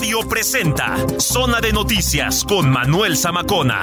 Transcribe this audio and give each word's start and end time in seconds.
Radio 0.00 0.20
presenta 0.26 0.96
Zona 1.18 1.60
de 1.60 1.74
Noticias 1.74 2.42
con 2.44 2.70
Manuel 2.70 3.18
Zamacona. 3.18 3.82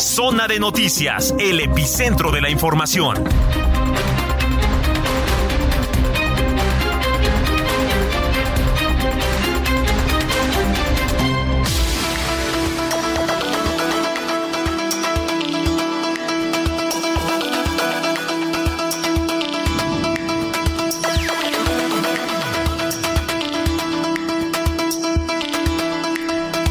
Zona 0.00 0.48
de 0.48 0.58
Noticias, 0.58 1.32
el 1.38 1.60
epicentro 1.60 2.32
de 2.32 2.40
la 2.40 2.50
información. 2.50 3.22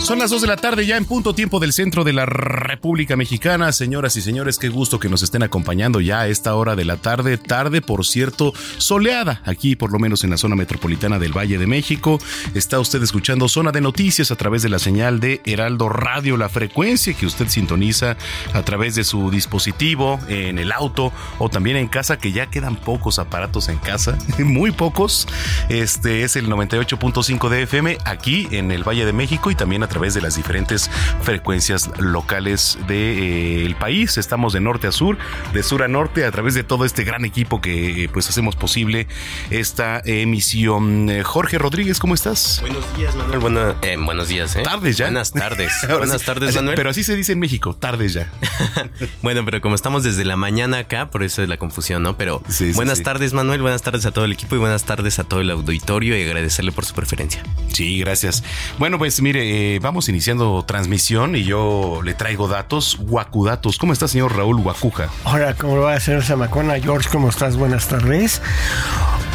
Son 0.06 0.20
las 0.20 0.30
2 0.30 0.44
de 0.44 0.48
la 0.48 0.56
tarde 0.56 0.86
ya 0.86 0.98
en 0.98 1.06
punto 1.06 1.34
tiempo 1.34 1.60
del 1.60 1.74
centro 1.74 2.04
de 2.04 2.14
la 2.14 2.28
República 2.28 3.16
Mexicana. 3.16 3.72
Señoras 3.72 4.16
y 4.18 4.22
señores, 4.22 4.60
qué 4.60 4.70
gusto 4.70 5.00
que 5.00 5.10
nos 5.10 5.24
estén 5.24 5.42
acompañando 5.42 6.00
ya 6.00 6.20
a 6.20 6.28
esta 6.28 6.54
hora 6.54 6.76
de 6.76 6.86
la 6.86 6.98
tarde. 6.98 7.40
Tarde, 7.40 7.82
por 7.82 8.06
cierto, 8.06 8.54
soleada 8.78 9.42
aquí, 9.46 9.76
por 9.76 9.92
lo 9.92 9.98
menos 9.98 10.24
en 10.24 10.30
la 10.30 10.38
zona 10.38 10.56
metropolitana 10.56 11.18
del 11.18 11.36
Valle 11.36 11.58
de 11.58 11.66
México. 11.66 12.20
Está 12.54 12.80
usted 12.80 13.02
escuchando 13.02 13.50
Zona 13.50 13.72
de 13.72 13.82
Noticias 13.82 14.30
a 14.30 14.36
través 14.36 14.62
de 14.62 14.70
la 14.70 14.78
señal 14.78 15.20
de 15.20 15.42
Heraldo 15.44 15.90
Radio, 15.90 16.38
la 16.38 16.50
frecuencia 16.50 17.16
que 17.16 17.26
usted 17.26 17.48
sintoniza 17.48 18.16
a 18.54 18.62
través 18.62 18.94
de 18.94 19.04
su 19.04 19.32
dispositivo, 19.32 20.20
en 20.28 20.60
el 20.60 20.72
auto 20.72 21.14
o 21.40 21.50
también 21.50 21.78
en 21.78 21.88
casa, 21.88 22.20
que 22.20 22.32
ya 22.32 22.46
quedan 22.46 22.76
pocos 22.76 23.18
aparatos 23.18 23.70
en 23.70 23.80
casa, 23.80 24.20
muy 24.38 24.70
pocos. 24.70 25.28
Este 25.68 26.22
es 26.22 26.36
el 26.36 26.48
98.5 26.48 27.50
de 27.50 27.64
FM 27.64 27.98
aquí 28.06 28.48
en 28.52 28.70
el 28.70 28.88
Valle 28.88 29.04
de 29.04 29.14
México 29.14 29.50
y 29.50 29.56
también 29.56 29.82
a 29.82 29.95
través 29.96 30.14
de 30.14 30.20
las 30.20 30.36
diferentes 30.36 30.92
frecuencias 31.22 31.90
locales 31.98 32.78
del 32.86 33.70
de, 33.70 33.76
país. 33.80 34.18
Estamos 34.18 34.52
de 34.52 34.60
norte 34.60 34.88
a 34.88 34.92
sur, 34.92 35.18
de 35.54 35.64
sur 35.64 35.84
a 35.84 35.88
norte, 35.88 36.26
a 36.26 36.32
través 36.32 36.54
de 36.54 36.66
todo 36.66 36.84
este 36.84 37.06
gran 37.06 37.24
equipo 37.24 37.62
que 37.62 38.10
pues 38.12 38.28
hacemos 38.28 38.58
posible 38.58 39.08
esta 39.52 40.02
emisión. 40.04 41.10
Jorge 41.24 41.58
Rodríguez, 41.58 42.00
¿cómo 42.00 42.14
estás? 42.14 42.58
Buenos 42.60 42.98
días, 42.98 43.16
Manuel. 43.16 43.40
Buena, 43.40 43.76
eh, 43.84 43.96
buenos 43.98 44.28
días, 44.28 44.58
¿eh? 44.58 44.64
Tardes 44.64 44.98
ya. 44.98 45.06
Buenas 45.06 45.32
tardes. 45.32 45.72
buenas 45.88 46.24
tardes, 46.24 46.50
así, 46.50 46.58
Manuel. 46.58 46.76
Pero 46.76 46.90
así 46.90 47.06
se 47.06 47.16
dice 47.16 47.32
en 47.32 47.40
México, 47.40 47.74
tardes 47.74 48.16
ya. 48.16 48.30
bueno, 49.22 49.46
pero 49.46 49.62
como 49.62 49.76
estamos 49.76 50.04
desde 50.04 50.26
la 50.26 50.36
mañana 50.36 50.80
acá, 50.80 51.10
por 51.10 51.24
eso 51.24 51.42
es 51.42 51.48
la 51.48 51.56
confusión, 51.56 52.04
¿no? 52.04 52.18
Pero 52.18 52.44
sí, 52.50 52.74
buenas 52.74 52.98
sí, 52.98 53.06
tardes, 53.06 53.32
Manuel. 53.32 53.62
Buenas 53.62 53.82
tardes 53.82 54.06
a 54.06 54.12
todo 54.12 54.26
el 54.26 54.34
equipo 54.34 54.56
y 54.56 54.60
buenas 54.60 54.84
tardes 54.84 55.20
a 55.20 55.24
todo 55.24 55.40
el 55.40 55.50
auditorio 55.52 56.18
y 56.18 56.24
agradecerle 56.24 56.74
por 56.74 56.84
su 56.84 56.94
preferencia. 56.94 57.44
Sí, 57.72 58.00
gracias. 58.02 58.44
Bueno, 58.78 58.98
pues 58.98 59.22
mire, 59.22 59.76
eh, 59.76 59.80
vamos 59.86 60.10
iniciando 60.10 60.66
transmisión 60.66 61.36
y 61.36 61.44
yo 61.44 62.02
le 62.04 62.16
traigo 62.16 62.48
datos, 62.48 62.98
guacudatos. 63.00 63.78
¿Cómo 63.78 63.94
está, 63.94 64.08
señor 64.08 64.36
Raúl 64.36 64.60
Guacuja? 64.60 65.10
Hola, 65.26 65.54
¿cómo 65.54 65.78
va, 65.78 66.00
señor 66.00 66.24
Zamacona? 66.24 66.80
George, 66.80 67.08
¿cómo 67.12 67.30
estás? 67.30 67.56
Buenas 67.56 67.88
tardes. 67.88 68.42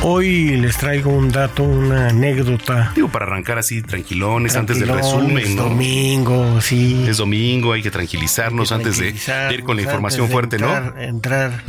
Hoy 0.02 0.56
les 0.56 0.76
traigo 0.76 1.12
un 1.12 1.30
dato, 1.30 1.62
una 1.62 2.08
anécdota. 2.08 2.90
Digo, 2.96 3.08
para 3.08 3.26
arrancar 3.26 3.58
así 3.58 3.80
tranquilones, 3.82 4.56
antes 4.56 4.80
del 4.80 4.88
resumen, 4.88 5.54
¿no? 5.54 5.64
domingo, 5.64 6.60
sí. 6.60 7.04
Es 7.06 7.18
domingo, 7.18 7.72
hay 7.72 7.82
que 7.82 7.92
tranquilizarnos, 7.92 8.72
hay 8.72 8.82
que 8.82 8.88
antes 8.88 8.98
de 8.98 9.54
ir 9.54 9.62
con 9.62 9.76
la 9.76 9.82
información 9.82 10.28
fuerte, 10.28 10.56
entrar, 10.56 10.96
¿no? 10.96 11.00
Entrar 11.00 11.62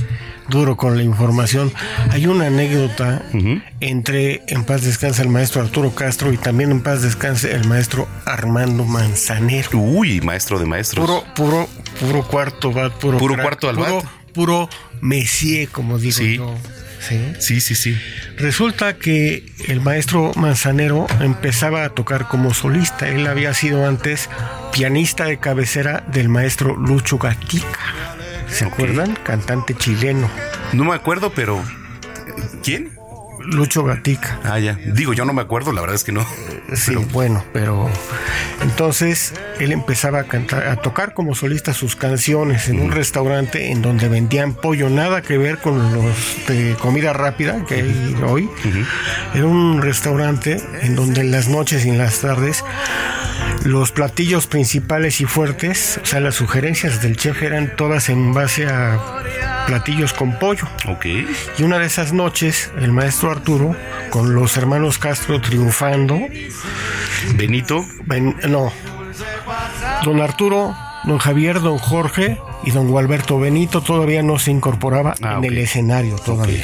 duro 0.52 0.78
con 0.78 0.96
la 0.98 1.04
información. 1.04 1.72
Hay 2.12 2.28
una 2.28 2.48
anécdota 2.48 3.24
uh 3.34 3.38
-huh. 3.38 3.64
entre 3.80 4.44
en 4.48 4.64
paz 4.64 4.84
descansa 4.84 5.24
el 5.24 5.30
maestro 5.30 5.62
Arturo 5.62 5.96
Castro 5.96 6.32
y 6.32 6.38
también 6.38 6.72
en 6.72 6.82
paz 6.82 7.02
descanse 7.02 7.54
el 7.54 7.68
maestro 7.68 8.08
Armando 8.26 8.71
Manzanero. 8.74 9.78
Uy, 9.80 10.22
maestro 10.22 10.60
de 10.60 10.66
maestros. 10.66 11.06
Puro, 11.06 11.24
puro, 11.36 11.70
puro 12.00 12.28
cuarto 12.28 12.72
bat, 12.72 12.94
puro, 12.94 13.18
puro 13.18 13.34
crack, 13.36 13.46
cuarto 13.46 13.70
al 13.70 13.76
puro, 13.76 14.04
puro 14.34 14.70
Messier, 15.02 15.70
como 15.70 15.98
digo 15.98 16.18
sí. 16.18 16.38
yo. 16.38 16.56
¿Sí? 17.00 17.34
sí, 17.40 17.62
sí, 17.62 17.74
sí. 17.74 17.98
Resulta 18.38 18.96
que 18.96 19.44
el 19.68 19.82
maestro 19.82 20.32
Manzanero 20.36 21.08
empezaba 21.20 21.84
a 21.84 21.90
tocar 21.90 22.28
como 22.28 22.54
solista. 22.54 23.10
Él 23.10 23.26
había 23.26 23.56
sido 23.56 23.88
antes 23.88 24.30
pianista 24.72 25.26
de 25.26 25.38
cabecera 25.38 26.04
del 26.12 26.30
maestro 26.30 26.76
Lucho 26.78 27.18
Gatica. 27.18 27.80
¿Se 28.48 28.66
okay. 28.66 28.86
acuerdan? 28.86 29.18
Cantante 29.24 29.74
chileno. 29.74 30.30
No 30.74 30.84
me 30.84 30.94
acuerdo, 30.94 31.32
pero 31.34 31.64
¿quién? 32.64 32.92
Lucho 33.46 33.84
Gatica. 33.84 34.40
Ah, 34.44 34.60
ya. 34.60 34.74
Digo, 34.86 35.14
yo 35.14 35.26
no 35.26 35.34
me 35.34 35.42
acuerdo, 35.42 35.72
la 35.72 35.82
verdad 35.82 35.96
es 35.96 36.04
que 36.04 36.12
no. 36.12 36.26
Sí, 36.74 36.94
pero... 36.94 37.02
bueno, 37.12 37.44
pero 37.54 37.90
entonces 38.62 39.34
él 39.60 39.72
empezaba 39.72 40.20
a 40.20 40.24
cantar, 40.26 40.68
a 40.68 40.78
tocar 40.78 41.14
como 41.14 41.36
solista 41.36 41.74
sus 41.74 41.96
canciones 41.96 42.70
en 42.70 42.80
un 42.80 42.92
restaurante 42.92 43.72
en 43.72 43.82
donde 43.82 44.08
vendían 44.08 44.54
pollo, 44.54 44.90
nada 44.90 45.22
que 45.22 45.38
ver 45.38 45.58
con 45.58 45.94
los 45.94 46.16
de 46.48 46.76
comida 46.80 47.14
rápida 47.14 47.66
que 47.66 47.76
hay 47.76 48.16
hoy. 48.26 48.50
Era 49.34 49.46
un 49.46 49.82
restaurante 49.82 50.62
en 50.82 50.96
donde 50.96 51.22
en 51.22 51.32
las 51.32 51.48
noches 51.48 51.86
y 51.86 51.90
en 51.90 51.98
las 51.98 52.20
tardes 52.20 52.64
los 53.64 53.92
platillos 53.92 54.48
principales 54.48 55.22
y 55.22 55.26
fuertes, 55.26 56.00
o 56.02 56.06
sea, 56.06 56.20
las 56.20 56.36
sugerencias 56.36 57.02
del 57.02 57.16
chef 57.16 57.42
eran 57.44 57.76
todas 57.76 58.10
en 58.10 58.34
base 58.34 58.68
a 58.68 59.00
platillos 59.68 60.14
con 60.14 60.38
pollo. 60.40 60.66
Ok. 60.88 61.06
Y 61.58 61.64
una 61.64 61.80
de 61.80 61.86
esas 61.86 62.14
noches, 62.14 62.72
el 62.80 62.92
maestro 62.92 63.32
Arturo, 63.32 63.76
con 64.10 64.34
los 64.36 64.58
hermanos 64.58 64.98
Castro 64.98 65.40
triunfando. 65.42 66.20
Benito. 67.36 67.86
Ben, 68.06 68.36
no. 68.50 68.72
Don 70.04 70.22
Arturo, 70.22 70.76
don 71.04 71.20
Javier, 71.20 71.62
don 71.62 71.78
Jorge 71.78 72.40
y 72.64 72.72
don 72.72 72.88
Gualberto 72.88 73.40
Benito 73.40 73.82
todavía 73.82 74.24
no 74.24 74.40
se 74.40 74.52
incorporaba 74.52 75.14
Ah, 75.22 75.36
en 75.38 75.44
el 75.46 75.58
escenario 75.58 76.16
todavía. 76.16 76.64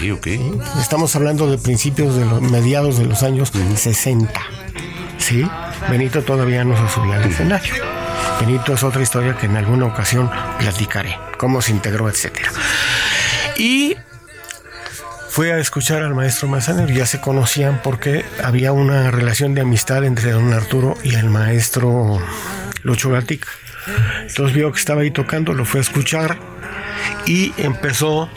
Estamos 0.79 1.15
hablando 1.15 1.49
de 1.49 1.57
principios 1.57 2.15
de 2.15 2.25
los 2.25 2.41
mediados 2.41 2.97
de 2.97 3.05
los 3.05 3.21
años 3.23 3.51
60. 3.75 4.31
¿Sí? 5.27 5.45
Benito 5.89 6.21
todavía 6.21 6.63
no 6.63 6.77
se 6.77 6.93
subía 6.93 7.17
al 7.17 7.25
escenario. 7.25 7.73
Benito 8.39 8.73
es 8.73 8.81
otra 8.83 9.01
historia 9.01 9.35
que 9.35 9.47
en 9.47 9.57
alguna 9.57 9.85
ocasión 9.85 10.31
platicaré, 10.57 11.19
cómo 11.37 11.61
se 11.61 11.73
integró, 11.73 12.07
etcétera. 12.07 12.49
Y 13.57 13.97
fue 15.27 15.51
a 15.51 15.57
escuchar 15.57 16.01
al 16.01 16.15
maestro 16.15 16.47
Manzanero, 16.47 16.87
ya 16.93 17.05
se 17.05 17.19
conocían 17.19 17.81
porque 17.83 18.23
había 18.41 18.71
una 18.71 19.11
relación 19.11 19.53
de 19.53 19.59
amistad 19.59 20.05
entre 20.05 20.31
don 20.31 20.53
Arturo 20.53 20.97
y 21.03 21.15
el 21.15 21.29
maestro 21.29 22.21
Lucho 22.83 23.09
Gatica. 23.09 23.49
Entonces 24.21 24.55
vio 24.55 24.71
que 24.71 24.79
estaba 24.79 25.01
ahí 25.01 25.11
tocando, 25.11 25.51
lo 25.51 25.65
fue 25.65 25.81
a 25.81 25.83
escuchar 25.83 26.37
y 27.25 27.53
empezó 27.57 28.29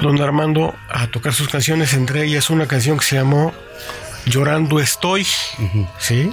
don 0.00 0.18
Armando 0.22 0.74
a 0.88 1.08
tocar 1.08 1.34
sus 1.34 1.48
canciones, 1.48 1.92
entre 1.92 2.24
ellas 2.24 2.48
una 2.48 2.66
canción 2.66 2.96
que 2.96 3.04
se 3.04 3.16
llamó 3.16 3.52
Llorando 4.28 4.80
estoy, 4.80 5.26
¿sí? 5.98 6.30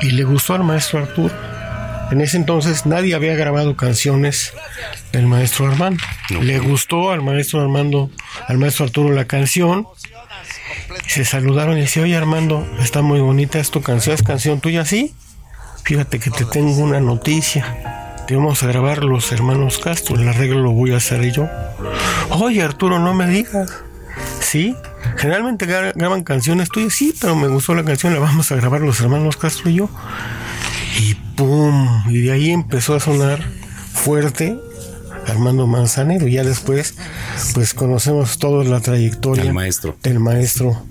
Y 0.00 0.10
le 0.10 0.24
gustó 0.24 0.54
al 0.54 0.64
maestro 0.64 1.00
Arturo. 1.00 1.34
En 2.10 2.20
ese 2.20 2.36
entonces 2.36 2.84
nadie 2.84 3.14
había 3.14 3.34
grabado 3.34 3.76
canciones 3.76 4.52
del 5.12 5.26
maestro 5.26 5.66
Armando. 5.66 6.02
Le 6.28 6.58
gustó 6.58 7.10
al 7.10 7.22
maestro 7.22 7.60
Armando, 7.62 8.10
al 8.46 8.58
maestro 8.58 8.84
Arturo 8.84 9.14
la 9.14 9.24
canción. 9.24 9.86
Se 11.06 11.24
saludaron 11.24 11.78
y 11.78 11.82
dice, 11.82 12.02
oye 12.02 12.16
Armando, 12.16 12.66
está 12.80 13.02
muy 13.02 13.20
bonita 13.20 13.58
esta 13.58 13.80
canción, 13.80 14.14
¿es 14.14 14.22
canción 14.22 14.60
tuya? 14.60 14.84
Sí. 14.84 15.14
Fíjate 15.84 16.20
que 16.20 16.30
te 16.30 16.44
tengo 16.44 16.82
una 16.82 17.00
noticia. 17.00 18.14
Te 18.26 18.36
vamos 18.36 18.62
a 18.62 18.66
grabar 18.66 19.02
los 19.02 19.32
hermanos 19.32 19.78
Castro, 19.78 20.16
el 20.16 20.28
arreglo 20.28 20.60
lo 20.60 20.70
voy 20.72 20.92
a 20.92 20.98
hacer 20.98 21.32
yo. 21.32 21.48
Oye 22.30 22.62
Arturo, 22.62 22.98
no 22.98 23.14
me 23.14 23.26
digas. 23.26 23.72
Sí, 24.40 24.76
generalmente 25.16 25.66
gra- 25.66 25.92
graban 25.94 26.22
canciones 26.24 26.68
tuyas, 26.68 26.92
sí, 26.94 27.14
pero 27.20 27.34
me 27.36 27.48
gustó 27.48 27.74
la 27.74 27.84
canción, 27.84 28.12
la 28.14 28.20
vamos 28.20 28.50
a 28.52 28.56
grabar 28.56 28.80
los 28.80 29.00
hermanos 29.00 29.36
Castro 29.36 29.70
y 29.70 29.74
yo. 29.76 29.88
Y 31.00 31.14
pum, 31.36 32.02
y 32.10 32.20
de 32.22 32.32
ahí 32.32 32.50
empezó 32.50 32.94
a 32.94 33.00
sonar 33.00 33.40
fuerte 33.92 34.58
Armando 35.26 35.66
Manzanero. 35.66 36.26
Ya 36.28 36.42
después, 36.44 36.96
pues 37.54 37.72
conocemos 37.74 38.38
toda 38.38 38.64
la 38.64 38.80
trayectoria 38.80 39.44
El 39.44 39.52
maestro. 39.54 39.96
del 40.02 40.18
maestro 40.20 40.82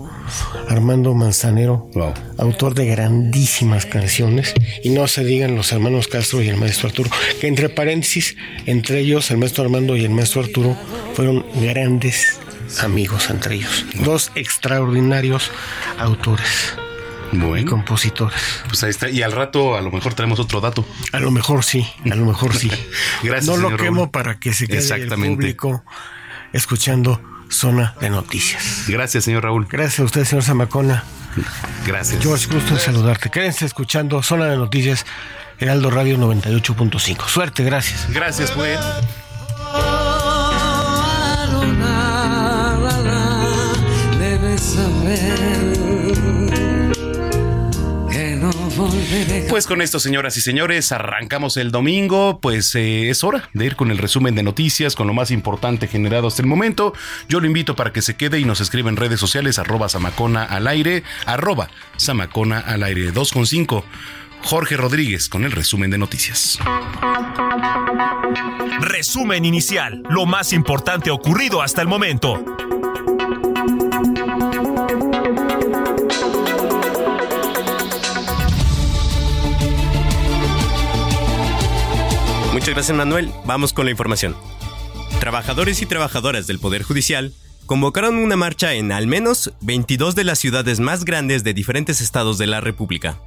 Armando 0.70 1.14
Manzanero, 1.14 1.90
autor 2.38 2.74
de 2.74 2.86
grandísimas 2.88 3.86
canciones. 3.86 4.54
Y 4.84 4.90
no 4.90 5.08
se 5.08 5.24
digan 5.26 5.56
los 5.56 5.72
hermanos 5.72 6.08
Castro 6.08 6.42
y 6.42 6.48
el 6.50 6.58
maestro 6.58 6.88
Arturo, 6.90 7.10
que 7.40 7.48
entre 7.48 7.70
paréntesis, 7.70 8.36
entre 8.66 9.00
ellos, 9.02 9.30
el 9.32 9.38
maestro 9.38 9.64
Armando 9.66 9.96
y 9.98 10.06
el 10.06 10.12
maestro 10.12 10.42
Arturo 10.42 10.76
fueron 11.14 11.46
grandes 11.62 12.40
amigos 12.80 13.30
entre 13.30 13.56
ellos. 13.56 13.86
Dos 13.96 14.32
extraordinarios 14.36 15.52
autores. 16.00 16.74
Bueno. 17.34 17.58
Y 17.58 17.66
compositores. 17.66 18.42
Pues 18.68 18.84
ahí 18.84 18.90
está. 18.90 19.10
Y 19.10 19.22
al 19.22 19.32
rato 19.32 19.78
a 19.78 19.82
lo 19.82 19.90
mejor 19.92 20.14
traemos 20.14 20.40
otro 20.40 20.60
dato. 20.60 20.86
A 21.14 21.20
lo 21.20 21.32
mejor 21.32 21.64
sí, 21.64 21.88
a 22.12 22.16
lo 22.16 22.26
mejor 22.26 22.54
sí. 22.56 22.70
Gracias. 23.24 23.46
No 23.46 23.58
lo 23.58 23.78
quemo 23.78 24.02
Raúl. 24.02 24.12
para 24.12 24.40
que 24.40 24.54
se 24.54 24.68
quede 24.68 24.78
el 24.80 24.84
Exactamente. 24.84 25.36
público 25.36 25.84
escuchando 26.54 27.22
Zona 27.50 27.96
de 28.02 28.10
Noticias. 28.10 28.84
Gracias, 28.88 29.24
señor 29.26 29.44
Raúl. 29.44 29.66
Gracias 29.70 30.00
a 30.00 30.04
usted, 30.04 30.26
señor 30.26 30.44
Zamacona. 30.44 31.04
Gracias. 31.88 32.22
George, 32.22 32.48
gusto 32.54 32.74
en 32.74 32.80
saludarte. 32.82 33.30
Quédense 33.30 33.66
escuchando 33.66 34.22
Zona 34.22 34.48
de 34.48 34.58
Noticias, 34.58 35.06
Heraldo 35.58 35.90
Radio 35.90 36.18
98.5. 36.18 37.28
Suerte, 37.28 37.64
gracias. 37.64 38.08
Gracias, 38.10 38.52
pues. 38.52 38.78
Pues 49.50 49.68
con 49.68 49.82
esto, 49.82 50.00
señoras 50.00 50.38
y 50.38 50.42
señores, 50.42 50.94
arrancamos 50.94 51.58
el 51.58 51.72
domingo. 51.72 52.40
Pues 52.42 52.74
eh, 52.76 53.10
es 53.10 53.24
hora 53.26 53.50
de 53.54 53.66
ir 53.66 53.76
con 53.76 53.92
el 53.92 53.98
resumen 53.98 54.36
de 54.36 54.44
noticias, 54.44 54.96
con 54.96 55.08
lo 55.08 55.14
más 55.14 55.32
importante 55.32 55.88
generado 55.88 56.28
hasta 56.28 56.42
el 56.42 56.48
momento. 56.48 56.94
Yo 57.28 57.42
lo 57.42 57.48
invito 57.48 57.76
para 57.76 57.92
que 57.92 58.02
se 58.02 58.16
quede 58.16 58.40
y 58.40 58.46
nos 58.46 58.62
escriba 58.62 58.90
en 58.90 58.96
redes 58.96 59.20
sociales, 59.20 59.60
arroba 59.60 59.90
Samacona 59.90 60.44
al 60.46 60.66
aire, 60.68 61.04
arroba 61.26 61.70
Samacona 61.98 62.60
al 62.60 62.84
aire 62.84 63.14
2.5. 63.14 63.84
Jorge 64.44 64.78
Rodríguez 64.78 65.28
con 65.28 65.44
el 65.44 65.52
resumen 65.52 65.92
de 65.92 65.98
noticias. 65.98 66.58
Resumen 68.80 69.44
inicial, 69.44 70.04
lo 70.10 70.26
más 70.26 70.54
importante 70.54 71.12
ocurrido 71.12 71.62
hasta 71.62 71.82
el 71.82 71.88
momento. 71.88 72.44
Muchas 82.54 82.70
gracias 82.70 82.98
Manuel. 82.98 83.32
Vamos 83.46 83.72
con 83.74 83.86
la 83.86 83.92
información. 83.92 84.36
Trabajadores 85.20 85.82
y 85.82 85.86
trabajadoras 85.86 86.48
del 86.48 86.60
Poder 86.60 86.84
Judicial 86.84 87.34
convocaron 87.66 88.18
una 88.18 88.36
marcha 88.36 88.74
en 88.74 88.92
al 88.92 89.08
menos 89.08 89.54
22 89.62 90.16
de 90.16 90.26
las 90.26 90.40
ciudades 90.40 90.80
más 90.80 91.06
grandes 91.06 91.44
de 91.44 91.54
diferentes 91.54 92.02
estados 92.02 92.38
de 92.38 92.48
la 92.48 92.60
República. 92.60 93.18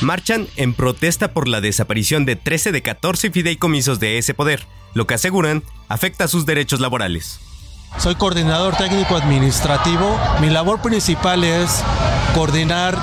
Marchan 0.00 0.48
en 0.56 0.74
protesta 0.74 1.32
por 1.32 1.48
la 1.48 1.60
desaparición 1.60 2.24
de 2.24 2.36
13 2.36 2.72
de 2.72 2.82
14 2.82 3.30
fideicomisos 3.30 4.00
de 4.00 4.18
ese 4.18 4.34
poder, 4.34 4.66
lo 4.94 5.06
que 5.06 5.14
aseguran 5.14 5.62
afecta 5.88 6.28
sus 6.28 6.46
derechos 6.46 6.80
laborales. 6.80 7.40
Soy 7.98 8.14
coordinador 8.16 8.76
técnico 8.76 9.16
administrativo. 9.16 10.18
Mi 10.40 10.50
labor 10.50 10.82
principal 10.82 11.42
es 11.42 11.82
coordinar 12.34 12.96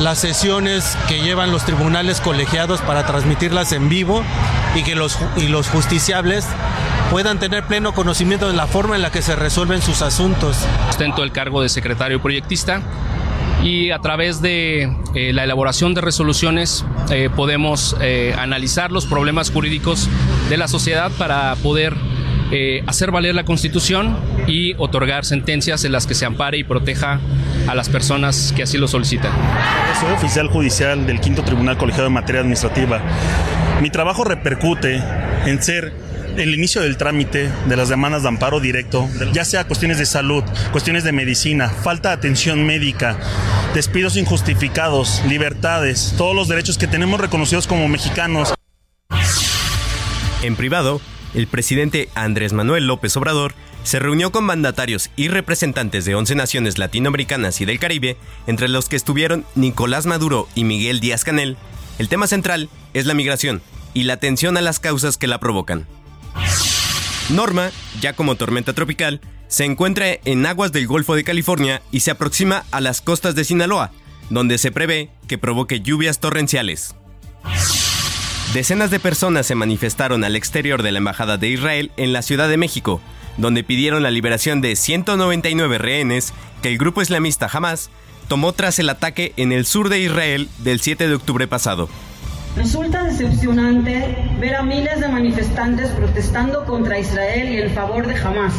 las 0.00 0.18
sesiones 0.18 0.96
que 1.08 1.20
llevan 1.20 1.50
los 1.50 1.64
tribunales 1.64 2.20
colegiados 2.20 2.80
para 2.82 3.06
transmitirlas 3.06 3.72
en 3.72 3.88
vivo 3.88 4.22
y 4.74 4.82
que 4.82 4.94
los, 4.94 5.18
y 5.36 5.48
los 5.48 5.68
justiciables 5.68 6.46
puedan 7.10 7.38
tener 7.38 7.64
pleno 7.64 7.94
conocimiento 7.94 8.48
de 8.48 8.54
la 8.54 8.66
forma 8.66 8.96
en 8.96 9.02
la 9.02 9.10
que 9.10 9.22
se 9.22 9.36
resuelven 9.36 9.80
sus 9.80 10.02
asuntos. 10.02 10.66
ostento 10.88 11.22
el 11.22 11.32
cargo 11.32 11.62
de 11.62 11.68
secretario 11.68 12.20
proyectista 12.20 12.82
y 13.62 13.90
a 13.90 13.98
través 14.00 14.42
de 14.42 14.92
eh, 15.14 15.32
la 15.32 15.44
elaboración 15.44 15.94
de 15.94 16.00
resoluciones 16.00 16.84
eh, 17.10 17.30
podemos 17.34 17.96
eh, 18.00 18.34
analizar 18.38 18.92
los 18.92 19.06
problemas 19.06 19.50
jurídicos 19.50 20.08
de 20.48 20.56
la 20.56 20.68
sociedad 20.68 21.10
para 21.18 21.54
poder 21.56 21.94
hacer 22.86 23.10
valer 23.10 23.34
la 23.34 23.44
Constitución 23.44 24.16
y 24.46 24.74
otorgar 24.78 25.24
sentencias 25.24 25.84
en 25.84 25.90
las 25.90 26.06
que 26.06 26.14
se 26.14 26.26
ampare 26.26 26.58
y 26.58 26.62
proteja 26.62 27.18
a 27.68 27.74
las 27.74 27.88
personas 27.88 28.52
que 28.54 28.62
así 28.62 28.78
lo 28.78 28.88
solicitan. 28.88 29.32
Soy 30.00 30.12
oficial 30.12 30.48
judicial 30.48 31.06
del 31.06 31.20
Quinto 31.20 31.42
Tribunal 31.42 31.76
Colegiado 31.76 32.06
en 32.08 32.12
Materia 32.12 32.40
Administrativa. 32.40 33.00
Mi 33.80 33.90
trabajo 33.90 34.24
repercute 34.24 35.02
en 35.46 35.62
ser 35.62 35.92
el 36.36 36.54
inicio 36.54 36.82
del 36.82 36.96
trámite 36.96 37.50
de 37.66 37.76
las 37.76 37.88
demandas 37.88 38.22
de 38.22 38.28
amparo 38.28 38.60
directo, 38.60 39.08
ya 39.32 39.44
sea 39.44 39.64
cuestiones 39.66 39.98
de 39.98 40.06
salud, 40.06 40.44
cuestiones 40.70 41.04
de 41.04 41.12
medicina, 41.12 41.68
falta 41.68 42.10
de 42.10 42.14
atención 42.16 42.66
médica, 42.66 43.16
despidos 43.74 44.16
injustificados, 44.16 45.22
libertades, 45.26 46.14
todos 46.18 46.34
los 46.34 46.48
derechos 46.48 46.78
que 46.78 46.86
tenemos 46.86 47.20
reconocidos 47.20 47.66
como 47.66 47.88
mexicanos. 47.88 48.54
En 50.42 50.56
privado, 50.56 51.00
el 51.34 51.46
presidente 51.46 52.08
Andrés 52.14 52.52
Manuel 52.52 52.86
López 52.86 53.16
Obrador 53.16 53.54
se 53.86 54.00
reunió 54.00 54.32
con 54.32 54.42
mandatarios 54.42 55.10
y 55.14 55.28
representantes 55.28 56.04
de 56.04 56.16
11 56.16 56.34
naciones 56.34 56.76
latinoamericanas 56.76 57.60
y 57.60 57.66
del 57.66 57.78
Caribe, 57.78 58.16
entre 58.48 58.66
los 58.68 58.88
que 58.88 58.96
estuvieron 58.96 59.46
Nicolás 59.54 60.06
Maduro 60.06 60.48
y 60.56 60.64
Miguel 60.64 60.98
Díaz 60.98 61.22
Canel. 61.22 61.56
El 62.00 62.08
tema 62.08 62.26
central 62.26 62.68
es 62.94 63.06
la 63.06 63.14
migración 63.14 63.62
y 63.94 64.02
la 64.02 64.14
atención 64.14 64.56
a 64.56 64.60
las 64.60 64.80
causas 64.80 65.16
que 65.16 65.28
la 65.28 65.38
provocan. 65.38 65.86
Norma, 67.30 67.70
ya 68.00 68.14
como 68.14 68.34
tormenta 68.34 68.72
tropical, 68.72 69.20
se 69.46 69.64
encuentra 69.64 70.18
en 70.24 70.44
aguas 70.46 70.72
del 70.72 70.88
Golfo 70.88 71.14
de 71.14 71.22
California 71.22 71.80
y 71.92 72.00
se 72.00 72.10
aproxima 72.10 72.64
a 72.72 72.80
las 72.80 73.00
costas 73.00 73.36
de 73.36 73.44
Sinaloa, 73.44 73.92
donde 74.30 74.58
se 74.58 74.72
prevé 74.72 75.10
que 75.28 75.38
provoque 75.38 75.80
lluvias 75.80 76.18
torrenciales. 76.18 76.96
Decenas 78.52 78.90
de 78.90 78.98
personas 78.98 79.46
se 79.46 79.54
manifestaron 79.54 80.24
al 80.24 80.34
exterior 80.34 80.82
de 80.82 80.90
la 80.90 80.98
Embajada 80.98 81.36
de 81.36 81.50
Israel 81.50 81.92
en 81.96 82.12
la 82.12 82.22
Ciudad 82.22 82.48
de 82.48 82.56
México, 82.56 83.00
donde 83.36 83.64
pidieron 83.64 84.02
la 84.02 84.10
liberación 84.10 84.60
de 84.60 84.76
199 84.76 85.78
rehenes 85.78 86.32
que 86.62 86.68
el 86.68 86.78
grupo 86.78 87.02
islamista 87.02 87.48
Hamas 87.52 87.90
tomó 88.28 88.52
tras 88.52 88.78
el 88.78 88.88
ataque 88.88 89.32
en 89.36 89.52
el 89.52 89.66
sur 89.66 89.88
de 89.88 90.00
Israel 90.00 90.48
del 90.58 90.80
7 90.80 91.08
de 91.08 91.14
octubre 91.14 91.46
pasado. 91.46 91.88
Resulta 92.56 93.04
decepcionante 93.04 94.16
ver 94.40 94.56
a 94.56 94.62
miles 94.62 95.00
de 95.00 95.08
manifestantes 95.08 95.90
protestando 95.90 96.64
contra 96.64 96.98
Israel 96.98 97.50
y 97.50 97.60
en 97.60 97.70
favor 97.70 98.06
de 98.06 98.16
Hamas, 98.16 98.54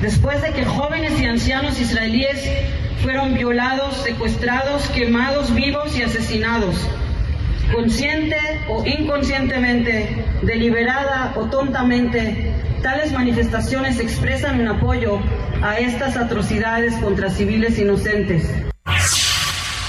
después 0.00 0.40
de 0.42 0.52
que 0.52 0.64
jóvenes 0.64 1.20
y 1.20 1.24
ancianos 1.24 1.80
israelíes 1.80 2.48
fueron 3.02 3.34
violados, 3.34 3.96
secuestrados, 4.04 4.88
quemados 4.90 5.52
vivos 5.52 5.96
y 5.98 6.02
asesinados. 6.02 6.76
Consciente 7.72 8.36
o 8.68 8.84
inconscientemente, 8.86 10.24
deliberada 10.42 11.34
o 11.36 11.46
tontamente, 11.46 12.54
tales 12.82 13.12
manifestaciones 13.12 13.98
expresan 13.98 14.60
un 14.60 14.68
apoyo 14.68 15.20
a 15.62 15.78
estas 15.78 16.16
atrocidades 16.16 16.94
contra 16.96 17.30
civiles 17.30 17.78
inocentes. 17.78 18.48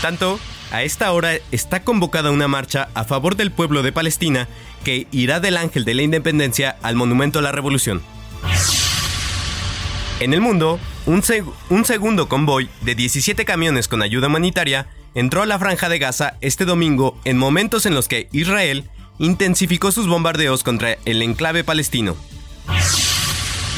Tanto, 0.02 0.40
a 0.72 0.84
esta 0.84 1.12
hora 1.12 1.34
está 1.52 1.84
convocada 1.84 2.32
una 2.32 2.48
marcha 2.48 2.90
a 2.94 3.04
favor 3.04 3.36
del 3.36 3.52
pueblo 3.52 3.84
de 3.84 3.92
Palestina 3.92 4.48
que 4.84 5.08
irá 5.12 5.40
del 5.40 5.58
Ángel 5.58 5.86
de 5.86 5.94
la 5.94 6.02
Independencia 6.02 6.78
al 6.82 6.96
Monumento 6.96 7.40
a 7.40 7.42
la 7.42 7.52
Revolución. 7.52 8.02
En 10.20 10.34
el 10.34 10.42
mundo, 10.42 10.80
un, 11.06 11.24
un 11.70 11.86
segundo 11.86 12.28
convoy 12.28 12.70
de 12.82 12.96
17 12.96 13.46
camiones 13.46 13.88
con 13.88 14.02
ayuda 14.02 14.28
humanitaria 14.28 14.88
entró 15.18 15.42
a 15.42 15.48
la 15.48 15.58
franja 15.58 15.90
de 15.90 15.98
Gaza 15.98 16.36
este 16.42 16.64
domingo 16.64 17.20
en 17.26 17.40
momentos 17.40 17.88
en 17.88 17.96
los 17.96 18.08
que 18.08 18.30
Israel 18.32 18.88
intensificó 19.18 19.92
sus 19.92 20.08
bombardeos 20.08 20.62
contra 20.62 20.96
el 21.06 21.24
enclave 21.24 21.64
palestino. 21.64 22.16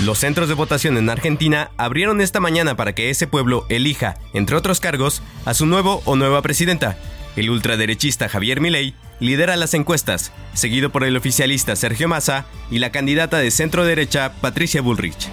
Los 0.03 0.19
centros 0.19 0.49
de 0.49 0.55
votación 0.55 0.97
en 0.97 1.09
Argentina 1.09 1.71
abrieron 1.77 2.19
esta 2.19 2.41
mañana 2.41 2.75
para 2.75 2.93
que 2.93 3.09
ese 3.09 3.25
pueblo 3.25 3.65
elija, 3.69 4.17
entre 4.33 4.57
otros 4.57 4.81
cargos, 4.81 5.21
a 5.45 5.53
su 5.53 5.65
nuevo 5.65 6.01
o 6.03 6.17
nueva 6.17 6.41
presidenta. 6.41 6.97
El 7.37 7.49
ultraderechista 7.49 8.27
Javier 8.27 8.59
Milei 8.59 8.93
lidera 9.21 9.55
las 9.55 9.73
encuestas, 9.73 10.33
seguido 10.53 10.89
por 10.89 11.05
el 11.05 11.15
oficialista 11.15 11.77
Sergio 11.77 12.09
Massa 12.09 12.47
y 12.69 12.79
la 12.79 12.91
candidata 12.91 13.37
de 13.37 13.51
centro 13.51 13.85
derecha 13.85 14.33
Patricia 14.41 14.81
Bullrich. 14.81 15.29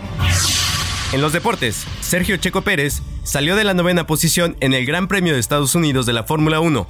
En 1.13 1.21
los 1.21 1.33
deportes, 1.33 1.87
Sergio 2.01 2.37
Checo 2.37 2.63
Pérez 2.63 3.01
salió 3.23 3.55
de 3.55 3.65
la 3.65 3.75
novena 3.75 4.07
posición 4.07 4.57
en 4.61 4.75
el 4.75 4.85
Gran 4.87 5.07
Premio 5.07 5.35
de 5.35 5.39
Estados 5.39 5.75
Unidos 5.75 6.05
de 6.05 6.13
la 6.13 6.25
Fórmula 6.25 6.59
1. 6.61 6.87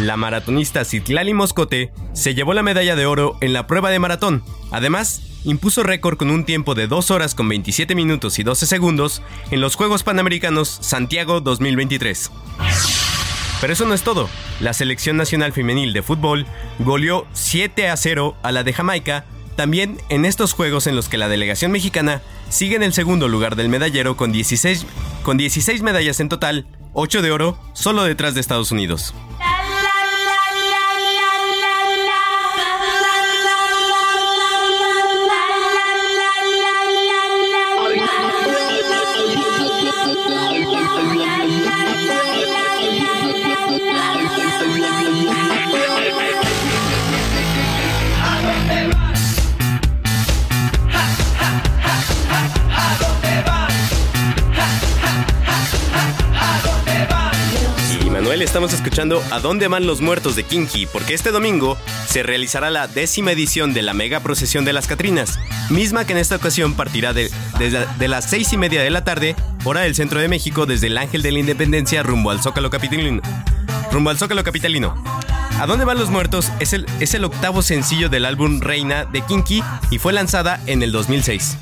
La 0.00 0.16
maratonista 0.16 0.84
Citlali 0.84 1.32
Moscote 1.32 1.92
se 2.12 2.34
llevó 2.34 2.54
la 2.54 2.64
medalla 2.64 2.96
de 2.96 3.06
oro 3.06 3.36
en 3.40 3.52
la 3.52 3.68
prueba 3.68 3.90
de 3.90 4.00
maratón. 4.00 4.42
Además, 4.72 5.22
impuso 5.44 5.84
récord 5.84 6.16
con 6.16 6.30
un 6.30 6.44
tiempo 6.44 6.74
de 6.74 6.88
2 6.88 7.12
horas 7.12 7.36
con 7.36 7.48
27 7.48 7.94
minutos 7.94 8.38
y 8.40 8.42
12 8.42 8.66
segundos 8.66 9.22
en 9.52 9.60
los 9.60 9.76
Juegos 9.76 10.02
Panamericanos 10.02 10.78
Santiago 10.80 11.40
2023. 11.40 12.32
Pero 13.60 13.72
eso 13.72 13.86
no 13.86 13.94
es 13.94 14.02
todo. 14.02 14.28
La 14.58 14.72
selección 14.72 15.16
nacional 15.16 15.52
femenil 15.52 15.92
de 15.92 16.02
fútbol 16.02 16.46
goleó 16.80 17.28
7 17.32 17.88
a 17.90 17.96
0 17.96 18.36
a 18.42 18.50
la 18.50 18.64
de 18.64 18.72
Jamaica, 18.72 19.24
también 19.56 19.98
en 20.08 20.24
estos 20.24 20.52
juegos 20.52 20.86
en 20.86 20.96
los 20.96 21.08
que 21.08 21.18
la 21.18 21.28
delegación 21.28 21.72
mexicana 21.72 22.22
sigue 22.48 22.76
en 22.76 22.82
el 22.82 22.92
segundo 22.92 23.28
lugar 23.28 23.56
del 23.56 23.68
medallero 23.68 24.16
con 24.16 24.32
16, 24.32 24.86
con 25.22 25.36
16 25.36 25.82
medallas 25.82 26.20
en 26.20 26.28
total, 26.28 26.66
8 26.94 27.22
de 27.22 27.30
oro, 27.30 27.58
solo 27.72 28.04
detrás 28.04 28.34
de 28.34 28.40
Estados 28.40 28.72
Unidos. 28.72 29.14
Estamos 58.42 58.72
escuchando 58.72 59.22
A 59.30 59.40
dónde 59.40 59.68
van 59.68 59.86
los 59.86 60.00
muertos 60.00 60.36
de 60.36 60.44
Kinky, 60.44 60.86
porque 60.86 61.14
este 61.14 61.30
domingo 61.30 61.76
se 62.06 62.22
realizará 62.22 62.70
la 62.70 62.88
décima 62.88 63.32
edición 63.32 63.72
de 63.72 63.82
la 63.82 63.94
mega 63.94 64.20
procesión 64.20 64.64
de 64.64 64.72
las 64.72 64.86
Catrinas, 64.86 65.38
misma 65.70 66.04
que 66.04 66.12
en 66.12 66.18
esta 66.18 66.36
ocasión 66.36 66.74
partirá 66.74 67.12
de, 67.12 67.30
las 68.00 68.28
seis 68.28 68.52
y 68.52 68.56
media 68.56 68.82
de 68.82 68.90
la 68.90 69.04
tarde, 69.04 69.36
hora 69.64 69.82
del 69.82 69.94
centro 69.94 70.20
de 70.20 70.28
México, 70.28 70.66
desde 70.66 70.88
el 70.88 70.98
Ángel 70.98 71.22
de 71.22 71.32
la 71.32 71.38
Independencia 71.38 72.02
rumbo 72.02 72.30
al 72.30 72.42
Zócalo 72.42 72.70
Capitalino. 72.70 73.22
Rumbo 73.92 74.10
al 74.10 74.18
Zócalo 74.18 74.42
Capitalino. 74.42 75.02
¿A 75.60 75.66
dónde 75.66 75.84
van 75.84 75.98
los 75.98 76.10
muertos? 76.10 76.50
Es 76.58 76.72
el, 76.72 76.86
es 77.00 77.14
el 77.14 77.24
octavo 77.24 77.62
sencillo 77.62 78.08
del 78.08 78.24
álbum 78.24 78.60
Reina 78.60 79.04
de 79.04 79.22
Kinky 79.22 79.62
y 79.90 79.98
fue 79.98 80.12
lanzada 80.12 80.60
en 80.66 80.82
el 80.82 80.90
2006. 80.92 81.58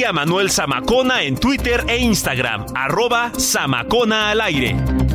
Sigue 0.00 0.08
a 0.08 0.14
Manuel 0.14 0.50
Zamacona 0.50 1.22
en 1.24 1.36
Twitter 1.36 1.84
e 1.86 1.98
Instagram, 1.98 2.64
arroba 2.74 3.32
Zamacona 3.38 4.30
al 4.30 4.40
aire. 4.40 5.09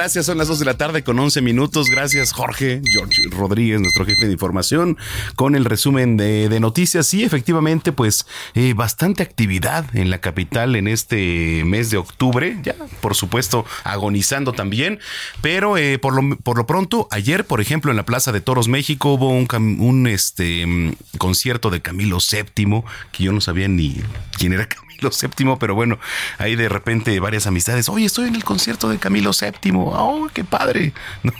Gracias, 0.00 0.24
son 0.24 0.38
las 0.38 0.48
2 0.48 0.60
de 0.60 0.64
la 0.64 0.78
tarde 0.78 1.04
con 1.04 1.18
11 1.18 1.42
minutos. 1.42 1.90
Gracias, 1.90 2.32
Jorge, 2.32 2.80
George 2.90 3.20
Rodríguez, 3.32 3.82
nuestro 3.82 4.06
jefe 4.06 4.24
de 4.24 4.32
información, 4.32 4.96
con 5.36 5.54
el 5.54 5.66
resumen 5.66 6.16
de, 6.16 6.58
noticias. 6.58 7.06
Sí, 7.06 7.22
efectivamente, 7.22 7.92
pues 7.92 8.24
eh, 8.54 8.72
bastante 8.72 9.22
actividad 9.22 9.84
en 9.94 10.08
la 10.08 10.16
capital 10.22 10.74
en 10.76 10.88
este 10.88 11.64
mes 11.66 11.90
de 11.90 11.98
octubre. 11.98 12.58
Ya, 12.62 12.76
por 13.02 13.14
supuesto, 13.14 13.66
agonizando 13.84 14.54
también. 14.54 15.00
Pero 15.42 15.76
eh, 15.76 15.98
por, 15.98 16.14
lo, 16.14 16.34
por 16.38 16.56
lo 16.56 16.64
pronto, 16.64 17.06
ayer, 17.10 17.44
por 17.44 17.60
ejemplo, 17.60 17.90
en 17.90 17.98
la 17.98 18.06
Plaza 18.06 18.32
de 18.32 18.40
Toros 18.40 18.68
México 18.68 19.12
hubo 19.12 19.28
un, 19.28 19.46
un 19.80 20.06
este, 20.06 20.66
mm, 20.66 20.92
concierto 21.18 21.68
de 21.68 21.82
Camilo 21.82 22.16
VII, 22.16 22.84
que 23.12 23.24
yo 23.24 23.32
no 23.32 23.42
sabía 23.42 23.68
ni 23.68 24.00
quién 24.38 24.54
era 24.54 24.66
Camilo 24.66 24.89
Camilo 25.00 25.10
VII, 25.10 25.56
pero 25.58 25.74
bueno, 25.74 25.98
ahí 26.38 26.56
de 26.56 26.68
repente 26.68 27.18
varias 27.20 27.46
amistades, 27.46 27.88
oye, 27.88 28.06
estoy 28.06 28.28
en 28.28 28.34
el 28.34 28.44
concierto 28.44 28.88
de 28.88 28.98
Camilo 28.98 29.30
VII, 29.32 29.72
oh, 29.74 30.28
qué 30.32 30.44
padre. 30.44 30.92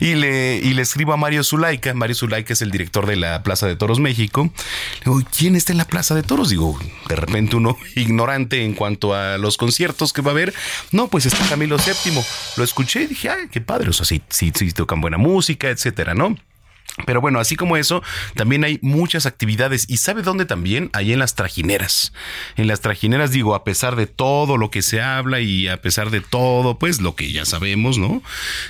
Y, 0.00 0.14
le, 0.14 0.56
y 0.58 0.74
le 0.74 0.82
escribo 0.82 1.12
a 1.12 1.16
Mario 1.16 1.42
Zulaika, 1.42 1.92
Mario 1.92 2.14
Zulaika 2.14 2.52
es 2.52 2.62
el 2.62 2.70
director 2.70 3.06
de 3.06 3.16
la 3.16 3.42
Plaza 3.42 3.66
de 3.66 3.74
Toros 3.74 3.98
México, 3.98 4.50
le 5.04 5.12
digo, 5.12 5.22
¿quién 5.36 5.56
está 5.56 5.72
en 5.72 5.78
la 5.78 5.86
Plaza 5.86 6.14
de 6.14 6.22
Toros? 6.22 6.50
Digo, 6.50 6.78
de 7.08 7.16
repente 7.16 7.56
uno 7.56 7.76
ignorante 7.96 8.64
en 8.64 8.74
cuanto 8.74 9.14
a 9.14 9.38
los 9.38 9.56
conciertos 9.56 10.12
que 10.12 10.22
va 10.22 10.30
a 10.30 10.34
haber, 10.34 10.54
no, 10.92 11.08
pues 11.08 11.26
está 11.26 11.44
Camilo 11.48 11.76
VII, 11.78 12.20
lo 12.56 12.64
escuché 12.64 13.02
y 13.02 13.06
dije, 13.08 13.28
ay, 13.28 13.48
qué 13.50 13.60
padre, 13.60 13.90
o 13.90 13.92
sea, 13.92 14.06
sí, 14.06 14.22
sí, 14.28 14.52
sí 14.54 14.72
tocan 14.72 15.00
buena 15.00 15.18
música, 15.18 15.68
etcétera, 15.68 16.14
¿no? 16.14 16.36
Pero 17.06 17.20
bueno, 17.20 17.40
así 17.40 17.56
como 17.56 17.76
eso, 17.76 18.02
también 18.34 18.64
hay 18.64 18.78
muchas 18.82 19.26
actividades. 19.26 19.86
¿Y 19.88 19.98
sabe 19.98 20.22
dónde 20.22 20.44
también? 20.44 20.90
Ahí 20.92 21.12
en 21.12 21.18
las 21.18 21.34
trajineras. 21.34 22.12
En 22.56 22.66
las 22.66 22.80
trajineras, 22.80 23.30
digo, 23.30 23.54
a 23.54 23.64
pesar 23.64 23.96
de 23.96 24.06
todo 24.06 24.56
lo 24.56 24.70
que 24.70 24.82
se 24.82 25.00
habla 25.00 25.40
y 25.40 25.68
a 25.68 25.80
pesar 25.80 26.10
de 26.10 26.20
todo, 26.20 26.78
pues 26.78 27.00
lo 27.00 27.14
que 27.14 27.32
ya 27.32 27.44
sabemos, 27.44 27.98
¿no? 27.98 28.22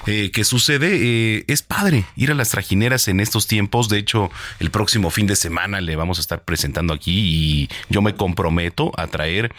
Eh, 0.06 0.30
que 0.32 0.44
sucede, 0.44 0.88
eh, 0.92 1.44
es 1.48 1.62
padre 1.62 2.04
ir 2.16 2.30
a 2.30 2.34
las 2.34 2.50
trajineras 2.50 3.08
en 3.08 3.20
estos 3.20 3.46
tiempos. 3.46 3.88
De 3.88 3.98
hecho, 3.98 4.30
el 4.60 4.70
próximo 4.70 5.10
fin 5.10 5.26
de 5.26 5.36
semana 5.36 5.80
le 5.80 5.96
vamos 5.96 6.18
a 6.18 6.20
estar 6.20 6.44
presentando 6.44 6.94
aquí 6.94 7.18
y 7.18 7.68
yo 7.88 8.02
me 8.02 8.14
comprometo 8.14 8.92
a 8.96 9.06
traer 9.06 9.52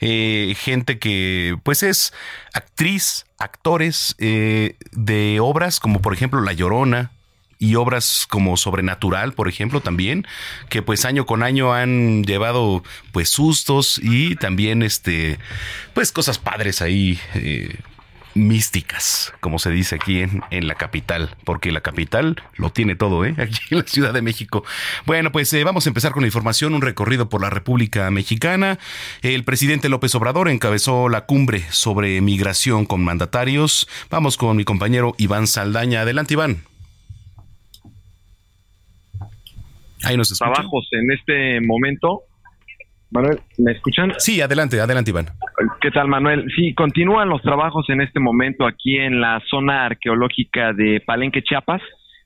eh, 0.00 0.54
gente 0.58 0.98
que, 0.98 1.56
pues 1.62 1.82
es 1.82 2.12
actriz, 2.52 3.26
actores 3.38 4.16
de 4.18 5.38
obras 5.40 5.78
como 5.78 6.00
por 6.00 6.14
ejemplo 6.14 6.40
La 6.40 6.52
Llorona, 6.52 7.12
y 7.58 7.74
obras 7.76 8.26
como 8.28 8.56
Sobrenatural, 8.56 9.32
por 9.32 9.48
ejemplo, 9.48 9.80
también, 9.80 10.26
que 10.68 10.82
pues 10.82 11.04
año 11.04 11.26
con 11.26 11.42
año 11.42 11.72
han 11.72 12.24
llevado 12.24 12.82
pues 13.12 13.30
sustos 13.30 13.98
y 14.02 14.36
también 14.36 14.82
este 14.82 15.38
pues 15.94 16.12
cosas 16.12 16.38
padres 16.38 16.82
ahí 16.82 17.18
eh, 17.34 17.76
místicas, 18.36 19.32
como 19.40 19.58
se 19.58 19.70
dice 19.70 19.94
aquí 19.94 20.20
en, 20.20 20.42
en, 20.50 20.68
la 20.68 20.74
capital, 20.74 21.34
porque 21.44 21.72
la 21.72 21.80
capital 21.80 22.42
lo 22.56 22.70
tiene 22.70 22.94
todo, 22.94 23.24
¿eh? 23.24 23.34
aquí 23.38 23.58
en 23.70 23.78
la 23.78 23.84
Ciudad 23.84 24.12
de 24.12 24.22
México. 24.22 24.64
Bueno, 25.06 25.32
pues 25.32 25.52
eh, 25.54 25.64
vamos 25.64 25.86
a 25.86 25.90
empezar 25.90 26.12
con 26.12 26.22
la 26.22 26.28
información, 26.28 26.74
un 26.74 26.82
recorrido 26.82 27.28
por 27.28 27.40
la 27.40 27.50
República 27.50 28.10
Mexicana. 28.10 28.78
El 29.22 29.44
presidente 29.44 29.88
López 29.88 30.14
Obrador 30.14 30.48
encabezó 30.48 31.08
la 31.08 31.24
cumbre 31.24 31.64
sobre 31.70 32.20
migración 32.20 32.84
con 32.84 33.02
mandatarios. 33.02 33.88
Vamos 34.10 34.36
con 34.36 34.56
mi 34.56 34.64
compañero 34.64 35.14
Iván 35.18 35.46
Saldaña. 35.46 36.02
Adelante, 36.02 36.34
Iván. 36.34 36.75
Trabajos 40.38 40.88
en 40.92 41.10
este 41.10 41.60
momento. 41.60 42.22
Manuel, 43.10 43.38
¿me 43.58 43.72
escuchan? 43.72 44.12
Sí, 44.18 44.40
adelante, 44.40 44.80
adelante, 44.80 45.10
Iván. 45.10 45.26
¿Qué 45.80 45.90
tal, 45.90 46.08
Manuel? 46.08 46.44
Sí, 46.56 46.74
continúan 46.74 47.28
los 47.28 47.40
trabajos 47.42 47.88
en 47.88 48.00
este 48.00 48.18
momento 48.18 48.66
aquí 48.66 48.96
en 48.96 49.20
la 49.20 49.40
zona 49.48 49.86
arqueológica 49.86 50.72
de 50.72 51.00
Palenque, 51.06 51.42
Chiapas, 51.42 51.80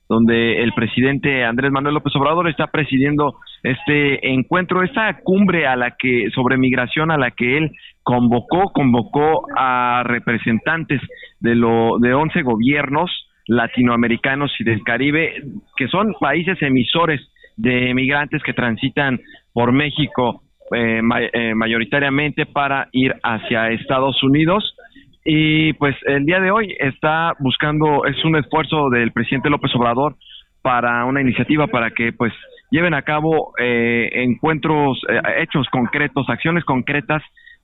donde 0.09 0.61
el 0.61 0.73
presidente 0.73 1.45
Andrés 1.45 1.71
Manuel 1.71 1.95
López 1.95 2.15
Obrador 2.15 2.49
está 2.49 2.67
presidiendo 2.67 3.35
este 3.63 4.33
encuentro, 4.33 4.83
esta 4.83 5.19
cumbre 5.23 5.67
a 5.67 5.75
la 5.75 5.95
que 5.97 6.29
sobre 6.33 6.57
migración 6.57 7.11
a 7.11 7.17
la 7.17 7.31
que 7.31 7.57
él 7.57 7.71
convocó, 8.03 8.73
convocó 8.73 9.45
a 9.55 10.03
representantes 10.03 10.99
de 11.39 11.55
lo 11.55 11.99
de 11.99 12.13
11 12.13 12.41
gobiernos 12.41 13.09
latinoamericanos 13.47 14.51
y 14.59 14.63
del 14.63 14.83
Caribe, 14.83 15.43
que 15.77 15.87
son 15.87 16.13
países 16.19 16.61
emisores 16.61 17.21
de 17.57 17.93
migrantes 17.93 18.41
que 18.43 18.53
transitan 18.53 19.19
por 19.53 19.71
México 19.71 20.43
eh, 20.73 21.01
eh, 21.33 21.53
mayoritariamente 21.53 22.45
para 22.45 22.87
ir 22.91 23.13
hacia 23.23 23.69
Estados 23.71 24.21
Unidos. 24.23 24.75
Y 25.23 25.73
pues 25.73 25.95
el 26.05 26.25
día 26.25 26.39
de 26.39 26.51
hoy 26.51 26.75
está 26.79 27.33
buscando, 27.39 28.05
es 28.05 28.23
un 28.23 28.35
esfuerzo 28.37 28.89
del 28.89 29.11
presidente 29.11 29.49
López 29.49 29.71
Obrador 29.75 30.15
para 30.61 31.05
una 31.05 31.21
iniciativa 31.21 31.67
para 31.67 31.91
que 31.91 32.13
pues 32.13 32.33
lleven 32.71 32.93
a 32.93 33.01
cabo 33.01 33.53
eh, 33.59 34.09
encuentros, 34.13 35.01
hechos 35.37 35.67
concretos, 35.71 36.29
acciones 36.29 36.63
concretas 36.63 37.21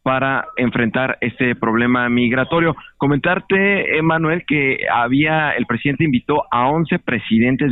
para 0.08 0.46
enfrentar 0.56 1.18
este 1.20 1.54
problema 1.56 2.08
migratorio. 2.08 2.78
Comentarte, 2.98 3.98
Emanuel, 3.98 4.44
que 4.48 4.78
había, 4.90 5.52
el 5.52 5.66
presidente 5.66 6.06
invitó 6.06 6.44
a 6.50 6.70
11 6.70 7.00
presidentes 7.00 7.70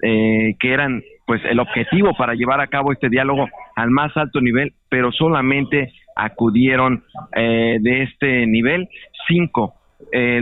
que 0.00 0.56
eran 0.62 1.02
pues 1.26 1.42
el 1.44 1.60
objetivo 1.60 2.14
para 2.16 2.34
llevar 2.34 2.60
a 2.60 2.68
cabo 2.68 2.92
este 2.92 3.08
diálogo 3.08 3.48
al 3.76 3.90
más 3.90 4.16
alto 4.16 4.40
nivel, 4.40 4.72
pero 4.88 5.12
solamente 5.12 5.92
acudieron 6.16 7.04
eh, 7.36 7.78
de 7.80 8.02
este 8.02 8.46
nivel 8.46 8.88
cinco 9.26 9.74
eh, 10.12 10.40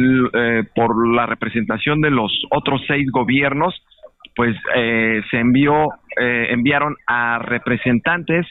por 0.75 1.15
la 1.15 1.27
representación 1.27 2.01
de 2.01 2.11
los 2.11 2.31
otros 2.51 2.83
seis 2.87 3.11
gobiernos 3.11 3.75
pues 4.37 4.55
eh, 4.77 5.23
se 5.31 5.39
envió, 5.39 5.89
eh, 6.21 6.49
enviaron 6.51 6.95
a 7.07 7.39
representantes, 7.39 8.47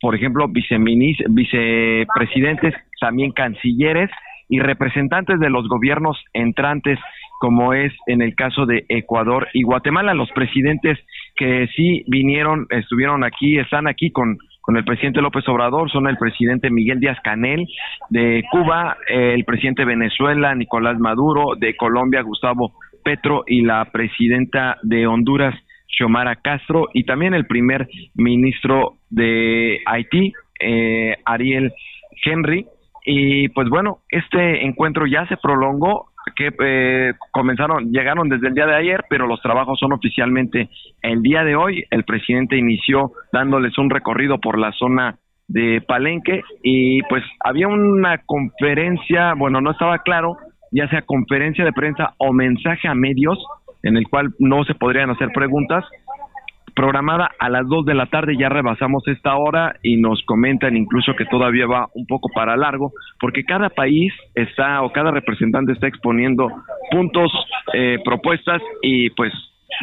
por 0.00 0.14
ejemplo, 0.14 0.46
vicepresidentes, 0.48 2.74
también 3.00 3.32
cancilleres 3.32 4.08
y 4.48 4.60
representantes 4.60 5.40
de 5.40 5.50
los 5.50 5.68
gobiernos 5.68 6.16
entrantes, 6.32 7.00
como 7.40 7.74
es 7.74 7.92
en 8.06 8.22
el 8.22 8.34
caso 8.34 8.66
de 8.66 8.84
Ecuador 8.88 9.48
y 9.52 9.62
Guatemala. 9.62 10.14
Los 10.14 10.30
presidentes 10.32 10.98
que 11.36 11.68
sí 11.76 12.04
vinieron, 12.08 12.66
estuvieron 12.70 13.24
aquí, 13.24 13.58
están 13.58 13.88
aquí 13.88 14.10
con, 14.10 14.38
con 14.62 14.76
el 14.76 14.84
presidente 14.84 15.20
López 15.20 15.46
Obrador, 15.48 15.90
son 15.90 16.08
el 16.08 16.16
presidente 16.16 16.70
Miguel 16.70 17.00
Díaz 17.00 17.18
Canel 17.22 17.66
de 18.10 18.42
Cuba, 18.50 18.96
el 19.08 19.44
presidente 19.44 19.82
de 19.82 19.86
Venezuela, 19.86 20.54
Nicolás 20.54 20.98
Maduro, 20.98 21.56
de 21.58 21.76
Colombia, 21.76 22.22
Gustavo 22.22 22.72
Petro 23.06 23.44
y 23.46 23.62
la 23.62 23.84
presidenta 23.92 24.78
de 24.82 25.06
Honduras, 25.06 25.54
Xiomara 25.86 26.34
Castro, 26.34 26.88
y 26.92 27.04
también 27.04 27.34
el 27.34 27.46
primer 27.46 27.88
ministro 28.14 28.96
de 29.08 29.78
Haití, 29.86 30.32
eh, 30.58 31.16
Ariel 31.24 31.72
Henry. 32.24 32.66
Y 33.04 33.48
pues 33.50 33.68
bueno, 33.68 34.00
este 34.08 34.66
encuentro 34.66 35.06
ya 35.06 35.24
se 35.28 35.36
prolongó, 35.36 36.06
que 36.34 36.50
eh, 36.60 37.12
comenzaron, 37.30 37.92
llegaron 37.92 38.28
desde 38.28 38.48
el 38.48 38.54
día 38.54 38.66
de 38.66 38.74
ayer, 38.74 39.04
pero 39.08 39.26
los 39.26 39.40
trabajos 39.40 39.78
son 39.78 39.92
oficialmente 39.92 40.68
el 41.02 41.22
día 41.22 41.44
de 41.44 41.56
hoy. 41.56 41.84
El 41.90 42.04
presidente 42.04 42.56
inició 42.56 43.12
dándoles 43.32 43.76
un 43.78 43.90
recorrido 43.90 44.38
por 44.38 44.58
la 44.58 44.72
zona 44.72 45.16
de 45.48 45.80
Palenque 45.86 46.42
y 46.62 47.02
pues 47.02 47.22
había 47.44 47.68
una 47.68 48.18
conferencia, 48.26 49.34
bueno, 49.34 49.60
no 49.60 49.70
estaba 49.70 49.98
claro 49.98 50.36
ya 50.76 50.88
sea 50.88 51.02
conferencia 51.02 51.64
de 51.64 51.72
prensa 51.72 52.14
o 52.18 52.32
mensaje 52.32 52.88
a 52.88 52.94
medios, 52.94 53.38
en 53.82 53.96
el 53.96 54.08
cual 54.08 54.34
no 54.38 54.64
se 54.64 54.74
podrían 54.74 55.10
hacer 55.10 55.30
preguntas, 55.32 55.84
programada 56.76 57.30
a 57.38 57.48
las 57.48 57.66
2 57.66 57.86
de 57.86 57.94
la 57.94 58.06
tarde, 58.06 58.36
ya 58.38 58.50
rebasamos 58.50 59.02
esta 59.08 59.34
hora 59.34 59.76
y 59.82 59.96
nos 59.96 60.22
comentan 60.26 60.76
incluso 60.76 61.14
que 61.14 61.24
todavía 61.24 61.66
va 61.66 61.88
un 61.94 62.06
poco 62.06 62.28
para 62.28 62.54
largo, 62.54 62.92
porque 63.18 63.44
cada 63.44 63.70
país 63.70 64.12
está 64.34 64.82
o 64.82 64.92
cada 64.92 65.10
representante 65.10 65.72
está 65.72 65.88
exponiendo 65.88 66.48
puntos, 66.90 67.32
eh, 67.72 67.96
propuestas 68.04 68.60
y 68.82 69.08
pues 69.10 69.32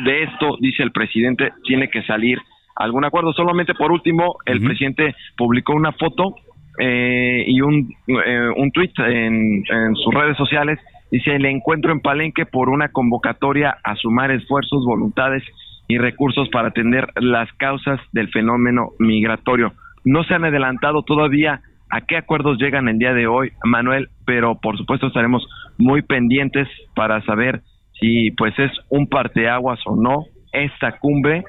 de 0.06 0.24
esto, 0.24 0.56
dice 0.62 0.84
el 0.84 0.92
presidente, 0.92 1.52
tiene 1.64 1.90
que 1.90 2.04
salir 2.04 2.38
algún 2.76 3.04
acuerdo. 3.06 3.34
Solamente 3.34 3.74
por 3.74 3.92
último, 3.92 4.36
el 4.46 4.62
presidente 4.62 5.16
publicó 5.36 5.74
una 5.74 5.94
foto 5.94 6.36
eh, 6.80 7.44
y 7.48 7.60
un, 7.62 7.92
eh, 8.08 8.50
un 8.56 8.72
tweet 8.72 8.94
en, 9.00 9.64
sus 9.96 10.14
redes 10.14 10.38
sociales. 10.38 10.80
Dice, 11.10 11.36
el 11.36 11.46
encuentro 11.46 11.92
en 11.92 12.02
Palenque 12.02 12.46
por 12.46 12.70
una 12.70 12.90
convocatoria 12.90 13.78
a 13.84 13.96
sumar 13.96 14.30
esfuerzos, 14.30 14.86
voluntades 14.86 15.44
y 15.88 15.98
recursos 15.98 16.50
para 16.50 16.70
atender 16.70 17.08
las 17.16 17.52
causas 17.54 18.00
del 18.12 18.30
fenómeno 18.30 18.92
migratorio. 19.00 19.74
No 20.06 20.24
se 20.24 20.34
han 20.34 20.46
adelantado 20.46 21.04
todavía 21.04 21.62
a 21.90 22.02
qué 22.02 22.18
acuerdos 22.18 22.58
llegan 22.58 22.88
el 22.88 22.98
día 22.98 23.14
de 23.14 23.28
hoy, 23.28 23.52
Manuel, 23.64 24.10
pero 24.26 24.60
por 24.60 24.78
supuesto 24.78 25.08
estaremos 25.08 25.48
muy 25.78 26.02
pendientes 26.02 26.68
para 26.96 27.22
saber 27.22 27.62
si 28.00 28.32
pues 28.32 28.58
es 28.58 28.72
un 28.90 29.08
parteaguas 29.08 29.80
o 29.86 29.96
no 29.96 30.26
esta 30.52 30.98
cumbre 31.00 31.44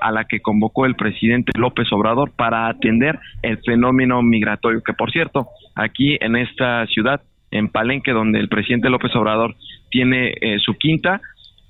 a 0.00 0.10
la 0.10 0.24
que 0.24 0.40
convocó 0.40 0.86
el 0.86 0.94
presidente 0.94 1.52
López 1.58 1.92
Obrador 1.92 2.32
para 2.34 2.68
atender 2.68 3.18
el 3.42 3.58
fenómeno 3.58 4.22
migratorio, 4.22 4.82
que 4.82 4.94
por 4.94 5.10
cierto, 5.10 5.48
aquí 5.74 6.16
en 6.20 6.36
esta 6.36 6.86
ciudad, 6.86 7.20
en 7.50 7.68
Palenque, 7.68 8.12
donde 8.12 8.38
el 8.38 8.48
presidente 8.48 8.88
López 8.88 9.14
Obrador 9.14 9.54
tiene 9.90 10.32
eh, 10.40 10.58
su 10.60 10.74
quinta 10.74 11.20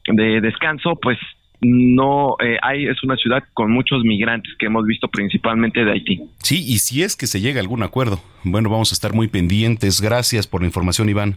de 0.07 0.41
descanso, 0.41 0.99
pues 1.01 1.19
no 1.61 2.37
eh, 2.43 2.57
hay 2.62 2.87
es 2.87 3.02
una 3.02 3.17
ciudad 3.17 3.43
con 3.55 3.71
muchos 3.71 4.02
migrantes 4.05 4.52
que 4.59 4.67
hemos 4.67 4.87
visto 4.87 5.09
principalmente 5.09 5.85
de 5.85 5.93
Haití. 5.93 6.21
Sí, 6.43 6.64
y 6.67 6.79
si 6.79 7.02
es 7.02 7.17
que 7.17 7.26
se 7.26 7.40
llega 7.40 7.61
a 7.61 7.62
algún 7.62 7.83
acuerdo. 7.83 8.21
Bueno, 8.45 8.71
vamos 8.71 8.93
a 8.93 8.95
estar 8.95 9.12
muy 9.12 9.29
pendientes. 9.29 10.01
Gracias 10.01 10.46
por 10.46 10.62
la 10.62 10.66
información, 10.66 11.09
Iván. 11.09 11.37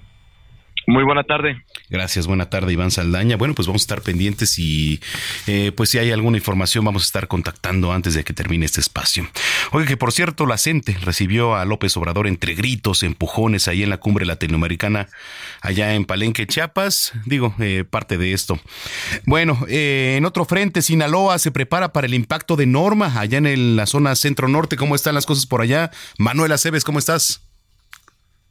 Muy 0.85 1.03
buena 1.03 1.23
tarde. 1.23 1.63
Gracias, 1.89 2.27
buena 2.27 2.49
tarde 2.49 2.73
Iván 2.73 2.91
Saldaña. 2.91 3.37
Bueno, 3.37 3.55
pues 3.55 3.67
vamos 3.67 3.83
a 3.83 3.85
estar 3.85 4.01
pendientes 4.01 4.59
y 4.59 4.99
eh, 5.47 5.71
pues 5.75 5.89
si 5.89 5.97
hay 5.97 6.11
alguna 6.11 6.37
información 6.37 6.83
vamos 6.83 7.03
a 7.03 7.05
estar 7.05 7.27
contactando 7.27 7.93
antes 7.93 8.13
de 8.15 8.23
que 8.23 8.33
termine 8.33 8.65
este 8.65 8.81
espacio. 8.81 9.27
Oye, 9.71 9.85
que 9.85 9.95
por 9.95 10.11
cierto, 10.11 10.45
la 10.45 10.57
CENTE 10.57 10.97
recibió 11.01 11.55
a 11.55 11.63
López 11.65 11.95
Obrador 11.95 12.27
entre 12.27 12.53
gritos, 12.53 13.03
empujones 13.03 13.67
ahí 13.67 13.83
en 13.83 13.89
la 13.89 13.97
cumbre 13.97 14.25
latinoamericana, 14.25 15.07
allá 15.61 15.93
en 15.93 16.05
Palenque, 16.05 16.47
Chiapas. 16.47 17.13
Digo, 17.25 17.55
eh, 17.59 17.85
parte 17.89 18.17
de 18.17 18.33
esto. 18.33 18.59
Bueno, 19.25 19.65
eh, 19.69 20.15
en 20.17 20.25
otro 20.25 20.45
frente, 20.45 20.81
Sinaloa 20.81 21.39
se 21.39 21.51
prepara 21.51 21.93
para 21.93 22.07
el 22.07 22.13
impacto 22.13 22.55
de 22.55 22.65
Norma 22.65 23.19
allá 23.19 23.37
en 23.37 23.75
la 23.75 23.85
zona 23.85 24.15
centro-norte. 24.15 24.75
¿Cómo 24.75 24.95
están 24.95 25.15
las 25.15 25.25
cosas 25.25 25.45
por 25.45 25.61
allá? 25.61 25.91
Manuel 26.17 26.51
Aceves, 26.51 26.83
¿cómo 26.83 26.99
estás? 26.99 27.41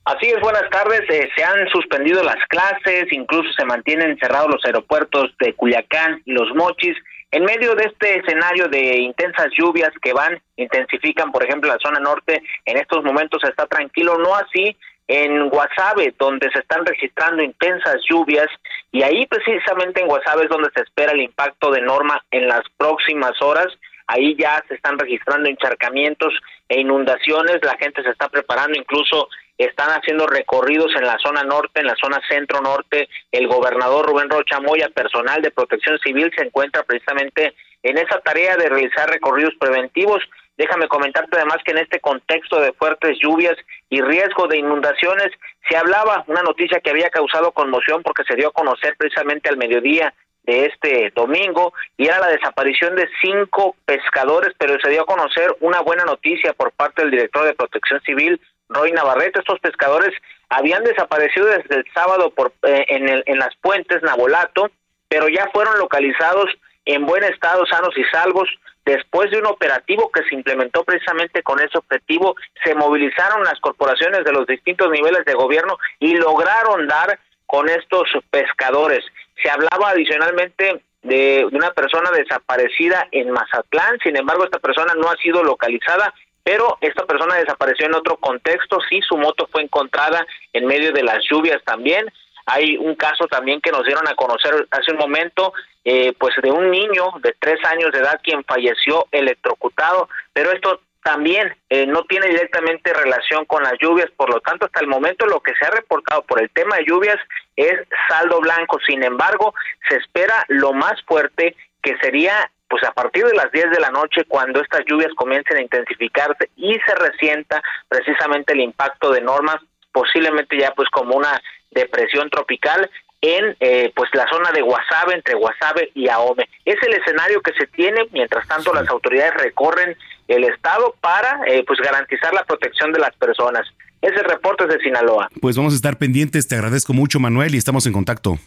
Así 0.04 0.26
es, 0.26 0.40
buenas 0.40 0.68
tardes. 0.70 1.02
Eh, 1.08 1.30
se 1.36 1.44
han 1.44 1.68
suspendido 1.68 2.24
las 2.24 2.44
clases, 2.48 3.06
incluso 3.12 3.52
se 3.52 3.64
mantienen 3.64 4.18
cerrados 4.18 4.50
los 4.50 4.64
aeropuertos 4.64 5.32
de 5.38 5.54
Culiacán 5.54 6.20
y 6.24 6.32
Los 6.32 6.52
Mochis. 6.56 6.96
En 7.30 7.44
medio 7.44 7.76
de 7.76 7.84
este 7.84 8.18
escenario 8.18 8.66
de 8.66 8.96
intensas 8.96 9.46
lluvias 9.56 9.92
que 10.02 10.12
van, 10.12 10.40
intensifican, 10.56 11.30
por 11.30 11.44
ejemplo, 11.44 11.70
la 11.70 11.78
zona 11.78 12.00
norte, 12.00 12.42
en 12.64 12.78
estos 12.78 13.04
momentos 13.04 13.44
está 13.44 13.66
tranquilo, 13.66 14.18
no 14.18 14.34
así 14.34 14.76
en 15.06 15.48
Guasave, 15.48 16.14
donde 16.18 16.50
se 16.50 16.58
están 16.58 16.84
registrando 16.84 17.42
intensas 17.42 17.96
lluvias, 18.10 18.48
y 18.90 19.02
ahí 19.02 19.26
precisamente 19.26 20.00
en 20.00 20.08
Guasave 20.08 20.44
es 20.44 20.50
donde 20.50 20.70
se 20.74 20.82
espera 20.82 21.12
el 21.12 21.20
impacto 21.20 21.70
de 21.70 21.80
Norma 21.80 22.20
en 22.32 22.48
las 22.48 22.62
próximas 22.76 23.40
horas. 23.40 23.68
Ahí 24.08 24.36
ya 24.36 24.62
se 24.68 24.74
están 24.74 24.98
registrando 24.98 25.48
encharcamientos 25.48 26.34
e 26.68 26.80
inundaciones, 26.80 27.60
la 27.62 27.76
gente 27.78 28.02
se 28.02 28.10
está 28.10 28.28
preparando, 28.28 28.76
incluso 28.76 29.28
están 29.58 29.90
haciendo 29.90 30.26
recorridos 30.26 30.92
en 30.96 31.06
la 31.06 31.18
zona 31.18 31.42
norte, 31.42 31.80
en 31.80 31.86
la 31.86 31.96
zona 31.96 32.20
centro 32.28 32.60
norte. 32.60 33.08
El 33.30 33.46
gobernador 33.48 34.06
Rubén 34.06 34.30
Rocha 34.30 34.60
Moya, 34.60 34.88
personal 34.88 35.42
de 35.42 35.50
protección 35.50 35.98
civil, 35.98 36.32
se 36.36 36.44
encuentra 36.44 36.82
precisamente 36.82 37.54
en 37.82 37.98
esa 37.98 38.20
tarea 38.20 38.56
de 38.56 38.68
realizar 38.68 39.08
recorridos 39.08 39.54
preventivos. 39.58 40.22
Déjame 40.56 40.88
comentarte 40.88 41.36
además 41.36 41.58
que 41.64 41.72
en 41.72 41.78
este 41.78 42.00
contexto 42.00 42.60
de 42.60 42.72
fuertes 42.72 43.18
lluvias 43.20 43.56
y 43.88 44.00
riesgo 44.00 44.46
de 44.46 44.58
inundaciones 44.58 45.28
se 45.68 45.76
hablaba 45.76 46.24
una 46.26 46.42
noticia 46.42 46.80
que 46.80 46.90
había 46.90 47.10
causado 47.10 47.52
conmoción 47.52 48.02
porque 48.02 48.24
se 48.24 48.36
dio 48.36 48.48
a 48.48 48.52
conocer 48.52 48.96
precisamente 48.96 49.48
al 49.48 49.56
mediodía 49.56 50.12
de 50.44 50.66
este 50.66 51.12
domingo 51.14 51.72
y 51.96 52.06
era 52.06 52.18
la 52.20 52.28
desaparición 52.28 52.96
de 52.96 53.08
cinco 53.20 53.76
pescadores, 53.84 54.52
pero 54.58 54.76
se 54.82 54.90
dio 54.90 55.02
a 55.02 55.06
conocer 55.06 55.54
una 55.60 55.80
buena 55.80 56.04
noticia 56.04 56.52
por 56.52 56.72
parte 56.72 57.02
del 57.02 57.12
director 57.12 57.44
de 57.44 57.54
Protección 57.54 58.00
Civil, 58.02 58.40
Roy 58.72 58.92
Navarrete. 58.92 59.40
Estos 59.40 59.60
pescadores 59.60 60.10
habían 60.48 60.84
desaparecido 60.84 61.46
desde 61.46 61.76
el 61.76 61.84
sábado 61.94 62.30
por, 62.30 62.52
eh, 62.62 62.84
en, 62.88 63.08
el, 63.08 63.22
en 63.26 63.38
las 63.38 63.54
puentes 63.56 64.02
Nabolato, 64.02 64.70
pero 65.08 65.28
ya 65.28 65.48
fueron 65.52 65.78
localizados 65.78 66.46
en 66.84 67.06
buen 67.06 67.24
estado, 67.24 67.64
sanos 67.66 67.96
y 67.96 68.04
salvos. 68.04 68.48
Después 68.84 69.30
de 69.30 69.38
un 69.38 69.46
operativo 69.46 70.10
que 70.10 70.24
se 70.24 70.34
implementó 70.34 70.82
precisamente 70.82 71.42
con 71.42 71.60
ese 71.60 71.78
objetivo, 71.78 72.34
se 72.64 72.74
movilizaron 72.74 73.44
las 73.44 73.60
corporaciones 73.60 74.24
de 74.24 74.32
los 74.32 74.46
distintos 74.46 74.90
niveles 74.90 75.24
de 75.24 75.34
gobierno 75.34 75.78
y 76.00 76.16
lograron 76.16 76.88
dar 76.88 77.18
con 77.46 77.68
estos 77.68 78.08
pescadores. 78.30 79.04
Se 79.40 79.50
hablaba 79.50 79.90
adicionalmente 79.90 80.82
de 81.02 81.46
una 81.52 81.70
persona 81.72 82.10
desaparecida 82.10 83.08
en 83.10 83.30
Mazatlán, 83.30 83.98
sin 84.02 84.16
embargo 84.16 84.44
esta 84.44 84.58
persona 84.58 84.94
no 84.94 85.10
ha 85.10 85.16
sido 85.16 85.42
localizada 85.42 86.14
pero 86.44 86.78
esta 86.80 87.04
persona 87.06 87.36
desapareció 87.36 87.86
en 87.86 87.94
otro 87.94 88.16
contexto, 88.16 88.78
sí, 88.88 89.00
su 89.02 89.16
moto 89.16 89.48
fue 89.50 89.62
encontrada 89.62 90.26
en 90.52 90.66
medio 90.66 90.92
de 90.92 91.02
las 91.02 91.18
lluvias 91.30 91.62
también. 91.64 92.06
Hay 92.46 92.76
un 92.76 92.96
caso 92.96 93.26
también 93.28 93.60
que 93.60 93.70
nos 93.70 93.84
dieron 93.84 94.06
a 94.08 94.14
conocer 94.14 94.66
hace 94.70 94.90
un 94.90 94.98
momento, 94.98 95.52
eh, 95.84 96.12
pues 96.18 96.34
de 96.42 96.50
un 96.50 96.70
niño 96.70 97.12
de 97.22 97.34
tres 97.38 97.64
años 97.64 97.92
de 97.92 98.00
edad 98.00 98.20
quien 98.22 98.42
falleció 98.44 99.06
electrocutado, 99.12 100.08
pero 100.32 100.50
esto 100.50 100.80
también 101.04 101.54
eh, 101.68 101.86
no 101.86 102.04
tiene 102.04 102.28
directamente 102.28 102.92
relación 102.92 103.44
con 103.44 103.62
las 103.62 103.74
lluvias, 103.80 104.10
por 104.16 104.32
lo 104.32 104.40
tanto 104.40 104.66
hasta 104.66 104.80
el 104.80 104.86
momento 104.86 105.26
lo 105.26 105.40
que 105.40 105.54
se 105.54 105.66
ha 105.66 105.70
reportado 105.70 106.22
por 106.22 106.40
el 106.40 106.50
tema 106.50 106.76
de 106.76 106.84
lluvias 106.84 107.16
es 107.56 107.74
saldo 108.08 108.40
blanco, 108.40 108.78
sin 108.86 109.02
embargo 109.02 109.54
se 109.88 109.96
espera 109.96 110.44
lo 110.48 110.72
más 110.72 111.00
fuerte 111.02 111.56
que 111.82 111.96
sería 111.98 112.50
pues 112.72 112.84
a 112.84 112.92
partir 112.92 113.26
de 113.26 113.34
las 113.34 113.52
10 113.52 113.70
de 113.70 113.80
la 113.80 113.90
noche, 113.90 114.24
cuando 114.26 114.58
estas 114.62 114.80
lluvias 114.86 115.12
comiencen 115.14 115.58
a 115.58 115.60
intensificarse 115.60 116.48
y 116.56 116.72
se 116.72 116.94
resienta 116.94 117.62
precisamente 117.86 118.54
el 118.54 118.60
impacto 118.60 119.12
de 119.12 119.20
normas, 119.20 119.56
posiblemente 119.92 120.56
ya 120.58 120.72
pues 120.74 120.88
como 120.88 121.14
una 121.14 121.38
depresión 121.70 122.30
tropical 122.30 122.90
en 123.20 123.54
eh, 123.60 123.92
pues 123.94 124.08
la 124.14 124.26
zona 124.30 124.52
de 124.52 124.62
Guasave, 124.62 125.12
entre 125.12 125.34
Guasave 125.34 125.90
y 125.94 126.08
Ahome. 126.08 126.48
Es 126.64 126.76
el 126.82 126.94
escenario 126.94 127.42
que 127.42 127.52
se 127.52 127.66
tiene, 127.66 128.06
mientras 128.10 128.48
tanto 128.48 128.72
las 128.72 128.88
autoridades 128.88 129.34
recorren 129.34 129.94
el 130.26 130.44
estado 130.44 130.94
para 131.02 131.42
eh, 131.46 131.64
pues 131.66 131.78
garantizar 131.78 132.32
la 132.32 132.44
protección 132.44 132.90
de 132.94 133.00
las 133.00 133.14
personas. 133.16 133.68
Ese 134.00 134.22
reporte 134.22 134.64
es 134.64 134.70
de 134.70 134.78
Sinaloa. 134.78 135.28
Pues 135.42 135.58
vamos 135.58 135.74
a 135.74 135.76
estar 135.76 135.98
pendientes, 135.98 136.48
te 136.48 136.54
agradezco 136.54 136.94
mucho 136.94 137.20
Manuel 137.20 137.54
y 137.54 137.58
estamos 137.58 137.84
en 137.84 137.92
contacto. 137.92 138.38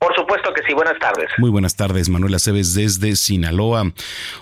Por 0.00 0.16
supuesto 0.16 0.54
que 0.54 0.62
sí, 0.66 0.72
buenas 0.72 0.98
tardes. 0.98 1.28
Muy 1.36 1.50
buenas 1.50 1.76
tardes, 1.76 2.08
Manuel 2.08 2.34
Aceves 2.34 2.72
desde 2.72 3.16
Sinaloa. 3.16 3.92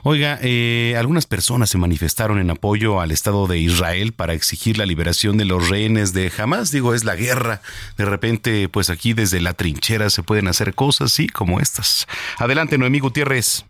Oiga, 0.05 0.39
eh, 0.41 0.95
algunas 0.97 1.27
personas 1.27 1.69
se 1.69 1.79
manifestaron 1.79 2.39
en 2.39 2.51
apoyo 2.51 3.01
al 3.01 3.11
Estado 3.11 3.49
de 3.49 3.59
Israel 3.59 4.13
para 4.13 4.35
exigir 4.35 4.79
la 4.79 4.87
liberación 4.87 5.37
de 5.37 5.47
los 5.47 5.69
rehenes 5.69 6.13
de 6.13 6.31
Hamas. 6.39 6.71
Digo, 6.71 6.95
es 6.95 7.03
la 7.03 7.17
guerra. 7.17 7.61
De 7.97 8.05
repente, 8.05 8.69
pues 8.69 8.89
aquí 8.89 9.15
desde 9.15 9.41
la 9.41 9.53
trinchera 9.53 10.11
se 10.11 10.23
pueden 10.23 10.47
hacer 10.47 10.75
cosas, 10.75 11.11
sí, 11.11 11.27
como 11.27 11.59
estas. 11.59 12.07
Adelante, 12.39 12.79
Noemí 12.79 13.01
Gutiérrez. 13.01 13.68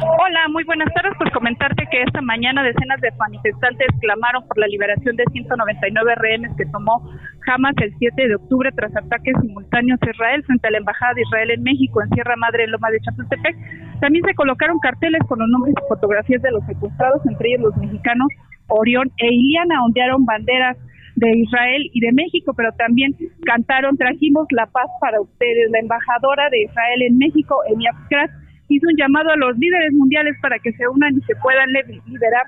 Hola, 0.00 0.46
muy 0.50 0.62
buenas 0.64 0.92
tardes. 0.94 1.16
Por 1.18 1.30
comentarte 1.32 1.84
que 1.90 2.02
esta 2.02 2.20
mañana 2.20 2.62
decenas 2.62 3.00
de 3.00 3.10
manifestantes 3.18 3.88
clamaron 4.00 4.46
por 4.46 4.58
la 4.58 4.68
liberación 4.68 5.16
de 5.16 5.24
199 5.32 6.14
rehenes 6.16 6.52
que 6.56 6.66
tomó 6.66 7.02
Hamas 7.46 7.74
el 7.82 7.92
7 7.98 8.28
de 8.28 8.34
octubre 8.36 8.70
tras 8.72 8.94
ataques 8.94 9.34
simultáneos 9.40 9.98
a 10.02 10.10
Israel 10.10 10.44
frente 10.44 10.68
a 10.68 10.70
la 10.70 10.78
Embajada 10.78 11.14
de 11.14 11.22
Israel 11.22 11.50
en 11.50 11.62
México 11.62 12.02
en 12.02 12.10
Sierra 12.10 12.36
Madre, 12.36 12.64
en 12.64 12.70
Loma 12.70 12.90
de 12.90 13.00
Chapultepec. 13.00 13.56
También 14.00 14.24
se 14.24 14.34
colocaron 14.34 14.78
carteles 14.78 15.20
con 15.26 15.40
los 15.40 15.48
nombres 15.48 15.74
y 15.74 15.88
fotografías 15.88 16.42
de 16.42 16.52
los 16.52 16.64
secuestrados, 16.66 17.22
entre 17.26 17.48
ellos 17.48 17.62
los 17.62 17.76
mexicanos 17.78 18.28
Orión 18.68 19.10
e 19.16 19.26
Iliana, 19.32 19.82
ondearon 19.82 20.24
banderas 20.24 20.76
de 21.16 21.30
Israel 21.36 21.90
y 21.92 22.00
de 22.00 22.12
México, 22.12 22.52
pero 22.56 22.70
también 22.78 23.16
cantaron 23.44 23.96
Trajimos 23.96 24.46
la 24.50 24.66
paz 24.66 24.86
para 25.00 25.20
ustedes. 25.20 25.70
La 25.70 25.80
embajadora 25.80 26.48
de 26.50 26.62
Israel 26.62 27.02
en 27.02 27.18
México, 27.18 27.56
Emilia 27.66 27.92
Kratz, 28.08 28.32
hizo 28.68 28.86
un 28.86 28.96
llamado 28.96 29.30
a 29.30 29.36
los 29.36 29.56
líderes 29.58 29.92
mundiales 29.92 30.36
para 30.40 30.58
que 30.58 30.72
se 30.72 30.86
unan 30.88 31.16
y 31.16 31.20
se 31.22 31.34
puedan 31.36 31.68
liberar 32.06 32.46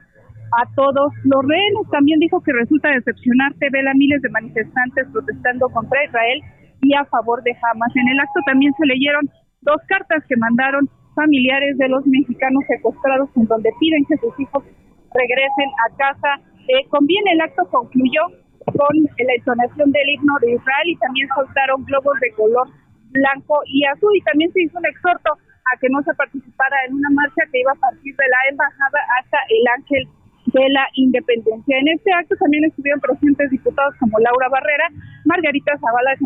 a 0.59 0.67
todos 0.75 1.13
los 1.25 1.43
rehenes. 1.47 1.89
También 1.91 2.21
dijo 2.21 2.43
que 2.43 2.53
resulta 2.53 2.91
decepcionarte 2.91 3.71
ver 3.71 3.89
a 3.89 3.95
miles 3.95 4.21
de 4.23 4.31
manifestantes 4.31 5.07
protestando 5.13 5.69
contra 5.69 6.05
Israel 6.05 6.43
y 6.83 6.95
a 6.95 7.05
favor 7.07 7.43
de 7.43 7.53
Hamas. 7.53 7.95
En 7.95 8.09
el 8.09 8.21
acto 8.21 8.41
también 8.47 8.73
se 8.79 8.87
leyeron 8.87 9.29
dos 9.63 9.81
cartas 9.87 10.25
que 10.29 10.37
mandaron 10.37 10.89
familiares 11.15 11.77
de 11.79 11.89
los 11.89 12.07
mexicanos 12.07 12.65
secuestrados 12.69 13.29
en 13.37 13.47
donde 13.47 13.71
piden 13.79 14.05
que 14.07 14.17
sus 14.17 14.33
hijos 14.41 14.65
regresen 15.13 15.71
a 15.87 15.97
casa. 15.97 16.31
Eh, 16.69 16.87
conviene, 16.89 17.33
el 17.33 17.41
acto 17.41 17.67
concluyó 17.71 18.23
con 18.67 18.95
la 18.97 19.35
entonación 19.35 19.91
del 19.91 20.09
himno 20.09 20.35
de 20.41 20.53
Israel 20.53 20.87
y 20.87 20.97
también 20.97 21.29
soltaron 21.35 21.85
globos 21.85 22.19
de 22.21 22.31
color 22.33 22.69
blanco 23.11 23.61
y 23.67 23.85
azul 23.87 24.15
y 24.15 24.21
también 24.23 24.53
se 24.53 24.63
hizo 24.63 24.79
un 24.79 24.87
exhorto 24.87 25.31
a 25.73 25.79
que 25.79 25.89
no 25.89 26.03
se 26.03 26.15
participara 26.15 26.77
en 26.87 26.95
una 26.95 27.11
marcha 27.11 27.43
que 27.51 27.61
iba 27.61 27.73
a 27.73 27.81
partir 27.81 28.15
de 28.15 28.27
la 28.29 28.41
embajada 28.51 29.01
hasta 29.19 29.39
el 29.49 29.65
Ángel 29.79 30.09
de 30.53 30.69
la 30.71 30.87
Independencia. 30.95 31.79
En 31.79 31.89
este 31.89 32.13
acto 32.13 32.35
también 32.37 32.65
estuvieron 32.65 33.01
presentes 33.01 33.51
diputados 33.51 33.95
como 33.99 34.19
Laura 34.19 34.49
Barrera, 34.51 34.89
Margarita 35.25 35.73
Zavala, 35.79 36.17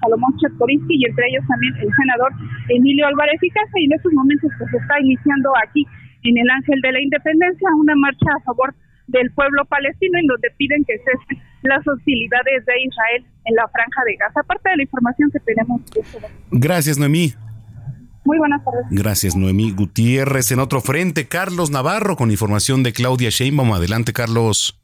Salomón 0.00 0.36
Chetkorinsky 0.38 0.94
y 0.96 1.06
entre 1.06 1.26
ellos 1.28 1.44
también 1.48 1.74
el 1.76 1.90
senador 1.90 2.30
Emilio 2.68 3.06
Álvarez 3.06 3.42
y 3.42 3.50
Casa 3.50 3.76
y 3.76 3.86
en 3.86 3.92
estos 3.92 4.12
momentos 4.12 4.50
pues 4.58 4.70
está 4.74 5.00
iniciando 5.00 5.50
aquí 5.64 5.86
en 6.22 6.38
el 6.38 6.48
Ángel 6.50 6.80
de 6.82 6.92
la 6.92 7.00
Independencia 7.02 7.68
una 7.78 7.94
marcha 7.96 8.30
a 8.38 8.44
favor 8.44 8.74
del 9.08 9.30
pueblo 9.32 9.64
palestino 9.66 10.18
en 10.18 10.26
donde 10.26 10.48
piden 10.56 10.84
que 10.84 10.96
cesen 10.98 11.42
las 11.62 11.86
hostilidades 11.86 12.64
de 12.64 12.74
Israel 12.82 13.26
en 13.44 13.54
la 13.56 13.66
franja 13.68 14.00
de 14.06 14.16
Gaza. 14.16 14.40
Aparte 14.40 14.70
de 14.70 14.76
la 14.76 14.82
información 14.82 15.30
que 15.30 15.40
tenemos. 15.40 15.82
Gracias, 16.50 16.98
Noemí. 16.98 17.34
Muy 18.24 18.38
buenas 18.38 18.64
tardes. 18.64 18.82
Gracias, 18.90 19.36
Noemí 19.36 19.72
Gutiérrez. 19.72 20.52
En 20.52 20.60
otro 20.60 20.80
frente, 20.80 21.28
Carlos 21.28 21.70
Navarro, 21.70 22.16
con 22.16 22.30
información 22.30 22.82
de 22.82 22.92
Claudia 22.92 23.30
Sheinbaum. 23.30 23.72
Adelante, 23.72 24.12
Carlos. 24.12 24.78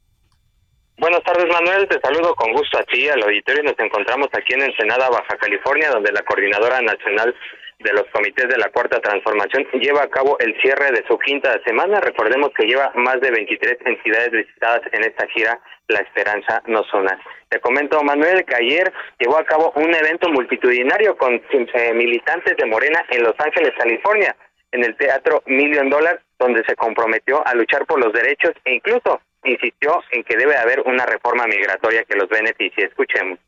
Buenas 0.99 1.23
tardes, 1.23 1.47
Manuel. 1.47 1.87
Te 1.89 2.01
saludo 2.01 2.35
con 2.35 2.53
gusto 2.53 2.77
a 2.77 2.83
ti, 2.83 3.09
al 3.09 3.23
auditorio. 3.23 3.63
Nos 3.63 3.79
encontramos 3.79 4.27
aquí 4.33 4.55
en 4.55 4.63
Ensenada, 4.63 5.09
Baja 5.09 5.37
California, 5.41 5.91
donde 5.91 6.11
la 6.11 6.23
Coordinadora 6.23 6.81
Nacional 6.83 7.33
de 7.79 7.93
los 7.93 8.07
Comités 8.13 8.49
de 8.49 8.59
la 8.59 8.71
Cuarta 8.71 9.01
Transformación 9.01 9.65
lleva 9.81 10.03
a 10.03 10.11
cabo 10.11 10.37
el 10.41 10.61
cierre 10.61 10.91
de 10.91 11.05
su 11.07 11.17
quinta 11.19 11.61
semana. 11.65 12.01
Recordemos 12.01 12.51
que 12.57 12.67
lleva 12.67 12.93
más 12.97 13.21
de 13.21 13.31
23 13.31 13.79
entidades 13.87 14.33
visitadas 14.33 14.83
en 14.93 15.05
esta 15.05 15.29
gira 15.29 15.61
La 15.87 16.01
Esperanza 16.01 16.61
No 16.67 16.83
Zona. 16.91 17.19
Te 17.49 17.61
comento, 17.61 18.03
Manuel, 18.03 18.45
que 18.45 18.57
ayer 18.57 18.93
llevó 19.21 19.39
a 19.39 19.45
cabo 19.45 19.73
un 19.77 19.95
evento 19.95 20.29
multitudinario 20.29 21.17
con 21.17 21.35
eh, 21.35 21.95
militantes 21.95 22.57
de 22.57 22.67
Morena 22.67 23.05
en 23.11 23.23
Los 23.23 23.35
Ángeles, 23.39 23.73
California, 23.79 24.35
en 24.73 24.85
el 24.85 24.97
Teatro 24.97 25.43
Million 25.47 25.89
Dollar, 25.89 26.21
donde 26.39 26.65
se 26.65 26.75
comprometió 26.75 27.47
a 27.47 27.55
luchar 27.55 27.87
por 27.87 28.05
los 28.05 28.13
derechos 28.13 28.53
e 28.65 28.75
incluso 28.75 29.21
insistió 29.45 30.03
en 30.11 30.25
que 30.25 30.37
debe 30.37 30.57
haber 30.57 30.81
una 30.81 31.07
reforma 31.07 31.47
migratoria 31.47 32.05
que 32.05 32.17
los 32.17 32.29
beneficie. 32.29 32.87
Escuchemos. 32.87 33.39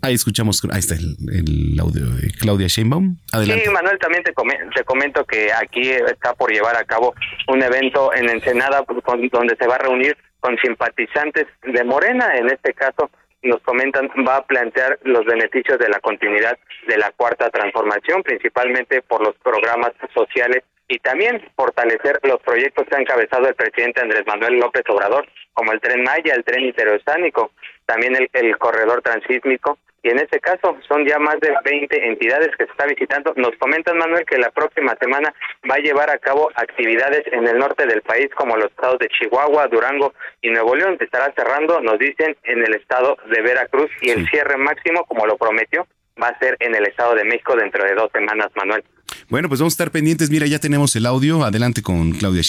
Ahí 0.00 0.14
escuchamos, 0.14 0.62
ahí 0.72 0.78
está 0.78 0.94
el, 0.94 1.78
audio 1.80 2.04
Claudia 2.38 2.68
Sheinbaum. 2.68 3.16
Sí, 3.44 3.70
Manuel, 3.70 3.98
también 3.98 4.22
te, 4.22 4.32
te 4.74 4.84
comento 4.84 5.24
que 5.24 5.52
aquí 5.52 5.90
está 5.90 6.34
por 6.34 6.50
llevar 6.50 6.76
a 6.76 6.84
cabo 6.84 7.14
un 7.48 7.62
evento 7.62 8.14
en 8.14 8.28
Ensenada 8.30 8.84
donde 9.32 9.56
se 9.56 9.66
va 9.66 9.76
a 9.76 9.78
reunir 9.78 10.16
con 10.40 10.56
simpatizantes 10.58 11.46
de 11.62 11.84
Morena, 11.84 12.36
en 12.36 12.48
este 12.48 12.72
caso 12.72 13.10
nos 13.42 13.60
comentan 13.62 14.08
va 14.26 14.36
a 14.36 14.46
plantear 14.46 14.98
los 15.04 15.24
beneficios 15.24 15.78
de 15.78 15.88
la 15.88 16.00
continuidad 16.00 16.58
de 16.86 16.96
la 16.96 17.12
cuarta 17.12 17.50
transformación, 17.50 18.22
principalmente 18.22 19.02
por 19.02 19.22
los 19.22 19.36
programas 19.36 19.92
sociales 20.12 20.64
y 20.88 20.98
también 20.98 21.40
fortalecer 21.54 22.18
los 22.22 22.40
proyectos 22.40 22.86
que 22.88 22.96
ha 22.96 23.00
encabezado 23.00 23.46
el 23.46 23.54
presidente 23.54 24.00
Andrés 24.00 24.24
Manuel 24.26 24.58
López 24.58 24.82
Obrador, 24.88 25.28
como 25.52 25.72
el 25.72 25.80
tren 25.80 26.02
Maya, 26.02 26.34
el 26.34 26.44
tren 26.44 26.64
interoceánico, 26.64 27.52
también 27.86 28.16
el, 28.16 28.28
el 28.32 28.56
corredor 28.58 29.02
transísmico 29.02 29.78
y 30.02 30.10
en 30.10 30.18
este 30.18 30.38
caso 30.40 30.76
son 30.86 31.06
ya 31.06 31.18
más 31.18 31.40
de 31.40 31.52
20 31.64 32.06
entidades 32.08 32.50
que 32.56 32.64
se 32.66 32.70
está 32.70 32.86
visitando. 32.86 33.32
Nos 33.36 33.56
comentan, 33.58 33.98
Manuel, 33.98 34.24
que 34.24 34.38
la 34.38 34.50
próxima 34.50 34.96
semana 35.00 35.34
va 35.68 35.74
a 35.76 35.80
llevar 35.80 36.10
a 36.10 36.18
cabo 36.18 36.50
actividades 36.54 37.22
en 37.32 37.46
el 37.46 37.58
norte 37.58 37.86
del 37.86 38.02
país, 38.02 38.28
como 38.36 38.56
los 38.56 38.70
estados 38.70 38.98
de 38.98 39.08
Chihuahua, 39.08 39.68
Durango 39.68 40.14
y 40.40 40.50
Nuevo 40.50 40.76
León. 40.76 40.96
Estará 41.00 41.32
cerrando, 41.34 41.80
nos 41.80 41.98
dicen, 41.98 42.36
en 42.44 42.64
el 42.64 42.74
estado 42.74 43.16
de 43.30 43.42
Veracruz 43.42 43.90
y 44.02 44.10
el 44.10 44.28
cierre 44.28 44.56
máximo, 44.56 45.04
como 45.04 45.26
lo 45.26 45.36
prometió, 45.36 45.86
va 46.22 46.28
a 46.28 46.38
ser 46.38 46.56
en 46.60 46.74
el 46.74 46.86
estado 46.86 47.14
de 47.14 47.24
México 47.24 47.56
dentro 47.56 47.84
de 47.84 47.94
dos 47.94 48.10
semanas, 48.12 48.48
Manuel. 48.56 48.84
Bueno, 49.28 49.48
pues 49.48 49.60
vamos 49.60 49.72
a 49.72 49.76
estar 49.76 49.90
pendientes. 49.90 50.30
Mira, 50.30 50.46
ya 50.46 50.58
tenemos 50.58 50.94
el 50.96 51.06
audio. 51.06 51.44
Adelante 51.44 51.82
con 51.82 52.12
Claudia 52.12 52.42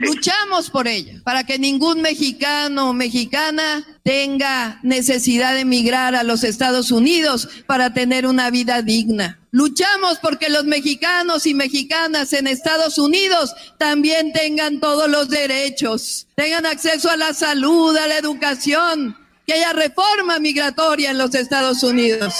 Luchamos 0.00 0.68
por 0.68 0.86
ella, 0.86 1.20
para 1.24 1.44
que 1.44 1.58
ningún 1.58 2.02
mexicano 2.02 2.90
o 2.90 2.92
mexicana 2.92 3.86
tenga 4.02 4.78
necesidad 4.82 5.54
de 5.54 5.60
emigrar 5.60 6.14
a 6.14 6.22
los 6.22 6.44
Estados 6.44 6.90
Unidos 6.90 7.48
para 7.66 7.94
tener 7.94 8.26
una 8.26 8.50
vida 8.50 8.82
digna. 8.82 9.40
Luchamos 9.52 10.18
porque 10.18 10.50
los 10.50 10.64
mexicanos 10.64 11.46
y 11.46 11.54
mexicanas 11.54 12.32
en 12.32 12.46
Estados 12.46 12.98
Unidos 12.98 13.54
también 13.78 14.32
tengan 14.32 14.80
todos 14.80 15.08
los 15.08 15.30
derechos, 15.30 16.26
tengan 16.34 16.66
acceso 16.66 17.08
a 17.08 17.16
la 17.16 17.32
salud, 17.32 17.96
a 17.96 18.06
la 18.06 18.18
educación, 18.18 19.16
que 19.46 19.54
haya 19.54 19.72
reforma 19.72 20.38
migratoria 20.40 21.10
en 21.10 21.18
los 21.18 21.34
Estados 21.34 21.82
Unidos. 21.82 22.34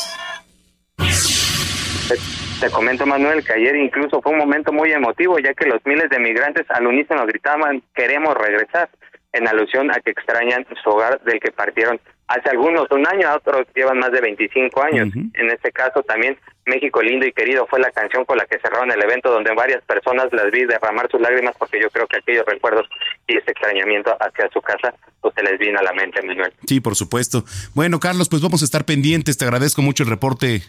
Te 2.64 2.70
comento, 2.70 3.04
Manuel, 3.04 3.44
que 3.44 3.52
ayer 3.52 3.76
incluso 3.76 4.22
fue 4.22 4.32
un 4.32 4.38
momento 4.38 4.72
muy 4.72 4.90
emotivo, 4.90 5.38
ya 5.38 5.52
que 5.52 5.66
los 5.66 5.84
miles 5.84 6.08
de 6.08 6.18
migrantes 6.18 6.64
al 6.70 6.86
unísono 6.86 7.26
gritaban, 7.26 7.82
queremos 7.94 8.34
regresar, 8.34 8.88
en 9.34 9.46
alusión 9.46 9.90
a 9.90 10.00
que 10.00 10.12
extrañan 10.12 10.64
su 10.82 10.88
hogar 10.88 11.20
del 11.24 11.40
que 11.40 11.52
partieron 11.52 12.00
hace 12.26 12.48
algunos, 12.48 12.90
un 12.90 13.06
año, 13.06 13.28
otros 13.34 13.66
llevan 13.74 13.98
más 13.98 14.12
de 14.12 14.22
25 14.22 14.82
años. 14.82 15.08
En 15.34 15.50
este 15.50 15.72
caso 15.72 16.02
también 16.04 16.38
México 16.64 17.02
lindo 17.02 17.26
y 17.26 17.32
querido 17.32 17.66
fue 17.66 17.80
la 17.80 17.90
canción 17.90 18.24
con 18.24 18.38
la 18.38 18.46
que 18.46 18.58
cerraron 18.58 18.90
el 18.90 19.02
evento 19.02 19.30
donde 19.30 19.52
varias 19.54 19.84
personas 19.84 20.32
las 20.32 20.50
vi 20.50 20.64
derramar 20.64 21.10
sus 21.10 21.20
lágrimas 21.20 21.54
porque 21.58 21.78
yo 21.78 21.90
creo 21.90 22.06
que 22.06 22.16
aquellos 22.16 22.46
recuerdos 22.46 22.88
y 23.26 23.36
ese 23.36 23.50
extrañamiento 23.50 24.16
hacia 24.18 24.48
su 24.48 24.62
casa 24.62 24.94
pues 25.20 25.34
se 25.34 25.42
les 25.42 25.58
vino 25.58 25.78
a 25.78 25.82
la 25.82 25.92
mente, 25.92 26.22
Manuel. 26.22 26.54
Sí, 26.66 26.80
por 26.80 26.94
supuesto. 26.94 27.44
Bueno, 27.74 28.00
Carlos, 28.00 28.30
pues 28.30 28.40
vamos 28.40 28.62
a 28.62 28.64
estar 28.64 28.86
pendientes. 28.86 29.36
Te 29.36 29.44
agradezco 29.44 29.82
mucho 29.82 30.04
el 30.04 30.08
reporte 30.08 30.62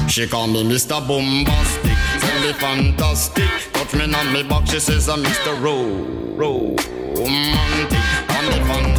She 0.10 0.28
call 0.28 0.48
me 0.48 0.64
Mr. 0.64 1.06
Bombastic. 1.08 2.13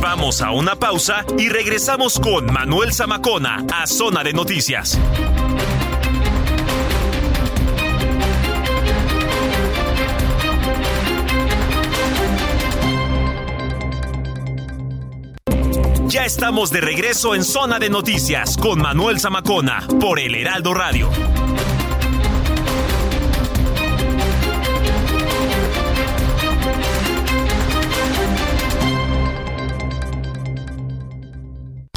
Vamos 0.00 0.42
a 0.42 0.50
una 0.52 0.76
pausa 0.76 1.24
y 1.38 1.48
regresamos 1.48 2.20
con 2.20 2.52
Manuel 2.52 2.92
Zamacona 2.92 3.64
a 3.72 3.86
Zona 3.86 4.22
de 4.22 4.32
Noticias. 4.32 4.98
Ya 16.06 16.24
estamos 16.24 16.70
de 16.70 16.80
regreso 16.80 17.34
en 17.34 17.42
Zona 17.42 17.80
de 17.80 17.90
Noticias 17.90 18.56
con 18.56 18.80
Manuel 18.80 19.18
Zamacona 19.18 19.84
por 20.00 20.20
el 20.20 20.36
Heraldo 20.36 20.72
Radio. 20.72 21.10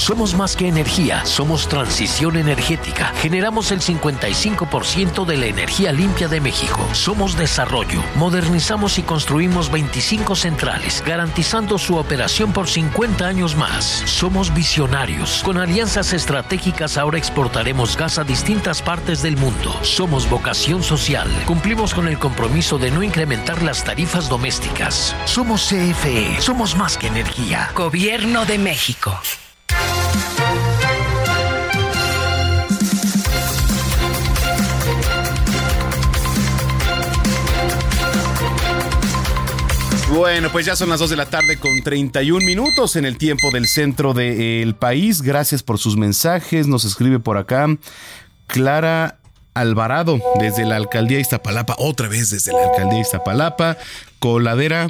Somos 0.07 0.35
más 0.35 0.55
que 0.55 0.69
energía, 0.69 1.25
somos 1.25 1.67
transición 1.67 2.37
energética. 2.37 3.11
Generamos 3.21 3.73
el 3.73 3.81
55% 3.81 5.25
de 5.25 5.35
la 5.35 5.47
energía 5.47 5.91
limpia 5.91 6.29
de 6.29 6.39
México. 6.39 6.87
Somos 6.93 7.35
desarrollo. 7.37 8.01
Modernizamos 8.15 8.99
y 8.99 9.03
construimos 9.03 9.69
25 9.69 10.37
centrales, 10.37 11.03
garantizando 11.05 11.77
su 11.77 11.97
operación 11.97 12.53
por 12.53 12.69
50 12.69 13.27
años 13.27 13.57
más. 13.57 13.83
Somos 14.05 14.53
visionarios. 14.53 15.41
Con 15.43 15.57
alianzas 15.57 16.13
estratégicas 16.13 16.97
ahora 16.97 17.17
exportaremos 17.17 17.97
gas 17.97 18.17
a 18.17 18.23
distintas 18.23 18.81
partes 18.81 19.21
del 19.21 19.35
mundo. 19.35 19.77
Somos 19.81 20.29
vocación 20.29 20.83
social. 20.83 21.27
Cumplimos 21.45 21.93
con 21.93 22.07
el 22.07 22.17
compromiso 22.17 22.77
de 22.77 22.91
no 22.91 23.03
incrementar 23.03 23.61
las 23.61 23.83
tarifas 23.83 24.29
domésticas. 24.29 25.13
Somos 25.25 25.67
CFE. 25.67 26.39
Somos 26.39 26.77
más 26.77 26.97
que 26.97 27.07
energía. 27.07 27.71
Gobierno 27.75 28.45
de 28.45 28.57
México. 28.57 29.19
Bueno, 40.09 40.49
pues 40.51 40.65
ya 40.65 40.75
son 40.75 40.89
las 40.89 40.99
2 40.99 41.09
de 41.09 41.15
la 41.17 41.25
tarde 41.25 41.57
con 41.57 41.83
31 41.83 42.45
minutos 42.45 42.95
en 42.95 43.05
el 43.05 43.17
tiempo 43.17 43.51
del 43.51 43.67
centro 43.67 44.13
del 44.13 44.73
país. 44.73 45.21
Gracias 45.21 45.63
por 45.63 45.79
sus 45.79 45.97
mensajes. 45.97 46.65
Nos 46.65 46.85
escribe 46.85 47.19
por 47.19 47.37
acá 47.37 47.67
Clara 48.47 49.19
Alvarado 49.53 50.19
desde 50.39 50.65
la 50.65 50.77
alcaldía 50.77 51.17
de 51.17 51.21
Iztapalapa. 51.21 51.75
Otra 51.77 52.07
vez 52.07 52.29
desde 52.29 52.53
la 52.53 52.63
alcaldía 52.63 52.95
de 52.95 53.01
Iztapalapa. 53.01 53.77
Coladera 54.19 54.87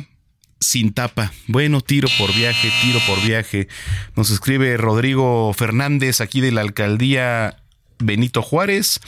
sin 0.60 0.94
tapa. 0.94 1.32
Bueno, 1.48 1.82
tiro 1.82 2.08
por 2.20 2.34
viaje, 2.34 2.72
tiro 2.82 3.00
por 3.08 3.20
viaje. 3.22 3.68
Nos 4.16 4.30
escribe 4.30 4.78
Rodrigo 4.78 5.52
Fernández 5.54 6.22
aquí 6.22 6.42
de 6.42 6.52
la 6.52 6.62
alcaldía 6.62 7.58
Benito 8.00 8.44
Juárez. 8.44 9.00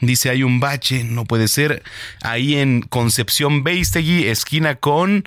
Dice, 0.00 0.30
hay 0.30 0.42
un 0.44 0.60
bache, 0.60 1.02
no 1.02 1.24
puede 1.24 1.48
ser. 1.48 1.82
Ahí 2.22 2.56
en 2.56 2.82
Concepción 2.82 3.64
Beistegui, 3.64 4.28
esquina 4.28 4.76
con 4.76 5.24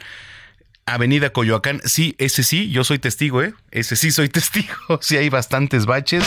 Avenida 0.94 1.32
Coyoacán. 1.32 1.82
Sí, 1.86 2.16
ese 2.18 2.44
sí, 2.44 2.70
yo 2.70 2.84
soy 2.84 3.00
testigo, 3.00 3.42
¿eh? 3.44 3.54
Ese 3.72 3.96
sí 3.96 4.12
soy 4.12 4.30
testigo. 4.30 5.00
Sí 5.02 5.18
hay 5.18 5.30
bastantes 5.30 5.86
baches. 5.86 6.24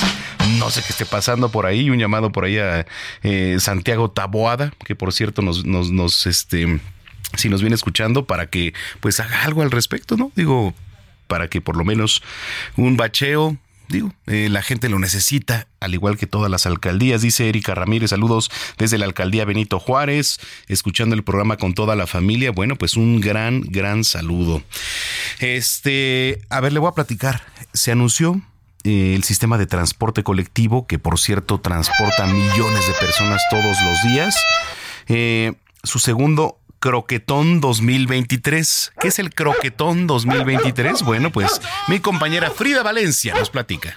No 0.58 0.70
sé 0.70 0.82
qué 0.82 0.88
esté 0.90 1.06
pasando 1.06 1.50
por 1.50 1.66
ahí. 1.66 1.90
Un 1.90 1.98
llamado 1.98 2.32
por 2.32 2.44
ahí 2.44 2.58
a 2.58 2.86
eh, 3.22 3.56
Santiago 3.60 4.10
Taboada, 4.10 4.72
que 4.84 4.94
por 4.94 5.12
cierto 5.12 5.42
nos, 5.42 5.64
nos, 5.64 5.90
nos, 5.90 6.26
este, 6.26 6.80
si 7.36 7.48
nos 7.48 7.60
viene 7.60 7.74
escuchando, 7.74 8.24
para 8.24 8.46
que 8.46 8.74
pues 9.00 9.20
haga 9.20 9.44
algo 9.44 9.62
al 9.62 9.70
respecto, 9.70 10.16
¿no? 10.16 10.32
Digo, 10.36 10.74
para 11.26 11.48
que 11.48 11.60
por 11.60 11.76
lo 11.76 11.84
menos 11.84 12.22
un 12.76 12.96
bacheo 12.96 13.56
digo, 13.92 14.12
eh, 14.26 14.48
la 14.50 14.62
gente 14.62 14.88
lo 14.88 14.98
necesita, 14.98 15.68
al 15.78 15.94
igual 15.94 16.16
que 16.16 16.26
todas 16.26 16.50
las 16.50 16.66
alcaldías, 16.66 17.22
dice 17.22 17.48
Erika 17.48 17.74
Ramírez, 17.74 18.10
saludos 18.10 18.50
desde 18.78 18.98
la 18.98 19.04
alcaldía 19.04 19.44
Benito 19.44 19.78
Juárez, 19.78 20.40
escuchando 20.66 21.14
el 21.14 21.22
programa 21.22 21.56
con 21.56 21.74
toda 21.74 21.94
la 21.94 22.08
familia, 22.08 22.50
bueno, 22.50 22.74
pues 22.76 22.96
un 22.96 23.20
gran, 23.20 23.60
gran 23.60 24.02
saludo. 24.02 24.62
Este, 25.38 26.40
a 26.50 26.60
ver, 26.60 26.72
le 26.72 26.80
voy 26.80 26.88
a 26.88 26.94
platicar, 26.94 27.42
se 27.72 27.92
anunció 27.92 28.42
eh, 28.84 29.14
el 29.14 29.22
sistema 29.22 29.58
de 29.58 29.66
transporte 29.66 30.24
colectivo, 30.24 30.88
que 30.88 30.98
por 30.98 31.20
cierto 31.20 31.60
transporta 31.60 32.26
millones 32.26 32.86
de 32.88 32.94
personas 32.98 33.40
todos 33.50 33.76
los 33.82 34.02
días, 34.02 34.36
eh, 35.06 35.52
su 35.84 35.98
segundo 35.98 36.58
Croquetón 36.82 37.60
2023. 37.60 38.94
¿Qué 38.98 39.06
es 39.06 39.20
el 39.20 39.32
Croquetón 39.32 40.08
2023? 40.08 41.04
Bueno, 41.04 41.30
pues 41.30 41.60
mi 41.86 42.00
compañera 42.00 42.50
Frida 42.50 42.82
Valencia 42.82 43.34
nos 43.34 43.50
platica. 43.50 43.96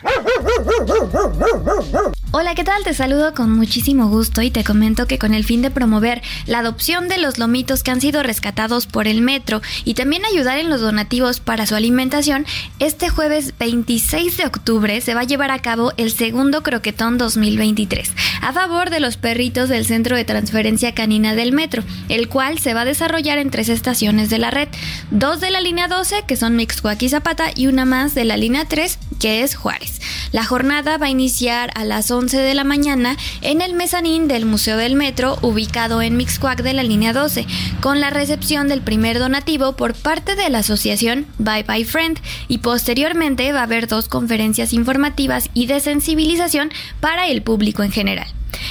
Hola, 2.31 2.53
¿qué 2.53 2.63
tal? 2.63 2.83
Te 2.83 2.93
saludo 2.93 3.33
con 3.33 3.51
muchísimo 3.51 4.09
gusto 4.09 4.41
y 4.41 4.51
te 4.51 4.63
comento 4.63 5.07
que 5.07 5.17
con 5.17 5.33
el 5.33 5.45
fin 5.45 5.61
de 5.61 5.71
promover 5.71 6.21
la 6.47 6.59
adopción 6.59 7.07
de 7.07 7.17
los 7.17 7.37
lomitos 7.37 7.81
que 7.81 7.91
han 7.91 8.01
sido 8.01 8.23
rescatados 8.23 8.87
por 8.87 9.07
el 9.07 9.21
metro 9.21 9.61
y 9.85 9.93
también 9.93 10.25
ayudar 10.25 10.57
en 10.57 10.69
los 10.69 10.81
donativos 10.81 11.39
para 11.39 11.65
su 11.65 11.75
alimentación, 11.75 12.45
este 12.79 13.09
jueves 13.09 13.53
26 13.57 14.37
de 14.37 14.45
octubre 14.45 14.99
se 15.01 15.13
va 15.13 15.21
a 15.21 15.25
llevar 15.25 15.51
a 15.51 15.59
cabo 15.59 15.93
el 15.97 16.11
segundo 16.11 16.61
Croquetón 16.61 17.17
2023 17.17 18.11
a 18.41 18.53
favor 18.53 18.89
de 18.89 18.99
los 18.99 19.17
perritos 19.17 19.69
del 19.69 19.85
Centro 19.85 20.15
de 20.15 20.25
Transferencia 20.25 20.93
Canina 20.93 21.35
del 21.35 21.51
Metro, 21.51 21.83
el 22.09 22.29
cual 22.29 22.59
se 22.59 22.73
va 22.73 22.81
a 22.81 22.85
desarrollar 22.85 23.37
en 23.37 23.49
tres 23.49 23.69
estaciones 23.69 24.29
de 24.29 24.39
la 24.39 24.51
red, 24.51 24.67
dos 25.09 25.39
de 25.39 25.51
la 25.51 25.61
línea 25.61 25.87
12 25.87 26.23
que 26.27 26.35
son 26.35 26.55
Mixcoac 26.55 27.01
y 27.01 27.09
Zapata 27.09 27.45
y 27.55 27.67
una 27.67 27.85
más 27.85 28.13
de 28.13 28.25
la 28.25 28.37
línea 28.37 28.65
3 28.65 28.99
que 29.19 29.41
es 29.41 29.55
Juárez. 29.55 30.01
La 30.31 30.44
jornada 30.45 30.97
va 30.97 31.07
a 31.07 31.09
iniciar 31.09 31.71
a 31.75 31.83
las 31.83 32.09
11 32.11 32.37
de 32.37 32.53
la 32.53 32.63
mañana 32.63 33.17
en 33.41 33.61
el 33.61 33.73
mezanín 33.73 34.27
del 34.27 34.45
Museo 34.45 34.77
del 34.77 34.95
Metro, 34.95 35.37
ubicado 35.41 36.01
en 36.01 36.17
Mixcoac 36.17 36.61
de 36.61 36.73
la 36.73 36.83
línea 36.83 37.13
12, 37.13 37.45
con 37.81 37.99
la 37.99 38.09
recepción 38.09 38.67
del 38.67 38.81
primer 38.81 39.19
donativo 39.19 39.73
por 39.73 39.93
parte 39.93 40.35
de 40.35 40.49
la 40.49 40.59
asociación 40.59 41.25
Bye 41.37 41.63
Bye 41.63 41.85
Friend 41.85 42.19
y 42.47 42.59
posteriormente 42.59 43.51
va 43.51 43.59
a 43.59 43.63
haber 43.63 43.87
dos 43.87 44.07
conferencias 44.07 44.73
informativas 44.73 45.49
y 45.53 45.65
de 45.65 45.79
sensibilización 45.79 46.71
para 46.99 47.27
el 47.27 47.41
público 47.41 47.83
en 47.83 47.91
general. 47.91 48.27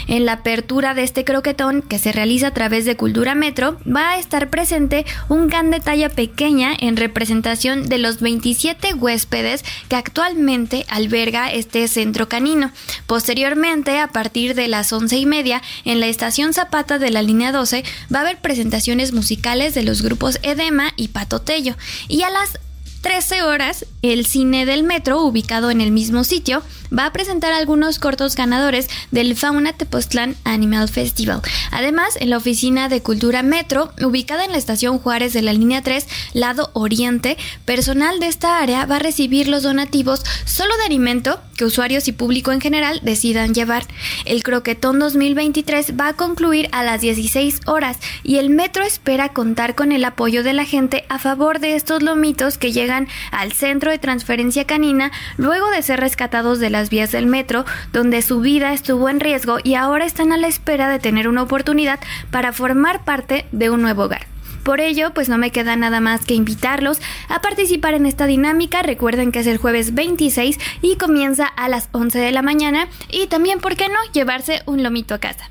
En 0.07 0.25
la 0.25 0.33
apertura 0.33 0.95
de 0.95 1.03
este 1.03 1.25
croquetón, 1.25 1.83
que 1.83 1.99
se 1.99 2.13
realiza 2.13 2.49
a 2.49 2.55
través 2.55 2.85
de 2.85 2.97
Cultura 2.97 3.35
Metro, 3.35 3.79
va 3.85 4.11
a 4.11 4.19
estar 4.19 4.51
presente 4.51 5.05
un 5.29 5.49
can 5.49 5.71
de 5.71 5.81
talla 5.81 6.09
pequeña 6.09 6.73
en 6.79 6.97
representación 6.97 7.89
de 7.89 7.99
los 7.99 8.21
27 8.21 8.95
huéspedes 8.95 9.65
que 9.89 9.97
actualmente 9.97 10.87
alberga 10.89 11.53
este 11.53 11.87
centro 11.89 12.29
canino. 12.29 12.71
Posteriormente, 13.07 13.99
a 13.99 14.09
partir 14.09 14.55
de 14.55 14.69
las 14.69 14.93
once 14.93 15.17
y 15.17 15.27
media, 15.27 15.63
en 15.85 16.01
la 16.01 16.07
estación 16.07 16.53
Zapata 16.53 16.99
de 16.99 17.11
la 17.11 17.23
línea 17.23 17.53
12, 17.53 17.85
va 18.13 18.19
a 18.19 18.23
haber 18.23 18.41
presentaciones 18.41 19.13
musicales 19.13 19.75
de 19.75 19.83
los 19.83 20.03
grupos 20.03 20.39
Edema 20.43 20.93
y 20.97 21.09
Patotello. 21.09 21.77
Y 22.09 22.23
a 22.23 22.31
las 22.31 22.59
13 23.05 23.43
horas, 23.43 23.85
el 24.01 24.25
cine 24.25 24.65
del 24.65 24.83
metro, 24.83 25.21
ubicado 25.21 25.71
en 25.71 25.83
el 25.83 25.91
mismo 25.91 26.25
sitio, 26.25 26.63
va 26.97 27.07
a 27.07 27.13
presentar 27.13 27.53
algunos 27.53 27.99
cortos 27.99 28.37
ganadores 28.37 28.89
del 29.11 29.37
Fauna 29.37 29.73
Tepoztlán 29.73 30.37
Animal 30.45 30.89
Festival. 30.89 31.41
Además, 31.71 32.17
en 32.21 32.31
la 32.31 32.37
oficina 32.37 32.89
de 32.89 33.03
Cultura 33.03 33.43
Metro, 33.43 33.93
ubicada 34.03 34.45
en 34.45 34.53
la 34.53 34.59
estación 34.59 34.99
Juárez 34.99 35.33
de 35.33 35.43
la 35.43 35.53
línea 35.53 35.83
3, 35.83 36.07
lado 36.33 36.71
oriente, 36.75 37.37
personal 37.65 38.21
de 38.21 38.29
esta 38.29 38.59
área 38.59 38.87
va 38.87 38.97
a 38.97 39.01
recibir 39.01 39.49
los 39.49 39.63
donativos 39.63 40.23
solo 40.45 40.77
de 40.77 40.85
alimento 40.85 41.41
que 41.57 41.65
usuarios 41.65 42.09
y 42.09 42.13
público 42.13 42.53
en 42.53 42.61
general 42.61 43.01
decidan 43.03 43.55
llevar. 43.55 43.87
El 44.25 44.43
Croquetón 44.43 44.99
2023 44.99 45.95
va 45.99 46.09
a 46.09 46.13
concluir 46.15 46.69
a 46.73 46.83
las 46.83 47.01
16 47.01 47.61
horas 47.67 47.99
y 48.23 48.37
el 48.37 48.51
metro 48.51 48.85
espera 48.85 49.31
contar 49.31 49.75
con 49.75 49.93
el 49.93 50.05
apoyo 50.05 50.43
de 50.43 50.53
la 50.53 50.65
gente 50.65 51.05
a 51.09 51.19
favor 51.19 51.61
de 51.61 51.77
estos 51.77 52.03
lomitos 52.03 52.59
que 52.59 52.73
llegan 52.73 53.09
al 53.31 53.53
centro 53.53 53.91
de 53.91 53.99
transferencia 53.99 54.67
canina 54.67 55.13
luego 55.37 55.71
de 55.71 55.83
ser 55.83 56.01
rescatados 56.01 56.59
de 56.59 56.71
las 56.71 56.84
vías 56.91 57.13
del 57.13 57.27
metro 57.27 57.65
donde 57.93 58.23
su 58.23 58.41
vida 58.41 58.73
estuvo 58.73 59.09
en 59.09 59.21
riesgo 59.21 59.59
y 59.63 59.75
ahora 59.75 60.05
están 60.05 60.33
a 60.33 60.37
la 60.37 60.49
espera 60.49 60.89
de 60.89 60.99
tener 60.99 61.29
una 61.29 61.43
oportunidad 61.43 62.01
para 62.31 62.53
formar 62.53 63.05
parte 63.05 63.47
de 63.53 63.71
un 63.71 63.83
nuevo 63.83 64.05
hogar. 64.05 64.27
Por 64.65 64.81
ello, 64.81 65.13
pues 65.13 65.29
no 65.29 65.37
me 65.37 65.51
queda 65.51 65.77
nada 65.77 66.01
más 66.01 66.25
que 66.25 66.35
invitarlos 66.35 66.99
a 67.29 67.43
participar 67.43 67.93
en 67.93 68.07
esta 68.07 68.27
dinámica. 68.27 68.83
Recuerden 68.83 69.31
que 69.31 69.41
es 69.41 69.47
el 69.47 69.59
jueves 69.59 69.95
26 69.95 70.59
y 70.81 70.97
comienza 70.97 71.47
a 71.47 71.69
las 71.69 71.91
11 71.93 72.19
de 72.19 72.33
la 72.33 72.41
mañana. 72.41 72.89
Y 73.11 73.27
también, 73.27 73.61
¿por 73.61 73.77
qué 73.77 73.89
no?, 73.89 73.99
llevarse 74.15 74.63
un 74.65 74.83
lomito 74.83 75.15
a 75.15 75.19
casa. 75.19 75.51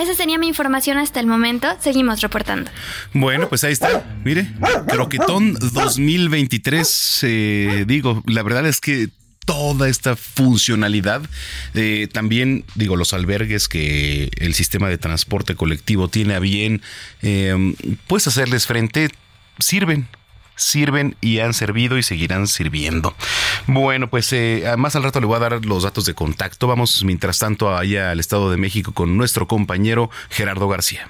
Esa 0.00 0.14
sería 0.14 0.38
mi 0.38 0.48
información 0.48 0.98
hasta 0.98 1.20
el 1.20 1.26
momento. 1.26 1.68
Seguimos 1.80 2.20
reportando. 2.20 2.70
Bueno, 3.12 3.48
pues 3.48 3.62
ahí 3.62 3.72
está. 3.72 4.04
Mire, 4.24 4.48
Croquetón 4.88 5.54
2023. 5.54 7.20
Eh, 7.22 7.84
digo, 7.86 8.22
la 8.26 8.42
verdad 8.42 8.66
es 8.66 8.80
que 8.80 9.10
toda 9.44 9.88
esta 9.88 10.16
funcionalidad. 10.16 11.22
También, 12.12 12.64
digo, 12.74 12.96
los 12.96 13.12
albergues 13.12 13.68
que 13.68 14.30
el 14.36 14.54
sistema 14.54 14.88
de 14.88 14.98
transporte 14.98 15.54
colectivo 15.54 16.08
tiene 16.08 16.34
a 16.34 16.38
bien, 16.38 16.82
eh, 17.22 17.74
pues 18.06 18.26
hacerles 18.26 18.66
frente, 18.66 19.08
sirven. 19.58 20.08
Sirven 20.54 21.16
y 21.22 21.38
han 21.38 21.54
servido 21.54 21.96
y 21.96 22.02
seguirán 22.02 22.46
sirviendo. 22.46 23.16
Bueno, 23.66 24.10
pues 24.10 24.32
eh, 24.34 24.64
más 24.76 24.94
al 24.94 25.02
rato 25.02 25.18
le 25.18 25.26
voy 25.26 25.36
a 25.36 25.40
dar 25.40 25.64
los 25.64 25.82
datos 25.82 26.04
de 26.04 26.14
contacto. 26.14 26.66
Vamos 26.66 27.02
mientras 27.04 27.38
tanto 27.38 27.74
allá 27.74 28.10
al 28.10 28.20
Estado 28.20 28.50
de 28.50 28.58
México 28.58 28.92
con 28.92 29.16
nuestro 29.16 29.48
compañero 29.48 30.10
Gerardo 30.28 30.68
García. 30.68 31.08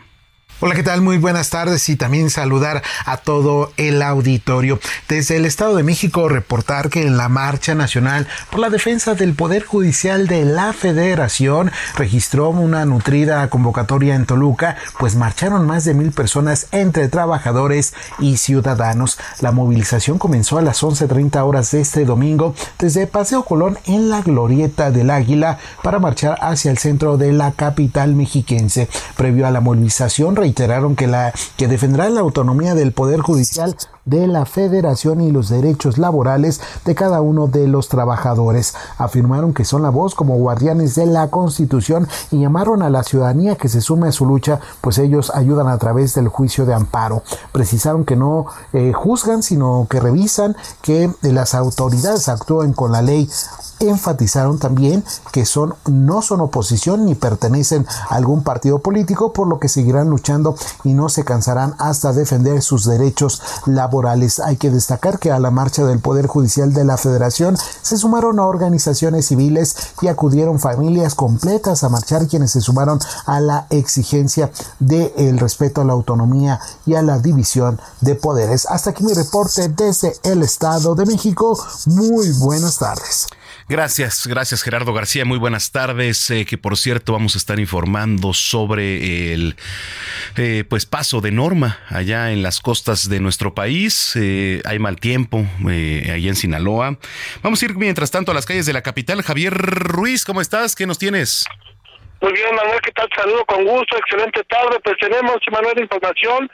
Hola, 0.65 0.77
¿qué 0.77 0.85
tal? 0.85 1.01
Muy 1.01 1.19
buenas 1.19 1.51
tardes 1.51 1.89
y 1.89 1.97
también 1.97 2.31
saludar 2.31 2.85
a 3.05 3.17
todo 3.17 3.73
el 3.79 4.01
auditorio. 4.01 4.79
Desde 5.09 5.37
el 5.37 5.45
Estado 5.45 5.75
de 5.75 5.83
México 5.83 6.29
reportar 6.29 6.89
que 6.89 7.05
en 7.05 7.17
la 7.17 7.29
Marcha 7.29 7.75
Nacional 7.75 8.29
por 8.49 8.61
la 8.61 8.71
Defensa 8.71 9.17
del 9.17 9.35
Poder 9.35 9.65
Judicial 9.65 10.29
de 10.29 10.45
la 10.45 10.73
Federación 10.73 11.73
registró 11.97 12.51
una 12.51 12.85
nutrida 12.85 13.51
convocatoria 13.51 14.15
en 14.15 14.25
Toluca, 14.25 14.77
pues 15.01 15.17
marcharon 15.17 15.67
más 15.67 15.85
de 15.85 15.95
mil 15.95 16.13
personas 16.13 16.69
entre 16.71 17.09
trabajadores 17.09 17.93
y 18.21 18.37
ciudadanos. 18.37 19.19
La 19.41 19.51
movilización 19.51 20.21
comenzó 20.21 20.59
a 20.59 20.63
las 20.63 20.85
11.30 20.85 21.45
horas 21.45 21.73
de 21.73 21.81
este 21.81 22.05
domingo 22.05 22.55
desde 22.79 23.09
Paseo 23.09 23.43
Colón 23.43 23.79
en 23.87 24.11
la 24.11 24.21
Glorieta 24.21 24.93
del 24.93 25.11
Águila 25.11 25.59
para 25.83 25.99
marchar 25.99 26.39
hacia 26.41 26.71
el 26.71 26.79
centro 26.79 27.17
de 27.17 27.33
la 27.33 27.51
capital 27.51 28.15
mexiquense. 28.15 28.89
Previo 29.17 29.45
a 29.45 29.51
la 29.51 29.61
movilización, 29.61 30.37
reiteraron 30.53 30.97
que, 30.97 31.07
la, 31.07 31.33
que 31.57 31.67
defenderá 31.67 32.11
la 32.11 32.21
autonomía 32.21 32.75
del 32.75 32.93
Poder 32.93 33.21
Judicial 33.21 33.75
de 34.05 34.27
la 34.27 34.45
Federación 34.45 35.23
y 35.23 35.31
los 35.31 35.49
derechos 35.49 35.97
laborales 35.97 36.61
de 36.85 36.95
cada 36.95 37.23
uno 37.23 37.47
de 37.47 37.69
los 37.69 37.89
trabajadores. 37.89 38.75
Afirmaron 38.99 39.55
que 39.55 39.65
son 39.65 39.83
la 39.83 39.89
voz 39.89 40.15
como 40.15 40.37
guardianes 40.37 40.95
de 40.95 41.07
la 41.07 41.29
Constitución 41.29 42.07
y 42.31 42.41
llamaron 42.41 42.83
a 42.83 42.91
la 42.91 43.03
ciudadanía 43.03 43.57
que 43.57 43.71
se 43.71 43.81
sume 43.81 44.09
a 44.09 44.13
su 44.13 44.27
lucha, 44.27 44.61
pues 44.83 44.99
ellos 44.99 45.33
ayudan 45.35 45.69
a 45.69 45.79
través 45.79 46.15
del 46.15 46.29
juicio 46.29 46.67
de 46.67 46.75
amparo. 46.75 47.23
Precisaron 47.53 48.05
que 48.05 48.17
no 48.17 48.47
eh, 48.75 48.93
juzgan, 48.93 49.43
sino 49.43 49.87
que 49.89 50.01
revisan 50.01 50.55
que 50.83 51.11
las 51.23 51.55
autoridades 51.55 52.29
actúen 52.29 52.75
con 52.75 52.93
la 52.93 53.01
ley 53.01 53.31
enfatizaron 53.89 54.59
también 54.59 55.05
que 55.33 55.45
son 55.45 55.75
no 55.87 56.23
son 56.23 56.41
oposición 56.41 57.05
ni 57.05 57.15
pertenecen 57.15 57.87
a 58.09 58.15
algún 58.17 58.43
partido 58.43 58.81
político, 58.81 59.33
por 59.33 59.47
lo 59.47 59.59
que 59.59 59.69
seguirán 59.69 60.09
luchando 60.09 60.55
y 60.85 60.95
no 60.95 61.09
se 61.09 61.25
cansarán 61.25 61.75
hasta 61.79 62.13
defender 62.13 62.63
sus 62.63 62.85
derechos 62.85 63.43
laborales. 63.67 64.41
Hay 64.41 64.57
que 64.57 64.71
destacar 64.71 65.19
que 65.19 65.31
a 65.31 65.39
la 65.39 65.51
marcha 65.51 65.85
del 65.85 66.01
Poder 66.01 66.27
Judicial 66.27 66.73
de 66.73 66.85
la 66.85 66.97
Federación 66.97 67.57
se 67.57 67.97
sumaron 67.97 68.39
a 68.39 68.47
organizaciones 68.47 69.27
civiles 69.27 69.77
y 70.01 70.09
acudieron 70.09 70.59
familias 70.59 71.15
completas 71.15 71.85
a 71.85 71.89
marchar 71.89 72.27
quienes 72.27 72.53
se 72.53 72.61
sumaron 72.61 72.99
a 73.27 73.41
la 73.41 73.67
exigencia 73.71 74.51
del 74.79 75.13
el 75.17 75.39
respeto 75.39 75.81
a 75.81 75.85
la 75.85 75.93
autonomía 75.93 76.61
y 76.87 76.95
a 76.95 77.03
la 77.03 77.19
división 77.19 77.81
de 78.01 78.15
poderes. 78.15 78.67
Hasta 78.67 78.91
aquí 78.91 79.05
mi 79.05 79.13
reporte 79.13 79.69
desde 79.69 80.15
el 80.23 80.43
Estado 80.43 80.95
de 80.95 81.07
México. 81.07 81.59
Muy 81.87 82.33
buenas 82.33 82.79
tardes. 82.79 83.27
Gracias, 83.73 84.27
gracias 84.27 84.63
Gerardo 84.63 84.93
García. 84.93 85.25
Muy 85.25 85.39
buenas 85.39 85.71
tardes. 85.71 86.31
Eh, 86.31 86.45
que 86.45 86.59
por 86.59 86.77
cierto 86.77 87.15
vamos 87.15 87.37
a 87.37 87.39
estar 87.39 87.59
informando 87.59 88.35
sobre 88.35 89.33
el 89.33 89.57
eh, 90.37 90.65
pues 90.69 90.85
paso 90.85 91.23
de 91.23 91.31
norma 91.31 91.79
allá 91.89 92.33
en 92.33 92.43
las 92.43 92.61
costas 92.61 93.09
de 93.09 93.19
nuestro 93.19 93.55
país. 93.55 94.13
Eh, 94.15 94.61
hay 94.67 94.79
mal 94.79 94.97
tiempo 95.01 95.47
allá 95.65 96.29
en 96.29 96.37
Sinaloa. 96.37 96.99
Vamos 97.43 97.63
a 97.63 97.65
ir 97.65 97.75
mientras 97.77 98.11
tanto 98.11 98.33
a 98.33 98.35
las 98.35 98.45
calles 98.45 98.67
de 98.67 98.75
la 98.75 98.83
capital. 98.83 99.23
Javier 99.23 99.55
Ruiz, 99.55 100.27
¿cómo 100.27 100.43
estás? 100.43 100.77
¿Qué 100.77 100.87
nos 100.87 100.99
tienes? 100.99 101.47
Muy 102.23 102.33
bien, 102.35 102.55
Manuel, 102.55 102.81
¿qué 102.83 102.93
tal? 102.93 103.09
Saludo 103.17 103.45
con 103.47 103.65
gusto, 103.65 103.97
excelente 103.97 104.45
tarde. 104.45 104.79
Pues 104.85 104.97
tenemos, 105.01 105.39
Manuel, 105.51 105.81
información 105.81 106.49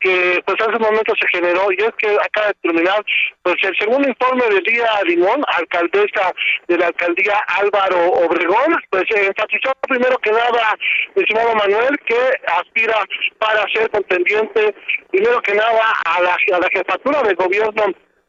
que 0.00 0.42
pues 0.44 0.60
hace 0.60 0.74
un 0.74 0.82
momento 0.82 1.14
se 1.14 1.38
generó 1.38 1.70
y 1.70 1.76
es 1.80 1.92
que 1.96 2.08
acaba 2.10 2.48
de 2.48 2.54
terminar 2.54 3.04
pues 3.44 3.54
el 3.62 3.78
segundo 3.78 4.08
informe 4.08 4.42
de 4.48 4.60
Día 4.62 4.90
Limón, 5.06 5.44
alcaldesa 5.46 6.32
de 6.66 6.76
la 6.76 6.88
alcaldía 6.88 7.38
Álvaro 7.46 8.10
Obregón, 8.10 8.74
pues 8.90 9.04
se 9.08 9.24
enfatizó 9.24 9.70
primero 9.82 10.18
que 10.18 10.32
nada, 10.32 10.76
estimado 11.14 11.54
Manuel, 11.54 11.96
que 12.04 12.18
aspira 12.58 12.96
para 13.38 13.64
ser 13.72 13.88
contendiente 13.90 14.74
primero 15.12 15.40
que 15.42 15.54
nada 15.54 15.92
a 16.04 16.20
la, 16.20 16.34
a 16.34 16.58
la 16.58 16.68
jefatura 16.72 17.22
del 17.22 17.36
gobierno 17.36 17.84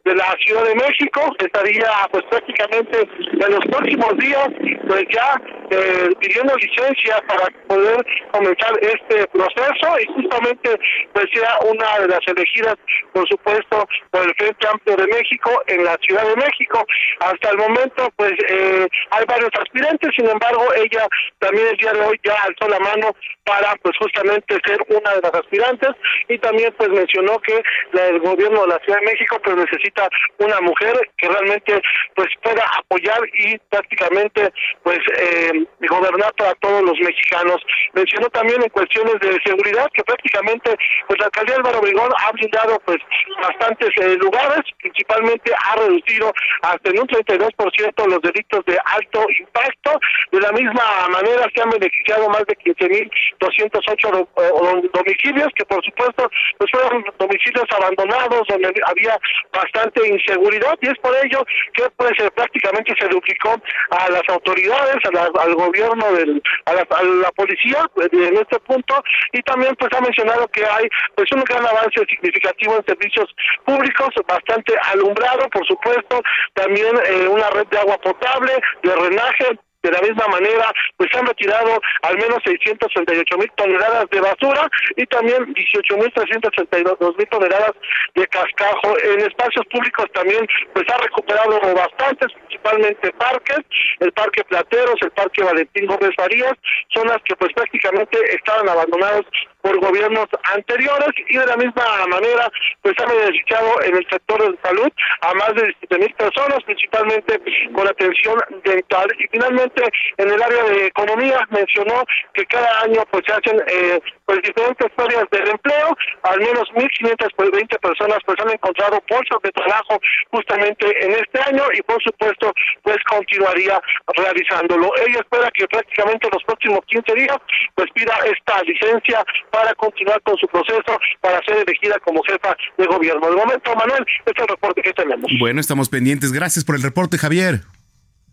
de 0.05 0.15
la 0.15 0.35
Ciudad 0.45 0.65
de 0.65 0.75
México 0.75 1.21
estaría 1.39 1.89
pues 2.11 2.23
prácticamente 2.29 3.07
en 3.31 3.51
los 3.51 3.65
próximos 3.65 4.17
días 4.17 4.49
pues 4.87 5.05
ya 5.09 5.41
eh, 5.73 6.09
pidiendo 6.19 6.55
licencia 6.55 7.21
para 7.27 7.47
poder 7.67 8.05
comenzar 8.31 8.71
este 8.81 9.27
proceso 9.27 9.99
y 9.99 10.05
justamente 10.13 10.79
pues 11.13 11.25
sea 11.33 11.57
una 11.65 11.99
de 11.99 12.07
las 12.07 12.19
elegidas 12.27 12.75
por 13.11 13.27
supuesto 13.27 13.87
por 14.11 14.23
el 14.23 14.33
Frente 14.35 14.67
Amplio 14.67 14.95
de 14.97 15.07
México 15.07 15.63
en 15.67 15.83
la 15.83 15.97
Ciudad 16.05 16.27
de 16.27 16.35
México. 16.35 16.85
Hasta 17.19 17.49
el 17.49 17.57
momento 17.57 18.09
pues 18.15 18.33
eh, 18.49 18.87
hay 19.11 19.25
varios 19.25 19.51
aspirantes 19.59 20.11
sin 20.15 20.29
embargo 20.29 20.63
ella 20.75 21.07
también 21.39 21.67
el 21.67 21.77
día 21.77 21.93
de 21.93 22.01
hoy 22.01 22.19
ya 22.23 22.35
alzó 22.43 22.67
la 22.67 22.79
mano 22.79 23.15
para 23.45 23.75
pues 23.81 23.95
justamente 23.97 24.57
ser 24.65 24.77
una 24.89 25.15
de 25.15 25.21
las 25.21 25.33
aspirantes 25.33 25.89
y 26.27 26.37
también 26.37 26.73
pues 26.77 26.89
mencionó 26.89 27.39
que 27.39 27.61
el 27.93 28.19
gobierno 28.19 28.61
de 28.61 28.67
la 28.67 28.79
Ciudad 28.79 28.99
de 28.99 29.05
México 29.05 29.39
pues 29.43 29.55
necesita 29.57 30.07
una 30.37 30.59
mujer 30.61 30.93
que 31.17 31.27
realmente 31.27 31.81
pues 32.15 32.27
pueda 32.41 32.63
apoyar 32.79 33.19
y 33.37 33.57
prácticamente 33.69 34.51
pues 34.83 34.99
eh, 35.17 35.62
gobernar 35.89 36.33
para 36.35 36.53
todos 36.55 36.81
los 36.83 36.99
mexicanos. 36.99 37.61
Mencionó 37.93 38.29
también 38.29 38.61
en 38.61 38.69
cuestiones 38.69 39.19
de 39.19 39.39
seguridad 39.45 39.87
que 39.93 40.03
prácticamente 40.03 40.75
pues 41.07 41.19
la 41.19 41.25
alcaldía 41.25 41.55
Álvaro 41.57 41.79
Obregón 41.79 42.11
ha 42.17 42.31
blindado 42.31 42.79
pues 42.85 42.97
bastantes 43.41 43.89
eh, 44.01 44.15
lugares, 44.17 44.61
principalmente 44.79 45.51
ha 45.53 45.75
reducido 45.75 46.31
hasta 46.61 46.89
en 46.89 46.99
un 46.99 47.07
32% 47.07 48.07
los 48.07 48.21
delitos 48.21 48.65
de 48.65 48.77
alto 48.85 49.25
impacto. 49.39 49.99
De 50.31 50.39
la 50.39 50.51
misma 50.51 51.07
manera 51.09 51.45
se 51.53 51.61
han 51.61 51.69
beneficiado 51.69 52.29
más 52.29 52.43
de 52.45 52.55
15.208 52.57 54.27
eh, 54.37 54.89
domicilios 54.93 55.47
que 55.55 55.65
por 55.65 55.83
supuesto 55.83 56.29
pues 56.57 56.71
fueron 56.71 57.05
domicilios 57.17 57.65
abandonados 57.71 58.47
donde 58.47 58.73
había 58.85 59.17
bastante 59.53 60.07
inseguridad 60.07 60.77
y 60.81 60.87
es 60.87 60.97
por 60.99 61.13
ello 61.23 61.45
que 61.73 61.83
pues 61.97 62.11
eh, 62.19 62.29
prácticamente 62.35 62.93
se 62.99 63.07
duplicó 63.07 63.61
a 63.91 64.09
las 64.09 64.23
autoridades, 64.29 64.97
al 65.43 65.55
gobierno, 65.55 66.11
del, 66.13 66.41
a, 66.65 66.73
la, 66.73 67.31
policía 67.31 67.85
pues, 67.93 68.09
en 68.11 68.35
este 68.35 68.59
punto 68.59 69.03
y 69.31 69.41
también 69.41 69.75
pues 69.75 69.91
ha 69.93 70.01
mencionado 70.01 70.47
que 70.47 70.63
hay 70.65 70.87
pues 71.15 71.31
un 71.33 71.43
gran 71.43 71.65
avance 71.65 72.01
significativo 72.09 72.75
en 72.77 72.85
servicios 72.85 73.29
públicos, 73.65 74.09
bastante 74.27 74.73
alumbrado 74.91 75.49
por 75.49 75.65
supuesto, 75.67 76.21
también 76.53 76.95
eh, 77.05 77.27
una 77.27 77.49
red 77.49 77.67
de 77.67 77.77
agua 77.77 77.97
potable, 77.97 78.53
de 78.83 78.89
drenaje, 78.89 79.59
De 79.83 79.91
la 79.91 79.99
misma 80.01 80.27
manera, 80.27 80.71
pues 80.97 81.09
han 81.13 81.25
retirado 81.25 81.79
al 82.03 82.15
menos 82.15 82.39
638 82.45 83.37
mil 83.37 83.51
toneladas 83.55 84.09
de 84.09 84.21
basura 84.21 84.67
y 84.95 85.05
también 85.07 85.53
18 85.53 85.97
mil 85.97 86.11
362 86.13 87.17
mil 87.17 87.27
toneladas 87.27 87.73
de 88.15 88.25
cascajo. 88.27 88.97
En 89.03 89.19
espacios 89.19 89.65
públicos 89.67 90.05
también 90.13 90.47
pues 90.73 90.85
ha 90.89 90.97
recuperado 90.97 91.59
bastantes, 91.75 92.31
principalmente 92.33 93.11
parques, 93.13 93.59
el 93.99 94.11
Parque 94.13 94.43
Plateros, 94.45 94.95
el 95.01 95.11
Parque 95.11 95.43
Valentín 95.43 95.85
Gómez 95.85 96.11
Farías, 96.15 96.53
zonas 96.93 97.17
que 97.25 97.35
pues 97.35 97.51
prácticamente 97.53 98.17
estaban 98.35 98.69
abandonados 98.69 99.25
por 99.63 99.79
gobiernos 99.79 100.27
anteriores 100.53 101.09
y 101.29 101.37
de 101.37 101.45
la 101.45 101.55
misma 101.55 101.83
manera 102.09 102.51
pues 102.81 102.93
ha 102.99 103.05
beneficiado 103.05 103.81
en 103.83 103.95
el 103.95 104.05
sector 104.09 104.51
de 104.51 104.57
salud 104.61 104.91
a 105.21 105.33
más 105.35 105.55
de 105.55 105.63
17 105.63 105.99
mil 105.99 106.13
personas, 106.15 106.63
principalmente 106.65 107.39
con 107.73 107.87
atención 107.87 108.37
dental. 108.65 109.07
Y 109.17 109.27
finalmente 109.31 109.83
en 110.17 110.29
el 110.29 110.43
área 110.43 110.63
de 110.65 110.87
economía 110.87 111.47
mencionó 111.49 112.03
que 112.33 112.45
cada 112.45 112.81
año 112.81 113.03
pues 113.09 113.23
se 113.25 113.33
hacen 113.33 113.63
eh, 113.67 114.01
pues 114.25 114.41
diferentes 114.41 114.91
áreas 114.97 115.25
del 115.31 115.47
empleo, 115.47 115.95
al 116.23 116.39
menos 116.39 116.63
1.520 116.75 117.79
personas 117.79 118.17
pues 118.25 118.37
han 118.41 118.51
encontrado 118.51 119.01
bolsas 119.09 119.41
de 119.43 119.51
trabajo 119.51 119.99
justamente 120.31 121.05
en 121.05 121.11
este 121.13 121.39
año 121.47 121.63
y 121.73 121.81
por 121.83 122.03
supuesto 122.03 122.51
pues 122.83 122.97
continuaría 123.09 123.79
realizándolo. 124.17 124.91
Ella 125.07 125.19
espera 125.19 125.49
que 125.51 125.67
prácticamente 125.67 126.27
en 126.27 126.33
los 126.33 126.43
próximos 126.43 126.79
15 126.87 127.13
días 127.15 127.37
pues 127.75 127.89
pida 127.91 128.13
esta 128.25 128.61
licencia 128.63 129.23
para 129.53 129.75
continuar 129.75 130.19
con 130.23 130.35
su 130.37 130.47
proceso 130.47 130.99
para 131.21 131.39
ser 131.45 131.57
elegida 131.57 131.99
como 132.03 132.23
jefa 132.23 132.57
de 132.75 132.87
gobierno. 132.87 133.29
De 133.29 133.35
momento, 133.35 133.75
Manuel, 133.75 134.03
este 134.25 134.31
es 134.31 134.41
el 134.41 134.47
reporte 134.47 134.81
que 134.81 134.93
tenemos. 134.93 135.31
Bueno, 135.39 135.61
estamos 135.61 135.89
pendientes. 135.89 136.31
Gracias 136.31 136.65
por 136.65 136.75
el 136.75 136.81
reporte, 136.81 137.19
Javier. 137.19 137.61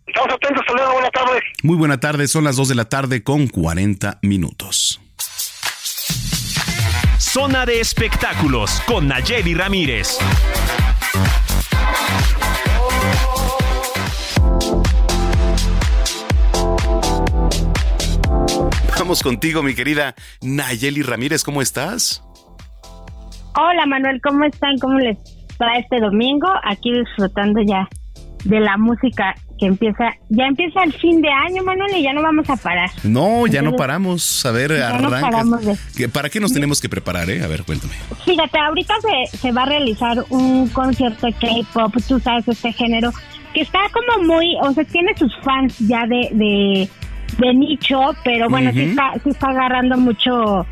Estamos 0.06 0.32
atentos, 0.32 0.64
saludos, 0.66 0.92
buena 0.94 1.10
tarde. 1.10 1.40
Muy 1.62 1.76
buena 1.76 2.00
tarde, 2.00 2.26
son 2.26 2.44
las 2.44 2.56
2 2.56 2.70
de 2.70 2.74
la 2.74 2.86
tarde 2.86 3.22
con 3.22 3.48
40 3.48 4.18
minutos. 4.22 4.98
Zona 7.18 7.66
de 7.66 7.80
espectáculos 7.80 8.80
con 8.86 9.06
Nayeli 9.06 9.54
Ramírez. 9.54 10.18
Vamos 19.10 19.24
contigo, 19.24 19.60
mi 19.64 19.74
querida 19.74 20.14
Nayeli 20.40 21.02
Ramírez, 21.02 21.42
¿cómo 21.42 21.60
estás? 21.62 22.22
Hola 23.56 23.84
Manuel, 23.84 24.20
¿cómo 24.22 24.44
están? 24.44 24.78
¿Cómo 24.78 25.00
les 25.00 25.18
va 25.60 25.78
este 25.78 25.98
domingo? 25.98 26.46
Aquí 26.62 26.92
disfrutando 26.92 27.60
ya 27.66 27.88
de 28.44 28.60
la 28.60 28.76
música 28.76 29.34
que 29.58 29.66
empieza, 29.66 30.10
ya 30.28 30.44
empieza 30.46 30.84
el 30.84 30.92
fin 30.92 31.20
de 31.22 31.28
año, 31.28 31.64
Manuel, 31.64 31.90
y 31.96 32.04
ya 32.04 32.12
no 32.12 32.22
vamos 32.22 32.48
a 32.50 32.54
parar. 32.56 32.88
No, 33.02 33.48
ya 33.48 33.62
no 33.62 33.74
paramos. 33.74 34.46
A 34.46 34.52
ver, 34.52 34.70
no 34.78 34.84
arranca. 34.86 35.20
paramos 35.22 35.66
de- 35.66 35.76
¿Qué- 35.96 36.08
¿Para 36.08 36.30
qué 36.30 36.38
nos 36.38 36.52
tenemos 36.52 36.80
que 36.80 36.88
preparar, 36.88 37.28
eh? 37.30 37.42
A 37.42 37.48
ver, 37.48 37.64
cuéntame. 37.64 37.94
Fíjate, 38.24 38.60
ahorita 38.60 38.94
se, 39.32 39.38
se 39.38 39.50
va 39.50 39.64
a 39.64 39.66
realizar 39.66 40.24
un 40.28 40.68
concierto 40.68 41.26
de 41.26 41.32
K-pop, 41.32 41.96
tú 42.06 42.20
sabes, 42.20 42.46
este 42.46 42.72
género, 42.74 43.10
que 43.54 43.62
está 43.62 43.80
como 43.92 44.24
muy, 44.24 44.54
o 44.62 44.70
sea, 44.72 44.84
tiene 44.84 45.16
sus 45.16 45.36
fans 45.42 45.76
ya 45.80 46.06
de, 46.06 46.28
de, 46.30 46.88
de 47.38 47.54
nicho, 47.54 47.98
pero 48.24 48.48
bueno, 48.48 48.72
sí, 48.72 48.82
está, 48.82 49.12
sí 49.22 49.30
está 49.30 49.48
agarrando 49.48 49.96
mucho 49.96 50.66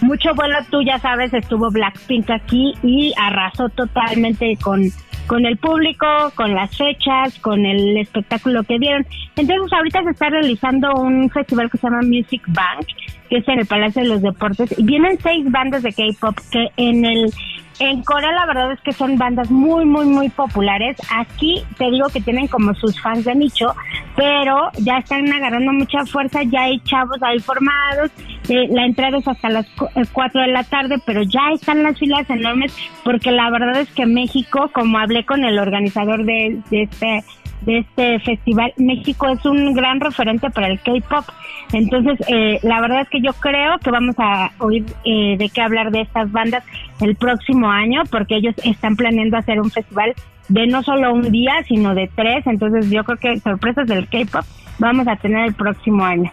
mucho 0.00 0.34
vuelo, 0.34 0.56
tú 0.70 0.82
ya 0.82 0.98
sabes, 0.98 1.32
estuvo 1.32 1.70
Blackpink 1.70 2.30
aquí 2.30 2.74
y 2.82 3.12
arrasó 3.16 3.68
totalmente 3.70 4.56
con, 4.62 4.82
con 5.26 5.44
el 5.46 5.56
público, 5.56 6.06
con 6.34 6.54
las 6.54 6.76
fechas, 6.76 7.38
con 7.40 7.64
el 7.64 7.96
espectáculo 7.98 8.62
que 8.64 8.78
dieron. 8.78 9.06
Entonces 9.36 9.72
ahorita 9.72 10.02
se 10.04 10.10
está 10.10 10.30
realizando 10.30 10.94
un 10.94 11.30
festival 11.30 11.70
que 11.70 11.78
se 11.78 11.86
llama 11.86 12.02
Music 12.02 12.42
Bank, 12.48 12.86
que 13.28 13.38
es 13.38 13.48
en 13.48 13.60
el 13.60 13.66
Palacio 13.66 14.02
de 14.02 14.08
los 14.08 14.22
Deportes, 14.22 14.78
y 14.78 14.82
vienen 14.82 15.18
seis 15.22 15.50
bandas 15.50 15.82
de 15.82 15.92
K-pop 15.92 16.36
que 16.50 16.68
en 16.76 17.04
el 17.04 17.32
en 17.78 18.02
Corea 18.02 18.32
la 18.32 18.46
verdad 18.46 18.72
es 18.72 18.80
que 18.80 18.92
son 18.92 19.16
bandas 19.16 19.50
muy, 19.50 19.84
muy, 19.84 20.06
muy 20.06 20.28
populares. 20.28 20.96
Aquí 21.10 21.64
te 21.76 21.90
digo 21.90 22.08
que 22.08 22.20
tienen 22.20 22.46
como 22.48 22.74
sus 22.74 23.00
fans 23.00 23.24
de 23.24 23.34
nicho, 23.34 23.74
pero 24.16 24.70
ya 24.78 24.98
están 24.98 25.30
agarrando 25.32 25.72
mucha 25.72 26.04
fuerza, 26.06 26.42
ya 26.44 26.62
hay 26.62 26.80
chavos 26.80 27.22
ahí 27.22 27.38
formados. 27.40 28.10
eh, 28.48 28.68
la 28.70 28.86
entrada 28.86 29.18
es 29.18 29.26
hasta 29.26 29.48
las 29.48 29.66
4 30.12 30.40
de 30.42 30.48
la 30.48 30.64
tarde, 30.64 30.96
pero 31.04 31.22
ya 31.22 31.50
están 31.52 31.82
las 31.82 31.98
filas 31.98 32.28
enormes 32.30 32.76
porque 33.02 33.30
la 33.30 33.50
verdad 33.50 33.80
es 33.80 33.90
que 33.90 34.06
México, 34.06 34.70
como 34.72 34.98
hablé 34.98 35.24
con 35.24 35.44
el 35.44 35.58
organizador 35.58 36.24
de, 36.24 36.60
de 36.70 36.82
este 36.82 37.24
de 37.64 37.78
este 37.78 38.20
festival, 38.20 38.72
México 38.76 39.28
es 39.28 39.44
un 39.44 39.74
gran 39.74 40.00
referente 40.00 40.50
para 40.50 40.68
el 40.68 40.80
K-pop. 40.80 41.24
Entonces, 41.72 42.18
eh, 42.28 42.58
la 42.62 42.80
verdad 42.80 43.02
es 43.02 43.08
que 43.08 43.20
yo 43.20 43.32
creo 43.34 43.78
que 43.78 43.90
vamos 43.90 44.16
a 44.18 44.50
oír 44.58 44.84
eh, 45.04 45.36
de 45.38 45.48
qué 45.48 45.60
hablar 45.60 45.90
de 45.90 46.02
estas 46.02 46.30
bandas 46.30 46.64
el 47.00 47.16
próximo 47.16 47.70
año, 47.70 48.02
porque 48.10 48.36
ellos 48.36 48.54
están 48.64 48.96
planeando 48.96 49.36
hacer 49.36 49.60
un 49.60 49.70
festival 49.70 50.14
de 50.48 50.66
no 50.66 50.82
solo 50.82 51.12
un 51.12 51.30
día, 51.32 51.54
sino 51.66 51.94
de 51.94 52.10
tres. 52.14 52.46
Entonces, 52.46 52.90
yo 52.90 53.04
creo 53.04 53.18
que 53.18 53.40
sorpresas 53.40 53.86
del 53.86 54.08
K-pop 54.08 54.44
vamos 54.78 55.08
a 55.08 55.16
tener 55.16 55.46
el 55.46 55.54
próximo 55.54 56.04
año. 56.04 56.30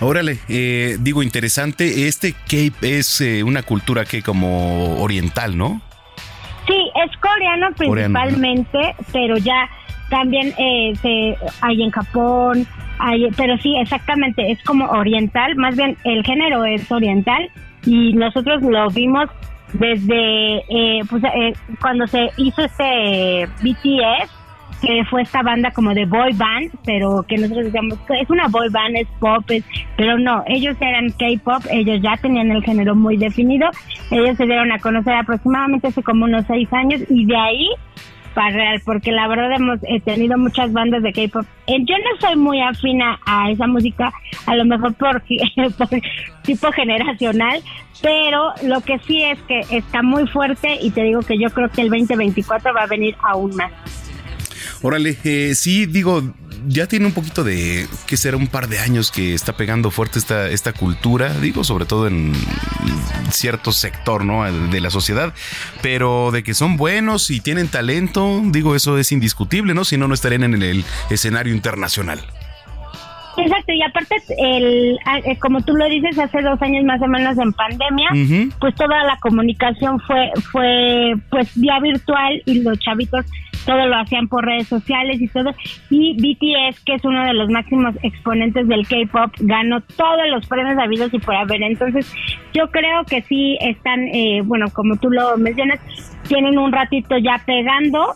Órale, 0.00 0.38
eh, 0.48 0.96
digo, 1.00 1.22
interesante. 1.22 2.08
Este 2.08 2.32
Cape 2.32 2.98
es 2.98 3.20
eh, 3.20 3.42
una 3.42 3.62
cultura 3.62 4.04
que 4.04 4.22
como 4.22 5.00
oriental, 5.00 5.56
¿no? 5.56 5.82
Sí, 6.66 6.90
es 7.04 7.16
coreano 7.18 7.68
Coreano, 7.76 8.20
¿no? 8.20 8.24
principalmente, 8.24 8.94
pero 9.12 9.36
ya 9.36 9.68
también 10.10 10.52
eh, 10.58 10.92
se, 11.00 11.36
hay 11.62 11.82
en 11.82 11.90
Japón, 11.90 12.66
hay, 12.98 13.28
pero 13.36 13.56
sí, 13.58 13.74
exactamente, 13.78 14.50
es 14.50 14.62
como 14.64 14.84
oriental, 14.86 15.56
más 15.56 15.76
bien 15.76 15.96
el 16.04 16.22
género 16.24 16.64
es 16.66 16.90
oriental 16.92 17.48
y 17.86 18.12
nosotros 18.12 18.60
lo 18.62 18.90
vimos 18.90 19.28
desde 19.72 20.56
eh, 20.68 21.00
pues, 21.08 21.22
eh, 21.24 21.52
cuando 21.80 22.06
se 22.06 22.28
hizo 22.36 22.62
este 22.62 23.46
BTS, 23.62 24.30
que 24.82 25.04
fue 25.10 25.22
esta 25.22 25.42
banda 25.42 25.70
como 25.72 25.92
de 25.94 26.06
boy 26.06 26.32
band, 26.32 26.70
pero 26.86 27.22
que 27.28 27.36
nosotros 27.36 27.66
decíamos 27.66 27.98
es 28.18 28.30
una 28.30 28.48
boy 28.48 28.68
band, 28.70 28.96
es 28.96 29.08
pop, 29.20 29.44
es- 29.50 29.64
pero 29.96 30.18
no, 30.18 30.42
ellos 30.46 30.74
eran 30.80 31.10
K-pop, 31.10 31.62
ellos 31.70 32.00
ya 32.02 32.16
tenían 32.16 32.50
el 32.50 32.62
género 32.64 32.94
muy 32.94 33.16
definido, 33.16 33.68
ellos 34.10 34.36
se 34.36 34.46
dieron 34.46 34.72
a 34.72 34.78
conocer 34.78 35.14
aproximadamente 35.14 35.88
hace 35.88 36.02
como 36.02 36.24
unos 36.24 36.44
seis 36.46 36.70
años 36.72 37.00
y 37.10 37.26
de 37.26 37.36
ahí 37.36 37.68
real, 38.48 38.80
porque 38.84 39.12
la 39.12 39.28
verdad 39.28 39.52
hemos 39.52 39.78
eh, 39.82 40.00
tenido 40.00 40.38
muchas 40.38 40.72
bandas 40.72 41.02
de 41.02 41.12
K-pop. 41.12 41.44
Eh, 41.66 41.78
yo 41.80 41.94
no 41.98 42.20
soy 42.20 42.36
muy 42.36 42.60
afina 42.60 43.20
a 43.26 43.50
esa 43.50 43.66
música, 43.66 44.12
a 44.46 44.56
lo 44.56 44.64
mejor 44.64 44.94
por, 44.94 45.22
por 45.78 45.88
tipo 46.42 46.72
generacional, 46.72 47.62
pero 48.00 48.54
lo 48.62 48.80
que 48.80 48.98
sí 49.06 49.22
es 49.22 49.38
que 49.42 49.60
está 49.70 50.02
muy 50.02 50.26
fuerte 50.26 50.78
y 50.80 50.90
te 50.90 51.02
digo 51.02 51.20
que 51.20 51.38
yo 51.38 51.50
creo 51.50 51.68
que 51.68 51.82
el 51.82 51.90
2024 51.90 52.72
va 52.72 52.84
a 52.84 52.86
venir 52.86 53.14
aún 53.22 53.54
más. 53.56 53.72
Órale, 54.82 55.16
eh, 55.24 55.54
sí, 55.54 55.84
digo, 55.84 56.22
ya 56.66 56.86
tiene 56.86 57.06
un 57.06 57.12
poquito 57.12 57.44
de, 57.44 57.88
que 58.06 58.16
será 58.16 58.36
un 58.36 58.46
par 58.46 58.68
de 58.68 58.78
años 58.78 59.10
que 59.10 59.34
está 59.34 59.56
pegando 59.56 59.90
fuerte 59.90 60.18
esta, 60.18 60.48
esta 60.48 60.72
cultura, 60.72 61.32
digo, 61.34 61.64
sobre 61.64 61.84
todo 61.84 62.06
en 62.06 62.32
cierto 63.30 63.72
sector, 63.72 64.24
¿no? 64.24 64.50
De 64.70 64.80
la 64.80 64.90
sociedad, 64.90 65.34
pero 65.82 66.30
de 66.32 66.42
que 66.42 66.54
son 66.54 66.76
buenos 66.76 67.30
y 67.30 67.40
tienen 67.40 67.68
talento, 67.68 68.42
digo, 68.46 68.74
eso 68.74 68.98
es 68.98 69.12
indiscutible, 69.12 69.74
¿no? 69.74 69.84
Si 69.84 69.96
no, 69.96 70.08
no 70.08 70.14
estarían 70.14 70.44
en 70.44 70.62
el 70.62 70.84
escenario 71.10 71.54
internacional. 71.54 72.24
Exacto, 73.42 73.72
y 73.72 73.82
aparte, 73.82 74.16
el, 74.38 74.98
eh, 75.24 75.38
como 75.38 75.60
tú 75.62 75.74
lo 75.74 75.86
dices, 75.88 76.18
hace 76.18 76.42
dos 76.42 76.60
años 76.62 76.84
más 76.84 77.00
o 77.02 77.06
menos 77.06 77.38
en 77.38 77.52
pandemia, 77.52 78.08
pues 78.60 78.74
toda 78.74 79.04
la 79.04 79.16
comunicación 79.20 79.98
fue, 80.00 80.30
fue 80.52 81.14
pues 81.30 81.58
vía 81.58 81.78
virtual 81.80 82.42
y 82.46 82.62
los 82.62 82.78
chavitos 82.78 83.26
todo 83.66 83.86
lo 83.86 83.96
hacían 83.96 84.28
por 84.28 84.44
redes 84.44 84.68
sociales 84.68 85.20
y 85.20 85.28
todo. 85.28 85.54
Y 85.90 86.14
BTS, 86.14 86.80
que 86.84 86.94
es 86.94 87.04
uno 87.04 87.24
de 87.24 87.34
los 87.34 87.50
máximos 87.50 87.94
exponentes 88.02 88.66
del 88.68 88.86
K-pop, 88.86 89.32
ganó 89.40 89.80
todos 89.96 90.28
los 90.30 90.46
premios 90.46 90.78
habidos 90.78 91.12
y 91.12 91.18
por 91.18 91.34
haber. 91.34 91.62
Entonces, 91.62 92.12
yo 92.52 92.70
creo 92.70 93.04
que 93.04 93.22
sí 93.22 93.58
están, 93.60 94.00
eh, 94.08 94.42
bueno, 94.44 94.66
como 94.72 94.96
tú 94.96 95.10
lo 95.10 95.36
mencionas, 95.36 95.78
tienen 96.28 96.58
un 96.58 96.72
ratito 96.72 97.16
ya 97.18 97.42
pegando, 97.44 98.14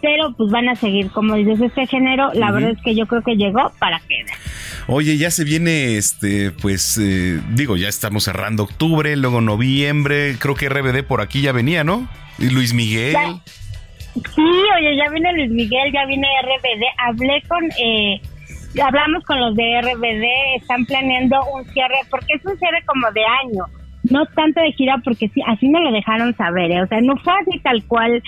pero 0.00 0.34
pues 0.36 0.50
van 0.50 0.68
a 0.68 0.74
seguir. 0.74 1.10
Como 1.10 1.34
dices, 1.36 1.60
este 1.60 1.86
género, 1.86 2.30
la 2.34 2.50
verdad 2.50 2.70
es 2.70 2.82
que 2.82 2.94
yo 2.94 3.06
creo 3.06 3.22
que 3.22 3.36
llegó 3.36 3.72
para 3.78 4.00
quedar. 4.00 4.36
Oye, 4.88 5.16
ya 5.16 5.30
se 5.30 5.44
viene, 5.44 5.96
este, 5.96 6.50
pues, 6.50 6.98
eh, 6.98 7.40
digo, 7.50 7.76
ya 7.76 7.88
estamos 7.88 8.24
cerrando 8.24 8.64
octubre, 8.64 9.16
luego 9.16 9.40
noviembre, 9.40 10.36
creo 10.38 10.54
que 10.54 10.68
RBD 10.68 11.04
por 11.04 11.20
aquí 11.20 11.40
ya 11.40 11.52
venía, 11.52 11.84
¿no? 11.84 12.08
Y 12.38 12.50
Luis 12.50 12.74
Miguel. 12.74 13.16
Sí, 14.14 14.42
oye, 14.76 14.96
ya 14.96 15.10
viene 15.10 15.32
Luis 15.34 15.50
Miguel, 15.50 15.92
ya 15.92 16.04
viene 16.06 16.26
RBD. 16.42 16.82
Hablé 16.98 17.42
con, 17.48 17.64
eh, 17.78 18.20
hablamos 18.82 19.24
con 19.24 19.40
los 19.40 19.54
de 19.54 19.80
RBD, 19.80 20.56
están 20.60 20.84
planeando 20.84 21.38
un 21.54 21.64
cierre, 21.72 21.96
porque 22.10 22.34
es 22.34 22.44
un 22.44 22.58
cierre 22.58 22.82
como 22.84 23.10
de 23.12 23.22
año, 23.24 23.64
no 24.10 24.26
tanto 24.26 24.60
de 24.60 24.72
gira, 24.72 24.98
porque 25.04 25.28
sí, 25.28 25.40
así 25.46 25.68
me 25.68 25.80
lo 25.80 25.92
dejaron 25.92 26.36
saber, 26.36 26.72
¿eh? 26.72 26.82
o 26.82 26.86
sea, 26.88 27.00
no 27.00 27.16
fue 27.18 27.32
así 27.40 27.58
tal 27.60 27.84
cual, 27.84 28.22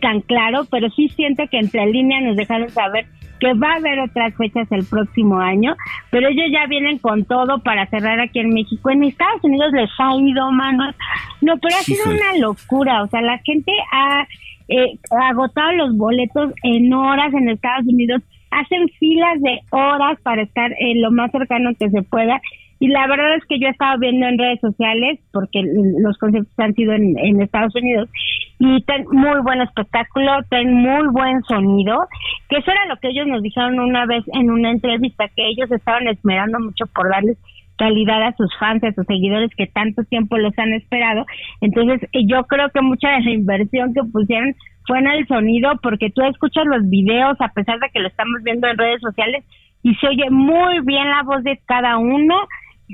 tan 0.00 0.20
claro, 0.22 0.66
pero 0.70 0.90
sí 0.90 1.08
siento 1.10 1.44
que 1.50 1.58
entre 1.58 1.86
líneas 1.86 2.24
nos 2.24 2.36
dejaron 2.36 2.68
saber 2.70 3.06
que 3.42 3.54
va 3.54 3.72
a 3.72 3.76
haber 3.78 3.98
otras 3.98 4.32
fechas 4.36 4.70
el 4.70 4.84
próximo 4.84 5.40
año, 5.40 5.74
pero 6.10 6.28
ellos 6.28 6.46
ya 6.52 6.64
vienen 6.68 6.98
con 6.98 7.24
todo 7.24 7.58
para 7.58 7.86
cerrar 7.86 8.20
aquí 8.20 8.38
en 8.38 8.50
México. 8.50 8.88
En 8.88 9.02
Estados 9.02 9.42
Unidos 9.42 9.72
les 9.72 9.90
ha 9.98 10.14
ido, 10.14 10.52
manos. 10.52 10.94
No, 11.40 11.54
pero 11.58 11.74
ha 11.74 11.80
sido 11.80 12.04
una 12.04 12.38
locura. 12.38 13.02
O 13.02 13.08
sea, 13.08 13.20
la 13.20 13.38
gente 13.38 13.72
ha 13.90 14.28
eh, 14.68 14.96
agotado 15.28 15.72
los 15.72 15.96
boletos 15.96 16.52
en 16.62 16.94
horas 16.94 17.34
en 17.34 17.48
Estados 17.48 17.84
Unidos. 17.88 18.22
Hacen 18.52 18.88
filas 19.00 19.40
de 19.40 19.58
horas 19.70 20.20
para 20.22 20.42
estar 20.42 20.70
en 20.78 21.02
lo 21.02 21.10
más 21.10 21.32
cercano 21.32 21.70
que 21.76 21.90
se 21.90 22.02
pueda 22.02 22.40
y 22.82 22.88
la 22.88 23.06
verdad 23.06 23.36
es 23.36 23.44
que 23.44 23.60
yo 23.60 23.68
he 23.68 23.70
estado 23.70 23.96
viendo 24.00 24.26
en 24.26 24.36
redes 24.36 24.58
sociales, 24.58 25.20
porque 25.32 25.62
los 25.62 26.18
conciertos 26.18 26.52
han 26.58 26.74
sido 26.74 26.92
en, 26.94 27.40
Estados 27.40 27.72
Unidos, 27.76 28.10
y 28.58 28.82
ten 28.82 29.04
muy 29.08 29.40
buen 29.40 29.60
espectáculo, 29.60 30.32
ten 30.50 30.74
muy 30.74 31.06
buen 31.12 31.44
sonido, 31.44 32.08
que 32.48 32.56
eso 32.56 32.72
era 32.72 32.86
lo 32.86 32.96
que 32.96 33.10
ellos 33.10 33.28
nos 33.28 33.40
dijeron 33.40 33.78
una 33.78 34.04
vez 34.06 34.24
en 34.32 34.50
una 34.50 34.72
entrevista, 34.72 35.28
que 35.28 35.46
ellos 35.46 35.70
estaban 35.70 36.08
esperando 36.08 36.58
mucho 36.58 36.86
por 36.92 37.08
darles 37.08 37.38
calidad 37.78 38.20
a 38.20 38.34
sus 38.34 38.50
fans, 38.58 38.82
a 38.82 38.92
sus 38.94 39.06
seguidores 39.06 39.52
que 39.56 39.68
tanto 39.68 40.02
tiempo 40.02 40.36
los 40.38 40.58
han 40.58 40.72
esperado. 40.72 41.24
Entonces, 41.60 42.00
yo 42.26 42.42
creo 42.48 42.68
que 42.70 42.80
mucha 42.80 43.10
de 43.10 43.20
la 43.20 43.30
inversión 43.30 43.94
que 43.94 44.02
pusieron 44.02 44.56
fue 44.88 44.98
en 44.98 45.06
el 45.06 45.24
sonido, 45.28 45.70
porque 45.84 46.10
tú 46.10 46.22
escuchas 46.22 46.64
los 46.66 46.90
videos, 46.90 47.36
a 47.40 47.50
pesar 47.50 47.78
de 47.78 47.90
que 47.90 48.00
lo 48.00 48.08
estamos 48.08 48.42
viendo 48.42 48.66
en 48.66 48.76
redes 48.76 49.00
sociales, 49.00 49.44
y 49.84 49.94
se 49.94 50.08
oye 50.08 50.30
muy 50.30 50.80
bien 50.80 51.08
la 51.08 51.22
voz 51.22 51.44
de 51.44 51.60
cada 51.66 51.98
uno 51.98 52.36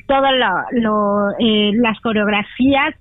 todas 0.06 0.32
lo, 0.72 1.30
eh, 1.38 1.72
las 1.74 1.98
coreografías 2.00 2.94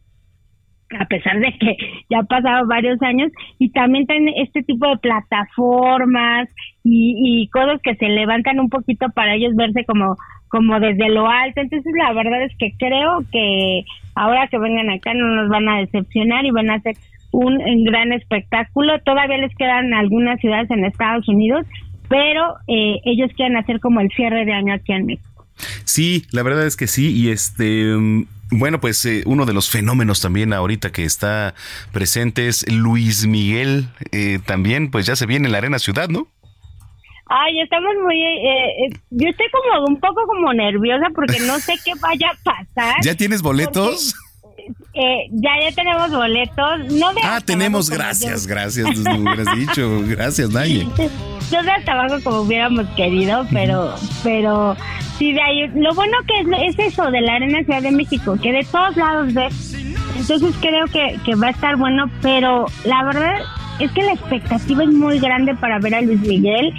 a 0.99 1.05
pesar 1.05 1.39
de 1.39 1.51
que 1.59 1.77
ya 2.09 2.19
han 2.19 2.27
pasado 2.27 2.65
varios 2.65 3.01
años 3.01 3.31
y 3.59 3.71
también 3.71 4.05
tienen 4.07 4.33
este 4.37 4.63
tipo 4.63 4.87
de 4.87 4.97
plataformas 4.97 6.47
y, 6.83 7.41
y 7.43 7.49
cosas 7.49 7.81
que 7.81 7.95
se 7.95 8.07
levantan 8.07 8.59
un 8.59 8.69
poquito 8.69 9.07
para 9.09 9.35
ellos 9.35 9.55
verse 9.55 9.83
como 9.85 10.15
como 10.49 10.79
desde 10.79 11.09
lo 11.09 11.27
alto. 11.27 11.59
Entonces 11.59 11.91
la 11.97 12.13
verdad 12.13 12.41
es 12.43 12.55
que 12.57 12.71
creo 12.79 13.19
que 13.31 13.83
ahora 14.15 14.47
que 14.47 14.57
vengan 14.57 14.89
acá 14.89 15.13
no 15.13 15.27
nos 15.27 15.49
van 15.49 15.67
a 15.67 15.79
decepcionar 15.79 16.45
y 16.45 16.51
van 16.51 16.69
a 16.69 16.75
hacer 16.75 16.95
un, 17.33 17.61
un 17.61 17.83
gran 17.83 18.13
espectáculo. 18.13 18.97
Todavía 18.99 19.39
les 19.39 19.53
quedan 19.55 19.93
algunas 19.93 20.39
ciudades 20.39 20.71
en 20.71 20.85
Estados 20.85 21.27
Unidos 21.27 21.65
pero 22.09 22.55
eh, 22.67 23.01
ellos 23.03 23.31
quieren 23.35 23.57
hacer 23.57 23.79
como 23.79 23.99
el 23.99 24.09
cierre 24.11 24.45
de 24.45 24.53
año 24.53 24.73
aquí 24.73 24.93
en 24.93 25.05
México 25.05 25.26
Sí, 25.85 26.25
la 26.31 26.43
verdad 26.43 26.65
es 26.65 26.75
que 26.75 26.87
sí. 26.87 27.11
Y 27.11 27.29
este, 27.29 27.93
bueno, 28.49 28.79
pues 28.79 29.05
eh, 29.05 29.23
uno 29.25 29.45
de 29.45 29.53
los 29.53 29.69
fenómenos 29.69 30.21
también 30.21 30.53
ahorita 30.53 30.91
que 30.91 31.03
está 31.03 31.53
presente 31.91 32.47
es 32.47 32.69
Luis 32.71 33.25
Miguel. 33.25 33.89
Eh, 34.11 34.39
también, 34.45 34.89
pues 34.89 35.05
ya 35.05 35.15
se 35.15 35.25
viene 35.25 35.47
en 35.47 35.51
la 35.51 35.57
Arena 35.57 35.79
Ciudad, 35.79 36.09
¿no? 36.09 36.27
Ay, 37.29 37.59
estamos 37.59 37.91
muy... 38.03 38.21
Eh, 38.23 38.89
yo 39.09 39.29
estoy 39.29 39.47
como 39.51 39.85
un 39.85 39.99
poco 39.99 40.25
como 40.25 40.53
nerviosa 40.53 41.07
porque 41.13 41.39
no 41.41 41.59
sé 41.59 41.73
qué 41.83 41.91
vaya 41.99 42.29
a 42.29 42.43
pasar. 42.43 42.95
¿Ya 43.03 43.15
tienes 43.15 43.41
boletos? 43.41 44.15
Ya, 44.93 45.51
ya 45.61 45.75
tenemos 45.75 46.11
boletos. 46.11 46.91
No 46.91 47.11
ah, 47.23 47.39
tenemos, 47.43 47.89
gracias, 47.89 48.47
gracias, 48.47 48.97
me 48.99 49.19
hubieras 49.19 49.55
dicho. 49.55 50.01
Gracias, 50.07 50.49
Naye. 50.49 50.87
Yo 51.51 51.63
de 51.63 51.71
hasta 51.71 52.19
como 52.23 52.41
hubiéramos 52.41 52.85
querido, 52.95 53.45
pero, 53.51 53.95
pero 54.23 54.75
Sí, 55.17 55.33
de 55.33 55.41
ahí. 55.41 55.67
Lo 55.69 55.93
bueno 55.95 56.15
que 56.27 56.67
es, 56.67 56.77
eso 56.77 57.09
de 57.09 57.21
la 57.21 57.35
Arena 57.35 57.63
Ciudad 57.63 57.81
de 57.81 57.91
México, 57.91 58.37
que 58.41 58.51
de 58.51 58.63
todos 58.71 58.95
lados 58.95 59.33
ves. 59.33 59.73
Entonces 60.15 60.55
creo 60.59 60.85
que, 60.85 61.19
que 61.25 61.35
va 61.35 61.47
a 61.47 61.51
estar 61.51 61.75
bueno, 61.75 62.09
pero 62.21 62.65
la 62.85 63.03
verdad 63.03 63.39
es 63.79 63.91
que 63.91 64.03
la 64.03 64.13
expectativa 64.13 64.83
es 64.83 64.89
muy 64.89 65.19
grande 65.19 65.55
para 65.55 65.79
ver 65.79 65.95
a 65.95 66.01
Luis 66.01 66.19
Miguel. 66.21 66.71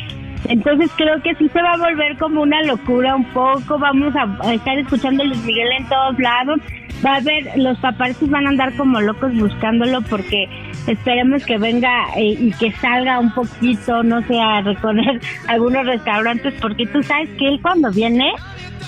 Entonces 0.45 0.91
creo 0.97 1.21
que 1.23 1.35
sí 1.35 1.49
se 1.49 1.61
va 1.61 1.73
a 1.73 1.79
volver 1.79 2.17
como 2.17 2.43
una 2.43 2.63
locura 2.63 3.17
un 3.17 3.25
poco. 3.33 3.79
Vamos 3.79 4.15
a, 4.15 4.53
estar 4.53 4.79
escuchando 4.79 5.25
a 5.25 5.27
Luis 5.27 5.43
Miguel 5.43 5.69
en 5.77 5.89
todos 5.89 6.19
lados. 6.19 6.61
Va 7.05 7.15
a 7.15 7.17
haber, 7.17 7.57
los 7.57 7.79
paparazzis 7.79 8.29
van 8.29 8.47
a 8.47 8.51
andar 8.51 8.77
como 8.77 9.01
locos 9.01 9.35
buscándolo 9.37 10.03
porque 10.03 10.49
esperemos 10.87 11.45
que 11.45 11.59
venga 11.59 11.91
eh, 12.17 12.37
y 12.39 12.51
que 12.53 12.73
salga 12.73 13.21
un 13.21 13.33
poquito, 13.33 14.03
no 14.03 14.21
sé, 14.27 14.41
a 14.41 14.63
recorrer 14.63 15.21
algunos 15.49 15.87
restaurantes, 15.87 16.55
porque 16.61 16.87
tú 16.87 17.03
sabes 17.03 17.29
que 17.39 17.49
él 17.49 17.61
cuando 17.63 17.91
viene 17.91 18.33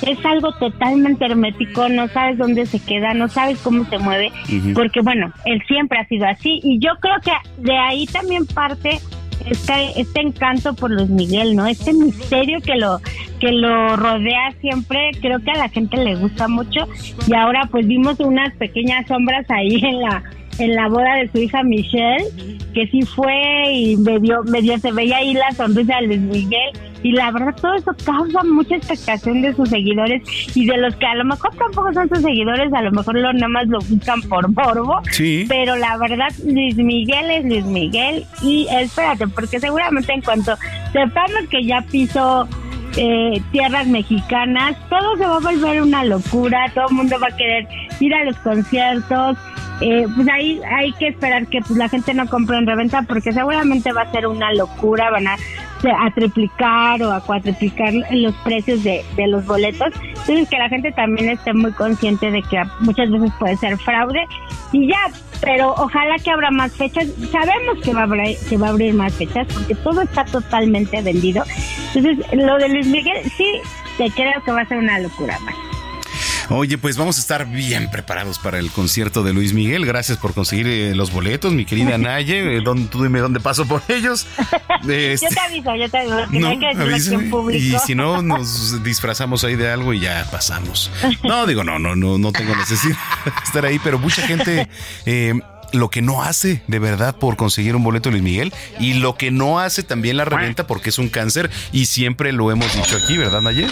es 0.02 0.24
algo 0.24 0.52
totalmente 0.52 1.26
hermético, 1.26 1.88
no 1.88 2.08
sabes 2.08 2.38
dónde 2.38 2.66
se 2.66 2.82
queda, 2.82 3.12
no 3.14 3.28
sabes 3.28 3.61
cómo 3.61 3.84
se 3.84 3.98
mueve, 3.98 4.32
porque 4.74 5.00
bueno, 5.02 5.32
él 5.44 5.62
siempre 5.68 5.98
ha 5.98 6.06
sido 6.06 6.26
así 6.26 6.61
y 6.62 6.78
yo 6.78 6.92
creo 7.00 7.16
que 7.22 7.32
de 7.58 7.76
ahí 7.76 8.06
también 8.06 8.46
parte 8.46 8.98
este, 9.47 10.01
este 10.01 10.20
encanto 10.20 10.74
por 10.74 10.91
Luis 10.91 11.09
Miguel, 11.09 11.57
¿no? 11.57 11.66
Este 11.66 11.93
misterio 11.93 12.61
que 12.61 12.76
lo 12.76 13.01
que 13.38 13.53
lo 13.53 13.97
rodea 13.97 14.53
siempre, 14.61 15.11
creo 15.20 15.41
que 15.41 15.51
a 15.51 15.59
la 15.59 15.68
gente 15.68 15.97
le 15.97 16.14
gusta 16.16 16.47
mucho 16.47 16.86
y 17.26 17.34
ahora 17.34 17.66
pues 17.70 17.86
vimos 17.86 18.20
unas 18.20 18.55
pequeñas 18.57 19.07
sombras 19.07 19.47
ahí 19.49 19.76
en 19.82 20.01
la 20.01 20.22
en 20.59 20.74
la 20.74 20.88
boda 20.88 21.16
de 21.16 21.30
su 21.30 21.38
hija 21.38 21.62
Michelle, 21.62 22.24
que 22.74 22.86
sí 22.88 23.03
fue 23.03 23.72
y 23.72 23.96
medio, 23.96 24.42
medio 24.44 24.78
se 24.78 24.92
veía 24.92 25.18
ahí 25.18 25.34
la 25.34 25.51
sonrisa 25.53 25.96
de 26.01 26.07
Luis 26.07 26.20
Miguel. 26.20 26.70
Y 27.03 27.12
la 27.12 27.30
verdad, 27.30 27.55
todo 27.61 27.74
eso 27.74 27.92
causa 28.05 28.42
mucha 28.44 28.76
expectación 28.76 29.40
de 29.40 29.55
sus 29.55 29.70
seguidores 29.70 30.22
y 30.55 30.66
de 30.66 30.76
los 30.76 30.94
que 30.96 31.07
a 31.07 31.14
lo 31.14 31.24
mejor 31.24 31.51
tampoco 31.57 31.92
son 31.94 32.09
sus 32.11 32.20
seguidores, 32.20 32.72
a 32.74 32.82
lo 32.82 32.90
mejor 32.90 33.16
lo, 33.16 33.32
nada 33.32 33.48
más 33.48 33.66
lo 33.68 33.78
buscan 33.78 34.20
por 34.22 34.48
morbo. 34.51 35.01
Sí. 35.11 35.46
Pero 35.48 35.76
la 35.76 35.96
verdad, 35.96 36.28
Luis 36.44 36.76
Miguel 36.76 37.30
es 37.30 37.44
Luis 37.46 37.64
Miguel. 37.64 38.26
Y 38.42 38.66
espérate, 38.70 39.26
porque 39.28 39.59
seguramente 39.59 40.12
en 40.12 40.20
cuanto 40.20 40.57
sepamos 40.92 41.48
que 41.51 41.64
ya 41.64 41.80
pisó 41.90 42.46
eh, 42.96 43.40
tierras 43.53 43.86
mexicanas, 43.86 44.76
todo 44.88 45.16
se 45.16 45.24
va 45.24 45.36
a 45.36 45.40
volver 45.40 45.82
una 45.82 46.05
locura, 46.05 46.70
todo 46.74 46.88
el 46.88 46.96
mundo 46.96 47.16
va 47.20 47.28
a 47.28 47.36
querer 47.36 47.68
ir 48.01 48.12
a 48.14 48.24
los 48.24 48.36
conciertos, 48.38 49.38
eh, 49.80 50.06
pues 50.14 50.28
ahí 50.28 50.60
hay 50.70 50.92
que 50.92 51.08
esperar 51.08 51.46
que 51.46 51.60
pues, 51.60 51.78
la 51.78 51.88
gente 51.88 52.12
no 52.12 52.26
compre 52.28 52.58
en 52.58 52.66
reventa 52.66 53.02
porque 53.02 53.32
seguramente 53.32 53.92
va 53.92 54.02
a 54.02 54.12
ser 54.12 54.26
una 54.26 54.52
locura, 54.52 55.10
van 55.10 55.26
a, 55.26 55.36
triplicar 56.14 57.02
o 57.02 57.10
a 57.10 57.22
cuatriplicar 57.22 57.94
los 58.10 58.34
precios 58.44 58.84
de, 58.84 59.02
de 59.16 59.26
los 59.28 59.46
boletos. 59.46 59.88
Entonces 60.02 60.48
que 60.48 60.58
la 60.58 60.68
gente 60.68 60.92
también 60.92 61.30
esté 61.30 61.54
muy 61.54 61.72
consciente 61.72 62.30
de 62.30 62.42
que 62.42 62.62
muchas 62.80 63.10
veces 63.10 63.32
puede 63.38 63.56
ser 63.56 63.78
fraude 63.78 64.22
y 64.72 64.88
ya, 64.88 65.10
pero 65.40 65.72
ojalá 65.72 66.18
que 66.22 66.30
abra 66.30 66.50
más 66.50 66.72
fechas. 66.72 67.06
Sabemos 67.32 67.82
que 67.82 67.94
va 67.94 68.00
a 68.00 68.04
abrir, 68.04 68.36
que 68.50 68.58
va 68.58 68.66
a 68.66 68.70
abrir 68.70 68.92
más 68.92 69.14
fechas 69.14 69.46
porque 69.52 69.74
todo 69.76 70.02
está 70.02 70.26
totalmente 70.26 71.00
vendido. 71.00 71.42
Entonces 71.94 72.26
lo 72.34 72.58
de 72.58 72.68
Luis 72.68 72.86
Miguel 72.86 73.22
sí, 73.36 73.50
te 73.96 74.10
creo 74.10 74.42
que 74.44 74.52
va 74.52 74.60
a 74.60 74.68
ser 74.68 74.76
una 74.76 74.98
locura 74.98 75.38
más. 75.40 75.54
Oye, 76.53 76.78
pues 76.78 76.96
vamos 76.96 77.16
a 77.16 77.20
estar 77.20 77.46
bien 77.46 77.88
preparados 77.92 78.40
para 78.40 78.59
el 78.59 78.72
concierto 78.72 79.22
de 79.22 79.32
Luis 79.32 79.53
Miguel. 79.53 79.86
Gracias 79.86 80.18
por 80.18 80.34
conseguir 80.34 80.66
eh, 80.66 80.94
los 80.96 81.12
boletos, 81.12 81.53
mi 81.53 81.64
querida 81.64 81.96
Naye. 81.98 82.57
Eh, 82.59 82.62
tú 82.90 83.05
dime 83.05 83.20
dónde 83.20 83.38
paso 83.38 83.66
por 83.66 83.82
ellos. 83.88 84.26
Este, 84.88 85.26
yo 85.26 85.34
te 85.34 85.40
aviso, 85.40 85.76
yo 85.76 85.88
te 85.90 85.98
aviso. 85.98 86.26
no, 86.30 86.48
hay 86.48 86.59
que 86.59 87.57
Y 87.59 87.76
si 87.84 87.94
no, 87.94 88.22
nos 88.22 88.82
disfrazamos 88.82 89.44
ahí 89.44 89.55
de 89.55 89.70
algo 89.70 89.92
y 89.92 90.01
ya 90.01 90.26
pasamos. 90.30 90.90
No, 91.22 91.46
digo, 91.46 91.62
no, 91.64 91.78
no, 91.78 91.94
no, 91.94 92.16
no 92.16 92.32
tengo 92.32 92.57
necesidad 92.57 92.96
de 93.24 93.32
estar 93.44 93.64
ahí, 93.66 93.78
pero 93.78 93.98
mucha 93.98 94.26
gente... 94.26 94.68
Eh, 95.05 95.34
lo 95.72 95.88
que 95.88 96.03
no 96.03 96.22
hace 96.22 96.62
de 96.66 96.78
verdad 96.80 97.14
por 97.14 97.36
conseguir 97.36 97.76
un 97.76 97.84
boleto 97.84 98.11
Luis 98.11 98.24
Miguel 98.24 98.53
y 98.80 98.94
lo 98.94 99.14
que 99.14 99.30
no 99.30 99.61
hace 99.61 99.84
también 99.84 100.16
la 100.16 100.24
reventa 100.24 100.66
porque 100.66 100.88
es 100.88 100.98
un 100.98 101.09
cáncer 101.09 101.48
y 101.70 101.86
siempre 101.86 102.32
lo 102.32 102.51
hemos 102.51 102.74
dicho 102.74 102.96
aquí, 102.96 103.16
¿verdad, 103.16 103.40
Naye? 103.40 103.68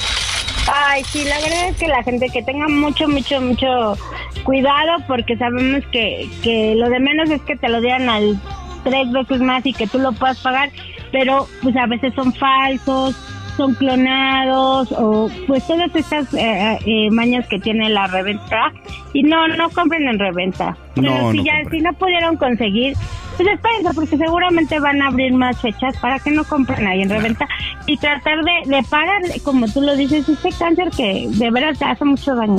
Ay, 0.72 1.02
sí, 1.04 1.24
la 1.24 1.40
verdad 1.40 1.68
es 1.68 1.76
que 1.76 1.88
la 1.88 2.02
gente 2.02 2.28
que 2.28 2.42
tenga 2.42 2.68
mucho, 2.68 3.08
mucho, 3.08 3.40
mucho 3.40 3.96
cuidado 4.44 4.98
porque 5.06 5.36
sabemos 5.36 5.84
que, 5.90 6.28
que 6.42 6.74
lo 6.74 6.88
de 6.90 7.00
menos 7.00 7.30
es 7.30 7.40
que 7.42 7.56
te 7.56 7.68
lo 7.68 7.80
dieran 7.80 8.08
al 8.08 8.38
tres 8.84 9.10
veces 9.12 9.40
más 9.40 9.64
y 9.66 9.72
que 9.72 9.86
tú 9.86 9.98
lo 9.98 10.12
puedas 10.12 10.38
pagar, 10.40 10.70
pero 11.10 11.48
pues 11.62 11.76
a 11.76 11.86
veces 11.86 12.12
son 12.14 12.32
falsos, 12.34 13.16
son 13.58 13.74
clonados 13.74 14.90
o 14.92 15.28
pues 15.46 15.66
todas 15.66 15.94
estas 15.94 16.32
eh, 16.32 16.78
eh, 16.86 17.10
mañas 17.10 17.46
que 17.48 17.58
tiene 17.58 17.90
la 17.90 18.06
reventa 18.06 18.72
y 19.12 19.22
no, 19.24 19.46
no 19.48 19.68
compren 19.70 20.08
en 20.08 20.18
reventa. 20.18 20.76
Pero 20.94 21.32
si 21.32 21.44
ya, 21.44 21.52
si 21.70 21.80
no 21.80 21.92
pudieron 21.92 22.36
conseguir 22.36 22.96
pues 23.36 23.48
espérense, 23.50 23.94
porque 23.94 24.16
seguramente 24.16 24.80
van 24.80 25.02
a 25.02 25.08
abrir 25.08 25.32
más 25.32 25.60
fechas 25.60 25.96
para 25.98 26.18
que 26.18 26.30
no 26.30 26.42
compren 26.44 26.86
ahí 26.86 27.02
en 27.02 27.10
reventa 27.10 27.46
y 27.86 27.96
tratar 27.96 28.38
de, 28.42 28.76
de 28.76 28.82
parar, 28.84 29.22
como 29.44 29.68
tú 29.68 29.80
lo 29.80 29.94
dices, 29.96 30.28
este 30.28 30.50
cáncer 30.58 30.90
que 30.90 31.28
de 31.28 31.50
verdad 31.50 31.76
te 31.78 31.84
hace 31.84 32.04
mucho 32.04 32.34
daño. 32.34 32.58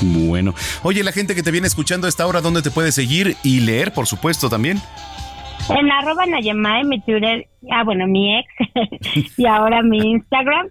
Bueno. 0.00 0.54
Oye, 0.82 1.02
la 1.02 1.12
gente 1.12 1.34
que 1.34 1.42
te 1.42 1.50
viene 1.50 1.66
escuchando 1.66 2.06
a 2.06 2.10
esta 2.10 2.26
hora, 2.26 2.40
¿dónde 2.40 2.62
te 2.62 2.70
puede 2.70 2.92
seguir 2.92 3.36
y 3.42 3.60
leer, 3.60 3.92
por 3.92 4.06
supuesto, 4.06 4.48
también? 4.48 4.80
En 5.68 5.90
arroba 5.90 6.26
Nayamae, 6.26 6.84
mi 6.84 7.00
Twitter, 7.00 7.48
ah, 7.72 7.82
bueno, 7.84 8.06
mi 8.06 8.38
ex, 8.38 8.48
y 9.36 9.46
ahora 9.46 9.82
mi 9.82 9.98
Instagram. 9.98 10.68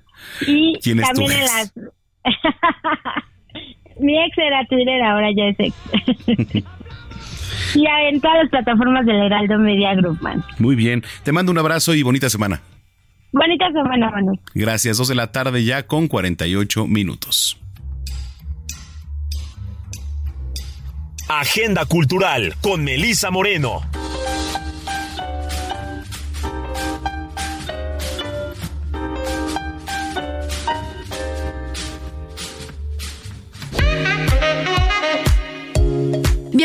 Y 0.47 0.79
también 1.01 1.31
en 1.31 1.41
las... 1.41 1.73
mi 3.99 4.17
ex 4.17 4.37
era 4.37 4.65
Twitter, 4.67 5.01
ahora 5.03 5.29
ya 5.35 5.45
es 5.45 5.59
ex. 5.59 5.75
y 7.75 7.85
en 7.85 8.21
todas 8.21 8.37
las 8.43 8.49
plataformas 8.49 9.05
del 9.05 9.17
Heraldo 9.17 9.59
Media 9.59 9.95
Group, 9.95 10.21
man. 10.21 10.43
Muy 10.59 10.75
bien. 10.75 11.03
Te 11.23 11.31
mando 11.33 11.51
un 11.51 11.57
abrazo 11.57 11.93
y 11.93 12.01
bonita 12.01 12.29
semana. 12.29 12.61
Bonita 13.33 13.67
semana, 13.73 14.09
Manuel. 14.11 14.39
Gracias, 14.53 14.97
dos 14.97 15.09
de 15.09 15.15
la 15.15 15.33
tarde 15.33 15.65
ya 15.65 15.87
con 15.87 16.07
48 16.07 16.87
minutos. 16.87 17.59
Agenda 21.27 21.85
Cultural 21.85 22.53
con 22.61 22.83
Melisa 22.85 23.31
Moreno. 23.31 23.81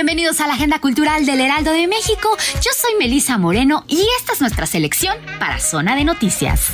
Bienvenidos 0.02 0.40
a 0.40 0.46
la 0.46 0.54
Agenda 0.54 0.78
Cultural 0.78 1.26
del 1.26 1.42
Heraldo 1.42 1.72
de 1.72 1.86
México. 1.86 2.34
Yo 2.54 2.70
soy 2.74 2.92
Melisa 2.98 3.36
Moreno 3.36 3.84
y 3.86 4.00
esta 4.18 4.32
es 4.32 4.40
nuestra 4.40 4.64
selección 4.64 5.14
para 5.38 5.58
Zona 5.58 5.94
de 5.94 6.04
Noticias. 6.04 6.68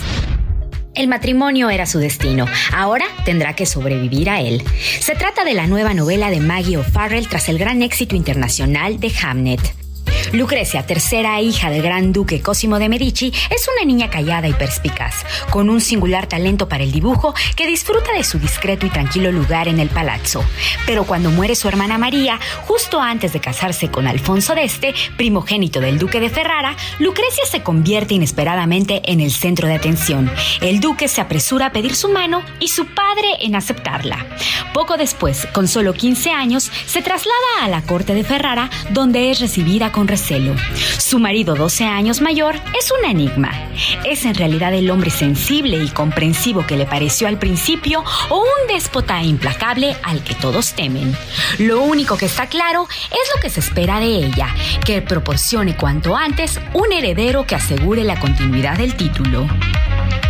El 0.94 1.08
matrimonio 1.08 1.68
era 1.68 1.86
su 1.86 1.98
destino. 1.98 2.46
Ahora 2.72 3.04
tendrá 3.24 3.56
que 3.56 3.66
sobrevivir 3.66 4.30
a 4.30 4.40
él. 4.40 4.62
Se 5.00 5.16
trata 5.16 5.44
de 5.44 5.54
la 5.54 5.66
nueva 5.66 5.92
novela 5.92 6.30
de 6.30 6.38
Maggie 6.38 6.76
O'Farrell 6.76 7.28
tras 7.28 7.48
el 7.48 7.58
gran 7.58 7.82
éxito 7.82 8.14
internacional 8.14 9.00
de 9.00 9.12
Hamnet. 9.20 9.85
Lucrecia, 10.32 10.84
tercera 10.84 11.40
hija 11.40 11.70
del 11.70 11.82
gran 11.82 12.12
duque 12.12 12.40
Cosimo 12.40 12.78
de 12.78 12.88
Medici, 12.88 13.32
es 13.50 13.68
una 13.68 13.86
niña 13.86 14.10
callada 14.10 14.48
y 14.48 14.52
perspicaz, 14.52 15.24
con 15.50 15.70
un 15.70 15.80
singular 15.80 16.26
talento 16.26 16.68
para 16.68 16.84
el 16.84 16.92
dibujo 16.92 17.34
que 17.54 17.66
disfruta 17.66 18.12
de 18.12 18.24
su 18.24 18.38
discreto 18.38 18.86
y 18.86 18.90
tranquilo 18.90 19.30
lugar 19.30 19.68
en 19.68 19.78
el 19.78 19.88
palazzo. 19.88 20.44
Pero 20.86 21.04
cuando 21.04 21.30
muere 21.30 21.54
su 21.54 21.68
hermana 21.68 21.98
María, 21.98 22.38
justo 22.66 23.00
antes 23.00 23.32
de 23.32 23.40
casarse 23.40 23.90
con 23.90 24.06
Alfonso 24.06 24.54
d'Este, 24.54 24.94
primogénito 25.16 25.80
del 25.80 25.98
duque 25.98 26.20
de 26.20 26.30
Ferrara, 26.30 26.76
Lucrecia 26.98 27.44
se 27.46 27.62
convierte 27.62 28.14
inesperadamente 28.14 29.02
en 29.04 29.20
el 29.20 29.30
centro 29.30 29.68
de 29.68 29.74
atención. 29.74 30.30
El 30.60 30.80
duque 30.80 31.08
se 31.08 31.20
apresura 31.20 31.66
a 31.66 31.72
pedir 31.72 31.94
su 31.94 32.08
mano 32.08 32.42
y 32.60 32.68
su 32.68 32.86
padre 32.86 33.28
en 33.40 33.54
aceptarla. 33.54 34.26
Poco 34.72 34.96
después, 34.96 35.46
con 35.52 35.68
solo 35.68 35.94
15 35.94 36.30
años, 36.30 36.70
se 36.86 37.02
traslada 37.02 37.36
a 37.62 37.68
la 37.68 37.82
corte 37.82 38.14
de 38.14 38.24
Ferrara, 38.24 38.70
donde 38.90 39.30
es 39.30 39.40
recibida 39.40 39.92
con 39.92 40.08
Su 40.98 41.18
marido, 41.18 41.54
12 41.54 41.84
años 41.84 42.20
mayor, 42.20 42.56
es 42.78 42.90
un 42.90 43.04
enigma. 43.04 43.52
¿Es 44.04 44.24
en 44.24 44.34
realidad 44.34 44.72
el 44.72 44.90
hombre 44.90 45.10
sensible 45.10 45.76
y 45.76 45.88
comprensivo 45.88 46.66
que 46.66 46.76
le 46.76 46.86
pareció 46.86 47.28
al 47.28 47.38
principio 47.38 48.02
o 48.30 48.38
un 48.38 48.68
déspota 48.68 49.22
implacable 49.22 49.96
al 50.02 50.24
que 50.24 50.34
todos 50.34 50.72
temen? 50.72 51.14
Lo 51.58 51.82
único 51.82 52.16
que 52.16 52.26
está 52.26 52.46
claro 52.46 52.88
es 52.90 53.34
lo 53.34 53.40
que 53.42 53.50
se 53.50 53.60
espera 53.60 54.00
de 54.00 54.06
ella, 54.06 54.48
que 54.84 55.02
proporcione 55.02 55.76
cuanto 55.76 56.16
antes 56.16 56.60
un 56.72 56.92
heredero 56.92 57.46
que 57.46 57.54
asegure 57.54 58.02
la 58.02 58.18
continuidad 58.18 58.78
del 58.78 58.96
título. 58.96 59.46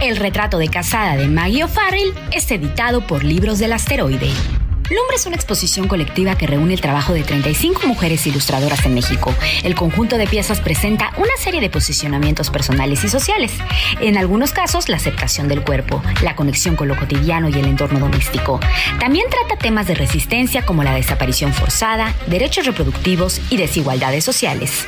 El 0.03 0.17
retrato 0.17 0.59
de 0.59 0.69
casada 0.69 1.17
de 1.17 1.29
Maggie 1.29 1.65
O'Farrell 1.65 2.13
es 2.33 2.51
editado 2.51 3.07
por 3.07 3.25
Libros 3.25 3.59
del 3.59 3.73
Asteroide. 3.73 4.31
Lumbre 4.89 5.17
es 5.17 5.27
una 5.27 5.35
exposición 5.35 5.89
colectiva 5.89 6.37
que 6.37 6.47
reúne 6.47 6.75
el 6.75 6.81
trabajo 6.81 7.13
de 7.13 7.25
35 7.25 7.87
mujeres 7.87 8.25
ilustradoras 8.27 8.87
en 8.87 8.95
México. 8.95 9.35
El 9.65 9.75
conjunto 9.75 10.17
de 10.17 10.29
piezas 10.29 10.61
presenta 10.61 11.13
una 11.17 11.37
serie 11.39 11.61
de 11.61 11.71
posicionamientos 11.71 12.51
personales 12.51 13.03
y 13.03 13.09
sociales. 13.09 13.53
En 14.01 14.17
algunos 14.17 14.53
casos, 14.53 14.89
la 14.89 14.97
aceptación 14.97 15.49
del 15.49 15.63
cuerpo, 15.63 16.03
la 16.23 16.37
conexión 16.37 16.77
con 16.77 16.87
lo 16.87 16.97
cotidiano 16.97 17.49
y 17.49 17.55
el 17.55 17.67
entorno 17.67 17.99
doméstico. 17.99 18.61
También 19.01 19.27
trata 19.29 19.61
temas 19.61 19.89
de 19.89 19.97
resistencia 19.97 20.65
como 20.65 20.85
la 20.85 20.95
desaparición 20.95 21.53
forzada, 21.53 22.15
derechos 22.29 22.67
reproductivos 22.67 23.41
y 23.51 23.57
desigualdades 23.57 24.25
sociales. 24.25 24.87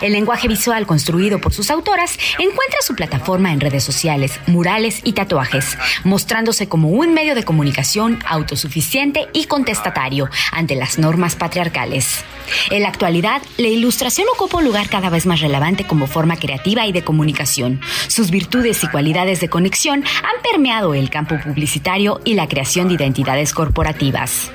El 0.00 0.12
lenguaje 0.12 0.48
visual 0.48 0.86
construido 0.86 1.40
por 1.40 1.52
sus 1.52 1.70
autoras 1.70 2.18
encuentra 2.38 2.80
su 2.82 2.94
plataforma 2.94 3.52
en 3.52 3.60
redes 3.60 3.84
sociales, 3.84 4.40
murales 4.46 5.00
y 5.04 5.12
tatuajes, 5.12 5.76
mostrándose 6.04 6.68
como 6.68 6.88
un 6.88 7.14
medio 7.14 7.34
de 7.34 7.44
comunicación 7.44 8.18
autosuficiente 8.26 9.28
y 9.32 9.46
contestatario 9.46 10.28
ante 10.52 10.74
las 10.74 10.98
normas 10.98 11.36
patriarcales. 11.36 12.24
En 12.70 12.82
la 12.82 12.88
actualidad, 12.88 13.42
la 13.56 13.68
ilustración 13.68 14.26
ocupa 14.34 14.58
un 14.58 14.64
lugar 14.64 14.88
cada 14.88 15.10
vez 15.10 15.26
más 15.26 15.40
relevante 15.40 15.84
como 15.84 16.06
forma 16.06 16.36
creativa 16.36 16.86
y 16.86 16.92
de 16.92 17.02
comunicación. 17.02 17.80
Sus 18.08 18.30
virtudes 18.30 18.82
y 18.84 18.88
cualidades 18.88 19.40
de 19.40 19.48
conexión 19.48 20.04
han 20.04 20.42
permeado 20.42 20.94
el 20.94 21.10
campo 21.10 21.38
publicitario 21.42 22.20
y 22.24 22.34
la 22.34 22.48
creación 22.48 22.88
de 22.88 22.94
identidades 22.94 23.52
corporativas. 23.52 24.50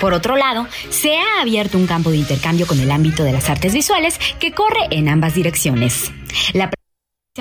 Por 0.00 0.14
otro 0.14 0.36
lado, 0.36 0.66
se 0.90 1.16
ha 1.16 1.40
abierto 1.40 1.78
un 1.78 1.86
campo 1.86 2.10
de 2.10 2.18
intercambio 2.18 2.66
con 2.66 2.78
el 2.80 2.90
ámbito 2.90 3.24
de 3.24 3.32
las 3.32 3.50
artes 3.50 3.72
visuales 3.74 4.18
que 4.38 4.52
corre 4.52 4.86
en 4.90 5.08
ambas 5.08 5.34
direcciones. 5.34 6.12
La 6.52 6.70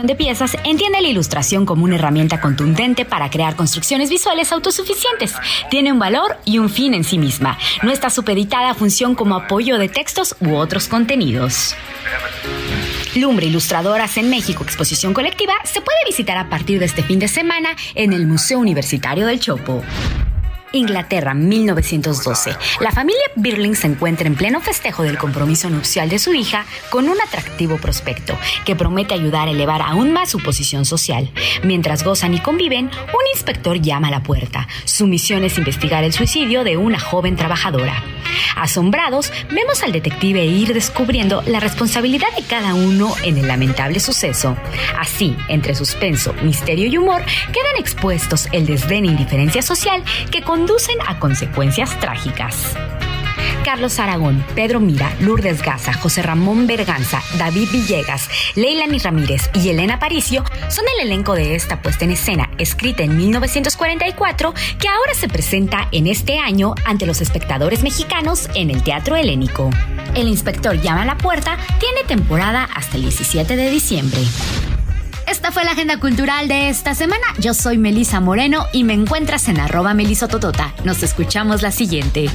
de 0.03 0.15
piezas 0.15 0.55
entiende 0.63 1.01
la 1.01 1.07
ilustración 1.07 1.65
como 1.65 1.83
una 1.83 1.95
herramienta 1.95 2.39
contundente 2.39 3.03
para 3.03 3.31
crear 3.31 3.55
construcciones 3.55 4.11
visuales 4.11 4.51
autosuficientes. 4.51 5.33
Tiene 5.71 5.91
un 5.91 5.97
valor 5.97 6.37
y 6.45 6.59
un 6.59 6.69
fin 6.69 6.93
en 6.93 7.03
sí 7.03 7.17
misma. 7.17 7.57
No 7.81 7.91
está 7.91 8.11
supeditada 8.11 8.69
a 8.69 8.75
función 8.75 9.15
como 9.15 9.35
apoyo 9.35 9.79
de 9.79 9.89
textos 9.89 10.35
u 10.39 10.55
otros 10.55 10.87
contenidos. 10.87 11.75
Lumbre 13.15 13.47
Ilustradoras 13.47 14.17
en 14.17 14.29
México, 14.29 14.63
exposición 14.63 15.13
colectiva, 15.13 15.53
se 15.63 15.81
puede 15.81 15.97
visitar 16.05 16.37
a 16.37 16.49
partir 16.49 16.77
de 16.77 16.85
este 16.85 17.01
fin 17.01 17.17
de 17.17 17.27
semana 17.27 17.69
en 17.95 18.13
el 18.13 18.27
Museo 18.27 18.59
Universitario 18.59 19.25
del 19.25 19.39
Chopo. 19.39 19.83
Inglaterra, 20.73 21.33
1912. 21.33 22.55
La 22.81 22.91
familia 22.91 23.23
Birling 23.35 23.75
se 23.75 23.87
encuentra 23.87 24.27
en 24.27 24.35
pleno 24.35 24.61
festejo 24.61 25.03
del 25.03 25.17
compromiso 25.17 25.69
nupcial 25.69 26.09
de 26.09 26.19
su 26.19 26.33
hija 26.33 26.65
con 26.89 27.07
un 27.07 27.19
atractivo 27.21 27.77
prospecto 27.77 28.37
que 28.65 28.75
promete 28.75 29.13
ayudar 29.13 29.47
a 29.47 29.51
elevar 29.51 29.81
aún 29.81 30.11
más 30.11 30.29
su 30.29 30.39
posición 30.39 30.85
social. 30.85 31.31
Mientras 31.63 32.03
gozan 32.03 32.33
y 32.33 32.39
conviven, 32.39 32.85
un 32.85 33.27
inspector 33.33 33.79
llama 33.81 34.09
a 34.09 34.11
la 34.11 34.23
puerta. 34.23 34.67
Su 34.85 35.07
misión 35.07 35.43
es 35.43 35.57
investigar 35.57 36.03
el 36.03 36.13
suicidio 36.13 36.63
de 36.63 36.77
una 36.77 36.99
joven 36.99 37.35
trabajadora. 37.35 38.03
Asombrados, 38.55 39.31
vemos 39.51 39.83
al 39.83 39.91
detective 39.91 40.45
ir 40.45 40.73
descubriendo 40.73 41.41
la 41.45 41.59
responsabilidad 41.59 42.27
de 42.35 42.43
cada 42.43 42.73
uno 42.73 43.13
en 43.23 43.37
el 43.37 43.47
lamentable 43.47 43.99
suceso. 43.99 44.57
Así, 44.99 45.35
entre 45.47 45.75
suspenso, 45.75 46.33
misterio 46.43 46.87
y 46.87 46.97
humor, 46.97 47.23
quedan 47.53 47.77
expuestos 47.79 48.47
el 48.51 48.65
desdén 48.65 49.05
e 49.05 49.09
indiferencia 49.09 49.61
social 49.61 50.03
que 50.31 50.41
conducen 50.57 50.97
a 51.05 51.19
consecuencias 51.19 51.99
trágicas. 51.99 52.75
Carlos 53.63 53.99
Aragón, 53.99 54.43
Pedro 54.55 54.79
Mira, 54.79 55.15
Lourdes 55.19 55.61
Gaza, 55.61 55.93
José 55.93 56.23
Ramón 56.23 56.65
Berganza, 56.65 57.21
David 57.37 57.69
Villegas, 57.71 58.27
Leilani 58.55 58.97
Ramírez 58.97 59.51
y 59.53 59.69
Elena 59.69 59.99
Paricio 59.99 60.43
son 60.69 60.85
el 60.95 61.05
elenco 61.05 61.35
de 61.35 61.53
esta 61.53 61.79
puesta 61.83 62.05
en 62.05 62.11
escena, 62.11 62.49
escrita 62.57 63.03
en 63.03 63.17
1944, 63.17 64.55
que 64.79 64.87
ahora 64.87 65.13
se 65.13 65.27
presenta 65.27 65.89
en 65.91 66.07
este 66.07 66.39
año 66.39 66.73
ante 66.85 67.05
los 67.05 67.21
espectadores 67.21 67.83
mexicanos 67.83 68.49
en 68.55 68.71
el 68.71 68.81
Teatro 68.81 69.15
Helénico. 69.15 69.69
El 70.15 70.27
inspector 70.27 70.81
llama 70.81 71.03
a 71.03 71.05
la 71.05 71.19
puerta 71.19 71.59
tiene 71.79 72.03
temporada 72.07 72.67
hasta 72.73 72.97
el 72.97 73.03
17 73.03 73.55
de 73.55 73.69
diciembre. 73.69 74.21
Esta 75.27 75.51
fue 75.51 75.65
la 75.65 75.71
agenda 75.71 75.99
cultural 75.99 76.47
de 76.47 76.69
esta 76.69 76.95
semana. 76.95 77.25
Yo 77.37 77.53
soy 77.53 77.77
Melisa 77.77 78.21
Moreno 78.21 78.65
y 78.71 78.85
me 78.85 78.93
encuentras 78.93 79.49
en 79.49 79.59
arroba 79.59 79.93
melisototota. 79.93 80.73
Nos 80.85 81.03
escuchamos 81.03 81.61
la 81.61 81.71
siguiente. 81.71 82.29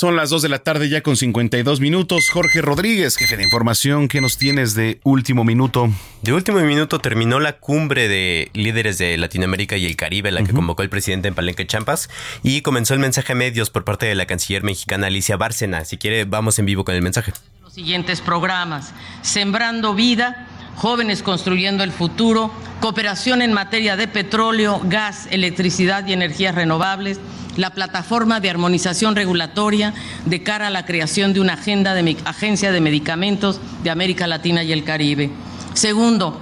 Son 0.00 0.16
las 0.16 0.30
2 0.30 0.40
de 0.40 0.48
la 0.48 0.60
tarde 0.60 0.88
ya 0.88 1.02
con 1.02 1.14
52 1.14 1.78
minutos. 1.78 2.30
Jorge 2.30 2.62
Rodríguez, 2.62 3.18
jefe 3.18 3.36
de 3.36 3.42
información, 3.42 4.08
¿qué 4.08 4.22
nos 4.22 4.38
tienes 4.38 4.74
de 4.74 4.98
último 5.04 5.44
minuto? 5.44 5.90
De 6.22 6.32
último 6.32 6.58
minuto 6.60 7.00
terminó 7.00 7.38
la 7.38 7.58
cumbre 7.58 8.08
de 8.08 8.48
líderes 8.54 8.96
de 8.96 9.18
Latinoamérica 9.18 9.76
y 9.76 9.84
el 9.84 9.96
Caribe, 9.96 10.30
la 10.30 10.42
que 10.42 10.54
convocó 10.54 10.82
el 10.82 10.88
presidente 10.88 11.28
en 11.28 11.34
Palenque 11.34 11.66
Champas, 11.66 12.08
y 12.42 12.62
comenzó 12.62 12.94
el 12.94 13.00
mensaje 13.00 13.34
a 13.34 13.36
medios 13.36 13.68
por 13.68 13.84
parte 13.84 14.06
de 14.06 14.14
la 14.14 14.24
canciller 14.24 14.62
mexicana 14.62 15.08
Alicia 15.08 15.36
Bárcena. 15.36 15.84
Si 15.84 15.98
quiere, 15.98 16.24
vamos 16.24 16.58
en 16.58 16.64
vivo 16.64 16.82
con 16.82 16.94
el 16.94 17.02
mensaje. 17.02 17.34
Los 17.62 17.74
siguientes 17.74 18.22
programas, 18.22 18.94
Sembrando 19.20 19.92
Vida, 19.92 20.48
Jóvenes 20.80 21.22
Construyendo 21.22 21.84
el 21.84 21.92
Futuro, 21.92 22.50
Cooperación 22.80 23.42
en 23.42 23.52
materia 23.52 23.96
de 23.96 24.08
petróleo, 24.08 24.80
gas, 24.82 25.28
electricidad 25.30 26.06
y 26.06 26.14
energías 26.14 26.54
renovables, 26.54 27.20
la 27.58 27.74
plataforma 27.74 28.40
de 28.40 28.48
armonización 28.48 29.14
regulatoria 29.14 29.92
de 30.24 30.42
cara 30.42 30.68
a 30.68 30.70
la 30.70 30.86
creación 30.86 31.34
de 31.34 31.40
una 31.40 31.52
agenda 31.52 31.92
de 31.92 32.16
agencia 32.24 32.72
de 32.72 32.80
medicamentos 32.80 33.60
de 33.84 33.90
América 33.90 34.26
Latina 34.26 34.64
y 34.64 34.72
el 34.72 34.82
Caribe. 34.82 35.30
Segundo, 35.74 36.40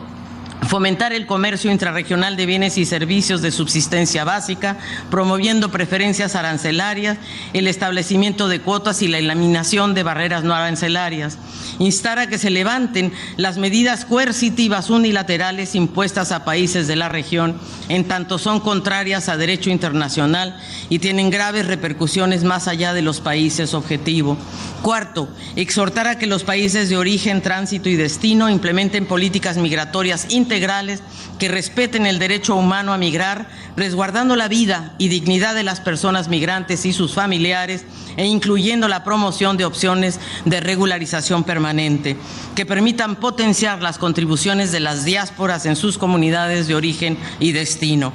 fomentar 0.66 1.12
el 1.12 1.26
comercio 1.26 1.70
intrarregional 1.70 2.36
de 2.36 2.46
bienes 2.46 2.78
y 2.78 2.84
servicios 2.84 3.42
de 3.42 3.50
subsistencia 3.50 4.24
básica, 4.24 4.76
promoviendo 5.11 5.70
preferencias 5.70 6.34
arancelarias, 6.34 7.18
el 7.52 7.68
establecimiento 7.68 8.48
de 8.48 8.61
cuotas 8.61 9.02
y 9.02 9.09
la 9.09 9.18
eliminación 9.18 9.94
de 9.94 10.02
barreras 10.02 10.44
no 10.44 10.54
arancelarias, 10.54 11.38
instar 11.78 12.18
a 12.18 12.26
que 12.26 12.38
se 12.38 12.50
levanten 12.50 13.12
las 13.36 13.59
medidas 13.59 14.04
coercitivas 14.04 14.90
unilaterales 14.90 15.74
impuestas 15.74 16.32
a 16.32 16.44
países 16.44 16.86
de 16.86 16.96
la 16.96 17.09
región, 17.09 17.59
en 17.88 18.06
tanto 18.06 18.38
son 18.38 18.61
contrarias 18.61 19.28
a 19.28 19.36
derecho 19.36 19.70
internacional 19.70 20.59
y 20.88 20.98
tienen 20.98 21.30
graves 21.30 21.66
repercusiones 21.66 22.44
más 22.44 22.68
allá 22.68 22.92
de 22.92 23.02
los 23.02 23.20
países 23.20 23.74
objetivo. 23.74 24.36
Cuarto, 24.82 25.28
exhortar 25.56 26.06
a 26.06 26.18
que 26.18 26.26
los 26.26 26.44
países 26.44 26.88
de 26.88 26.96
origen, 26.96 27.42
tránsito 27.42 27.88
y 27.88 27.96
destino 27.96 28.48
implementen 28.48 29.06
políticas 29.06 29.56
migratorias 29.56 30.26
integrales 30.49 31.03
que 31.38 31.49
respeten 31.49 32.07
el 32.07 32.18
derecho 32.18 32.57
humano 32.57 32.94
a 32.94 32.99
migrar, 32.99 33.49
resguardando 33.76 34.34
la 34.34 34.49
vida 34.49 34.94
y 34.96 35.09
dignidad 35.09 35.55
de 35.55 35.62
las 35.62 35.80
personas 35.80 36.28
migrantes 36.28 36.86
y 36.86 36.94
sus 36.94 37.12
familiares 37.12 37.84
e 38.16 38.24
incluyendo 38.24 38.88
la 38.88 39.05
promoción 39.05 39.59
de 39.59 39.66
opciones 39.66 40.18
de 40.46 40.61
regularización 40.61 41.44
permanente 41.44 42.16
que 42.57 42.64
permitan 42.64 43.16
potenciar 43.16 43.82
las 43.82 43.99
contribuciones 43.99 44.72
de 44.72 44.80
las 44.80 45.05
diásporas 45.05 45.66
en 45.66 45.76
sus 45.76 45.99
comunidades 45.99 46.66
de 46.66 46.74
origen 46.74 47.18
y 47.40 47.53
destino. 47.53 48.14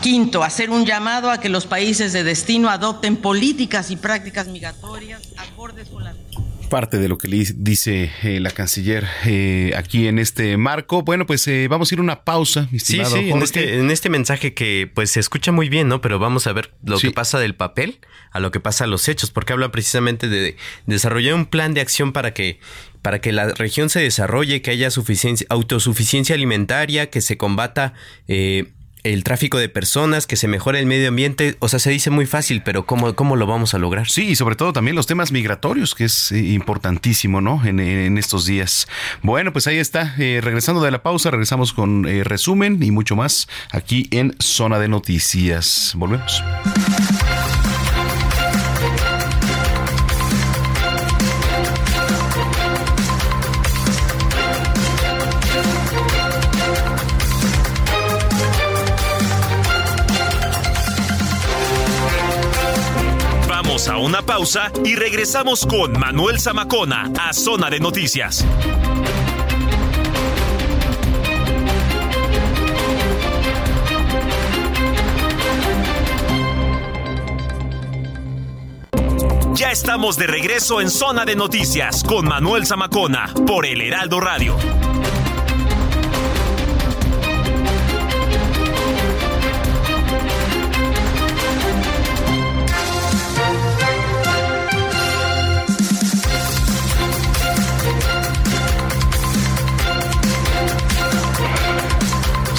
Quinto, 0.00 0.42
hacer 0.42 0.70
un 0.70 0.86
llamado 0.86 1.30
a 1.30 1.38
que 1.38 1.50
los 1.50 1.66
países 1.66 2.14
de 2.14 2.24
destino 2.24 2.70
adopten 2.70 3.16
políticas 3.16 3.90
y 3.90 3.96
prácticas 3.96 4.48
migratorias 4.48 5.20
acordes 5.36 5.90
con 5.90 6.02
las 6.02 6.16
parte 6.72 6.96
de 6.96 7.06
lo 7.06 7.18
que 7.18 7.28
le 7.28 7.44
dice 7.54 8.10
eh, 8.22 8.40
la 8.40 8.50
canciller 8.50 9.06
eh, 9.26 9.74
aquí 9.76 10.08
en 10.08 10.18
este 10.18 10.56
marco. 10.56 11.02
Bueno, 11.02 11.26
pues 11.26 11.46
eh, 11.46 11.68
vamos 11.68 11.92
a 11.92 11.94
ir 11.94 11.98
a 11.98 12.02
una 12.02 12.24
pausa, 12.24 12.66
mi 12.70 12.78
Sí, 12.78 12.98
sí, 13.04 13.30
en 13.30 13.42
este, 13.42 13.78
en 13.78 13.90
este, 13.90 14.08
mensaje 14.08 14.54
que 14.54 14.90
pues 14.94 15.10
se 15.10 15.20
escucha 15.20 15.52
muy 15.52 15.68
bien, 15.68 15.88
¿no? 15.88 16.00
Pero 16.00 16.18
vamos 16.18 16.46
a 16.46 16.54
ver 16.54 16.72
lo 16.82 16.98
que 16.98 17.10
pasa 17.10 17.38
del 17.38 17.54
papel 17.54 17.98
a 18.30 18.40
lo 18.40 18.50
que 18.52 18.58
pasa 18.58 18.84
a 18.84 18.86
los 18.86 19.06
hechos, 19.10 19.30
porque 19.30 19.52
habla 19.52 19.70
precisamente 19.70 20.30
de 20.30 20.56
desarrollar 20.86 21.34
un 21.34 21.44
plan 21.44 21.74
de 21.74 21.82
acción 21.82 22.14
para 22.14 22.32
que 22.32 22.58
para 23.02 23.20
que 23.20 23.32
la 23.32 23.48
región 23.50 23.90
se 23.90 24.00
desarrolle, 24.00 24.62
que 24.62 24.70
haya 24.70 24.90
suficiencia, 24.90 25.46
autosuficiencia 25.50 26.34
alimentaria, 26.34 27.10
que 27.10 27.20
se 27.20 27.36
combata 27.36 27.92
eh, 28.28 28.72
el 29.04 29.24
tráfico 29.24 29.58
de 29.58 29.68
personas, 29.68 30.26
que 30.26 30.36
se 30.36 30.48
mejore 30.48 30.78
el 30.78 30.86
medio 30.86 31.08
ambiente. 31.08 31.56
O 31.58 31.68
sea, 31.68 31.78
se 31.78 31.90
dice 31.90 32.10
muy 32.10 32.26
fácil, 32.26 32.62
pero 32.62 32.86
¿cómo, 32.86 33.14
cómo 33.14 33.36
lo 33.36 33.46
vamos 33.46 33.74
a 33.74 33.78
lograr? 33.78 34.08
Sí, 34.08 34.28
y 34.28 34.36
sobre 34.36 34.56
todo 34.56 34.72
también 34.72 34.96
los 34.96 35.06
temas 35.06 35.32
migratorios, 35.32 35.94
que 35.94 36.04
es 36.04 36.32
eh, 36.32 36.38
importantísimo, 36.38 37.40
¿no? 37.40 37.64
En, 37.64 37.82
estos 38.18 38.46
días. 38.46 38.86
Bueno, 39.22 39.52
pues 39.52 39.66
ahí 39.66 39.78
está. 39.78 40.14
Eh, 40.18 40.40
regresando 40.42 40.82
de 40.82 40.90
la 40.90 41.02
pausa, 41.02 41.30
regresamos 41.30 41.72
con 41.72 42.06
eh, 42.06 42.24
resumen 42.24 42.82
y 42.82 42.90
mucho 42.90 43.16
más 43.16 43.48
aquí 43.70 44.08
en 44.10 44.36
Zona 44.38 44.78
de 44.78 44.88
Noticias. 44.88 45.92
Volvemos. 45.96 46.42
Una 64.02 64.22
pausa 64.22 64.72
y 64.84 64.96
regresamos 64.96 65.64
con 65.64 65.98
Manuel 65.98 66.40
Zamacona 66.40 67.12
a 67.20 67.32
Zona 67.32 67.70
de 67.70 67.78
Noticias. 67.78 68.44
Ya 79.54 79.70
estamos 79.70 80.16
de 80.16 80.26
regreso 80.26 80.80
en 80.80 80.90
Zona 80.90 81.24
de 81.24 81.36
Noticias 81.36 82.02
con 82.02 82.26
Manuel 82.26 82.66
Zamacona 82.66 83.32
por 83.46 83.64
el 83.64 83.80
Heraldo 83.80 84.20
Radio. 84.20 84.56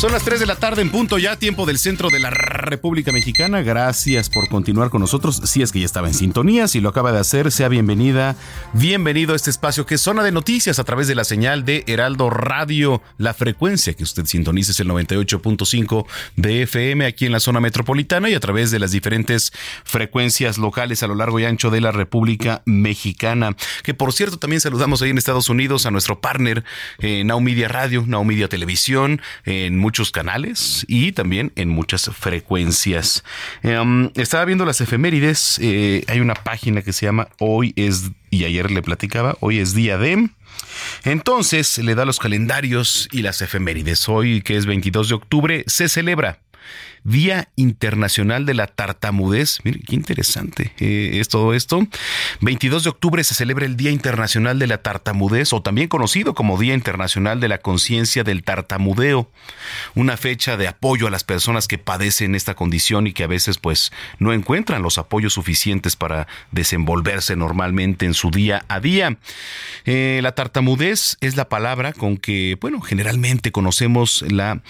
Son 0.04 0.12
las 0.12 0.26
3 0.26 0.42
de 0.42 0.46
la 0.46 0.58
tarde 0.58 0.82
en 0.82 0.90
punto 0.90 1.18
ya, 1.18 1.38
tiempo 1.38 1.66
del 1.66 1.80
centro 1.80 2.10
de 2.10 2.20
la 2.20 2.30
República 2.30 3.14
Mexicana. 3.14 3.62
Gracias 3.62 4.30
por 4.30 4.50
continuar 4.50 4.90
con 4.90 5.00
nosotros. 5.00 5.40
Si 5.46 5.62
es 5.62 5.72
que 5.72 5.80
ya 5.80 5.86
estaba 5.86 6.10
en 6.10 6.14
sintonía, 6.14 6.68
si 6.68 6.82
lo 6.82 6.90
acaba 6.90 7.14
de 7.14 7.20
hacer, 7.20 7.54
sea 7.54 7.70
bienvenida, 7.70 8.36
bienvenido 8.74 9.32
a 9.32 9.38
este 9.38 9.50
espacio 9.50 9.86
que 9.86 9.96
es 9.96 10.02
zona 10.02 10.22
de 10.22 10.34
noticias 10.34 10.78
a 10.78 10.84
través 10.84 11.08
de 11.08 11.16
la 11.16 11.24
señal 11.24 11.64
de 11.64 11.86
Heraldo 11.88 12.30
Radio. 12.30 13.02
La 13.18 13.34
frecuencia 13.34 13.94
que 13.94 14.04
usted 14.04 14.26
sintoniza 14.26 14.72
es 14.72 14.82
el 14.82 14.90
98.5 14.90 16.06
de 16.36 16.64
FM 16.64 17.06
aquí 17.06 17.26
en 17.26 17.32
la 17.32 17.40
zona 17.40 17.62
metropolitana 17.62 18.30
y 18.30 18.34
a 18.34 18.42
través 18.42 18.72
de 18.72 18.80
las 18.80 18.92
diferentes 18.92 19.54
frecuencias 19.86 20.58
locales 20.58 21.02
a 21.04 21.08
lo 21.08 21.16
largo 21.16 21.40
y 21.40 21.46
ancho 21.46 21.70
de 21.70 21.80
la 21.80 21.94
República 21.94 22.62
Mexicana. 22.66 23.56
Que 23.84 23.94
por 23.94 24.12
cierto, 24.12 24.38
también 24.38 24.60
saludamos 24.60 25.02
ahí 25.02 25.12
en 25.12 25.18
Estados 25.18 25.48
Unidos 25.48 25.86
a 25.86 25.92
nuestro 25.92 26.20
partner 26.20 26.66
eh, 27.00 27.24
Radio, 27.70 28.04
Now 28.06 28.26
Media 28.26 28.50
Televisión, 28.50 29.22
canales 30.12 30.86
y 30.88 31.12
también 31.12 31.52
en 31.56 31.70
muchas 31.70 32.10
frecuencias. 32.10 33.24
Em, 33.62 34.10
estaba 34.16 34.46
viendo 34.46 34.66
las 34.66 34.82
efemérides. 34.82 35.60
Eh, 35.62 36.04
hay 36.08 36.20
una 36.20 36.36
página 36.36 36.82
que 36.82 36.94
se 36.94 37.06
llama 37.06 37.28
Hoy 37.40 37.74
es, 37.76 38.12
y 38.30 38.46
ayer 38.46 38.72
le 38.72 38.82
platicaba, 38.82 39.38
hoy 39.40 39.60
es 39.60 39.74
día 39.74 39.98
de... 39.98 40.30
Entonces 41.04 41.78
le 41.78 41.96
da 41.96 42.06
los 42.06 42.20
calendarios 42.20 43.08
y 43.12 43.22
las 43.22 43.42
efemérides. 43.42 44.08
Hoy, 44.10 44.42
que 44.42 44.58
es 44.58 44.66
22 44.66 45.10
de 45.10 45.16
octubre, 45.16 45.64
se 45.68 45.90
celebra 45.90 46.43
Día 47.04 47.50
Internacional 47.56 48.46
de 48.46 48.54
la 48.54 48.68
Tartamudez. 48.68 49.60
Mire, 49.64 49.80
qué 49.80 49.96
interesante 49.96 50.74
eh, 50.80 51.20
es 51.20 51.28
todo 51.28 51.54
esto. 51.54 51.86
22 52.42 52.84
de 52.84 52.90
octubre 52.90 53.24
se 53.24 53.36
celebra 53.36 53.66
el 53.66 53.76
Día 53.76 53.92
Internacional 53.92 54.60
de 54.60 54.68
la 54.68 54.78
Tartamudez, 54.80 55.54
o 55.54 55.62
también 55.62 55.88
conocido 55.88 56.34
como 56.34 56.58
Día 56.58 56.74
Internacional 56.74 57.40
de 57.40 57.48
la 57.48 57.58
Conciencia 57.58 58.24
del 58.24 58.44
Tartamudeo. 58.44 59.30
Una 59.96 60.18
fecha 60.18 60.58
de 60.58 60.68
apoyo 60.68 61.08
a 61.08 61.12
las 61.12 61.24
personas 61.24 61.68
que 61.68 61.78
padecen 61.78 62.36
esta 62.36 62.56
condición 62.56 63.08
y 63.08 63.14
que 63.14 63.24
a 63.24 63.28
veces 63.28 63.58
pues 63.58 63.92
no 64.20 64.34
encuentran 64.34 64.82
los 64.82 64.98
apoyos 64.98 65.34
suficientes 65.34 65.96
para 65.96 66.28
desenvolverse 66.52 67.36
normalmente 67.36 68.06
en 68.06 68.14
su 68.14 68.32
día 68.32 68.66
a 68.68 68.80
día. 68.80 69.18
Eh, 69.86 70.20
la 70.24 70.34
tartamudez 70.34 71.18
es 71.22 71.36
la 71.36 71.50
palabra 71.50 71.94
con 71.94 72.18
que, 72.18 72.58
bueno, 72.60 72.82
generalmente 72.82 73.52
conocemos 73.52 74.24
la 74.30 74.62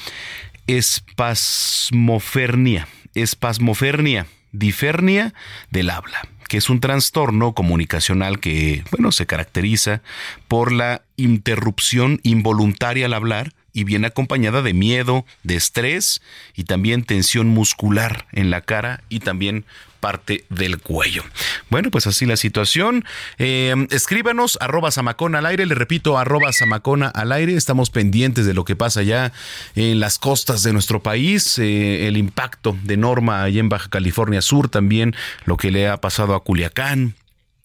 espasmofernia, 0.67 2.87
espasmofernia, 3.13 4.27
difernia 4.51 5.33
del 5.71 5.89
habla 5.89 6.21
que 6.53 6.57
es 6.57 6.69
un 6.69 6.79
trastorno 6.79 7.53
comunicacional 7.53 8.39
que, 8.39 8.83
bueno, 8.91 9.11
se 9.11 9.25
caracteriza 9.25 10.03
por 10.47 10.71
la 10.71 11.01
interrupción 11.17 12.19
involuntaria 12.21 13.07
al 13.07 13.15
hablar 13.15 13.55
y 13.73 13.85
viene 13.85 14.05
acompañada 14.05 14.61
de 14.61 14.75
miedo, 14.75 15.25
de 15.41 15.55
estrés 15.55 16.21
y 16.55 16.65
también 16.65 17.05
tensión 17.05 17.47
muscular 17.47 18.27
en 18.31 18.51
la 18.51 18.61
cara 18.61 19.01
y 19.09 19.21
también 19.21 19.65
parte 20.03 20.43
del 20.49 20.79
cuello. 20.79 21.23
Bueno, 21.69 21.89
pues 21.89 22.07
así 22.07 22.25
la 22.25 22.35
situación. 22.35 23.05
Eh, 23.37 23.73
escríbanos, 23.89 24.57
arroba 24.59 24.91
Samacona 24.91 25.39
al 25.39 25.45
aire, 25.45 25.65
le 25.65 25.75
repito, 25.75 26.17
arroba 26.17 26.51
Samacona 26.51 27.07
al 27.07 27.31
aire. 27.31 27.55
Estamos 27.55 27.89
pendientes 27.89 28.45
de 28.45 28.53
lo 28.53 28.65
que 28.65 28.75
pasa 28.75 29.01
ya 29.01 29.31
en 29.75 30.01
las 30.01 30.19
costas 30.19 30.61
de 30.61 30.73
nuestro 30.73 31.01
país, 31.01 31.57
eh, 31.57 32.09
el 32.09 32.17
impacto 32.17 32.77
de 32.83 32.97
Norma 32.97 33.43
allá 33.43 33.61
en 33.61 33.69
Baja 33.69 33.89
California 33.89 34.41
Sur, 34.41 34.67
también 34.67 35.15
lo 35.45 35.55
que 35.55 35.71
le 35.71 35.87
ha 35.87 35.95
pasado 36.01 36.35
a 36.35 36.43
Culiacán, 36.43 37.15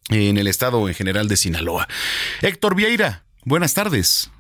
en 0.08 0.38
el 0.38 0.46
estado 0.46 0.86
en 0.86 0.94
general 0.94 1.26
de 1.26 1.36
Sinaloa. 1.36 1.88
Héctor 2.40 2.76
Vieira, 2.76 3.24
buenas 3.44 3.74
tardes. 3.74 4.30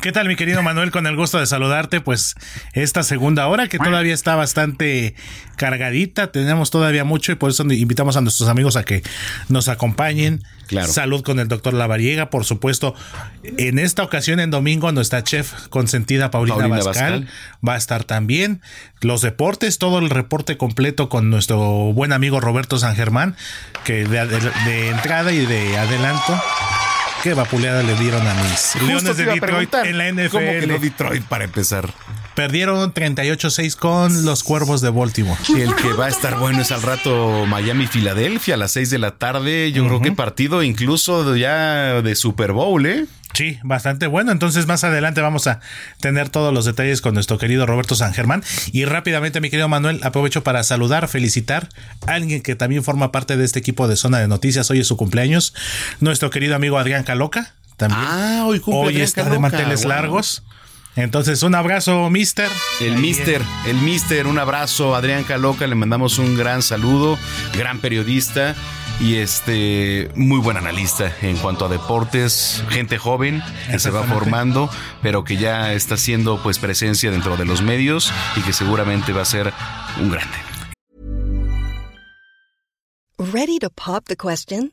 ¿Qué 0.00 0.12
tal, 0.12 0.28
mi 0.28 0.36
querido 0.36 0.62
Manuel? 0.62 0.90
Con 0.90 1.06
el 1.06 1.16
gusto 1.16 1.38
de 1.38 1.46
saludarte, 1.46 2.00
pues 2.00 2.34
esta 2.74 3.02
segunda 3.02 3.46
hora 3.48 3.68
que 3.68 3.78
todavía 3.78 4.14
está 4.14 4.34
bastante 4.34 5.14
cargadita, 5.56 6.30
tenemos 6.30 6.70
todavía 6.70 7.04
mucho 7.04 7.32
y 7.32 7.34
por 7.34 7.50
eso 7.50 7.64
invitamos 7.64 8.16
a 8.16 8.20
nuestros 8.20 8.48
amigos 8.48 8.76
a 8.76 8.84
que 8.84 9.02
nos 9.48 9.68
acompañen. 9.68 10.42
Claro. 10.66 10.92
Salud 10.92 11.22
con 11.22 11.40
el 11.40 11.48
doctor 11.48 11.74
Lavariega, 11.74 12.30
por 12.30 12.44
supuesto. 12.44 12.94
En 13.42 13.78
esta 13.78 14.02
ocasión, 14.02 14.40
en 14.40 14.50
domingo, 14.50 14.90
nuestra 14.92 15.24
chef 15.24 15.52
consentida 15.68 16.30
Paulina, 16.30 16.56
Paulina 16.68 17.26
va 17.66 17.74
a 17.74 17.76
estar 17.76 18.04
también. 18.04 18.60
Los 19.00 19.22
deportes, 19.22 19.78
todo 19.78 19.98
el 19.98 20.10
reporte 20.10 20.56
completo 20.56 21.08
con 21.08 21.30
nuestro 21.30 21.58
buen 21.92 22.12
amigo 22.12 22.40
Roberto 22.40 22.78
San 22.78 22.96
Germán, 22.96 23.36
que 23.84 24.04
de 24.04 24.88
entrada 24.88 25.32
y 25.32 25.46
de 25.46 25.78
adelanto 25.78 26.40
qué 27.26 27.34
vapuleada 27.34 27.82
le 27.82 27.96
dieron 27.96 28.24
a 28.24 28.34
mis 28.34 28.74
Justo 28.74 28.86
Leones 28.86 29.16
de 29.16 29.24
Detroit 29.24 29.74
en 29.84 29.98
la 29.98 30.12
NFL. 30.12 30.30
¿Cómo 30.30 30.46
que 30.46 30.66
no 30.68 30.78
Detroit 30.78 31.24
para 31.24 31.42
empezar? 31.42 31.92
Perdieron 32.36 32.94
38-6 32.94 33.74
con 33.74 34.24
los 34.24 34.44
Cuervos 34.44 34.80
de 34.80 34.90
Baltimore. 34.90 35.40
Y 35.48 35.62
el 35.62 35.74
que 35.74 35.92
va 35.92 36.06
a 36.06 36.08
estar 36.08 36.38
bueno 36.38 36.62
es 36.62 36.70
al 36.70 36.82
rato 36.82 37.44
Miami-Filadelfia 37.46 38.54
a 38.54 38.58
las 38.58 38.70
6 38.70 38.90
de 38.90 38.98
la 38.98 39.18
tarde. 39.18 39.72
Yo 39.72 39.84
creo 39.88 40.00
que 40.00 40.12
partido 40.12 40.62
incluso 40.62 41.34
ya 41.34 42.00
de 42.00 42.14
Super 42.14 42.52
Bowl, 42.52 42.86
¿eh? 42.86 43.06
Sí, 43.36 43.58
bastante 43.62 44.06
bueno. 44.06 44.32
Entonces 44.32 44.66
más 44.66 44.82
adelante 44.82 45.20
vamos 45.20 45.46
a 45.46 45.60
tener 46.00 46.30
todos 46.30 46.54
los 46.54 46.64
detalles 46.64 47.02
con 47.02 47.12
nuestro 47.12 47.36
querido 47.36 47.66
Roberto 47.66 47.94
San 47.94 48.14
Germán. 48.14 48.42
Y 48.72 48.86
rápidamente, 48.86 49.42
mi 49.42 49.50
querido 49.50 49.68
Manuel, 49.68 50.00
aprovecho 50.04 50.42
para 50.42 50.62
saludar, 50.62 51.06
felicitar 51.06 51.68
a 52.06 52.12
alguien 52.12 52.40
que 52.40 52.56
también 52.56 52.82
forma 52.82 53.12
parte 53.12 53.36
de 53.36 53.44
este 53.44 53.58
equipo 53.58 53.88
de 53.88 53.96
Zona 53.96 54.20
de 54.20 54.26
Noticias. 54.26 54.70
Hoy 54.70 54.80
es 54.80 54.86
su 54.86 54.96
cumpleaños. 54.96 55.52
Nuestro 56.00 56.30
querido 56.30 56.56
amigo 56.56 56.78
Adrián 56.78 57.04
Caloca. 57.04 57.52
También. 57.76 58.00
Ah, 58.02 58.44
hoy 58.46 58.58
cumple 58.58 58.86
Adrián 58.86 59.02
está 59.02 59.24
de 59.28 59.38
manteles 59.38 59.82
wow. 59.82 59.90
largos. 59.90 60.42
Entonces, 60.96 61.42
un 61.42 61.54
abrazo, 61.54 62.08
mister. 62.08 62.48
El 62.80 62.96
mister, 62.96 63.42
el 63.66 63.76
mister, 63.76 64.26
un 64.26 64.38
abrazo 64.38 64.96
Adrián 64.96 65.24
Caloca, 65.24 65.66
le 65.66 65.74
mandamos 65.74 66.18
un 66.18 66.38
gran 66.38 66.62
saludo, 66.62 67.18
gran 67.52 67.80
periodista 67.80 68.56
y 69.00 69.16
este 69.16 70.10
muy 70.14 70.40
buen 70.40 70.56
analista 70.56 71.12
en 71.22 71.36
cuanto 71.36 71.66
a 71.66 71.68
deportes, 71.68 72.64
gente 72.68 72.98
joven 72.98 73.42
que 73.70 73.78
se 73.78 73.90
va 73.90 74.04
formando, 74.04 74.70
pero 75.02 75.24
que 75.24 75.36
ya 75.36 75.72
está 75.72 75.94
haciendo 75.94 76.42
pues 76.42 76.58
presencia 76.58 77.10
dentro 77.10 77.36
de 77.36 77.44
los 77.44 77.62
medios 77.62 78.12
y 78.36 78.40
que 78.40 78.52
seguramente 78.52 79.12
va 79.12 79.22
a 79.22 79.26
ser 79.26 79.52
un 80.00 80.10
grande. 80.10 80.36
Ready 83.18 83.58
to 83.60 83.70
pop 83.70 84.04
the 84.06 84.16
question? 84.16 84.72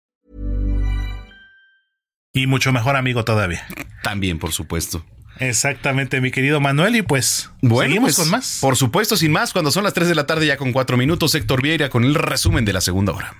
Y 2.33 2.47
mucho 2.47 2.71
mejor 2.71 2.95
amigo 2.95 3.25
todavía. 3.25 3.65
También, 4.03 4.39
por 4.39 4.53
supuesto. 4.53 5.03
Exactamente, 5.39 6.21
mi 6.21 6.31
querido 6.31 6.61
Manuel. 6.61 6.95
Y 6.95 7.01
pues, 7.01 7.49
Bueno, 7.61 7.89
seguimos 7.89 8.15
pues, 8.15 8.17
con 8.17 8.29
más. 8.29 8.57
Por 8.61 8.77
supuesto, 8.77 9.17
sin 9.17 9.31
más, 9.31 9.51
cuando 9.51 9.71
son 9.71 9.83
las 9.83 9.93
3 9.93 10.07
de 10.07 10.15
la 10.15 10.25
tarde 10.25 10.45
ya 10.45 10.55
con 10.55 10.71
4 10.71 10.95
minutos, 10.97 11.35
Héctor 11.35 11.61
Vieira 11.61 11.89
con 11.89 12.05
el 12.05 12.15
resumen 12.15 12.63
de 12.63 12.73
la 12.73 12.81
segunda 12.81 13.13
hora. 13.13 13.35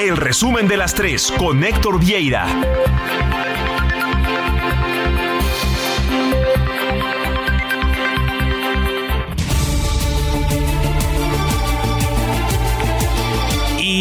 El 0.00 0.16
resumen 0.16 0.66
de 0.66 0.76
las 0.76 0.94
3 0.94 1.34
con 1.38 1.62
Héctor 1.62 2.00
Vieira. 2.00 2.46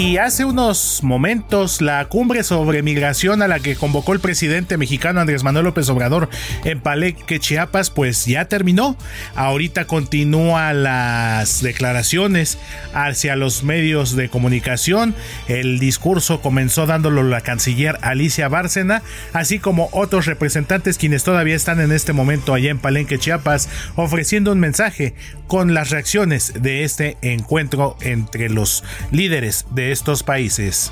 Y 0.01 0.17
hace 0.17 0.45
unos 0.45 1.03
momentos 1.03 1.79
la 1.79 2.03
cumbre 2.05 2.43
sobre 2.43 2.81
migración 2.81 3.43
a 3.43 3.47
la 3.47 3.59
que 3.59 3.75
convocó 3.75 4.13
el 4.13 4.19
presidente 4.19 4.75
mexicano 4.75 5.21
Andrés 5.21 5.43
Manuel 5.43 5.65
López 5.65 5.87
Obrador 5.89 6.27
en 6.63 6.81
Palenque, 6.81 7.39
Chiapas, 7.39 7.91
pues 7.91 8.25
ya 8.25 8.45
terminó. 8.45 8.97
Ahorita 9.35 9.85
continúa 9.85 10.73
las 10.73 11.61
declaraciones 11.61 12.57
hacia 12.95 13.35
los 13.35 13.63
medios 13.63 14.15
de 14.15 14.27
comunicación. 14.27 15.13
El 15.47 15.77
discurso 15.77 16.41
comenzó 16.41 16.87
dándolo 16.87 17.21
la 17.21 17.41
canciller 17.41 17.99
Alicia 18.01 18.47
Bárcena, 18.47 19.03
así 19.33 19.59
como 19.59 19.87
otros 19.91 20.25
representantes 20.25 20.97
quienes 20.97 21.23
todavía 21.23 21.55
están 21.55 21.79
en 21.79 21.91
este 21.91 22.11
momento 22.11 22.55
allá 22.55 22.71
en 22.71 22.79
Palenque, 22.79 23.19
Chiapas, 23.19 23.69
ofreciendo 23.95 24.51
un 24.51 24.59
mensaje 24.59 25.13
con 25.45 25.75
las 25.75 25.91
reacciones 25.91 26.53
de 26.59 26.85
este 26.85 27.17
encuentro 27.21 27.97
entre 28.01 28.49
los 28.49 28.83
líderes 29.11 29.65
de 29.69 29.90
estos 29.91 30.23
países. 30.23 30.91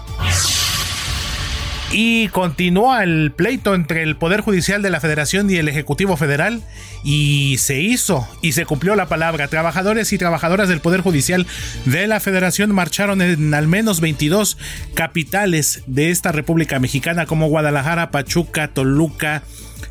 Y 1.91 2.27
continúa 2.27 3.03
el 3.03 3.31
pleito 3.35 3.73
entre 3.73 4.03
el 4.03 4.15
Poder 4.15 4.41
Judicial 4.41 4.83
de 4.83 4.91
la 4.91 4.99
Federación 4.99 5.49
y 5.49 5.55
el 5.55 5.67
Ejecutivo 5.67 6.17
Federal 6.17 6.61
y 7.03 7.55
se 7.57 7.81
hizo 7.81 8.27
y 8.43 8.51
se 8.51 8.65
cumplió 8.65 8.95
la 8.95 9.07
palabra. 9.07 9.47
Trabajadores 9.47 10.13
y 10.13 10.19
trabajadoras 10.19 10.69
del 10.69 10.81
Poder 10.81 11.01
Judicial 11.01 11.47
de 11.85 12.05
la 12.05 12.19
Federación 12.19 12.75
marcharon 12.75 13.23
en 13.23 13.55
al 13.55 13.67
menos 13.67 14.01
22 14.01 14.57
capitales 14.93 15.81
de 15.87 16.11
esta 16.11 16.31
República 16.31 16.79
Mexicana 16.79 17.25
como 17.25 17.47
Guadalajara, 17.47 18.11
Pachuca, 18.11 18.67
Toluca, 18.67 19.41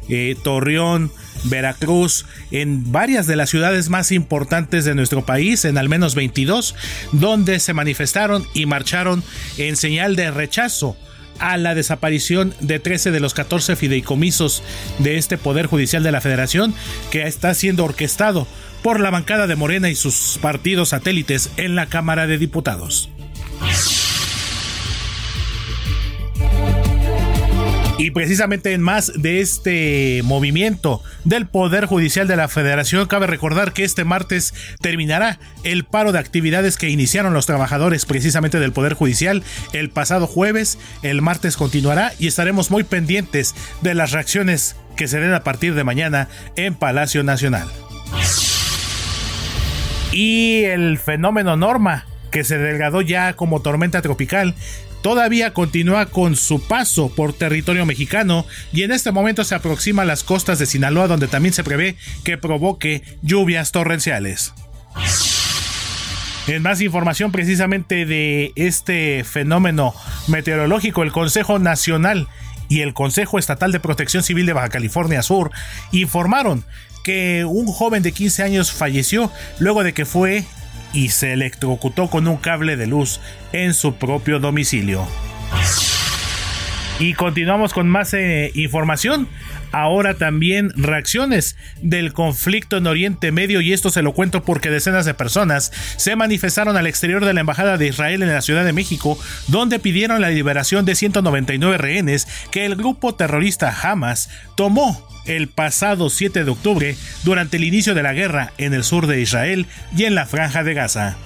eh, 0.09 0.37
Torreón, 0.43 1.11
Veracruz, 1.45 2.27
en 2.51 2.91
varias 2.91 3.27
de 3.27 3.37
las 3.37 3.51
ciudades 3.51 3.89
más 3.91 4.13
importantes 4.13 4.85
de 4.85 4.95
nuestro 4.95 5.25
país, 5.25 5.65
en 5.65 5.79
al 5.79 5.89
menos 5.89 6.15
22, 6.15 6.75
donde 7.13 7.61
se 7.61 7.75
manifestaron 7.75 8.47
y 8.55 8.67
marcharon 8.67 9.23
en 9.57 9.77
señal 9.77 10.17
de 10.17 10.31
rechazo 10.31 10.97
a 11.39 11.57
la 11.57 11.75
desaparición 11.75 12.55
de 12.61 12.81
13 12.81 13.11
de 13.11 13.21
los 13.21 13.35
14 13.35 13.77
fideicomisos 13.77 14.63
de 14.99 15.19
este 15.19 15.39
Poder 15.39 15.67
Judicial 15.67 16.03
de 16.03 16.13
la 16.13 16.21
Federación 16.21 16.75
que 17.11 17.27
está 17.27 17.55
siendo 17.55 17.85
orquestado 17.85 18.47
por 18.83 19.01
la 19.01 19.11
bancada 19.11 19.47
de 19.47 19.57
Morena 19.57 19.89
y 19.89 19.95
sus 19.95 20.39
partidos 20.41 20.91
satélites 20.91 21.51
en 21.57 21.75
la 21.75 21.87
Cámara 21.87 22.27
de 22.27 22.39
Diputados. 22.39 23.11
Y 27.99 28.13
precisamente 28.13 28.75
en 28.75 28.81
más 28.81 29.13
de 29.17 29.41
este 29.41 30.21
movimiento 30.23 31.03
del 31.25 31.47
Poder 31.47 31.87
Judicial 31.87 32.29
de 32.29 32.37
la 32.37 32.47
Federación, 32.47 33.09
cabe 33.09 33.27
recordar 33.27 33.73
que 33.73 33.83
este 33.83 34.05
martes 34.05 34.55
terminará 34.81 35.41
el 35.65 35.85
paro 35.85 36.13
de 36.13 36.21
actividades 36.21 36.77
que 36.77 36.91
iniciaron 36.91 37.35
los 37.35 37.47
trabajadores 37.47 38.07
precisamente 38.07 38.61
del 38.61 38.73
Poder 38.73 38.95
Judicial 38.95 39.43
el 39.73 39.91
pasado 39.91 40.29
jueves. 40.29 40.79
El 41.03 41.23
martes 41.23 41.57
continuará 41.57 42.13
y 42.21 42.29
estaremos 42.29 42.71
muy 42.71 42.85
pendientes 42.85 43.57
de 43.83 43.95
las 43.95 44.13
reacciones 44.13 44.77
que 44.97 45.09
se 45.09 45.19
den 45.19 45.35
a 45.35 45.43
partir 45.43 45.75
de 45.75 45.83
mañana 45.83 46.29
en 46.55 46.77
Palacio 46.77 47.25
Nacional. 47.25 47.67
Y 50.13 50.63
el 50.65 50.99
fenómeno 50.99 51.57
Norma, 51.57 52.07
que 52.31 52.45
se 52.45 52.59
delgadó 52.59 53.01
ya 53.03 53.33
como 53.35 53.61
tormenta 53.61 54.03
tropical, 54.03 54.55
todavía 55.03 55.53
continúa 55.53 56.07
con 56.07 56.37
su 56.37 56.61
paso 56.67 57.09
por 57.15 57.33
territorio 57.33 57.87
mexicano 57.87 58.47
y 58.73 58.83
en 58.83 58.93
este 58.93 59.13
momento 59.13 59.45
se 59.45 59.55
aproxima 59.55 60.03
a 60.03 60.07
las 60.07 60.25
costas 60.25 60.59
de 60.59 60.67
Sinaloa 60.67 61.09
donde 61.09 61.29
también 61.29 61.55
se 61.55 61.65
prevé 61.65 61.97
que 62.25 62.39
provoque 62.39 63.03
lluvias 63.23 63.73
torrenciales. 63.73 64.53
En 66.47 66.63
más 66.63 66.81
información 66.81 67.31
precisamente 67.31 68.07
de 68.07 68.53
este 68.57 69.23
fenómeno 69.25 69.95
meteorológico, 70.29 71.03
el 71.03 71.13
Consejo 71.13 71.59
Nacional 71.59 72.27
y 72.71 72.81
el 72.81 72.95
Consejo 72.95 73.39
Estatal 73.39 73.71
de 73.71 73.81
Protección 73.81 74.23
Civil 74.23 74.47
de 74.47 74.55
Baja 74.55 74.71
California 74.71 75.23
Sur 75.23 75.51
informaron 75.93 76.65
que 77.05 77.45
un 77.45 77.67
joven 77.67 78.03
de 78.03 78.13
15 78.13 78.43
años 78.43 78.73
falleció 78.73 79.31
luego 79.59 79.83
de 79.83 79.93
que 79.93 80.05
fue 80.05 80.45
y 80.93 81.11
se 81.11 81.33
electrocutó 81.33 82.09
con 82.09 82.27
un 82.29 82.37
cable 82.37 82.77
de 82.77 82.87
luz 82.87 83.21
en 83.53 83.75
su 83.75 83.95
propio 83.95 84.39
domicilio. 84.39 85.07
Y 86.99 87.15
continuamos 87.15 87.73
con 87.73 87.89
más 87.89 88.13
eh, 88.15 88.51
información. 88.55 89.29
Ahora 89.73 90.15
también 90.15 90.71
reacciones 90.77 91.57
del 91.83 92.13
conflicto 92.13 92.77
en 92.77 92.87
Oriente 92.87 93.33
Medio 93.33 93.61
y 93.61 93.73
esto 93.73 93.91
se 93.91 94.03
lo 94.03 94.13
cuento 94.13 94.43
porque 94.43 94.71
decenas 94.71 95.05
de 95.05 95.15
personas 95.15 95.73
se 95.97 96.17
manifestaron 96.17 96.77
al 96.77 96.87
exterior 96.87 97.25
de 97.25 97.35
la 97.35 97.41
Embajada 97.41 97.77
de 97.77 97.89
Israel 97.89 98.23
en 98.23 98.33
la 98.33 98.43
Ciudad 98.43 98.65
de 98.65 98.73
México 98.73 99.19
donde 99.49 99.79
pidieron 99.79 100.21
la 100.21 100.31
liberación 100.31 100.85
de 100.85 100.95
199 100.95 101.79
rehenes 101.79 102.27
que 102.51 102.65
el 102.65 102.77
grupo 102.77 103.15
terrorista 103.15 103.75
Hamas 103.83 104.31
tomó 104.57 105.07
el 105.27 105.49
pasado 105.49 106.11
7 106.11 106.45
de 106.45 106.51
octubre 106.51 106.97
durante 107.25 107.59
el 107.59 107.65
inicio 107.65 107.95
de 107.95 108.03
la 108.03 108.15
guerra 108.15 108.53
en 108.59 108.75
el 108.75 108.85
sur 108.85 109.07
de 109.07 109.21
Israel 109.21 109.67
y 109.97 110.05
en 110.05 110.15
la 110.15 110.27
franja 110.27 110.65
de 110.65 110.75
Gaza. 110.75 111.17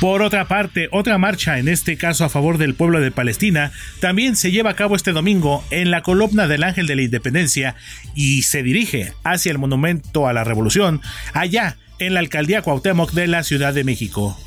Por 0.00 0.22
otra 0.22 0.46
parte, 0.46 0.88
otra 0.90 1.18
marcha, 1.18 1.58
en 1.58 1.68
este 1.68 1.96
caso 1.96 2.24
a 2.24 2.28
favor 2.28 2.58
del 2.58 2.74
pueblo 2.74 3.00
de 3.00 3.10
Palestina, 3.10 3.72
también 4.00 4.36
se 4.36 4.50
lleva 4.50 4.70
a 4.70 4.76
cabo 4.76 4.96
este 4.96 5.12
domingo 5.12 5.64
en 5.70 5.90
la 5.90 6.02
columna 6.02 6.46
del 6.46 6.64
Ángel 6.64 6.86
de 6.86 6.96
la 6.96 7.02
Independencia 7.02 7.74
y 8.14 8.42
se 8.42 8.62
dirige 8.62 9.12
hacia 9.22 9.52
el 9.52 9.58
Monumento 9.58 10.28
a 10.28 10.32
la 10.32 10.44
Revolución, 10.44 11.00
allá 11.32 11.76
en 11.98 12.14
la 12.14 12.20
alcaldía 12.20 12.62
Cuauhtémoc 12.62 13.12
de 13.12 13.28
la 13.28 13.44
Ciudad 13.44 13.72
de 13.72 13.84
México. 13.84 14.38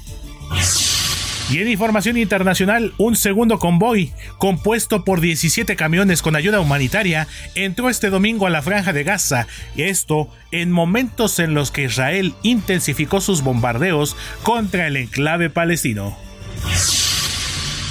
Y 1.50 1.60
en 1.60 1.70
información 1.70 2.18
internacional, 2.18 2.94
un 2.98 3.16
segundo 3.16 3.58
convoy, 3.58 4.12
compuesto 4.38 5.06
por 5.06 5.22
17 5.22 5.78
camiones 5.78 6.22
con 6.22 6.36
ayuda 6.36 6.60
humanitaria, 6.60 7.28
entró 7.56 7.90
este 7.90 8.10
domingo 8.10 8.48
a 8.48 8.50
la 8.50 8.62
franja 8.62 8.92
de 8.92 9.06
Gaza, 9.06 9.48
esto 9.78 10.30
en 10.52 10.74
momentos 10.74 11.40
en 11.40 11.54
los 11.54 11.72
que 11.72 11.84
Israel 11.84 12.34
intensificó 12.44 13.22
sus 13.22 13.44
bombardeos 13.44 14.18
contra 14.44 14.88
el 14.88 14.98
enclave 14.98 15.50
palestino. 15.50 16.18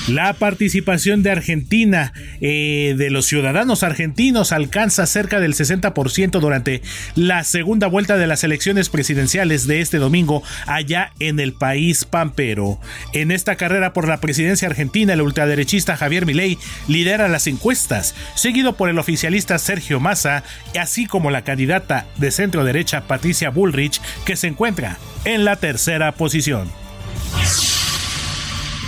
La 0.09 0.34
participación 0.34 1.24
de 1.24 1.32
Argentina, 1.32 2.12
eh, 2.40 2.94
de 2.96 3.11
los 3.11 3.26
ciudadanos 3.26 3.82
argentinos, 3.82 4.52
alcanza 4.52 5.04
cerca 5.04 5.40
del 5.40 5.54
60% 5.54 6.38
durante 6.38 6.80
la 7.16 7.42
segunda 7.42 7.88
vuelta 7.88 8.16
de 8.16 8.28
las 8.28 8.44
elecciones 8.44 8.88
presidenciales 8.88 9.66
de 9.66 9.80
este 9.80 9.98
domingo 9.98 10.44
allá 10.66 11.12
en 11.18 11.40
el 11.40 11.54
país 11.54 12.04
pampero. 12.04 12.78
En 13.14 13.32
esta 13.32 13.57
carrera 13.57 13.92
por 13.92 14.07
la 14.07 14.20
presidencia 14.20 14.68
argentina, 14.68 15.12
el 15.12 15.22
ultraderechista 15.22 15.96
Javier 15.96 16.24
Milei 16.24 16.57
lidera 16.86 17.26
las 17.26 17.48
encuestas, 17.48 18.14
seguido 18.36 18.76
por 18.76 18.88
el 18.88 19.00
oficialista 19.00 19.59
Sergio 19.59 19.98
Massa, 19.98 20.44
así 20.78 21.07
como 21.07 21.32
la 21.32 21.42
candidata 21.42 22.07
de 22.16 22.30
centro 22.30 22.62
derecha 22.62 23.09
Patricia 23.09 23.50
Bullrich, 23.50 24.00
que 24.24 24.36
se 24.36 24.46
encuentra 24.46 24.98
en 25.24 25.44
la 25.44 25.57
tercera 25.57 26.12
posición. 26.12 26.70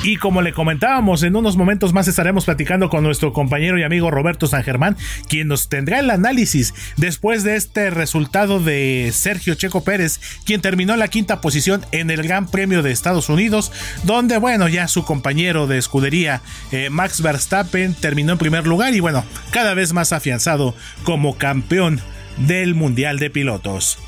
Y 0.03 0.17
como 0.17 0.43
le 0.43 0.53
comentábamos, 0.53 1.23
en 1.25 1.35
unos 1.35 1.57
momentos 1.57 1.93
más 1.93 2.07
estaremos 2.07 2.45
platicando 2.45 2.89
con 2.89 3.03
nuestro 3.03 3.33
compañero 3.33 3.79
y 3.79 3.83
amigo 3.83 4.11
Roberto 4.11 4.47
San 4.47 4.63
Germán, 4.63 4.97
quien 5.29 5.49
nos 5.49 5.69
tendrá 5.69 5.99
el 5.99 6.11
análisis 6.11 6.73
después 6.97 7.43
de 7.43 7.57
este 7.57 7.91
resultado 7.91 8.61
de 8.61 9.11
Sergio 9.13 9.55
Checo 9.55 9.83
Pérez, 9.83 10.21
quien 10.45 10.61
terminó 10.61 10.97
la 10.97 11.09
quinta 11.09 11.41
posición 11.41 11.85
en 11.91 12.11
el 12.11 12.23
Gran 12.23 12.49
Premio 12.49 12.83
de 12.83 12.93
Estados 12.93 13.29
Unidos, 13.29 13.73
donde, 14.05 14.39
bueno, 14.39 14.69
ya 14.69 14.87
su 14.87 15.05
compañero 15.05 15.67
de 15.67 15.79
escudería, 15.79 16.43
eh, 16.71 16.91
Max 16.91 17.21
Verstappen, 17.21 17.95
terminó 17.95 18.33
en 18.33 18.39
primer 18.39 18.67
lugar 18.67 18.95
y, 18.95 19.01
bueno, 19.01 19.25
cada 19.51 19.75
vez 19.75 19.93
más 19.93 20.13
afianzado 20.13 20.75
como 21.03 21.37
campeón 21.37 22.01
del 22.37 22.77
Mundial 22.77 23.19
de 23.19 23.31
Pilotos. 23.31 23.99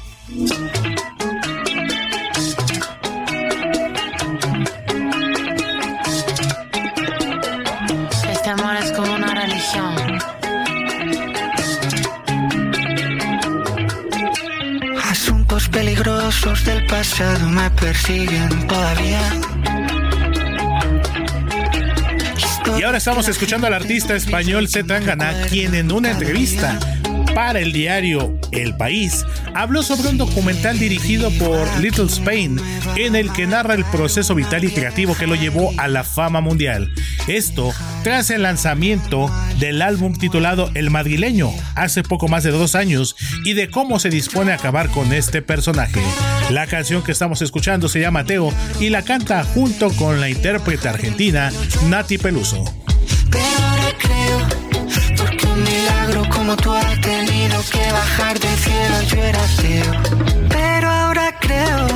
Del 16.02 16.86
pasado 16.86 17.46
me 17.50 17.70
persiguen 17.72 18.66
todavía. 18.66 19.20
Y 22.78 22.82
ahora 22.82 22.96
estamos 22.96 23.28
escuchando 23.28 23.66
al 23.66 23.74
artista 23.74 24.16
español 24.16 24.66
Zetangana, 24.66 25.34
quien 25.50 25.74
en 25.74 25.92
una 25.92 26.12
entrevista 26.12 26.78
para 27.34 27.60
el 27.60 27.72
diario 27.72 28.38
El 28.52 28.76
País, 28.76 29.24
habló 29.54 29.82
sobre 29.82 30.08
un 30.08 30.18
documental 30.18 30.78
dirigido 30.78 31.30
por 31.32 31.66
Little 31.80 32.06
Spain 32.06 32.60
en 32.96 33.16
el 33.16 33.32
que 33.32 33.46
narra 33.46 33.74
el 33.74 33.84
proceso 33.86 34.34
vital 34.34 34.64
y 34.64 34.70
creativo 34.70 35.16
que 35.16 35.26
lo 35.26 35.34
llevó 35.34 35.72
a 35.76 35.88
la 35.88 36.04
fama 36.04 36.40
mundial. 36.40 36.92
Esto 37.28 37.72
tras 38.02 38.30
el 38.30 38.42
lanzamiento 38.42 39.30
del 39.58 39.82
álbum 39.82 40.16
titulado 40.16 40.70
El 40.74 40.90
Madrileño 40.90 41.50
hace 41.74 42.02
poco 42.02 42.28
más 42.28 42.44
de 42.44 42.50
dos 42.50 42.74
años 42.74 43.16
y 43.44 43.54
de 43.54 43.70
cómo 43.70 43.98
se 43.98 44.10
dispone 44.10 44.52
a 44.52 44.56
acabar 44.56 44.88
con 44.90 45.12
este 45.12 45.42
personaje. 45.42 46.00
La 46.50 46.66
canción 46.66 47.02
que 47.02 47.12
estamos 47.12 47.42
escuchando 47.42 47.88
se 47.88 48.00
llama 48.00 48.24
Teo 48.24 48.52
y 48.80 48.88
la 48.88 49.02
canta 49.02 49.44
junto 49.44 49.90
con 49.90 50.20
la 50.20 50.28
intérprete 50.28 50.88
argentina 50.88 51.52
Nati 51.88 52.18
Peluso 52.18 52.64
como 56.50 56.62
tú 56.62 56.72
has 56.72 57.00
tenido 57.00 57.62
que 57.70 57.92
bajar 57.92 58.40
del 58.40 58.58
cielo, 58.58 59.02
yo 59.02 59.22
era 59.22 59.40
Pero 60.48 60.88
ahora 60.88 61.38
creo, 61.38 61.86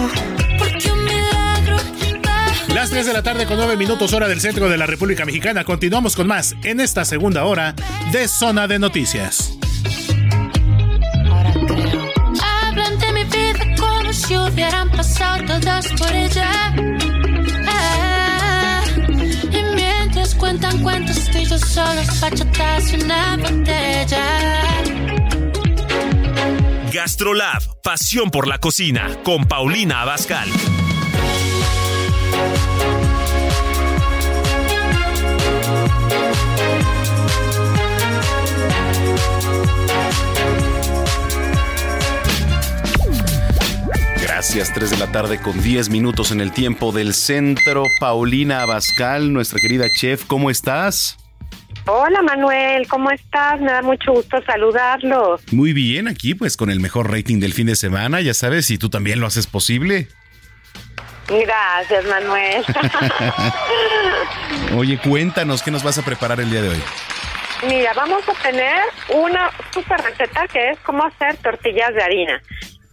porque 0.58 0.92
un 0.92 1.04
milagro. 1.04 1.76
Las 2.68 2.90
3 2.90 3.06
de 3.06 3.12
la 3.12 3.22
tarde 3.22 3.46
con 3.46 3.56
9 3.56 3.76
minutos 3.76 4.12
hora 4.12 4.28
del 4.28 4.40
centro 4.40 4.68
de 4.68 4.76
la 4.76 4.86
República 4.86 5.24
Mexicana. 5.24 5.64
Continuamos 5.64 6.14
con 6.14 6.28
más 6.28 6.54
en 6.62 6.78
esta 6.78 7.04
segunda 7.04 7.44
hora 7.46 7.74
de 8.12 8.28
Zona 8.28 8.68
de 8.68 8.78
Noticias. 8.78 9.58
Hablan 12.40 12.98
de 13.00 13.12
mi 13.12 13.24
vida 13.24 13.76
como 13.76 14.12
si 14.12 14.36
hubieran 14.36 14.88
pasado 14.90 15.42
todas 15.46 15.88
por 15.98 16.12
ella. 16.12 16.93
Solos, 21.74 22.06
fachatas 22.20 22.92
y 22.92 23.02
una 23.02 23.36
botella. 23.36 24.40
Gastrolab, 26.92 27.62
pasión 27.82 28.30
por 28.30 28.46
la 28.46 28.58
cocina, 28.58 29.08
con 29.24 29.46
Paulina 29.46 30.02
Abascal. 30.02 30.48
Gracias, 44.22 44.72
3 44.72 44.90
de 44.90 44.98
la 44.98 45.10
tarde 45.10 45.40
con 45.40 45.60
10 45.60 45.90
minutos 45.90 46.30
en 46.30 46.40
el 46.40 46.52
tiempo 46.52 46.92
del 46.92 47.14
centro. 47.14 47.82
Paulina 47.98 48.62
Abascal, 48.62 49.32
nuestra 49.32 49.58
querida 49.58 49.86
chef, 49.98 50.24
¿cómo 50.26 50.50
estás? 50.50 51.16
Hola 51.86 52.22
Manuel, 52.22 52.88
¿cómo 52.88 53.10
estás? 53.10 53.60
Me 53.60 53.70
da 53.70 53.82
mucho 53.82 54.12
gusto 54.12 54.42
saludarlo. 54.46 55.38
Muy 55.52 55.74
bien, 55.74 56.08
aquí 56.08 56.34
pues 56.34 56.56
con 56.56 56.70
el 56.70 56.80
mejor 56.80 57.10
rating 57.10 57.40
del 57.40 57.52
fin 57.52 57.66
de 57.66 57.76
semana, 57.76 58.22
ya 58.22 58.32
sabes, 58.32 58.70
y 58.70 58.78
tú 58.78 58.88
también 58.88 59.20
lo 59.20 59.26
haces 59.26 59.46
posible. 59.46 60.08
Gracias 61.28 62.04
Manuel. 62.06 62.64
Oye, 64.76 64.98
cuéntanos, 64.98 65.62
¿qué 65.62 65.70
nos 65.70 65.82
vas 65.82 65.98
a 65.98 66.02
preparar 66.02 66.40
el 66.40 66.50
día 66.50 66.62
de 66.62 66.70
hoy? 66.70 66.82
Mira, 67.68 67.92
vamos 67.94 68.22
a 68.28 68.42
tener 68.42 68.82
una 69.10 69.50
super 69.72 70.00
receta 70.00 70.48
que 70.48 70.70
es 70.70 70.78
cómo 70.80 71.04
hacer 71.04 71.36
tortillas 71.36 71.94
de 71.94 72.02
harina 72.02 72.42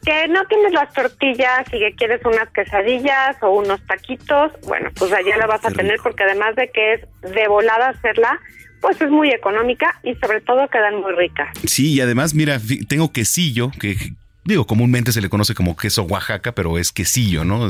que 0.06 0.28
no 0.30 0.44
tienes 0.46 0.74
las 0.74 0.92
tortillas 0.94 1.62
y 1.72 1.80
que 1.80 1.94
quieres 1.96 2.26
unas 2.26 2.50
quesadillas 2.50 3.38
o 3.42 3.52
unos 3.52 3.86
taquitos, 3.86 4.52
bueno, 4.66 4.90
pues 4.98 5.14
allá 5.14 5.38
la 5.38 5.46
vas 5.46 5.64
a 5.64 5.70
tener 5.70 6.00
porque 6.02 6.24
además 6.24 6.56
de 6.56 6.70
que 6.72 6.94
es 6.94 7.02
de 7.22 7.48
volada 7.48 7.90
hacerla, 7.90 8.40
pues 8.82 9.00
es 9.00 9.10
muy 9.10 9.30
económica 9.30 10.00
y 10.04 10.16
sobre 10.16 10.42
todo 10.42 10.68
quedan 10.68 11.00
muy 11.00 11.14
ricas. 11.14 11.50
Sí, 11.66 11.94
y 11.94 12.02
además, 12.02 12.34
mira, 12.34 12.60
tengo 12.88 13.12
quesillo, 13.12 13.72
que 13.80 13.96
digo, 14.44 14.66
comúnmente 14.66 15.12
se 15.12 15.22
le 15.22 15.30
conoce 15.30 15.54
como 15.54 15.76
queso 15.76 16.04
Oaxaca, 16.04 16.52
pero 16.54 16.78
es 16.78 16.92
quesillo, 16.92 17.46
¿no? 17.46 17.70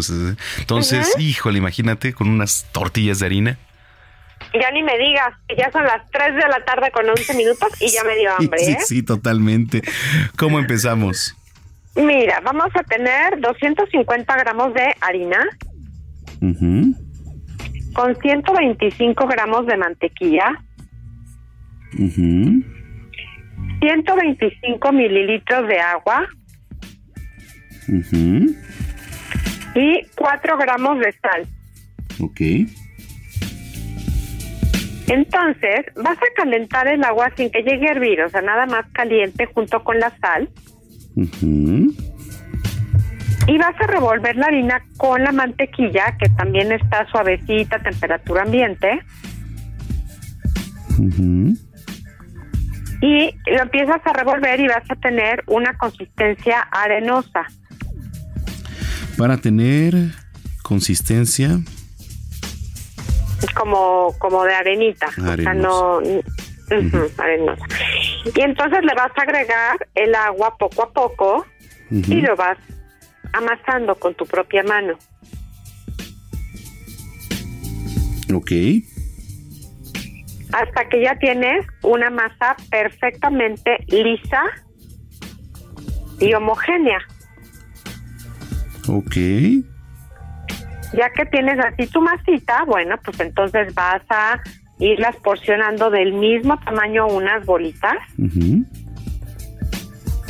Entonces, 0.57 1.13
híjole, 1.19 1.57
imagínate 1.57 2.13
con 2.13 2.29
unas 2.29 2.65
tortillas 2.71 3.19
de 3.19 3.25
harina. 3.25 3.57
Ya 4.59 4.71
ni 4.71 4.81
me 4.81 4.97
digas, 4.97 5.33
que 5.47 5.55
ya 5.55 5.71
son 5.71 5.83
las 5.83 6.09
3 6.09 6.35
de 6.35 6.41
la 6.41 6.65
tarde 6.65 6.89
con 6.91 7.07
11 7.07 7.35
minutos 7.35 7.69
y 7.79 7.89
ya 7.89 8.03
me 8.03 8.15
dio 8.15 8.31
hambre. 8.37 8.59
Sí, 8.59 8.71
¿eh? 8.71 8.77
sí, 8.83 9.03
totalmente. 9.03 9.81
¿Cómo 10.35 10.59
empezamos? 10.59 11.35
Mira, 11.95 12.39
vamos 12.39 12.69
a 12.73 12.83
tener 12.83 13.39
250 13.39 14.35
gramos 14.37 14.73
de 14.73 14.95
harina 15.01 15.45
con 17.93 18.15
125 18.15 19.27
gramos 19.27 19.65
de 19.67 19.77
mantequilla, 19.77 20.63
125 23.79 24.91
mililitros 24.91 25.67
de 25.67 25.79
agua 25.79 26.27
y 29.75 30.01
4 30.15 30.57
gramos 30.57 30.99
de 30.99 31.11
sal. 31.13 31.47
Ok. 32.19 32.41
Entonces, 35.07 35.85
vas 35.95 36.17
a 36.17 36.33
calentar 36.35 36.87
el 36.87 37.03
agua 37.03 37.31
sin 37.35 37.49
que 37.51 37.63
llegue 37.63 37.89
a 37.89 37.91
hervir, 37.91 38.21
o 38.21 38.29
sea, 38.29 38.41
nada 38.41 38.65
más 38.65 38.85
caliente 38.93 39.45
junto 39.53 39.83
con 39.83 39.99
la 39.99 40.15
sal. 40.19 40.49
Y 43.47 43.57
vas 43.57 43.75
a 43.81 43.87
revolver 43.87 44.37
la 44.37 44.45
harina 44.45 44.81
con 44.95 45.21
la 45.23 45.33
mantequilla, 45.33 46.15
que 46.17 46.29
también 46.29 46.71
está 46.71 47.05
suavecita 47.11 47.75
a 47.77 47.83
temperatura 47.83 48.43
ambiente. 48.43 49.01
Y 53.01 53.35
lo 53.47 53.61
empiezas 53.63 54.01
a 54.05 54.13
revolver 54.13 54.59
y 54.59 54.67
vas 54.67 54.89
a 54.89 54.95
tener 54.95 55.43
una 55.47 55.77
consistencia 55.77 56.61
arenosa. 56.71 57.47
Para 59.17 59.37
tener 59.37 59.93
consistencia. 60.61 61.59
Como, 63.55 64.15
como 64.19 64.43
de 64.43 64.53
arenita. 64.53 65.07
O 65.07 65.35
sea, 65.35 65.53
no. 65.53 65.99
arenosa. 67.17 67.65
Y 68.35 68.41
entonces 68.41 68.79
le 68.83 68.93
vas 68.93 69.11
a 69.17 69.21
agregar 69.23 69.87
el 69.95 70.13
agua 70.15 70.55
poco 70.57 70.83
a 70.83 70.93
poco 70.93 71.45
y 71.89 72.21
lo 72.21 72.35
vas 72.35 72.57
amasando 73.33 73.95
con 73.95 74.13
tu 74.13 74.25
propia 74.25 74.63
mano. 74.63 74.97
Ok. 78.33 78.51
Hasta 80.53 80.89
que 80.89 81.01
ya 81.01 81.15
tienes 81.17 81.65
una 81.81 82.09
masa 82.09 82.55
perfectamente 82.69 83.77
lisa 83.87 84.43
y 86.19 86.33
homogénea. 86.33 86.99
Ok. 88.87 89.15
Ya 90.93 91.09
que 91.15 91.25
tienes 91.31 91.57
así 91.59 91.87
tu 91.87 92.01
masita, 92.01 92.65
bueno, 92.65 92.97
pues 93.03 93.19
entonces 93.21 93.73
vas 93.73 94.01
a 94.09 94.41
irlas 94.79 95.15
porcionando 95.17 95.89
del 95.89 96.13
mismo 96.13 96.59
tamaño 96.59 97.07
unas 97.07 97.45
bolitas 97.45 97.95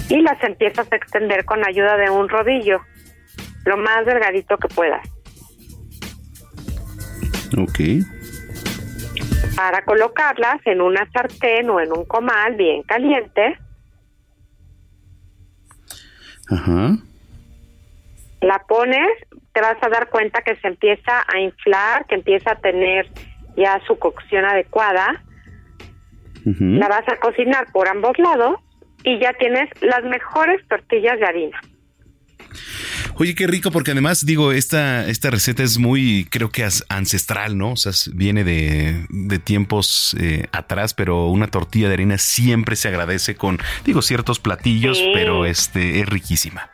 y 0.10 0.22
las 0.22 0.44
empiezas 0.44 0.92
a 0.92 0.96
extender 0.96 1.46
con 1.46 1.66
ayuda 1.66 1.98
de 1.98 2.10
un 2.10 2.28
rodillo, 2.30 2.82
lo 3.66 3.78
más 3.78 4.06
delgadito 4.06 4.58
que 4.58 4.68
puedas, 4.68 5.02
Ok. 7.58 7.80
Para 9.56 9.84
colocarlas 9.84 10.60
en 10.66 10.82
una 10.82 11.10
sartén 11.12 11.70
o 11.70 11.80
en 11.80 11.92
un 11.92 12.06
comal 12.06 12.56
bien 12.56 12.84
caliente. 12.84 13.58
Ajá. 16.50 16.98
La 18.42 18.60
pones, 18.68 19.12
te 19.54 19.62
vas 19.62 19.78
a 19.82 19.90
dar 19.90 20.10
cuenta 20.10 20.42
que 20.42 20.56
se 20.58 20.68
empieza 20.68 21.24
a 21.28 21.40
inflar, 21.40 22.06
que 22.08 22.16
empieza 22.16 22.54
a 22.54 22.60
tener 22.60 23.10
ya 23.56 23.80
su 23.86 23.98
cocción 24.00 24.46
adecuada. 24.46 25.24
La 26.44 26.88
vas 26.88 27.08
a 27.08 27.18
cocinar 27.18 27.72
por 27.72 27.88
ambos 27.88 28.18
lados 28.18 28.56
y 29.04 29.20
ya 29.20 29.34
tienes 29.34 29.70
las 29.82 30.04
mejores 30.04 30.68
tortillas 30.68 31.20
de 31.20 31.26
harina. 31.26 31.62
Oye, 33.22 33.36
qué 33.36 33.46
rico, 33.46 33.70
porque 33.70 33.92
además, 33.92 34.26
digo, 34.26 34.52
esta, 34.52 35.08
esta 35.08 35.30
receta 35.30 35.62
es 35.62 35.78
muy, 35.78 36.26
creo 36.32 36.50
que 36.50 36.68
ancestral, 36.90 37.56
¿no? 37.56 37.74
O 37.74 37.76
sea, 37.76 37.92
viene 38.16 38.44
de, 38.44 39.06
de 39.10 39.38
tiempos 39.38 40.16
eh, 40.20 40.48
atrás, 40.52 40.96
pero 40.96 41.28
una 41.28 41.46
tortilla 41.46 41.88
de 41.88 41.94
harina 41.94 42.18
siempre 42.18 42.76
se 42.76 42.88
agradece 42.88 43.36
con, 43.36 43.60
digo, 43.86 44.02
ciertos 44.02 44.40
platillos, 44.40 44.98
Sí. 44.98 45.12
pero 45.14 45.46
este 45.46 46.00
es 46.00 46.10
riquísima. 46.10 46.72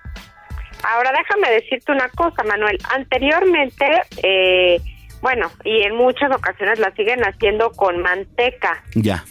Ahora 0.84 1.12
déjame 1.12 1.52
decirte 1.54 1.92
una 1.92 2.08
cosa, 2.08 2.42
Manuel. 2.46 2.78
Anteriormente, 2.96 3.86
eh, 4.24 4.80
bueno, 5.22 5.52
y 5.66 5.82
en 5.82 5.98
muchas 5.98 6.32
ocasiones 6.32 6.80
la 6.80 6.96
siguen 6.96 7.26
haciendo 7.26 7.72
con 7.72 8.02
manteca. 8.02 8.86
Ya. 8.96 9.26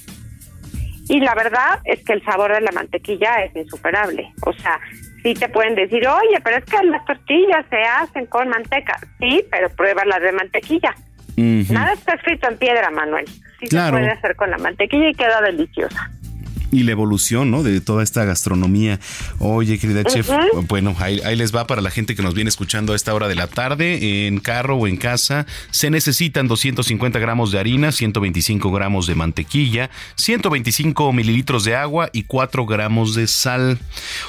Y 1.08 1.20
la 1.20 1.34
verdad 1.34 1.80
es 1.84 2.04
que 2.04 2.12
el 2.12 2.22
sabor 2.26 2.52
de 2.52 2.60
la 2.60 2.72
mantequilla 2.72 3.42
es 3.42 3.56
insuperable. 3.56 4.34
O 4.42 4.52
sea, 4.52 4.78
sí 5.26 5.34
te 5.34 5.48
pueden 5.48 5.74
decir, 5.74 6.06
oye, 6.06 6.40
pero 6.44 6.58
es 6.58 6.64
que 6.64 6.76
las 6.84 7.04
tortillas 7.04 7.66
se 7.68 7.82
hacen 7.82 8.26
con 8.26 8.48
manteca. 8.48 8.96
Sí, 9.18 9.44
pero 9.50 9.68
prueba 9.70 10.04
las 10.04 10.20
de 10.20 10.30
mantequilla. 10.30 10.94
Nada 11.36 11.92
está 11.94 12.14
escrito 12.14 12.48
en 12.48 12.56
piedra, 12.58 12.90
Manuel. 12.90 13.26
Sí 13.60 13.66
Claro. 13.68 13.96
se 13.96 14.02
puede 14.02 14.12
hacer 14.12 14.36
con 14.36 14.50
la 14.50 14.58
mantequilla 14.58 15.08
y 15.08 15.14
queda 15.14 15.40
deliciosa. 15.40 16.10
Y 16.76 16.82
la 16.82 16.92
evolución, 16.92 17.50
¿no? 17.50 17.62
De 17.62 17.80
toda 17.80 18.02
esta 18.02 18.26
gastronomía. 18.26 19.00
Oye, 19.38 19.78
querida 19.78 20.04
chef, 20.04 20.28
bueno, 20.68 20.94
ahí, 20.98 21.20
ahí 21.24 21.34
les 21.34 21.54
va 21.54 21.66
para 21.66 21.80
la 21.80 21.90
gente 21.90 22.14
que 22.14 22.22
nos 22.22 22.34
viene 22.34 22.50
escuchando 22.50 22.92
a 22.92 22.96
esta 22.96 23.14
hora 23.14 23.28
de 23.28 23.34
la 23.34 23.46
tarde, 23.46 24.26
en 24.26 24.40
carro 24.40 24.76
o 24.76 24.86
en 24.86 24.98
casa. 24.98 25.46
Se 25.70 25.88
necesitan 25.88 26.48
250 26.48 27.18
gramos 27.18 27.50
de 27.50 27.58
harina, 27.58 27.92
125 27.92 28.70
gramos 28.70 29.06
de 29.06 29.14
mantequilla, 29.14 29.88
125 30.16 31.14
mililitros 31.14 31.64
de 31.64 31.76
agua 31.76 32.10
y 32.12 32.24
4 32.24 32.66
gramos 32.66 33.14
de 33.14 33.26
sal. 33.26 33.78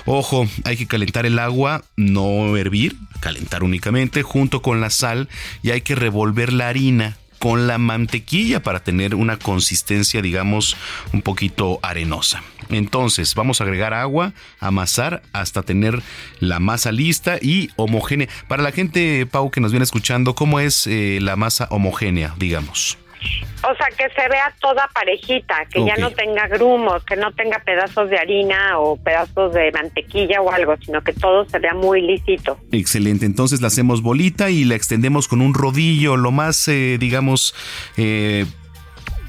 Ojo, 0.06 0.48
hay 0.64 0.78
que 0.78 0.88
calentar 0.88 1.26
el 1.26 1.40
agua, 1.40 1.84
no 1.98 2.56
hervir, 2.56 2.96
calentar 3.20 3.64
únicamente, 3.64 4.24
junto 4.24 4.62
con 4.62 4.80
la 4.80 4.90
sal 4.90 5.28
y 5.64 5.72
hay 5.72 5.82
que 5.82 5.96
revolver 5.96 6.54
la 6.54 6.70
harina 6.70 7.18
con 7.40 7.68
la 7.68 7.78
mantequilla 7.78 8.62
para 8.62 8.82
tener 8.82 9.16
una 9.16 9.38
consistencia, 9.38 10.22
digamos, 10.22 10.78
un 11.14 11.22
poquito 11.22 11.80
arenosa. 11.82 12.44
Entonces, 12.70 13.34
vamos 13.36 13.62
a 13.62 13.64
agregar 13.64 13.94
agua, 13.94 14.34
amasar 14.60 15.22
hasta 15.34 15.64
tener 15.64 16.02
la 16.40 16.60
masa 16.60 16.92
lista 16.92 17.38
y 17.42 17.70
homogénea. 17.76 18.28
Para 18.48 18.64
la 18.64 18.72
gente, 18.72 19.26
Pau, 19.26 19.52
que 19.52 19.62
nos 19.62 19.72
viene 19.72 19.84
escuchando, 19.84 20.36
¿cómo 20.36 20.60
es 20.60 20.88
eh, 20.88 21.20
la 21.22 21.36
masa 21.36 21.68
homogénea, 21.70 22.36
digamos? 22.38 22.98
O 23.64 23.76
sea, 23.76 23.88
que 23.98 24.14
se 24.14 24.30
vea 24.30 24.54
toda 24.62 24.88
parejita, 24.94 25.66
que 25.72 25.84
ya 25.84 25.96
no 25.98 26.12
tenga 26.12 26.48
grumos, 26.48 27.04
que 27.04 27.16
no 27.16 27.32
tenga 27.34 27.60
pedazos 27.60 28.10
de 28.10 28.18
harina 28.18 28.78
o 28.80 28.98
pedazos 28.98 29.54
de 29.54 29.72
mantequilla 29.72 30.42
o 30.42 30.52
algo, 30.52 30.76
sino 30.86 31.02
que 31.02 31.14
todo 31.14 31.48
se 31.50 31.60
vea 31.60 31.74
muy 31.74 32.02
lisito. 32.02 32.60
Excelente, 32.72 33.26
entonces 33.26 33.62
la 33.62 33.68
hacemos 33.68 34.02
bolita 34.02 34.50
y 34.50 34.64
la 34.64 34.76
extendemos 34.76 35.28
con 35.28 35.42
un 35.42 35.54
rodillo, 35.54 36.18
lo 36.18 36.32
más, 36.32 36.68
eh, 36.68 36.98
digamos, 37.00 37.56
eh, 37.98 38.46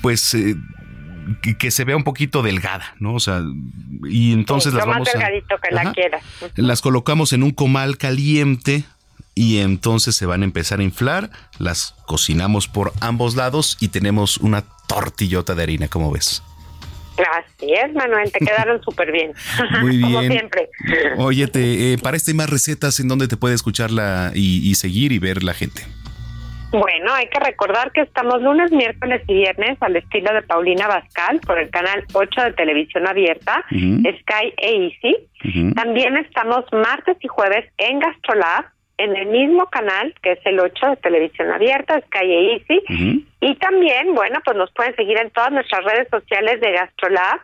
pues... 0.03 0.35
eh, 0.35 0.55
que, 1.59 1.71
se 1.71 1.85
vea 1.85 1.95
un 1.95 2.05
poquito 2.05 2.43
delgada, 2.43 2.95
¿no? 3.01 3.13
O 3.13 3.21
sea, 3.21 3.43
y 4.09 4.33
entonces 4.33 4.73
Sí, 4.73 4.79
las 4.79 4.87
lo 4.87 4.93
vamos 4.93 5.09
más 5.09 5.15
a... 5.15 5.19
delgadito 5.19 5.57
que 5.59 5.75
la 5.75 5.93
quieras. 5.93 6.23
Las 6.55 6.81
colocamos 6.81 7.35
en 7.35 7.43
un 7.43 7.51
comal 7.51 7.99
caliente 7.99 8.85
y 9.39 9.61
entonces 9.61 10.17
se 10.17 10.27
van 10.27 10.43
a 10.43 10.45
empezar 10.45 10.81
a 10.81 10.83
inflar. 10.83 11.31
Las 11.59 11.95
cocinamos 12.07 12.67
por 12.67 12.93
ambos 13.01 13.37
lados 13.37 13.77
y 13.81 13.89
tenemos 13.89 14.39
una 14.39 14.65
tortillota 14.89 15.55
de 15.55 15.63
harina, 15.63 15.87
como 15.89 16.11
ves. 16.11 16.43
Así 17.17 17.73
es, 17.73 17.93
Manuel, 17.95 18.31
te 18.33 18.41
quedaron 18.45 18.83
súper 18.85 19.13
bien. 19.13 19.33
Muy 19.81 20.01
Como 20.01 20.21
bien. 20.21 20.33
siempre. 20.33 20.69
Oye, 21.19 21.47
te, 21.47 21.93
eh, 21.93 21.99
para 21.99 22.17
este 22.17 22.35
más 22.35 22.51
recetas, 22.51 22.99
¿en 22.99 23.07
dónde 23.09 23.29
te 23.29 23.37
puede 23.37 23.55
escucharla 23.55 24.33
y, 24.35 24.69
y 24.69 24.75
seguir 24.75 25.13
y 25.13 25.19
ver 25.21 25.45
la 25.45 25.55
gente? 25.55 25.83
Bueno, 26.71 27.15
hay 27.15 27.29
que 27.29 27.41
recordar 27.41 27.93
que 27.93 28.03
estamos 28.03 28.43
lunes, 28.43 28.71
miércoles 28.73 29.23
y 29.27 29.35
viernes 29.35 29.79
al 29.81 29.97
estilo 29.97 30.35
de 30.35 30.43
Paulina 30.43 30.87
Bascal 30.87 31.41
por 31.47 31.59
el 31.59 31.71
canal 31.71 32.05
8 32.13 32.43
de 32.43 32.53
televisión 32.53 33.07
abierta. 33.07 33.65
Sky 33.71 34.53
e 34.59 34.93
Easy. 35.03 35.75
También 35.75 36.17
estamos 36.19 36.65
martes 36.73 37.17
y 37.21 37.29
jueves 37.29 37.65
en 37.79 38.01
Gastrolab, 38.01 38.67
en 38.99 39.17
el 39.17 39.27
mismo 39.27 39.67
canal 39.67 40.15
que 40.23 40.33
es 40.33 40.41
el 40.45 40.61
8 40.61 40.87
de 40.91 40.97
televisión 40.97 41.51
abierta, 41.51 42.01
Sky 42.07 42.33
e 42.33 42.53
Easy. 42.55 43.27
Y 43.41 43.55
también, 43.57 44.15
bueno, 44.15 44.41
pues 44.45 44.57
nos 44.57 44.71
pueden 44.73 44.95
seguir 44.97 45.19
en 45.19 45.31
todas 45.31 45.53
nuestras 45.53 45.85
redes 45.85 46.09
sociales 46.11 46.61
de 46.61 46.73
Gastrolab, 46.73 47.41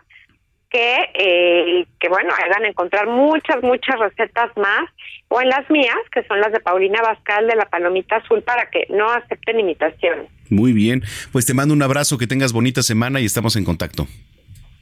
que, 0.68 0.96
eh, 1.14 1.86
que 2.00 2.08
bueno, 2.08 2.30
ahí 2.36 2.50
van 2.50 2.64
a 2.64 2.68
encontrar 2.68 3.06
muchas, 3.06 3.62
muchas 3.62 3.96
recetas 4.00 4.50
más, 4.56 4.90
o 5.28 5.40
en 5.40 5.48
las 5.48 5.70
mías, 5.70 5.96
que 6.12 6.24
son 6.24 6.40
las 6.40 6.52
de 6.52 6.58
Paulina 6.58 7.00
Bascal 7.00 7.46
de 7.46 7.54
la 7.54 7.66
Palomita 7.66 8.16
Azul, 8.16 8.42
para 8.42 8.68
que 8.70 8.86
no 8.90 9.08
acepten 9.08 9.60
imitaciones. 9.60 10.28
Muy 10.50 10.72
bien, 10.72 11.02
pues 11.30 11.46
te 11.46 11.54
mando 11.54 11.72
un 11.72 11.82
abrazo, 11.82 12.18
que 12.18 12.26
tengas 12.26 12.52
bonita 12.52 12.82
semana 12.82 13.20
y 13.20 13.26
estamos 13.26 13.54
en 13.54 13.64
contacto. 13.64 14.08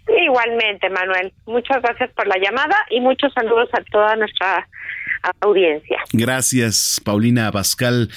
Igualmente, 0.08 0.88
Manuel, 0.88 1.32
muchas 1.44 1.82
gracias 1.82 2.10
por 2.12 2.26
la 2.26 2.38
llamada 2.38 2.76
y 2.88 3.00
muchos 3.00 3.32
saludos 3.34 3.68
a 3.72 3.82
toda 3.90 4.16
nuestra 4.16 4.66
audiencia. 5.40 5.98
Gracias, 6.12 7.00
Paulina 7.04 7.46
Abascal, 7.46 8.10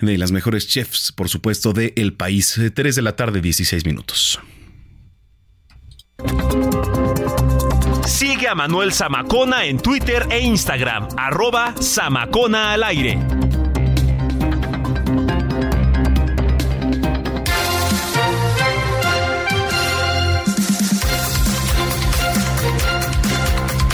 de 0.00 0.18
las 0.18 0.32
mejores 0.32 0.68
chefs, 0.68 1.12
por 1.12 1.28
supuesto, 1.28 1.72
de 1.72 1.92
El 1.96 2.12
País. 2.12 2.60
3 2.74 2.94
de 2.96 3.02
la 3.02 3.16
tarde, 3.16 3.40
16 3.40 3.84
minutos. 3.86 4.40
Sigue 8.06 8.48
a 8.48 8.54
Manuel 8.54 8.92
Zamacona 8.92 9.64
en 9.64 9.78
Twitter 9.78 10.26
e 10.30 10.40
Instagram, 10.40 11.08
arroba 11.16 11.74
Zamacona 11.80 12.72
al 12.72 12.84
aire. 12.84 13.18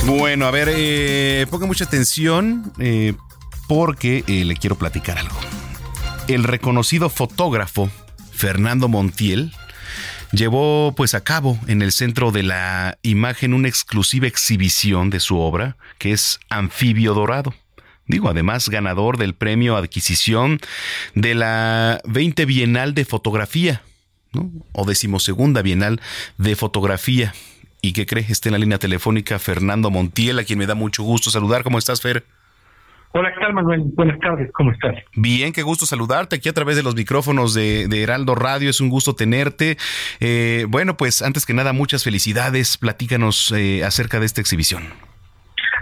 Bueno, 0.08 0.46
a 0.46 0.50
ver, 0.50 0.70
eh, 0.72 1.46
ponga 1.50 1.66
mucha 1.66 1.84
atención 1.84 2.72
eh, 2.78 3.12
porque 3.68 4.24
eh, 4.26 4.46
le 4.46 4.56
quiero 4.56 4.78
platicar 4.78 5.18
algo. 5.18 5.36
El 6.28 6.44
reconocido 6.44 7.10
fotógrafo 7.10 7.90
Fernando 8.32 8.88
Montiel 8.88 9.52
llevó 10.32 10.94
pues 10.96 11.12
a 11.12 11.22
cabo 11.22 11.58
en 11.66 11.82
el 11.82 11.92
centro 11.92 12.32
de 12.32 12.42
la 12.42 12.96
imagen 13.02 13.52
una 13.52 13.68
exclusiva 13.68 14.26
exhibición 14.26 15.10
de 15.10 15.20
su 15.20 15.38
obra 15.38 15.76
que 15.98 16.12
es 16.12 16.40
Anfibio 16.48 17.12
Dorado. 17.12 17.52
Digo, 18.06 18.30
además 18.30 18.70
ganador 18.70 19.18
del 19.18 19.34
premio 19.34 19.76
adquisición 19.76 20.58
de 21.14 21.34
la 21.34 22.00
20 22.06 22.46
Bienal 22.46 22.94
de 22.94 23.04
Fotografía, 23.04 23.82
¿no? 24.32 24.50
o 24.72 24.86
decimosegunda 24.86 25.60
Bienal 25.60 26.00
de 26.38 26.56
Fotografía. 26.56 27.34
¿Y 27.80 27.92
qué 27.92 28.06
cree? 28.06 28.24
Está 28.28 28.48
en 28.48 28.54
la 28.54 28.58
línea 28.58 28.78
telefónica 28.78 29.38
Fernando 29.38 29.90
Montiel, 29.90 30.38
a 30.38 30.44
quien 30.44 30.58
me 30.58 30.66
da 30.66 30.74
mucho 30.74 31.02
gusto 31.02 31.30
saludar. 31.30 31.62
¿Cómo 31.62 31.78
estás, 31.78 32.02
Fer? 32.02 32.24
Hola, 33.12 33.32
¿qué 33.32 33.40
tal, 33.40 33.54
Manuel? 33.54 33.84
Buenas 33.94 34.18
tardes, 34.20 34.50
¿cómo 34.52 34.70
estás? 34.72 34.94
Bien, 35.14 35.52
qué 35.52 35.62
gusto 35.62 35.86
saludarte 35.86 36.36
aquí 36.36 36.48
a 36.48 36.52
través 36.52 36.76
de 36.76 36.82
los 36.82 36.94
micrófonos 36.94 37.54
de, 37.54 37.88
de 37.88 38.02
Heraldo 38.02 38.34
Radio. 38.34 38.68
Es 38.68 38.80
un 38.80 38.90
gusto 38.90 39.14
tenerte. 39.14 39.76
Eh, 40.20 40.66
bueno, 40.68 40.96
pues 40.96 41.22
antes 41.22 41.46
que 41.46 41.54
nada, 41.54 41.72
muchas 41.72 42.04
felicidades. 42.04 42.76
Platícanos 42.76 43.52
eh, 43.56 43.82
acerca 43.84 44.20
de 44.20 44.26
esta 44.26 44.40
exhibición. 44.40 44.82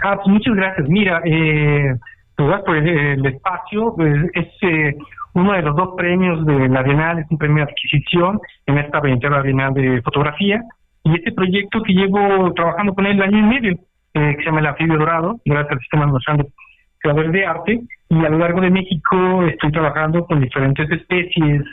Ah, 0.03 0.15
pues 0.15 0.27
muchas 0.27 0.55
gracias. 0.55 0.87
Mira, 0.87 1.21
eh, 1.25 1.95
pues, 2.35 2.61
por 2.65 2.77
el, 2.77 2.87
el 2.87 3.25
espacio, 3.25 3.93
pues, 3.97 4.13
es 4.33 4.47
eh, 4.61 4.95
uno 5.33 5.53
de 5.53 5.61
los 5.61 5.75
dos 5.75 5.89
premios 5.97 6.45
de 6.45 6.69
la 6.69 6.81
Bienal 6.81 7.19
es 7.19 7.25
un 7.29 7.37
premio 7.37 7.57
de 7.57 7.71
adquisición 7.71 8.39
en 8.65 8.77
esta 8.77 8.99
20 8.99 9.27
Bienal 9.43 9.73
de 9.73 10.01
Fotografía. 10.01 10.61
Y 11.07 11.15
este 11.15 11.31
proyecto 11.31 11.81
que 11.83 11.93
llevo 11.93 12.53
trabajando 12.53 12.93
con 12.93 13.05
él 13.05 13.21
año 13.21 13.37
y 13.37 13.41
medio, 13.41 13.71
eh, 14.13 14.35
que 14.35 14.43
se 14.43 14.43
llama 14.43 14.59
El 14.59 14.65
Anfibio 14.65 14.97
Dorado, 14.97 15.39
gracias 15.45 15.71
al 15.71 15.79
Sistema 15.79 16.05
Nacional 16.05 16.43
de 16.43 16.51
Creadores 16.99 17.31
de 17.31 17.45
Arte. 17.45 17.81
Y 18.09 18.25
a 18.25 18.29
lo 18.29 18.37
largo 18.37 18.59
de 18.59 18.69
México 18.69 19.43
estoy 19.43 19.71
trabajando 19.71 20.25
con 20.25 20.41
diferentes 20.41 20.91
especies 20.91 21.63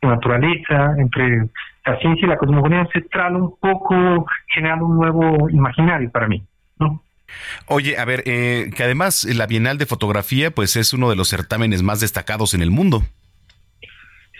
de 0.00 0.08
naturaleza, 0.08 0.96
entre 0.98 1.48
la 1.86 1.98
ciencia 2.00 2.26
y 2.26 2.28
la 2.28 2.36
cosmogonía 2.36 2.80
ancestral, 2.80 3.36
un 3.36 3.54
poco 3.60 4.26
generando 4.52 4.86
un 4.86 4.96
nuevo 4.96 5.48
imaginario 5.48 6.10
para 6.10 6.26
mí. 6.26 6.42
¿no? 6.80 7.02
Oye, 7.66 7.96
a 7.98 8.04
ver, 8.04 8.24
eh, 8.26 8.70
que 8.76 8.82
además 8.82 9.24
la 9.24 9.46
Bienal 9.46 9.78
de 9.78 9.86
Fotografía 9.86 10.50
pues 10.50 10.74
es 10.74 10.92
uno 10.92 11.08
de 11.08 11.14
los 11.14 11.28
certámenes 11.28 11.84
más 11.84 12.00
destacados 12.00 12.52
en 12.54 12.62
el 12.62 12.72
mundo. 12.72 13.02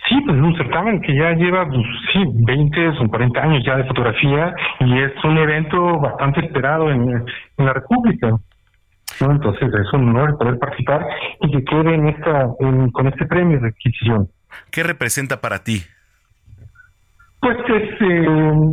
Sí, 0.09 0.19
pues 0.25 0.37
es 0.37 0.43
un 0.43 0.55
certamen 0.55 1.01
que 1.01 1.15
ya 1.15 1.31
lleva, 1.33 1.65
pues, 1.67 1.81
sí, 2.11 2.23
20 2.45 2.89
o 2.89 3.07
40 3.07 3.41
años 3.41 3.63
ya 3.65 3.77
de 3.77 3.85
fotografía 3.85 4.53
y 4.81 4.99
es 4.99 5.11
un 5.23 5.37
evento 5.37 5.99
bastante 5.99 6.41
esperado 6.45 6.91
en, 6.91 7.25
la 7.57 7.73
República. 7.73 8.29
¿no? 8.29 9.31
Entonces 9.31 9.69
es 9.73 9.93
un 9.93 10.09
honor 10.09 10.37
poder 10.37 10.59
participar 10.59 11.05
y 11.41 11.51
que 11.51 11.63
quede 11.63 11.95
en 11.95 12.07
esta, 12.09 12.49
con 12.91 13.07
este 13.07 13.25
premio 13.25 13.59
de 13.59 13.69
adquisición. 13.69 14.27
¿Qué 14.71 14.83
representa 14.83 15.39
para 15.39 15.59
ti? 15.59 15.83
Pues 17.43 17.57
es 17.67 18.01
eh, 18.01 18.25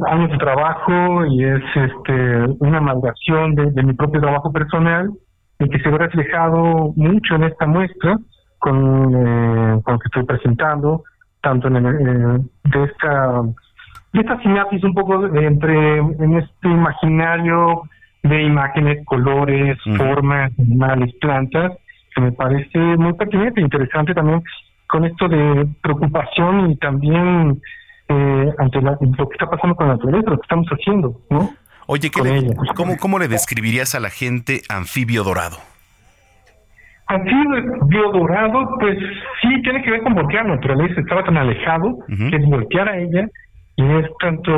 años 0.06 0.30
de 0.30 0.38
trabajo 0.38 1.26
y 1.26 1.44
es 1.44 1.62
este 1.74 2.54
una 2.60 2.80
maduración 2.80 3.56
de, 3.56 3.82
mi 3.82 3.94
propio 3.94 4.20
trabajo 4.20 4.52
personal 4.52 5.10
y 5.58 5.68
que 5.68 5.80
se 5.80 5.90
ve 5.90 5.98
reflejado 5.98 6.92
mucho 6.94 7.34
en 7.34 7.44
esta 7.44 7.66
muestra 7.66 8.16
con, 8.60 8.76
eh, 8.76 9.80
con 9.82 9.94
lo 9.94 9.98
que 9.98 10.06
estoy 10.06 10.24
presentando, 10.24 11.02
tanto 11.42 11.68
en 11.68 11.76
eh, 11.76 12.40
de 12.64 12.84
esta 12.84 13.42
de 14.12 14.20
esta 14.20 14.40
sinapsis 14.42 14.82
un 14.84 14.94
poco 14.94 15.26
entre 15.36 15.98
en 15.98 16.38
este 16.38 16.68
imaginario 16.68 17.82
de 18.22 18.42
imágenes, 18.42 19.04
colores, 19.06 19.78
formas, 19.96 20.52
animales, 20.58 21.14
plantas, 21.20 21.72
que 22.14 22.20
me 22.20 22.32
parece 22.32 22.78
muy 22.78 23.12
pertinente 23.14 23.60
e 23.60 23.64
interesante 23.64 24.14
también 24.14 24.42
con 24.88 25.04
esto 25.04 25.28
de 25.28 25.66
preocupación 25.80 26.72
y 26.72 26.76
también 26.76 27.62
eh, 28.08 28.52
ante 28.58 28.80
lo 28.80 28.98
que 28.98 29.32
está 29.32 29.48
pasando 29.48 29.76
con 29.76 29.88
la 29.88 29.94
naturaleza, 29.94 30.30
lo 30.30 30.36
que 30.36 30.42
estamos 30.42 30.66
haciendo, 30.68 31.20
¿no? 31.30 31.50
Oye, 31.86 32.10
¿cómo, 32.76 32.96
¿cómo 32.98 33.18
le 33.18 33.28
describirías 33.28 33.94
a 33.94 34.00
la 34.00 34.10
gente 34.10 34.62
anfibio 34.68 35.24
dorado? 35.24 35.69
Anfibio 37.10 38.12
dorado, 38.12 38.76
pues 38.78 38.96
sí, 39.42 39.62
tiene 39.62 39.82
que 39.82 39.90
ver 39.90 40.02
con 40.02 40.14
voltear 40.14 40.46
la 40.46 40.54
naturaleza, 40.54 41.00
estaba 41.00 41.24
tan 41.24 41.36
alejado 41.36 41.98
que 42.06 42.36
es 42.36 42.44
voltear 42.46 42.88
a 42.88 42.98
ella 42.98 43.28
y 43.74 43.82
es 43.82 44.06
tanto 44.20 44.52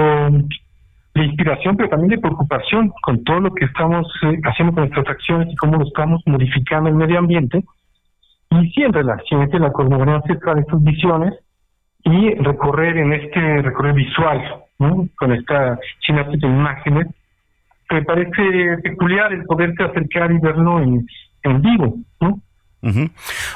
de 1.14 1.24
inspiración, 1.24 1.76
pero 1.76 1.88
también 1.88 2.10
de 2.10 2.18
preocupación 2.18 2.92
con 3.02 3.24
todo 3.24 3.40
lo 3.40 3.54
que 3.54 3.64
estamos 3.64 4.06
eh, 4.24 4.38
haciendo 4.44 4.74
con 4.74 4.84
nuestras 4.84 5.08
acciones 5.08 5.48
y 5.50 5.56
cómo 5.56 5.78
lo 5.78 5.86
estamos 5.86 6.22
modificando 6.26 6.90
el 6.90 6.96
medio 6.96 7.18
ambiente. 7.18 7.64
Y 8.50 8.70
siempre 8.72 9.02
la 9.02 9.16
ciencia, 9.28 9.58
la 9.58 9.72
cosmogonía 9.72 10.16
ancestral, 10.16 10.58
estas 10.58 10.82
visiones, 10.82 11.34
y 12.04 12.34
recorrer 12.34 12.98
en 12.98 13.14
este 13.14 13.62
recorrer 13.62 13.94
visual, 13.94 14.42
¿no? 14.78 15.06
con 15.16 15.32
esta 15.32 15.78
sinapsis 16.04 16.40
de 16.40 16.48
imágenes, 16.48 17.06
me 17.90 18.02
parece 18.02 18.78
peculiar 18.82 19.32
el 19.32 19.44
poderte 19.44 19.84
acercar 19.84 20.32
y 20.32 20.38
verlo 20.38 20.80
en, 20.80 21.06
en 21.42 21.62
vivo. 21.62 21.96
¿no? 22.20 22.40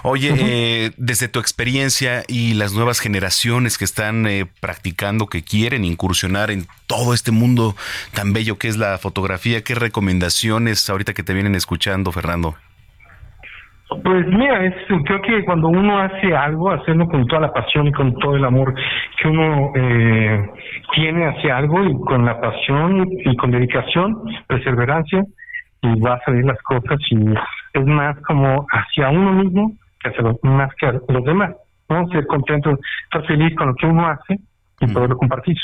Oye, 0.04 0.34
eh, 0.38 0.90
desde 0.98 1.26
tu 1.26 1.40
experiencia 1.40 2.22
y 2.28 2.54
las 2.54 2.74
nuevas 2.74 3.00
generaciones 3.00 3.76
que 3.76 3.84
están 3.84 4.24
eh, 4.26 4.46
practicando, 4.60 5.26
que 5.26 5.42
quieren 5.42 5.84
incursionar 5.84 6.52
en 6.52 6.66
todo 6.86 7.12
este 7.12 7.32
mundo 7.32 7.74
tan 8.14 8.32
bello 8.32 8.56
que 8.56 8.68
es 8.68 8.76
la 8.76 8.98
fotografía, 8.98 9.64
¿qué 9.64 9.74
recomendaciones 9.74 10.88
ahorita 10.88 11.12
que 11.12 11.24
te 11.24 11.34
vienen 11.34 11.56
escuchando, 11.56 12.12
Fernando? 12.12 12.54
Pues 13.88 14.26
mira, 14.28 14.64
es, 14.64 14.74
creo 15.04 15.22
que 15.22 15.44
cuando 15.44 15.68
uno 15.68 16.00
hace 16.00 16.34
algo, 16.34 16.70
hacerlo 16.70 17.06
con 17.06 17.26
toda 17.26 17.42
la 17.42 17.52
pasión 17.52 17.86
y 17.88 17.92
con 17.92 18.16
todo 18.18 18.36
el 18.36 18.44
amor 18.44 18.74
que 19.20 19.28
uno 19.28 19.72
eh, 19.74 20.50
tiene 20.94 21.26
hacia 21.26 21.56
algo 21.56 21.84
y 21.84 21.94
con 22.04 22.24
la 22.24 22.40
pasión 22.40 23.06
y 23.24 23.36
con 23.36 23.50
dedicación, 23.50 24.22
perseverancia, 24.46 25.24
y 25.82 26.00
va 26.00 26.14
a 26.14 26.20
salir 26.24 26.44
las 26.44 26.60
cosas 26.62 26.98
y 27.10 27.16
es 27.78 27.86
más 27.86 28.16
como 28.26 28.66
hacia 28.70 29.10
uno 29.10 29.32
mismo 29.32 29.72
que 30.00 30.08
hacia 30.10 30.22
los, 30.22 30.36
más 30.42 30.70
que 30.74 30.86
a 30.86 30.92
los 30.92 31.24
demás. 31.24 31.54
¿no? 31.88 32.08
Ser 32.08 32.26
contento, 32.26 32.78
estar 33.04 33.26
feliz 33.26 33.54
con 33.56 33.68
lo 33.68 33.74
que 33.74 33.86
uno 33.86 34.06
hace 34.08 34.38
y 34.80 34.86
poderlo 34.88 35.16
compartir. 35.16 35.56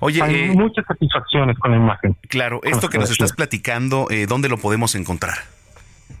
Oye, 0.00 0.22
hay 0.22 0.34
eh, 0.34 0.52
muchas 0.54 0.86
satisfacciones 0.86 1.58
con 1.58 1.72
la 1.72 1.76
imagen. 1.76 2.16
Claro, 2.28 2.60
esto 2.62 2.88
que 2.88 2.98
nos 2.98 3.10
estás 3.10 3.32
platicando, 3.32 4.06
eh, 4.10 4.26
¿dónde 4.26 4.48
lo 4.48 4.56
podemos 4.56 4.94
encontrar? 4.94 5.34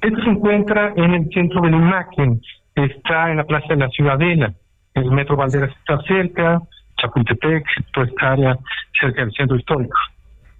Esto 0.00 0.22
se 0.22 0.30
encuentra 0.30 0.92
en 0.96 1.14
el 1.14 1.28
centro 1.32 1.60
de 1.62 1.70
la 1.70 1.76
imagen, 1.76 2.42
está 2.74 3.30
en 3.30 3.38
la 3.38 3.44
Plaza 3.44 3.68
de 3.70 3.76
la 3.76 3.88
Ciudadela, 3.88 4.52
el 4.94 5.10
Metro 5.10 5.36
Valderas 5.36 5.70
está 5.78 5.98
cerca, 6.02 6.60
Chapultepec, 7.00 7.64
toda 7.92 8.06
esta 8.06 8.32
área 8.32 8.58
cerca 9.00 9.22
del 9.22 9.32
centro 9.32 9.56
histórico. 9.56 9.96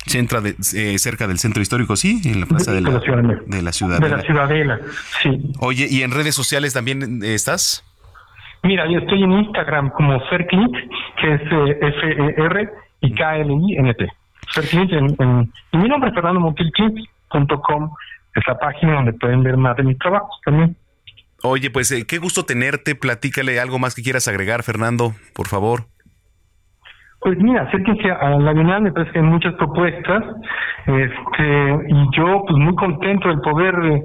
Centra 0.06 0.40
de, 0.40 0.54
eh, 0.74 0.98
cerca 0.98 1.26
del 1.26 1.38
centro 1.38 1.62
histórico, 1.62 1.96
sí, 1.96 2.20
en 2.24 2.40
la 2.40 2.46
plaza 2.46 2.72
de, 2.72 2.80
la, 2.82 3.00
Ciudadela. 3.00 3.40
de 3.46 3.62
la 3.62 3.72
ciudad. 3.72 4.00
De 4.00 4.08
la 4.08 4.20
Ciudadela, 4.20 4.80
sí. 5.22 5.40
Oye, 5.60 5.86
¿y 5.90 6.02
en 6.02 6.10
redes 6.10 6.34
sociales 6.34 6.74
también 6.74 7.22
eh, 7.22 7.34
estás? 7.34 7.84
Mira, 8.62 8.90
yo 8.90 8.98
estoy 8.98 9.22
en 9.22 9.32
Instagram 9.32 9.90
como 9.90 10.20
Ferclint, 10.28 10.74
que 11.20 11.34
es 11.34 11.40
eh, 11.40 11.78
F-E-R 11.80 12.70
y 13.00 13.14
K-L-I-N-T. 13.14 14.06
Ferclint, 14.54 14.92
en, 14.92 15.16
en, 15.18 15.52
mi 15.72 15.88
nombre 15.88 16.10
es 16.10 16.14
fernandomontilclint.com 16.14 17.90
es 18.34 18.46
la 18.46 18.58
página 18.58 18.94
donde 18.94 19.12
pueden 19.12 19.42
ver 19.42 19.56
más 19.56 19.76
de 19.76 19.84
mis 19.84 19.98
trabajos 19.98 20.40
también. 20.44 20.76
Oye, 21.42 21.70
pues 21.70 21.90
eh, 21.92 22.06
qué 22.06 22.18
gusto 22.18 22.44
tenerte. 22.44 22.94
Platícale 22.94 23.60
algo 23.60 23.78
más 23.78 23.94
que 23.94 24.02
quieras 24.02 24.28
agregar, 24.28 24.62
Fernando, 24.62 25.14
por 25.34 25.46
favor. 25.46 25.86
Pues 27.24 27.38
mira, 27.38 27.62
acérquense 27.62 28.10
a 28.10 28.38
la 28.38 28.52
Bienal, 28.52 28.82
me 28.82 28.92
parece 28.92 29.12
que 29.12 29.18
hay 29.18 29.24
muchas 29.24 29.54
propuestas, 29.54 30.22
este, 30.86 31.86
y 31.88 32.06
yo 32.14 32.44
pues 32.46 32.58
muy 32.58 32.74
contento 32.74 33.30
de 33.30 33.38
poder 33.38 33.74
eh, 33.82 34.04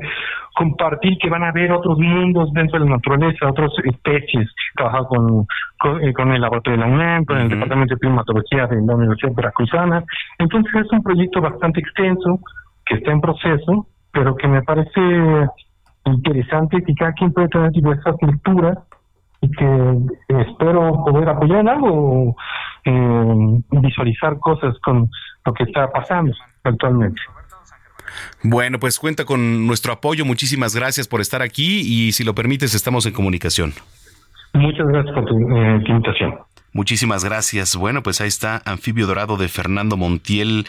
compartir 0.55 1.17
que 1.17 1.29
van 1.29 1.43
a 1.43 1.49
haber 1.49 1.69
otros 1.73 1.99
mundos 1.99 2.49
dentro 2.53 2.79
de 2.79 2.85
la 2.85 2.95
naturaleza, 2.95 3.49
otras 3.49 3.71
especies. 3.83 4.47
He 4.47 4.77
trabajado 4.77 5.07
con, 5.09 5.45
con, 5.77 6.01
eh, 6.01 6.35
el 6.35 6.41
laboratorio 6.41 6.79
de 6.79 6.87
la 6.87 6.93
UNAM, 6.93 7.25
con 7.25 7.39
el 7.39 7.49
Departamento 7.49 7.95
de 7.95 7.99
Climatología 7.99 8.67
de 8.67 8.81
la 8.85 8.95
Universidad 8.95 9.35
Veracruzana. 9.35 10.03
Entonces 10.37 10.73
es 10.73 10.91
un 10.91 11.03
proyecto 11.03 11.41
bastante 11.41 11.81
extenso 11.81 12.39
que 12.85 12.95
está 12.95 13.11
en 13.11 13.19
proceso 13.19 13.87
pero 14.11 14.35
que 14.35 14.47
me 14.47 14.61
parece 14.63 15.01
interesante 16.05 16.81
que 16.83 16.93
cada 16.95 17.13
quien 17.13 17.31
puede 17.31 17.47
tener 17.49 17.71
diversas 17.71 18.15
lecturas 18.21 18.77
y 19.41 19.49
que 19.51 19.97
espero 20.27 21.03
poder 21.05 21.29
apoyar 21.29 21.59
en 21.59 21.69
algo, 21.69 22.35
eh, 22.85 23.61
visualizar 23.71 24.37
cosas 24.39 24.75
con 24.83 25.09
lo 25.45 25.53
que 25.53 25.63
está 25.63 25.89
pasando 25.91 26.33
actualmente. 26.63 27.21
Bueno, 28.43 28.79
pues 28.79 28.99
cuenta 28.99 29.25
con 29.25 29.67
nuestro 29.67 29.93
apoyo. 29.93 30.25
Muchísimas 30.25 30.75
gracias 30.75 31.07
por 31.07 31.21
estar 31.21 31.41
aquí 31.41 31.81
y 31.81 32.11
si 32.11 32.23
lo 32.23 32.33
permites 32.33 32.73
estamos 32.73 33.05
en 33.05 33.13
comunicación. 33.13 33.73
Muchas 34.53 34.87
gracias 34.87 35.13
por 35.13 35.25
tu 35.25 35.35
eh, 35.35 35.83
invitación. 35.87 36.35
Muchísimas 36.73 37.23
gracias. 37.23 37.75
Bueno, 37.75 38.03
pues 38.03 38.21
ahí 38.21 38.27
está 38.27 38.61
Anfibio 38.65 39.07
Dorado 39.07 39.37
de 39.37 39.47
Fernando 39.47 39.97
Montiel 39.97 40.65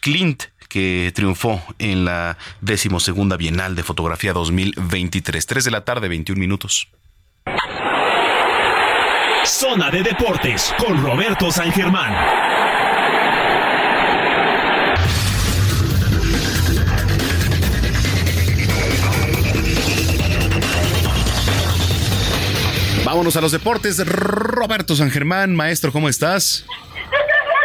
Clint 0.00 0.44
que 0.68 1.12
triunfó 1.14 1.60
en 1.78 2.04
la 2.04 2.36
decimosegunda 2.60 3.36
Bienal 3.36 3.76
de 3.76 3.82
Fotografía 3.82 4.32
2023. 4.32 5.46
3 5.46 5.64
de 5.64 5.70
la 5.70 5.84
tarde, 5.84 6.08
21 6.08 6.38
minutos. 6.38 6.88
Zona 9.58 9.90
de 9.90 10.02
Deportes 10.02 10.70
con 10.76 11.02
Roberto 11.02 11.50
San 11.50 11.72
Germán. 11.72 12.12
Vámonos 23.02 23.34
a 23.36 23.40
los 23.40 23.52
deportes. 23.52 24.06
Roberto 24.06 24.94
San 24.94 25.10
Germán, 25.10 25.56
maestro, 25.56 25.90
¿cómo 25.90 26.10
estás? 26.10 26.66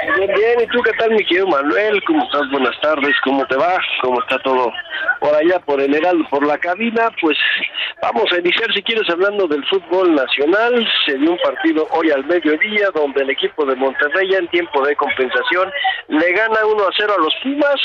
Bien, 0.04 0.34
bien. 0.34 0.62
¿Y 0.62 0.68
tú 0.68 0.82
qué 0.82 0.92
tal, 0.94 1.12
mi 1.12 1.24
querido 1.26 1.48
Manuel? 1.48 2.04
¿Cómo 2.06 2.24
estás? 2.24 2.50
Buenas 2.50 2.80
tardes. 2.82 3.14
¿Cómo 3.24 3.46
te 3.46 3.56
va? 3.56 3.80
¿Cómo 4.02 4.20
está 4.22 4.40
todo 4.40 4.72
por 5.20 5.36
allá, 5.36 5.60
por 5.60 5.80
el 5.80 5.94
Heraldo, 5.94 6.28
por 6.30 6.46
la 6.46 6.58
cabina? 6.58 7.10
Pues 7.22 7.38
vamos 8.02 8.26
a 8.32 8.40
iniciar, 8.40 8.74
si 8.74 8.82
quieres, 8.82 9.08
hablando 9.10 9.48
del 9.48 9.64
fútbol 9.68 10.16
nacional. 10.16 10.88
Se 11.06 11.18
dio 11.18 11.32
un 11.32 11.38
partido 11.38 11.88
hoy 11.92 12.10
al 12.10 12.26
mediodía 12.26 12.90
donde 12.96 13.22
el 13.22 13.30
equipo 13.30 13.64
de 13.66 13.76
Monterrey, 13.76 14.30
ya 14.32 14.40
en 14.40 14.48
tiempo 14.48 14.84
de 14.86 14.96
compensación, 14.96 15.72
le 16.08 16.32
gana 16.32 16.66
1 16.66 16.84
a 16.84 16.92
0 16.98 17.14
a 17.16 17.22
los 17.22 17.36
Pumas. 17.44 17.80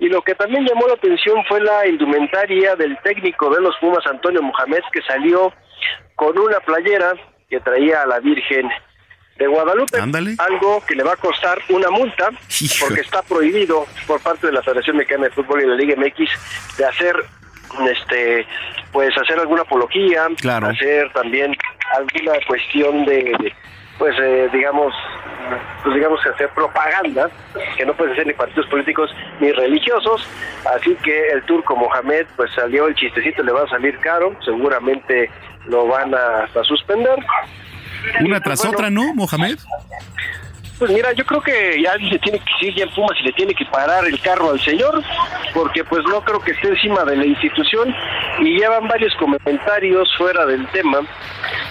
Y 0.00 0.08
lo 0.08 0.22
que 0.22 0.34
también 0.34 0.64
llamó 0.64 0.86
la 0.86 0.94
atención 0.94 1.44
fue 1.48 1.60
la 1.60 1.86
indumentaria 1.86 2.76
del 2.76 2.96
técnico 3.02 3.54
de 3.54 3.60
los 3.60 3.76
Pumas, 3.76 4.06
Antonio 4.06 4.40
Mohamed, 4.40 4.82
que 4.92 5.02
salió 5.02 5.52
con 6.14 6.38
una 6.38 6.60
playera 6.60 7.12
que 7.50 7.60
traía 7.60 8.02
a 8.02 8.06
la 8.06 8.20
Virgen 8.20 8.70
de 9.38 9.46
Guadalupe. 9.46 9.98
Algo 10.38 10.84
que 10.86 10.94
le 10.94 11.04
va 11.04 11.12
a 11.12 11.16
costar 11.16 11.58
una 11.68 11.90
multa 11.90 12.30
porque 12.80 13.00
está 13.00 13.22
prohibido 13.22 13.86
por 14.06 14.20
parte 14.20 14.48
de 14.48 14.52
la 14.52 14.62
Federación 14.62 14.96
Mexicana 14.96 15.24
de 15.24 15.30
Fútbol 15.30 15.60
y 15.60 15.62
de 15.62 15.68
la 15.68 15.76
Liga 15.76 15.94
MX 15.96 16.76
de 16.76 16.84
hacer 16.84 17.16
este 17.88 18.46
pues 18.92 19.16
hacer 19.16 19.38
alguna 19.38 19.62
apología, 19.62 20.26
hacer 20.62 21.12
también 21.12 21.54
alguna 21.96 22.32
cuestión 22.46 23.04
de, 23.04 23.54
pues 23.98 24.16
eh, 24.18 24.48
digamos 24.52 24.94
pues 25.82 25.94
digamos 25.94 26.20
que 26.22 26.30
hacer 26.30 26.48
propaganda 26.50 27.30
que 27.76 27.86
no 27.86 27.94
puede 27.94 28.16
ser 28.16 28.26
ni 28.26 28.32
partidos 28.32 28.66
políticos 28.66 29.10
ni 29.40 29.52
religiosos. 29.52 30.26
Así 30.74 30.96
que 30.96 31.28
el 31.28 31.42
turco 31.44 31.76
Mohamed 31.76 32.26
pues 32.36 32.50
salió 32.54 32.88
el 32.88 32.94
chistecito 32.96 33.42
le 33.42 33.52
va 33.52 33.62
a 33.62 33.68
salir 33.68 33.98
caro 33.98 34.34
seguramente 34.44 35.30
lo 35.66 35.86
van 35.86 36.14
a, 36.14 36.44
a 36.44 36.64
suspender 36.64 37.18
una 38.20 38.40
tras 38.40 38.64
otra, 38.64 38.90
¿no, 38.90 39.14
Mohamed? 39.14 39.58
Pues 40.78 40.92
mira, 40.92 41.12
yo 41.12 41.26
creo 41.26 41.40
que 41.40 41.82
ya 41.82 41.94
se 41.94 42.18
tiene 42.20 42.38
que 42.38 42.52
seguir 42.60 42.76
ya 42.76 42.84
en 42.84 42.94
Pumas 42.94 43.18
y 43.20 43.24
le 43.24 43.32
tiene 43.32 43.52
que 43.52 43.64
parar 43.64 44.04
el 44.06 44.20
carro 44.20 44.50
al 44.50 44.60
señor, 44.60 45.02
porque 45.52 45.82
pues 45.82 46.04
no 46.04 46.20
creo 46.20 46.38
que 46.40 46.52
esté 46.52 46.68
encima 46.68 47.04
de 47.04 47.16
la 47.16 47.26
institución 47.26 47.92
y 48.38 48.60
llevan 48.60 48.86
varios 48.86 49.12
comentarios 49.16 50.08
fuera 50.16 50.46
del 50.46 50.64
tema, 50.68 51.00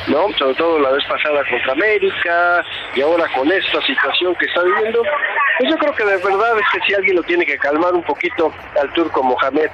¿no? 0.08 0.28
Sobre 0.38 0.56
todo 0.56 0.80
la 0.80 0.92
vez 0.92 1.06
pasada 1.06 1.42
contra 1.50 1.72
América 1.72 2.66
y 2.96 3.02
ahora 3.02 3.32
con 3.34 3.50
esta 3.50 3.82
situación 3.84 4.36
que 4.36 4.46
está 4.46 4.62
viviendo. 4.64 5.02
Pues 5.58 5.72
yo 5.72 5.78
creo 5.78 5.96
que 5.96 6.04
de 6.04 6.18
verdad 6.18 6.60
es 6.60 6.66
que 6.74 6.86
si 6.86 6.94
alguien 6.94 7.16
lo 7.16 7.24
tiene 7.24 7.46
que 7.46 7.58
calmar 7.58 7.94
un 7.94 8.04
poquito 8.04 8.54
al 8.80 8.92
turco 8.92 9.24
Mohamed 9.24 9.70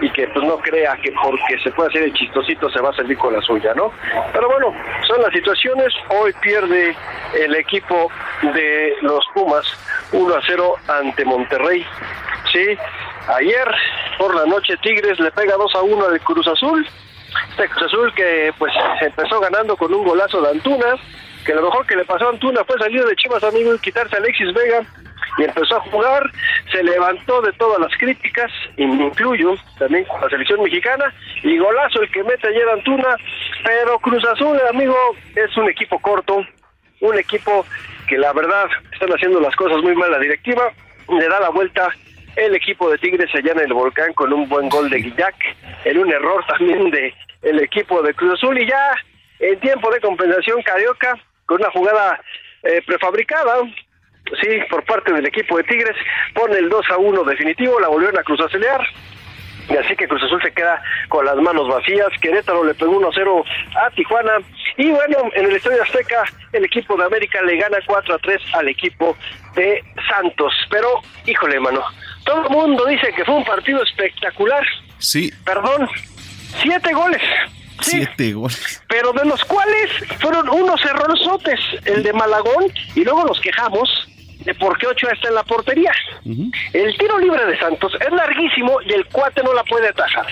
y 0.00 0.10
que 0.10 0.26
pues 0.28 0.44
no 0.44 0.58
crea 0.58 0.96
que 0.96 1.12
porque 1.12 1.58
se 1.62 1.70
puede 1.70 1.90
hacer 1.90 2.02
el 2.02 2.14
chistosito 2.14 2.68
se 2.70 2.80
va 2.80 2.90
a 2.90 2.94
salir 2.94 3.16
con 3.16 3.32
la 3.32 3.40
suya, 3.40 3.74
¿no? 3.74 3.92
Pero 4.32 4.48
bueno, 4.48 4.74
son 5.06 5.22
las 5.22 5.32
situaciones. 5.32 5.92
Hoy 6.08 6.32
pierde 6.40 6.96
el 7.38 7.54
equipo 7.54 8.10
de 8.42 8.96
los 9.02 9.24
Pumas 9.34 9.66
1 10.12 10.34
a 10.34 10.40
0 10.46 10.74
ante 10.88 11.24
Monterrey. 11.24 11.86
Sí, 12.52 12.78
ayer 13.28 13.68
por 14.18 14.34
la 14.34 14.46
noche 14.46 14.76
Tigres 14.78 15.18
le 15.20 15.30
pega 15.30 15.56
2 15.56 15.74
a 15.74 15.82
1 15.82 16.06
al 16.06 16.20
Cruz 16.20 16.46
Azul. 16.46 16.86
Este 17.50 17.68
Cruz 17.68 17.84
Azul 17.84 18.14
que 18.14 18.52
pues 18.58 18.72
empezó 19.00 19.40
ganando 19.40 19.76
con 19.76 19.92
un 19.92 20.04
golazo 20.04 20.40
de 20.40 20.50
Antuna, 20.50 20.96
que 21.44 21.54
lo 21.54 21.62
mejor 21.62 21.86
que 21.86 21.96
le 21.96 22.04
pasó 22.04 22.26
a 22.26 22.30
Antuna 22.30 22.64
fue 22.64 22.78
salir 22.78 23.04
de 23.04 23.16
Chivas 23.16 23.44
amigo 23.44 23.74
y 23.74 23.78
quitarse 23.78 24.16
a 24.16 24.18
Alexis 24.18 24.52
Vega 24.52 24.84
y 25.38 25.44
empezó 25.44 25.76
a 25.76 25.80
jugar, 25.80 26.30
se 26.70 26.82
levantó 26.82 27.40
de 27.42 27.52
todas 27.52 27.80
las 27.80 27.96
críticas, 27.98 28.50
y 28.76 28.84
incluyo 28.84 29.54
también 29.78 30.04
con 30.04 30.20
la 30.20 30.28
selección 30.28 30.62
mexicana, 30.62 31.12
y 31.42 31.58
golazo 31.58 32.02
el 32.02 32.10
que 32.10 32.22
mete 32.24 32.48
ayer 32.48 32.68
Antuna, 32.68 33.16
pero 33.64 33.98
Cruz 33.98 34.24
Azul, 34.24 34.58
amigo, 34.68 34.96
es 35.34 35.56
un 35.56 35.68
equipo 35.68 35.98
corto, 35.98 36.44
un 37.00 37.18
equipo 37.18 37.64
que 38.08 38.18
la 38.18 38.32
verdad 38.32 38.66
están 38.92 39.10
haciendo 39.10 39.40
las 39.40 39.54
cosas 39.56 39.82
muy 39.82 39.94
mal 39.94 40.10
la 40.10 40.18
directiva, 40.18 40.72
le 41.08 41.28
da 41.28 41.40
la 41.40 41.50
vuelta 41.50 41.88
el 42.36 42.54
equipo 42.54 42.90
de 42.90 42.98
Tigres 42.98 43.32
allá 43.34 43.52
en 43.52 43.60
el 43.60 43.72
volcán 43.72 44.12
con 44.14 44.32
un 44.32 44.48
buen 44.48 44.68
gol 44.68 44.90
de 44.90 44.98
Guillac, 44.98 45.36
en 45.84 45.98
un 45.98 46.10
error 46.10 46.44
también 46.46 46.90
de 46.90 47.14
el 47.42 47.60
equipo 47.62 48.02
de 48.02 48.14
Cruz 48.14 48.34
Azul 48.34 48.58
y 48.58 48.66
ya 48.66 48.94
en 49.38 49.60
tiempo 49.60 49.90
de 49.90 50.00
compensación 50.00 50.62
Carioca 50.62 51.18
con 51.46 51.60
una 51.60 51.70
jugada 51.70 52.20
eh, 52.62 52.82
prefabricada, 52.86 53.56
sí, 54.40 54.48
por 54.70 54.84
parte 54.84 55.12
del 55.12 55.26
equipo 55.26 55.56
de 55.56 55.64
Tigres, 55.64 55.96
pone 56.34 56.58
el 56.58 56.68
2 56.68 56.90
a 56.90 56.98
1 56.98 57.24
definitivo, 57.24 57.80
la 57.80 57.88
volvieron 57.88 58.18
a 58.18 58.22
Cruz 58.22 58.40
acelerar. 58.40 58.86
Y 59.68 59.76
así 59.76 59.96
que 59.96 60.06
Cruz 60.06 60.22
Azul 60.22 60.42
se 60.42 60.52
queda 60.52 60.82
con 61.08 61.24
las 61.24 61.36
manos 61.36 61.68
vacías. 61.68 62.08
Querétaro 62.20 62.64
le 62.64 62.74
pegó 62.74 62.98
1 62.98 63.10
0 63.14 63.44
a 63.82 63.90
Tijuana. 63.90 64.32
Y 64.76 64.90
bueno, 64.90 65.18
en 65.34 65.46
el 65.46 65.56
Estadio 65.56 65.82
Azteca, 65.82 66.24
el 66.52 66.64
equipo 66.64 66.96
de 66.96 67.04
América 67.04 67.40
le 67.42 67.56
gana 67.56 67.78
4 67.86 68.14
a 68.14 68.18
3 68.18 68.42
al 68.54 68.68
equipo 68.68 69.16
de 69.54 69.82
Santos. 70.08 70.52
Pero, 70.70 71.00
híjole, 71.24 71.60
mano, 71.60 71.82
todo 72.24 72.46
el 72.46 72.50
mundo 72.50 72.84
dice 72.86 73.12
que 73.16 73.24
fue 73.24 73.36
un 73.36 73.44
partido 73.44 73.82
espectacular. 73.82 74.66
Sí. 74.98 75.32
Perdón, 75.44 75.88
siete 76.62 76.92
goles. 76.92 77.22
Siete 77.80 78.32
goles. 78.32 78.82
Pero 78.88 79.12
de 79.12 79.24
los 79.24 79.44
cuales 79.44 79.90
fueron 80.20 80.48
unos 80.48 80.82
errorzotes, 80.84 81.60
el 81.84 82.02
de 82.02 82.12
Malagón, 82.12 82.66
y 82.94 83.04
luego 83.04 83.24
nos 83.24 83.40
quejamos 83.40 84.08
de 84.44 84.54
por 84.54 84.78
qué 84.78 84.86
Ochoa 84.86 85.12
está 85.12 85.28
en 85.28 85.34
la 85.34 85.42
portería. 85.44 85.92
El 86.72 86.96
tiro 86.96 87.18
libre 87.18 87.44
de 87.46 87.58
Santos 87.58 87.92
es 88.00 88.12
larguísimo 88.12 88.80
y 88.82 88.92
el 88.92 89.06
cuate 89.06 89.42
no 89.42 89.52
la 89.54 89.64
puede 89.64 89.88
atajar. 89.88 90.26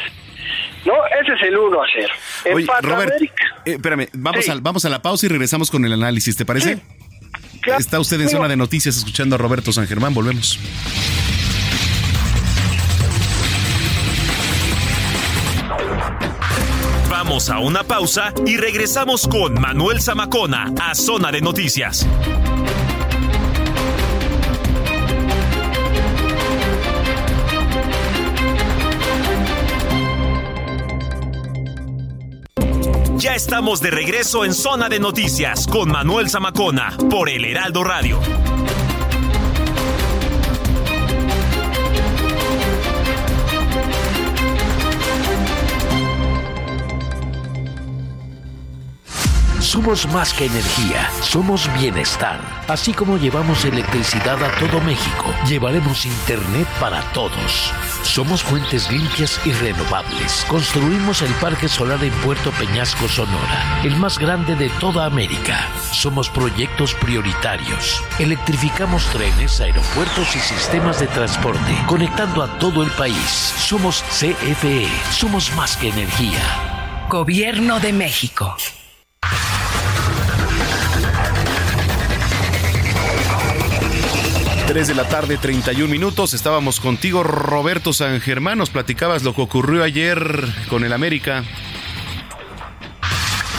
No, 0.84 0.94
ese 1.20 1.32
es 1.34 1.43
el 1.48 1.56
1 1.56 1.82
a 1.82 1.86
0. 1.93 2.09
Oye, 2.55 2.66
Robert, 2.82 3.12
eh, 3.22 3.30
espérame, 3.64 4.09
vamos, 4.14 4.48
a, 4.48 4.55
vamos 4.60 4.84
a 4.84 4.89
la 4.89 5.01
pausa 5.01 5.26
y 5.26 5.28
regresamos 5.28 5.70
con 5.70 5.84
el 5.84 5.93
análisis, 5.93 6.36
¿te 6.36 6.44
parece? 6.44 6.80
Está 7.78 8.01
usted 8.01 8.20
en 8.20 8.28
zona 8.28 8.48
de 8.48 8.56
noticias 8.56 8.97
escuchando 8.97 9.36
a 9.36 9.39
Roberto 9.39 9.72
San 9.72 9.86
Germán, 9.86 10.12
volvemos. 10.12 10.59
Vamos 17.09 17.51
a 17.51 17.60
una 17.60 17.84
pausa 17.84 18.34
y 18.44 18.56
regresamos 18.56 19.28
con 19.28 19.55
Manuel 19.60 20.01
Zamacona 20.02 20.72
a 20.80 20.94
Zona 20.97 21.30
de 21.30 21.40
Noticias. 21.40 22.05
Ya 33.22 33.36
estamos 33.36 33.80
de 33.80 33.92
regreso 33.92 34.44
en 34.44 34.52
Zona 34.52 34.88
de 34.88 34.98
Noticias 34.98 35.68
con 35.68 35.88
Manuel 35.88 36.28
Zamacona 36.28 36.96
por 37.08 37.28
el 37.28 37.44
Heraldo 37.44 37.84
Radio. 37.84 38.18
Somos 49.72 50.06
más 50.08 50.34
que 50.34 50.44
energía, 50.44 51.10
somos 51.22 51.66
bienestar. 51.72 52.38
Así 52.68 52.92
como 52.92 53.16
llevamos 53.16 53.64
electricidad 53.64 54.36
a 54.44 54.50
todo 54.58 54.82
México, 54.82 55.34
llevaremos 55.48 56.04
Internet 56.04 56.68
para 56.78 57.00
todos. 57.14 57.72
Somos 58.02 58.42
fuentes 58.42 58.90
limpias 58.90 59.40
y 59.46 59.52
renovables. 59.52 60.44
Construimos 60.46 61.22
el 61.22 61.32
Parque 61.36 61.70
Solar 61.70 62.04
en 62.04 62.12
Puerto 62.16 62.50
Peñasco, 62.50 63.08
Sonora, 63.08 63.80
el 63.82 63.96
más 63.96 64.18
grande 64.18 64.56
de 64.56 64.68
toda 64.78 65.06
América. 65.06 65.66
Somos 65.90 66.28
proyectos 66.28 66.92
prioritarios. 66.92 68.04
Electrificamos 68.18 69.06
trenes, 69.06 69.58
aeropuertos 69.58 70.36
y 70.36 70.40
sistemas 70.40 71.00
de 71.00 71.06
transporte, 71.06 71.78
conectando 71.86 72.42
a 72.42 72.58
todo 72.58 72.82
el 72.82 72.90
país. 72.90 73.54
Somos 73.56 74.04
CFE. 74.10 74.86
Somos 75.10 75.50
más 75.56 75.78
que 75.78 75.88
energía. 75.88 77.06
Gobierno 77.08 77.80
de 77.80 77.94
México. 77.94 78.54
3 84.72 84.88
de 84.88 84.94
la 84.94 85.06
tarde, 85.06 85.36
31 85.36 85.86
minutos. 85.86 86.32
Estábamos 86.32 86.80
contigo, 86.80 87.22
Roberto 87.22 87.92
San 87.92 88.22
Germán. 88.22 88.56
Nos 88.56 88.70
platicabas 88.70 89.22
lo 89.22 89.34
que 89.34 89.42
ocurrió 89.42 89.84
ayer 89.84 90.16
con 90.70 90.82
el 90.82 90.94
América. 90.94 91.42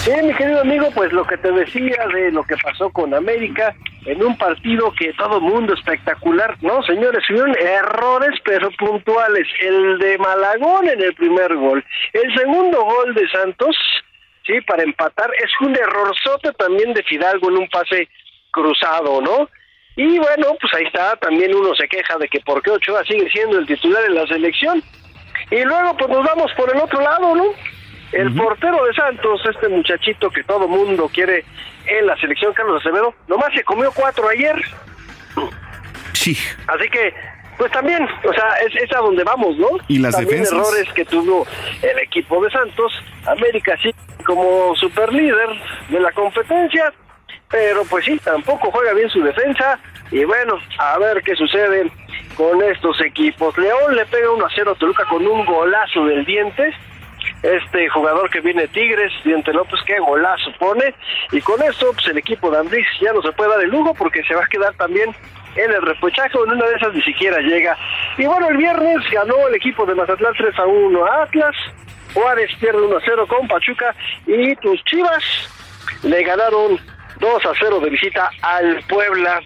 Sí, 0.02 0.12
mi 0.24 0.34
querido 0.34 0.62
amigo, 0.62 0.90
pues 0.96 1.14
lo 1.14 1.24
que 1.24 1.38
te 1.38 1.52
decía 1.52 2.08
de 2.16 2.32
lo 2.32 2.42
que 2.42 2.56
pasó 2.58 2.90
con 2.90 3.14
América 3.14 3.76
en 4.08 4.24
un 4.24 4.36
partido 4.40 4.92
que 4.98 5.14
todo 5.14 5.40
mundo 5.40 5.76
espectacular, 5.76 6.58
¿no? 6.62 6.82
Señores, 6.82 7.24
hubieron 7.30 7.56
errores, 7.60 8.40
pero 8.44 8.72
puntuales. 8.72 9.48
El 9.62 10.00
de 10.00 10.18
Malagón 10.18 10.90
en 10.90 11.00
el 11.00 11.14
primer 11.14 11.54
gol. 11.54 11.86
El 12.14 12.36
segundo 12.36 12.84
gol 12.86 13.14
de 13.14 13.30
Santos, 13.30 13.78
sí, 14.48 14.60
para 14.62 14.82
empatar, 14.82 15.30
es 15.38 15.52
un 15.62 15.76
errorzote 15.76 16.54
también 16.54 16.92
de 16.96 17.04
Fidalgo 17.04 17.52
en 17.52 17.58
un 17.58 17.70
pase 17.70 18.10
cruzado, 18.50 19.22
¿no? 19.22 19.48
Y 19.96 20.18
bueno, 20.18 20.48
pues 20.60 20.74
ahí 20.74 20.86
está, 20.86 21.16
también 21.18 21.54
uno 21.54 21.76
se 21.76 21.88
queja 21.88 22.18
de 22.18 22.28
que 22.28 22.40
por 22.40 22.62
qué 22.62 22.72
Ochoa 22.72 23.04
sigue 23.04 23.30
siendo 23.30 23.60
el 23.60 23.68
titular 23.68 24.04
en 24.06 24.16
la 24.16 24.26
selección. 24.28 24.84
Y 25.52 25.64
luego 25.64 25.96
pues 25.98 26.10
nos 26.10 26.24
vamos 26.24 26.52
por 26.58 26.74
el 26.74 26.82
otro 26.82 27.00
lado, 27.02 27.36
¿no? 27.36 27.46
El 28.12 28.34
portero 28.36 28.86
de 28.86 28.94
Santos, 28.94 29.42
este 29.50 29.68
muchachito 29.70 30.30
que 30.30 30.44
todo 30.44 30.68
mundo 30.68 31.10
quiere 31.12 31.44
en 31.86 32.06
la 32.06 32.16
selección, 32.18 32.54
Carlos 32.54 32.82
Acevedo, 32.82 33.14
nomás 33.28 33.54
se 33.54 33.64
comió 33.64 33.92
cuatro 33.92 34.28
ayer. 34.30 34.56
Sí. 36.14 36.38
Así 36.68 36.90
que, 36.90 37.14
pues 37.58 37.72
también, 37.72 38.04
o 38.04 38.34
sea, 38.34 38.56
es, 38.66 38.96
a 38.96 39.00
donde 39.00 39.24
vamos, 39.24 39.58
¿no? 39.58 39.68
Y 39.88 40.00
las 40.00 40.16
también 40.16 40.44
errores 40.44 40.88
que 40.94 41.06
tuvo 41.06 41.46
el 41.82 42.00
equipo 42.00 42.44
de 42.44 42.52
Santos. 42.52 42.94
América 43.26 43.78
sí, 43.82 43.94
como 44.26 44.76
superlíder 44.76 45.50
de 45.90 46.00
la 46.00 46.12
competencia, 46.12 46.94
pero 47.50 47.84
pues 47.86 48.06
sí, 48.06 48.20
tampoco 48.24 48.72
juega 48.72 48.94
bien 48.94 49.10
su 49.10 49.22
defensa 49.24 49.80
y 50.12 50.24
bueno, 50.26 50.60
a 50.80 50.98
ver 51.00 51.22
qué 51.24 51.36
sucede 51.36 51.90
con 52.36 52.62
estos 52.64 53.00
equipos. 53.02 53.58
León 53.58 53.96
le 53.96 54.06
pega 54.06 54.32
1 54.32 54.46
a 54.46 54.50
0 54.54 54.72
a 54.72 54.76
Toluca 54.76 55.06
con 55.06 55.26
un 55.26 55.46
golazo 55.46 56.06
del 56.06 56.26
diente. 56.26 56.74
este 57.42 57.90
jugador 57.90 58.30
que 58.30 58.42
viene 58.42 58.68
Tigres, 58.68 59.12
Diente 59.24 59.54
López, 59.54 59.80
qué 59.86 60.00
golazo 60.00 60.52
pone, 60.60 60.94
y 61.32 61.42
con 61.42 61.62
eso 61.62 61.92
pues 61.94 62.08
el 62.08 62.18
equipo 62.18 62.50
de 62.50 62.60
Ambriz 62.60 62.88
ya 63.02 63.12
no 63.14 63.22
se 63.22 63.32
puede 63.34 63.52
dar 63.52 63.62
el 63.62 63.70
lujo 63.70 63.94
porque 63.94 64.24
se 64.24 64.36
va 64.36 64.44
a 64.44 64.48
quedar 64.48 64.74
también 64.76 65.14
en 65.56 65.72
el 65.72 65.82
repechaje, 65.82 66.38
en 66.38 66.52
una 66.52 66.66
de 66.66 66.76
esas 66.76 66.94
ni 66.94 67.02
siquiera 67.02 67.40
llega. 67.40 67.78
Y 68.18 68.26
bueno, 68.26 68.50
el 68.50 68.58
viernes 68.58 68.98
ganó 69.12 69.48
el 69.48 69.56
equipo 69.56 69.86
de 69.86 69.96
Mazatlán 69.96 70.34
3 70.38 70.58
a 70.58 70.66
1 70.66 71.06
a 71.06 71.24
Atlas, 71.24 71.56
Juárez 72.14 72.52
pierde 72.60 72.82
1 72.82 72.98
a 72.98 73.02
0 73.04 73.28
con 73.28 73.48
Pachuca, 73.48 73.96
y 74.26 74.56
tus 74.58 74.84
Chivas 74.86 75.24
le 76.04 76.24
ganaron 76.24 76.80
2 77.24 77.46
a 77.46 77.54
0 77.58 77.80
de 77.80 77.90
visita 77.90 78.30
al 78.42 78.84
Puebla 78.90 79.42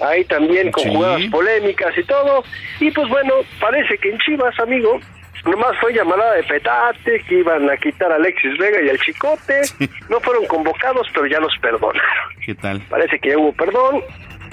ahí 0.00 0.24
también 0.24 0.72
con 0.72 0.88
jugadas 0.88 1.22
polémicas 1.30 1.96
y 1.96 2.02
todo. 2.02 2.42
Y 2.80 2.90
pues 2.90 3.08
bueno, 3.08 3.34
parece 3.60 3.96
que 3.98 4.10
en 4.10 4.18
Chivas, 4.18 4.58
amigo, 4.58 4.98
nomás 5.44 5.78
fue 5.80 5.94
llamada 5.94 6.34
de 6.34 6.42
petate, 6.42 7.20
que 7.28 7.36
iban 7.36 7.70
a 7.70 7.76
quitar 7.76 8.10
a 8.10 8.16
Alexis 8.16 8.58
Vega 8.58 8.82
y 8.82 8.88
al 8.88 8.98
Chicote. 8.98 9.60
No 10.08 10.18
fueron 10.18 10.46
convocados, 10.46 11.06
pero 11.14 11.26
ya 11.26 11.38
los 11.38 11.56
perdonaron. 11.60 12.34
¿Qué 12.44 12.56
tal? 12.56 12.80
Parece 12.90 13.20
que 13.20 13.30
ya 13.30 13.38
hubo 13.38 13.52
perdón. 13.52 14.02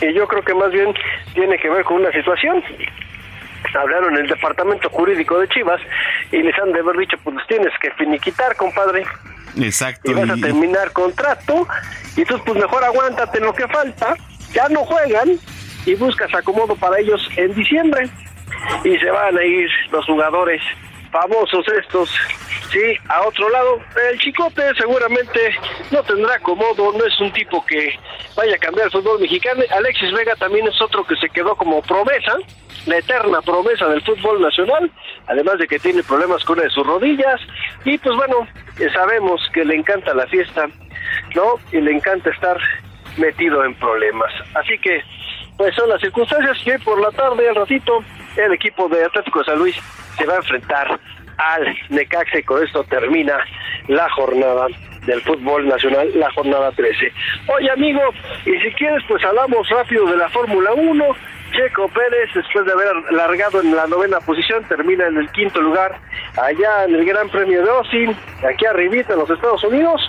Y 0.02 0.14
yo 0.14 0.28
creo 0.28 0.44
que 0.44 0.54
más 0.54 0.72
bien 0.72 0.94
tiene 1.34 1.58
que 1.58 1.70
ver 1.70 1.84
con 1.84 1.98
una 2.02 2.12
situación. 2.12 2.64
Hablaron 3.74 4.14
en 4.14 4.26
el 4.26 4.28
departamento 4.28 4.90
jurídico 4.90 5.40
de 5.40 5.48
Chivas 5.48 5.82
y 6.32 6.44
les 6.44 6.58
han 6.60 6.72
de 6.72 6.80
haber 6.82 6.98
dicho, 6.98 7.18
pues 7.24 7.36
tienes 7.48 7.74
que 7.82 7.90
finiquitar, 7.92 8.56
compadre. 8.56 9.06
Exacto. 9.58 10.12
Y 10.12 10.14
vas 10.14 10.30
a 10.30 10.36
terminar 10.36 10.92
contrato. 10.92 11.68
Y 12.16 12.22
entonces, 12.22 12.46
pues 12.46 12.60
mejor 12.60 12.84
aguántate 12.84 13.40
lo 13.40 13.54
que 13.54 13.68
falta 13.68 14.16
ya 14.54 14.68
no 14.70 14.84
juegan 14.86 15.40
y 15.86 15.96
buscas 15.96 16.34
acomodo 16.34 16.76
para 16.76 17.00
ellos 17.00 17.28
en 17.36 17.54
diciembre. 17.54 18.10
Y 18.84 18.98
se 18.98 19.10
van 19.10 19.38
a 19.38 19.44
ir 19.44 19.70
los 19.92 20.06
jugadores 20.06 20.62
famosos 21.12 21.66
estos, 21.68 22.10
sí, 22.72 22.98
a 23.08 23.22
otro 23.22 23.50
lado. 23.50 23.80
El 24.12 24.20
Chicote 24.20 24.64
seguramente 24.76 25.56
no 25.92 26.04
tendrá 26.04 26.36
acomodo, 26.36 26.92
no 26.94 27.06
es 27.06 27.20
un 27.20 27.32
tipo 27.32 27.66
que 27.66 27.98
vaya 28.36 28.56
a 28.56 28.60
cambiar 28.60 28.88
el 28.88 28.92
fútbol 28.92 29.20
mexicano. 29.20 29.64
Alexis 29.72 30.12
Vega 30.12 30.36
también 30.36 30.68
es 30.68 30.82
otro 30.82 31.06
que 31.06 31.16
se 31.16 31.30
quedó 31.30 31.56
como 31.56 31.82
promesa, 31.82 32.36
la 32.86 32.98
eterna 32.98 33.42
promesa 33.42 33.88
del 33.88 34.02
fútbol 34.02 34.42
nacional, 34.42 34.92
además 35.28 35.58
de 35.60 35.68
que 35.68 35.80
tiene 35.80 36.04
problemas 36.04 36.44
con 36.44 36.58
una 36.58 36.64
de 36.64 36.72
sus 36.72 36.86
rodillas. 36.86 37.40
Y 37.86 37.98
pues 37.98 38.16
bueno, 38.16 38.48
sabemos 38.94 39.42
que 39.54 39.66
le 39.66 39.76
encanta 39.76 40.14
la 40.14 40.28
fiesta, 40.28 40.68
¿no? 41.36 41.56
Y 41.72 41.82
le 41.82 41.92
encanta 41.92 42.30
estar 42.30 42.58
metido 43.18 43.64
en 43.66 43.76
problemas. 43.76 44.32
Así 44.56 44.78
que, 44.80 45.04
pues 45.58 45.76
son 45.76 45.90
las 45.90 46.02
circunstancias 46.02 46.58
que 46.64 46.80
por 46.80 47.00
la 47.02 47.12
tarde, 47.12 47.50
al 47.50 47.56
ratito, 47.56 48.04
el 48.38 48.54
equipo 48.54 48.88
de 48.88 49.04
Atlético 49.04 49.40
de 49.40 49.46
San 49.46 49.60
Luis 49.60 49.76
se 50.18 50.26
va 50.26 50.34
a 50.34 50.38
enfrentar 50.38 51.00
al 51.40 51.78
Necaxa 51.90 52.42
con 52.46 52.64
esto 52.64 52.84
termina 52.84 53.38
la 53.88 54.10
jornada 54.10 54.68
del 55.06 55.22
fútbol 55.22 55.68
nacional, 55.68 56.12
la 56.16 56.30
jornada 56.34 56.72
13. 56.72 57.12
Oye 57.48 57.72
amigo, 57.72 58.02
y 58.46 58.52
si 58.60 58.72
quieres 58.74 59.04
pues 59.08 59.24
hablamos 59.24 59.68
rápido 59.70 60.06
de 60.06 60.18
la 60.18 60.30
Fórmula 60.30 60.74
1. 60.74 61.06
Checo 61.52 61.88
Pérez, 61.90 62.30
después 62.34 62.66
de 62.66 62.72
haber 62.72 63.12
largado 63.12 63.62
en 63.62 63.76
la 63.76 63.88
novena 63.88 64.20
posición, 64.20 64.64
termina 64.66 65.08
en 65.08 65.18
el 65.18 65.32
quinto 65.32 65.62
lugar 65.62 66.00
allá 66.38 66.86
en 66.86 66.96
el 66.96 67.06
Gran 67.06 67.30
Premio 67.30 67.64
de 67.64 67.70
Austin, 67.70 68.16
aquí 68.48 68.66
arribita 68.66 69.14
en 69.14 69.20
los 69.20 69.30
Estados 69.30 69.64
Unidos. 69.64 70.02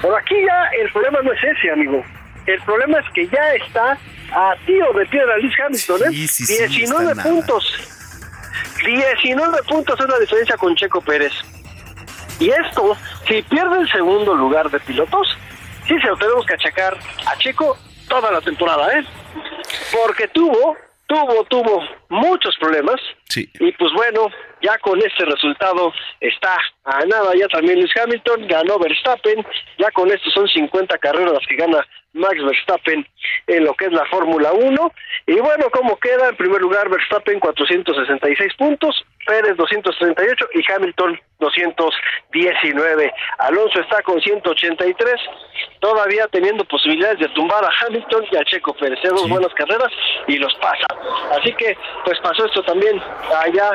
Pero 0.00 0.16
aquí 0.16 0.34
ya 0.34 0.68
el 0.80 0.92
problema 0.92 1.20
no 1.22 1.32
es 1.32 1.42
ese, 1.42 1.70
amigo. 1.70 2.04
El 2.46 2.60
problema 2.62 2.98
es 2.98 3.06
que 3.12 3.26
ya 3.28 3.54
está 3.54 3.98
a 4.32 4.54
tiro 4.64 4.92
de 4.92 5.06
piedra 5.06 5.38
Luis 5.38 5.54
Hamilton, 5.58 6.00
¿eh? 6.04 6.10
19 6.10 7.22
puntos. 7.22 7.92
19 8.84 9.62
puntos 9.68 9.98
es 9.98 10.08
la 10.08 10.18
diferencia 10.18 10.56
con 10.56 10.74
Checo 10.76 11.00
Pérez. 11.00 11.32
Y 12.38 12.50
esto, 12.50 12.96
si 13.26 13.42
pierde 13.42 13.80
el 13.80 13.90
segundo 13.90 14.34
lugar 14.34 14.70
de 14.70 14.78
pilotos, 14.80 15.36
sí 15.86 15.98
se 15.98 16.06
lo 16.06 16.16
tenemos 16.16 16.44
que 16.46 16.54
achacar 16.54 16.96
a 17.26 17.36
Checo 17.38 17.76
toda 18.08 18.30
la 18.30 18.40
temporada, 18.40 18.98
¿eh? 18.98 19.04
Porque 20.04 20.28
tuvo, 20.28 20.76
tuvo, 21.06 21.44
tuvo 21.44 21.82
muchos 22.08 22.56
problemas. 22.58 23.00
Sí. 23.28 23.48
Y 23.60 23.72
pues 23.72 23.92
bueno, 23.94 24.28
ya 24.62 24.76
con 24.78 24.98
este 24.98 25.24
resultado 25.24 25.92
está 26.20 26.58
a 26.84 27.04
nada 27.06 27.32
ya 27.34 27.48
también 27.48 27.78
Luis 27.80 27.92
Hamilton, 27.96 28.46
ganó 28.46 28.78
Verstappen, 28.78 29.44
ya 29.78 29.90
con 29.92 30.10
esto 30.10 30.30
son 30.30 30.46
50 30.48 30.98
carreras 30.98 31.32
las 31.32 31.46
que 31.46 31.56
gana 31.56 31.86
Max 32.12 32.36
Verstappen 32.42 33.06
en 33.46 33.64
lo 33.64 33.74
que 33.74 33.86
es 33.86 33.92
la 33.92 34.04
Fórmula 34.06 34.52
1. 34.52 34.92
Y 35.26 35.40
bueno, 35.40 35.70
¿cómo 35.70 35.96
queda? 35.98 36.28
En 36.28 36.36
primer 36.36 36.60
lugar, 36.60 36.88
Verstappen 36.88 37.40
466 37.40 38.54
puntos, 38.54 39.04
Pérez 39.26 39.56
238 39.56 40.46
y 40.54 40.72
Hamilton 40.72 41.20
219. 41.40 43.12
Alonso 43.38 43.80
está 43.80 44.02
con 44.02 44.20
183, 44.20 45.14
todavía 45.80 46.26
teniendo 46.28 46.64
posibilidades 46.64 47.18
de 47.18 47.28
tumbar 47.30 47.64
a 47.64 47.70
Hamilton 47.80 48.24
y 48.30 48.36
a 48.36 48.44
Checo 48.44 48.74
Pérez. 48.74 48.98
Dos 49.02 49.28
buenas 49.28 49.52
carreras 49.54 49.92
y 50.26 50.38
los 50.38 50.54
pasa. 50.54 50.86
Así 51.38 51.52
que, 51.54 51.76
pues 52.04 52.18
pasó 52.20 52.46
esto 52.46 52.62
también 52.62 53.00
allá 53.44 53.70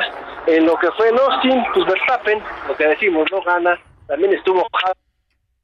en 0.46 0.66
lo 0.66 0.76
que 0.76 0.90
fue 0.92 1.08
en 1.08 1.18
Austin, 1.18 1.64
pues 1.74 1.86
Verstappen, 1.86 2.42
lo 2.66 2.76
que 2.76 2.86
decimos, 2.88 3.26
no 3.30 3.42
gana. 3.42 3.78
También 4.08 4.32
estuvo 4.34 4.66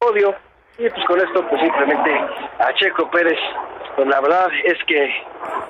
odio 0.00 0.34
y 0.78 0.88
pues 0.88 1.04
con 1.06 1.20
esto 1.20 1.44
pues 1.48 1.60
simplemente 1.60 2.10
a 2.58 2.72
Checo 2.74 3.10
Pérez 3.10 3.38
pues 3.96 4.06
la 4.06 4.20
verdad 4.20 4.48
es 4.64 4.78
que 4.84 5.12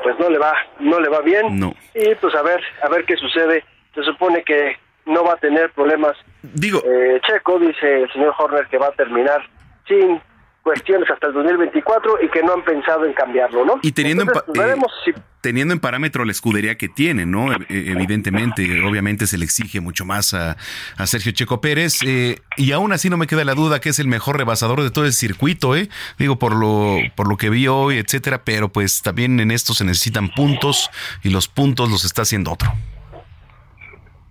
pues 0.02 0.18
no 0.18 0.28
le 0.28 0.38
va 0.38 0.52
no 0.80 1.00
le 1.00 1.08
va 1.08 1.20
bien 1.22 1.58
no. 1.58 1.72
y 1.94 2.14
pues 2.16 2.34
a 2.34 2.42
ver 2.42 2.60
a 2.82 2.88
ver 2.90 3.06
qué 3.06 3.16
sucede 3.16 3.64
se 3.94 4.02
supone 4.02 4.42
que 4.44 4.76
no 5.06 5.24
va 5.24 5.34
a 5.34 5.36
tener 5.36 5.70
problemas 5.72 6.16
digo 6.42 6.82
eh, 6.84 7.20
Checo 7.26 7.58
dice 7.58 8.02
el 8.02 8.12
señor 8.12 8.34
Horner 8.38 8.66
que 8.68 8.78
va 8.78 8.88
a 8.88 8.92
terminar 8.92 9.40
sin 9.86 10.20
cuestiones 10.62 11.08
hasta 11.10 11.28
el 11.28 11.32
2024 11.32 12.18
y 12.22 12.28
que 12.28 12.42
no 12.42 12.52
han 12.52 12.62
pensado 12.62 13.06
en 13.06 13.14
cambiarlo, 13.14 13.64
¿no? 13.64 13.78
Y 13.80 13.92
teniendo 13.92 14.24
Entonces, 14.24 14.76
en, 14.76 14.82
si 15.02 15.18
teniendo 15.40 15.72
en 15.72 15.80
parámetro 15.80 16.26
la 16.26 16.32
escudería 16.32 16.76
que 16.76 16.88
tiene, 16.90 17.24
¿no? 17.24 17.54
E- 17.54 17.66
evidentemente, 17.70 18.82
obviamente 18.82 19.26
se 19.26 19.38
le 19.38 19.46
exige 19.46 19.80
mucho 19.80 20.04
más 20.04 20.34
a, 20.34 20.58
a 20.98 21.06
Sergio 21.06 21.32
Checo 21.32 21.62
Pérez 21.62 22.00
eh, 22.04 22.40
y 22.58 22.72
aún 22.72 22.92
así 22.92 23.08
no 23.08 23.16
me 23.16 23.26
queda 23.26 23.44
la 23.44 23.54
duda 23.54 23.80
que 23.80 23.88
es 23.88 23.98
el 23.98 24.08
mejor 24.08 24.36
rebasador 24.36 24.82
de 24.82 24.90
todo 24.90 25.06
el 25.06 25.14
circuito, 25.14 25.74
¿eh? 25.74 25.88
Digo 26.18 26.38
por 26.38 26.54
lo 26.54 26.98
por 27.16 27.28
lo 27.30 27.38
que 27.38 27.48
vi 27.48 27.66
hoy, 27.66 27.96
etcétera, 27.96 28.42
pero 28.44 28.68
pues 28.68 29.00
también 29.00 29.40
en 29.40 29.50
esto 29.50 29.72
se 29.72 29.86
necesitan 29.86 30.28
puntos 30.28 30.90
y 31.22 31.30
los 31.30 31.48
puntos 31.48 31.90
los 31.90 32.04
está 32.04 32.22
haciendo 32.22 32.52
otro. 32.52 32.70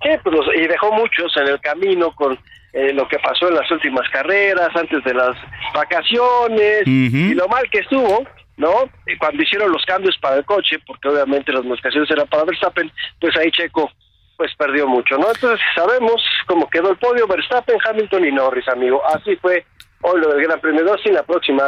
Sí, 0.03 0.09
pues 0.23 0.35
los- 0.35 0.55
y 0.55 0.67
dejó 0.67 0.91
muchos 0.93 1.35
en 1.37 1.47
el 1.47 1.59
camino 1.61 2.13
con 2.15 2.37
eh, 2.73 2.93
lo 2.93 3.07
que 3.07 3.17
pasó 3.19 3.47
en 3.47 3.55
las 3.55 3.71
últimas 3.71 4.07
carreras, 4.09 4.69
antes 4.75 5.03
de 5.03 5.13
las 5.13 5.35
vacaciones, 5.73 6.83
y 6.85 7.33
lo 7.33 7.47
mal 7.47 7.63
que 7.71 7.79
estuvo, 7.79 8.23
¿no? 8.57 8.71
Y 9.07 9.17
cuando 9.17 9.41
hicieron 9.41 9.71
los 9.71 9.83
cambios 9.85 10.15
para 10.19 10.35
el 10.37 10.45
coche, 10.45 10.77
porque 10.85 11.07
obviamente 11.07 11.51
las 11.51 11.63
modificaciones 11.63 12.09
eran 12.11 12.27
para 12.27 12.43
Verstappen, 12.43 12.91
pues 13.19 13.35
ahí 13.37 13.49
Checo 13.51 13.89
pues 14.35 14.53
perdió 14.55 14.87
mucho, 14.87 15.17
¿no? 15.17 15.27
Entonces 15.33 15.59
sabemos 15.73 16.23
cómo 16.45 16.69
quedó 16.69 16.91
el 16.91 16.97
podio, 16.97 17.25
Verstappen, 17.25 17.77
Hamilton 17.83 18.25
y 18.25 18.31
Norris, 18.31 18.67
amigo. 18.67 19.01
Así 19.07 19.35
fue 19.37 19.65
hoy 20.01 20.21
lo 20.21 20.31
del 20.33 20.43
Gran 20.45 20.59
Premio 20.59 20.83
de 20.83 20.91
Austin, 20.91 21.15
la 21.15 21.23
próxima 21.23 21.63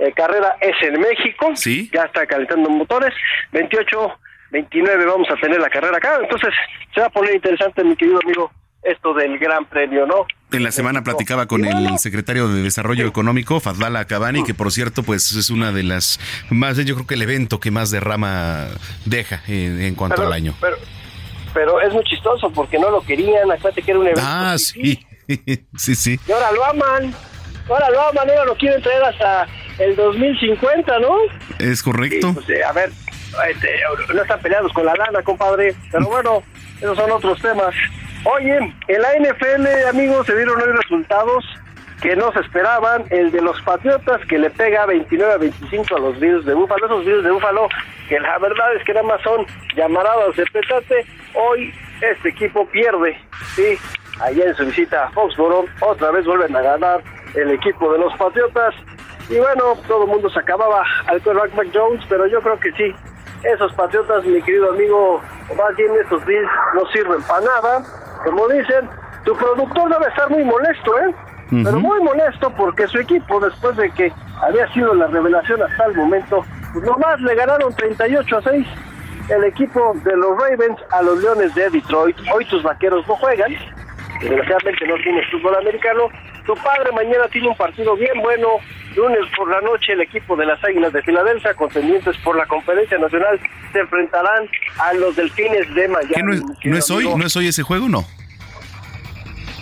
eh, 0.00 0.12
carrera 0.16 0.56
es 0.60 0.74
en 0.82 0.98
México, 1.00 1.52
sí. 1.54 1.88
ya 1.94 2.02
está 2.02 2.26
calentando 2.26 2.68
motores, 2.70 3.14
28 3.52 4.18
29 4.50 5.06
vamos 5.06 5.28
a 5.30 5.34
tener 5.40 5.60
la 5.60 5.68
carrera 5.70 5.96
acá, 5.96 6.18
entonces 6.22 6.50
se 6.94 7.00
va 7.00 7.06
a 7.06 7.10
poner 7.10 7.34
interesante, 7.34 7.84
mi 7.84 7.96
querido 7.96 8.18
amigo, 8.24 8.50
esto 8.82 9.12
del 9.12 9.38
Gran 9.38 9.64
Premio, 9.66 10.06
¿no? 10.06 10.26
En 10.52 10.62
la 10.62 10.70
semana 10.72 11.02
platicaba 11.04 11.46
con 11.46 11.64
el 11.66 11.98
secretario 11.98 12.48
de 12.48 12.62
Desarrollo 12.62 13.06
Económico, 13.06 13.60
Fadlala 13.60 14.06
Cabani, 14.06 14.44
que 14.44 14.54
por 14.54 14.72
cierto, 14.72 15.02
pues 15.02 15.32
es 15.32 15.50
una 15.50 15.72
de 15.72 15.82
las 15.82 16.18
más, 16.48 16.76
yo 16.78 16.94
creo 16.94 17.06
que 17.06 17.14
el 17.14 17.22
evento 17.22 17.60
que 17.60 17.70
más 17.70 17.90
derrama 17.90 18.68
deja 19.04 19.42
en, 19.46 19.82
en 19.82 19.94
cuanto 19.94 20.16
Pero- 20.16 20.28
al 20.28 20.32
año. 20.32 20.54
Pero, 20.60 20.76
pero 21.52 21.80
es 21.82 21.92
muy 21.92 22.04
chistoso 22.04 22.50
porque 22.50 22.78
no 22.78 22.90
lo 22.90 23.02
querían, 23.02 23.50
acuérdate 23.50 23.82
que 23.82 23.90
era 23.90 24.00
un 24.00 24.06
evento. 24.06 24.22
Ah, 24.24 24.56
sí, 24.56 25.04
sí, 25.76 25.94
sí. 25.94 26.18
Y 26.26 26.32
ahora 26.32 26.52
lo 26.52 26.64
aman, 26.64 27.14
ahora 27.68 27.90
lo 27.90 28.00
aman, 28.08 28.30
ahora 28.30 28.44
lo 28.46 28.54
quieren 28.56 28.80
traer 28.80 29.02
hasta 29.02 29.46
el 29.80 29.94
2050, 29.96 30.98
¿no? 31.00 31.14
Es 31.58 31.82
correcto. 31.82 32.32
Pues, 32.32 32.48
eh, 32.50 32.64
a 32.64 32.72
ver, 32.72 32.90
este, 33.48 33.80
no 34.14 34.22
están 34.22 34.40
peleados 34.40 34.72
con 34.72 34.86
la 34.86 34.94
lana, 34.94 35.22
compadre, 35.22 35.74
pero 35.90 36.06
bueno, 36.06 36.42
esos 36.78 36.96
son 36.96 37.10
otros 37.10 37.40
temas. 37.40 37.74
Oye, 38.24 38.58
en 38.88 39.02
la 39.02 39.08
NFL, 39.14 39.88
amigos, 39.88 40.26
se 40.26 40.36
dieron 40.36 40.60
hoy 40.60 40.72
resultados 40.72 41.44
que 42.00 42.16
no 42.16 42.32
se 42.32 42.40
esperaban. 42.40 43.04
El 43.10 43.30
de 43.30 43.40
los 43.40 43.60
Patriotas, 43.62 44.20
que 44.28 44.38
le 44.38 44.50
pega 44.50 44.86
29 44.86 45.32
a 45.32 45.38
25 45.38 45.96
a 45.96 46.00
los 46.00 46.18
Bills 46.20 46.44
de 46.44 46.54
Búfalo. 46.54 46.86
Esos 46.86 47.04
Bills 47.04 47.24
de 47.24 47.30
Búfalo, 47.30 47.68
que 48.08 48.18
la 48.20 48.38
verdad 48.38 48.74
es 48.76 48.84
que 48.84 48.94
nada 48.94 49.06
más 49.06 49.20
son 49.22 49.46
llamaradas 49.76 50.36
de 50.36 50.44
petate. 50.46 51.06
Hoy 51.34 51.72
este 52.00 52.28
equipo 52.28 52.66
pierde, 52.68 53.18
sí, 53.54 53.78
allá 54.20 54.44
en 54.44 54.54
su 54.54 54.66
visita 54.66 55.04
a 55.04 55.10
Foxborough. 55.10 55.68
Otra 55.80 56.10
vez 56.10 56.24
vuelven 56.24 56.54
a 56.54 56.60
ganar 56.60 57.02
el 57.34 57.50
equipo 57.50 57.92
de 57.92 57.98
los 57.98 58.16
Patriotas. 58.16 58.74
Y 59.28 59.38
bueno, 59.38 59.74
todo 59.86 60.04
el 60.04 60.10
mundo 60.10 60.30
se 60.30 60.38
acababa 60.38 60.82
al 61.06 61.20
quarterback 61.20 61.54
Mac 61.54 61.68
Jones, 61.74 62.02
pero 62.08 62.26
yo 62.26 62.40
creo 62.40 62.58
que 62.58 62.72
sí. 62.72 62.94
Esos 63.42 63.72
Patriotas, 63.74 64.24
mi 64.24 64.42
querido 64.42 64.70
amigo, 64.70 65.22
más 65.56 65.76
bien 65.76 65.92
esos 66.04 66.24
Bills, 66.26 66.48
no 66.74 66.86
sirven 66.90 67.22
para 67.22 67.40
nada. 67.40 67.82
Como 68.24 68.48
dicen, 68.48 68.88
tu 69.24 69.36
productor 69.36 69.90
debe 69.90 70.08
estar 70.08 70.28
muy 70.30 70.44
molesto, 70.44 70.98
¿eh? 70.98 71.14
Pero 71.50 71.78
muy 71.80 72.00
molesto 72.02 72.50
porque 72.50 72.86
su 72.88 72.98
equipo, 72.98 73.40
después 73.40 73.76
de 73.76 73.90
que 73.92 74.12
había 74.42 74.70
sido 74.72 74.94
la 74.94 75.06
revelación 75.06 75.62
hasta 75.62 75.86
el 75.86 75.94
momento, 75.94 76.44
pues 76.72 76.84
nomás 76.84 77.20
le 77.20 77.34
ganaron 77.34 77.74
38 77.74 78.36
a 78.36 78.42
6 78.42 78.66
el 79.30 79.44
equipo 79.44 79.94
de 80.04 80.16
los 80.16 80.36
Ravens 80.38 80.78
a 80.90 81.02
los 81.02 81.22
Leones 81.22 81.54
de 81.54 81.70
Detroit. 81.70 82.16
Hoy 82.34 82.44
tus 82.46 82.62
vaqueros 82.62 83.06
no 83.06 83.16
juegan, 83.16 83.52
desgraciadamente 84.20 84.86
no 84.86 84.94
tienes 84.96 85.30
fútbol 85.30 85.56
americano. 85.56 86.08
Tu 86.46 86.54
padre 86.54 86.92
mañana 86.92 87.28
tiene 87.28 87.48
un 87.48 87.56
partido 87.56 87.94
bien 87.96 88.20
bueno. 88.22 88.48
Lunes 88.96 89.20
por 89.36 89.50
la 89.50 89.60
noche 89.60 89.92
el 89.92 90.00
equipo 90.00 90.36
de 90.36 90.46
las 90.46 90.62
Águilas 90.64 90.92
de 90.92 91.02
Filadelfia, 91.02 91.54
contendientes 91.54 92.16
por 92.18 92.36
la 92.36 92.46
Conferencia 92.46 92.98
Nacional, 92.98 93.38
se 93.72 93.80
enfrentarán 93.80 94.48
a 94.78 94.94
los 94.94 95.14
Delfines 95.16 95.74
de 95.74 95.88
Miami. 95.88 96.14
¿Qué 96.14 96.22
no 96.22 96.34
es, 96.34 96.42
no 96.64 96.76
es 96.76 96.90
hoy? 96.90 97.14
¿No 97.14 97.26
es 97.26 97.36
hoy 97.36 97.48
ese 97.48 97.62
juego 97.62 97.88
no? 97.88 98.04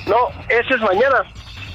No, 0.06 0.16
ese 0.48 0.74
es 0.74 0.80
mañana. 0.80 1.24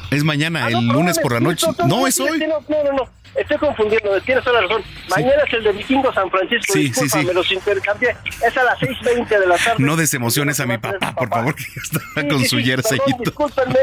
Es 0.10 0.24
mañana, 0.24 0.68
el 0.68 0.88
lunes 0.88 1.20
por 1.20 1.34
la 1.34 1.40
noche. 1.40 1.68
No, 1.88 2.08
es 2.08 2.20
hoy. 2.20 2.40
No, 2.40 2.84
no, 2.84 2.94
no. 2.94 3.10
Estoy 3.36 3.58
confundiendo, 3.58 4.20
tienes 4.22 4.44
toda 4.44 4.62
la 4.62 4.68
razón. 4.68 4.84
Mañana 5.10 5.44
es 5.48 5.54
el 5.54 5.64
de 5.64 5.72
Vikingo 5.72 6.14
San 6.14 6.30
Francisco. 6.30 6.74
Sí, 6.74 6.94
sí, 6.94 7.08
sí. 7.08 7.26
me 7.26 7.34
los 7.34 7.50
intercambié. 7.50 8.16
Es 8.46 8.58
a 8.58 8.64
las 8.64 8.78
6.20 8.80 9.28
de 9.28 9.48
la 9.48 9.58
tarde. 9.58 9.84
No 9.84 9.96
desemociones 9.96 10.60
a 10.60 10.66
mi 10.66 10.78
papá, 10.78 11.16
por 11.16 11.30
favor, 11.30 11.56
que 11.56 11.64
ya 11.64 11.82
está 11.82 12.28
con 12.28 12.44
su 12.44 12.58
jerseyito. 12.58 13.24
Discúlpenme, 13.24 13.80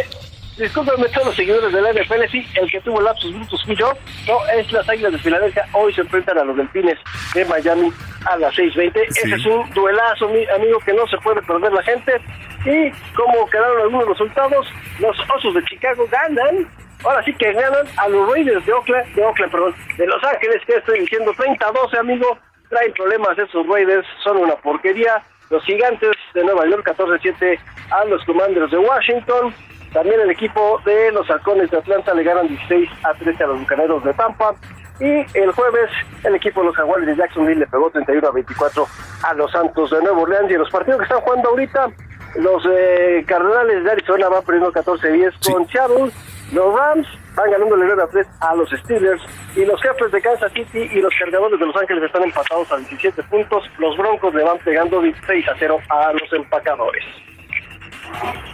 discúlpenme 0.59 1.09
todos 1.09 1.29
los 1.29 1.37
seguidores 1.37 1.73
de 1.73 1.81
la 1.81 1.93
NFL, 1.93 2.31
sí, 2.31 2.47
el 2.55 2.71
que 2.71 2.81
tuvo 2.81 3.01
lapsus 3.01 3.33
brutos 3.33 3.65
fui 3.65 3.77
yo. 3.77 3.93
No, 4.27 4.39
es 4.57 4.71
las 4.73 4.89
Águilas 4.89 5.13
de 5.13 5.19
Filadelfia. 5.19 5.67
Hoy 5.73 5.93
se 5.95 6.01
enfrentan 6.03 6.39
a 6.39 6.45
los 6.45 6.57
Delfines 6.57 6.99
de 7.35 7.45
Miami 7.45 7.93
a 8.27 8.37
las 8.37 8.55
6.20. 8.55 8.97
Ese 9.09 9.35
es 9.35 9.47
un 9.47 9.71
duelazo, 9.71 10.29
mi 10.29 10.45
amigo, 10.47 10.79
que 10.81 10.93
no 10.93 11.07
se 11.07 11.17
puede 11.19 11.41
perder 11.43 11.73
la 11.73 11.83
gente. 11.83 12.21
Y 12.65 12.91
como 13.15 13.49
quedaron 13.49 13.83
algunos 13.83 14.09
resultados, 14.09 14.67
los 14.99 15.17
Osos 15.31 15.55
de 15.55 15.65
Chicago 15.65 16.07
ganan 16.11 16.69
ahora 17.05 17.23
sí 17.25 17.33
que 17.35 17.53
ganan 17.53 17.87
a 17.97 18.09
los 18.09 18.29
Raiders 18.33 18.65
de 18.67 18.73
Oakland, 18.73 19.15
de 19.15 19.25
Oakland, 19.25 19.53
perdón, 19.53 19.75
de 19.97 20.07
Los 20.07 20.23
Ángeles, 20.25 20.63
que 20.67 20.75
estoy 20.75 21.01
diciendo 21.01 21.33
30-12, 21.35 21.99
amigo, 21.99 22.39
traen 22.69 22.93
problemas 22.93 23.39
esos 23.39 23.67
Raiders, 23.67 24.07
son 24.25 24.39
una 24.39 24.57
porquería. 24.57 25.23
Los 25.51 25.65
gigantes 25.65 26.13
de 26.35 26.45
Nueva 26.45 26.67
York 26.67 26.87
14-7 26.87 27.59
a 27.91 28.05
los 28.05 28.23
Commanders 28.25 28.71
de 28.71 28.79
Washington. 28.79 29.55
También 29.93 30.21
el 30.21 30.31
equipo 30.31 30.81
de 30.85 31.13
los 31.13 31.29
halcones 31.31 31.71
de 31.71 31.79
Atlanta 31.79 32.15
le 32.15 32.23
ganan 32.23 32.49
16 32.49 32.91
a 33.05 33.15
13 33.15 33.45
a 33.45 33.47
los 33.47 33.61
bucaneros 33.61 34.05
de 34.05 34.13
Tampa. 34.15 34.55
Y 35.01 35.25
el 35.39 35.53
jueves 35.53 35.91
el 36.25 36.35
equipo 36.35 36.61
de 36.61 36.67
los 36.67 36.77
jaguares 36.77 37.07
de 37.07 37.17
Jacksonville 37.17 37.61
le 37.61 37.67
pegó 37.67 37.89
31 37.91 38.29
a 38.29 38.33
24 38.33 38.87
a 39.23 39.35
los 39.35 39.51
Santos 39.53 39.91
de 39.91 40.03
Nueva 40.03 40.21
Orleans. 40.21 40.51
Y 40.51 40.55
los 40.55 40.71
partidos 40.71 40.99
que 40.99 41.05
están 41.05 41.21
jugando 41.21 41.51
ahorita, 41.51 41.91
los 42.37 42.63
eh, 42.69 43.25
Cardenales 43.27 43.85
de 43.85 43.91
Arizona 43.93 44.29
van 44.29 44.45
perdiendo 44.45 44.73
14-10 44.73 45.53
con 45.53 45.69
Seattle. 45.69 46.11
Los 46.53 46.75
Rams 46.75 47.07
van 47.35 47.51
ganando 47.51 47.75
el 47.75 47.81
9 47.87 48.03
a 48.03 48.07
3 48.07 48.27
a 48.41 48.55
los 48.57 48.71
Steelers 48.71 49.23
y 49.55 49.65
los 49.65 49.81
jefes 49.83 50.11
de 50.11 50.21
Kansas 50.21 50.53
City 50.53 50.89
y 50.91 51.01
los 51.01 51.13
cargadores 51.19 51.61
de 51.61 51.67
Los 51.67 51.77
Ángeles 51.77 52.05
están 52.05 52.25
empatados 52.25 52.73
a 52.73 52.79
17 52.79 53.23
puntos. 53.25 53.65
Los 53.79 53.97
Broncos 53.97 54.35
le 54.35 54.43
van 54.43 54.59
pegando 54.59 55.01
16 55.01 55.49
a 55.49 55.55
0 55.59 55.79
a 55.91 56.13
los 56.15 56.33
empacadores. 56.33 57.05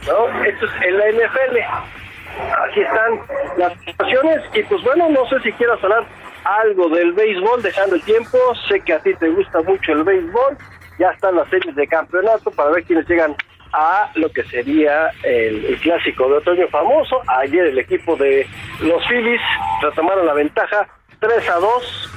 ¿No? 0.06 0.44
Esto 0.44 0.66
es 0.66 0.72
en 0.82 0.98
la 0.98 1.10
NFL. 1.10 1.56
Aquí 2.68 2.80
están 2.80 3.20
las 3.56 3.78
situaciones 3.80 4.42
y 4.54 4.62
pues 4.64 4.82
bueno, 4.82 5.08
no 5.08 5.28
sé 5.28 5.40
si 5.40 5.52
quieras 5.52 5.82
hablar 5.82 6.04
algo 6.44 6.88
del 6.88 7.12
béisbol, 7.12 7.62
dejando 7.62 7.96
el 7.96 8.02
tiempo. 8.02 8.38
Sé 8.68 8.80
que 8.80 8.92
a 8.92 8.98
ti 9.00 9.14
te 9.14 9.28
gusta 9.30 9.62
mucho 9.62 9.92
el 9.92 10.04
béisbol. 10.04 10.58
Ya 10.98 11.10
están 11.10 11.36
las 11.36 11.48
series 11.48 11.74
de 11.74 11.86
campeonato 11.86 12.50
para 12.50 12.70
ver 12.70 12.84
quiénes 12.84 13.08
llegan 13.08 13.34
a 13.72 14.10
lo 14.14 14.30
que 14.30 14.44
sería 14.44 15.10
el, 15.24 15.64
el, 15.64 15.80
clásico 15.80 16.28
de 16.28 16.36
otoño 16.36 16.68
famoso. 16.68 17.22
Ayer 17.26 17.66
el 17.66 17.78
equipo 17.78 18.14
de 18.16 18.46
los 18.80 19.04
Phillies 19.08 19.40
retomaron 19.82 20.26
la 20.26 20.34
ventaja 20.34 20.86
3 21.18 21.48
a 21.50 21.54
2. 21.56 22.10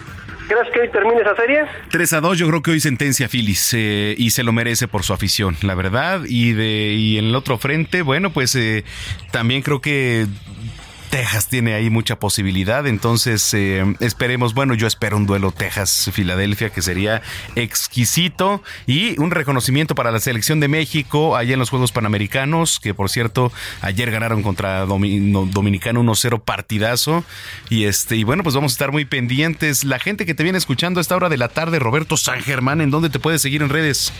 ¿Crees 0.47 0.69
que 0.73 0.79
hoy 0.79 0.89
termine 0.89 1.21
esa 1.21 1.35
serie? 1.35 1.65
3 1.91 2.13
a 2.13 2.21
2, 2.21 2.37
yo 2.37 2.47
creo 2.47 2.61
que 2.61 2.71
hoy 2.71 2.79
sentencia 2.79 3.27
Phillies 3.27 3.73
eh, 3.73 4.15
y 4.17 4.29
se 4.29 4.43
lo 4.43 4.53
merece 4.53 4.87
por 4.87 5.03
su 5.03 5.11
afición, 5.11 5.57
la 5.61 5.75
verdad. 5.75 6.21
Y 6.25 6.53
de 6.53 6.93
y 6.93 7.17
en 7.17 7.25
el 7.25 7.35
otro 7.35 7.57
frente, 7.57 8.01
bueno, 8.01 8.31
pues 8.31 8.55
eh, 8.55 8.85
también 9.31 9.61
creo 9.61 9.81
que 9.81 10.25
Texas 11.09 11.47
tiene 11.47 11.73
ahí 11.73 11.89
mucha 11.89 12.19
posibilidad, 12.19 12.85
entonces 12.85 13.53
eh, 13.53 13.83
esperemos, 13.99 14.53
bueno, 14.53 14.73
yo 14.73 14.87
espero 14.87 15.17
un 15.17 15.25
duelo 15.25 15.51
Texas-Filadelfia 15.51 16.69
que 16.69 16.81
sería 16.81 17.21
exquisito 17.55 18.61
y 18.85 19.19
un 19.19 19.31
reconocimiento 19.31 19.95
para 19.95 20.11
la 20.11 20.19
selección 20.19 20.59
de 20.59 20.67
México 20.67 21.35
allá 21.35 21.53
en 21.53 21.59
los 21.59 21.69
Juegos 21.69 21.91
Panamericanos, 21.91 22.79
que 22.79 22.93
por 22.93 23.09
cierto 23.09 23.51
ayer 23.81 24.11
ganaron 24.11 24.43
contra 24.43 24.85
Dominicano 24.85 26.03
1-0 26.03 26.41
partidazo 26.41 27.23
y 27.69 27.85
este 27.85 28.17
y 28.17 28.23
bueno, 28.23 28.43
pues 28.43 28.55
vamos 28.55 28.73
a 28.73 28.75
estar 28.75 28.91
muy 28.91 29.05
pendientes. 29.05 29.83
La 29.83 29.99
gente 29.99 30.25
que 30.25 30.33
te 30.33 30.43
viene 30.43 30.57
escuchando 30.57 30.99
a 30.99 31.01
esta 31.01 31.15
hora 31.15 31.29
de 31.29 31.37
la 31.37 31.49
tarde, 31.49 31.79
Roberto 31.79 32.17
San 32.17 32.41
Germán, 32.41 32.81
¿en 32.81 32.91
dónde 32.91 33.09
te 33.09 33.19
puedes 33.19 33.41
seguir 33.41 33.61
en 33.61 33.69
redes? 33.69 34.11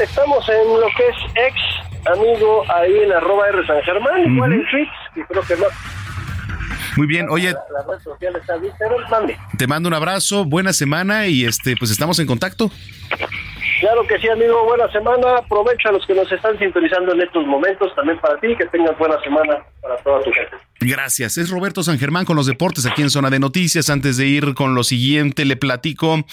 Estamos 0.00 0.48
en 0.48 0.80
lo 0.80 0.86
que 0.96 1.06
es 1.08 1.16
ex 1.36 1.56
amigo 2.06 2.64
ahí 2.68 2.98
en 3.00 3.12
arroba 3.12 3.48
R 3.48 3.66
San 3.66 3.82
Germán, 3.82 4.34
igual 4.34 4.52
en 4.52 4.66
tweets, 4.68 4.90
y 5.16 5.22
creo 5.22 5.42
que 5.42 5.56
no. 5.56 5.66
Muy 6.96 7.06
bien, 7.06 7.28
oye, 7.30 7.52
La, 7.52 7.80
la 7.80 7.92
red 7.92 8.02
social 8.02 8.36
está 8.36 8.56
bien, 8.56 8.72
pero 8.78 8.96
mande. 9.10 9.36
te 9.56 9.66
mando 9.66 9.88
un 9.88 9.94
abrazo, 9.94 10.44
buena 10.44 10.72
semana 10.72 11.26
y 11.26 11.44
este 11.44 11.76
pues 11.76 11.90
estamos 11.90 12.18
en 12.18 12.26
contacto. 12.26 12.70
Claro 13.80 14.06
que 14.06 14.16
sí, 14.20 14.28
amigo, 14.28 14.64
buena 14.64 14.90
semana. 14.92 15.38
Aprovecha 15.38 15.88
a 15.88 15.92
los 15.92 16.06
que 16.06 16.14
nos 16.14 16.30
están 16.30 16.56
sintonizando 16.58 17.14
en 17.14 17.22
estos 17.22 17.44
momentos, 17.46 17.92
también 17.96 18.18
para 18.20 18.38
ti, 18.38 18.54
que 18.56 18.66
tengan 18.66 18.96
buena 18.96 19.20
semana 19.22 19.56
para 19.80 19.96
toda 19.98 20.22
tu 20.22 20.30
gente. 20.30 20.56
Gracias. 20.80 21.36
Es 21.38 21.50
Roberto 21.50 21.82
San 21.82 21.98
Germán 21.98 22.24
con 22.24 22.36
los 22.36 22.46
deportes 22.46 22.86
aquí 22.86 23.02
en 23.02 23.10
Zona 23.10 23.30
de 23.30 23.40
Noticias. 23.40 23.90
Antes 23.90 24.16
de 24.16 24.26
ir 24.26 24.54
con 24.54 24.74
lo 24.76 24.84
siguiente, 24.84 25.44
le 25.44 25.56
platico 25.56 26.24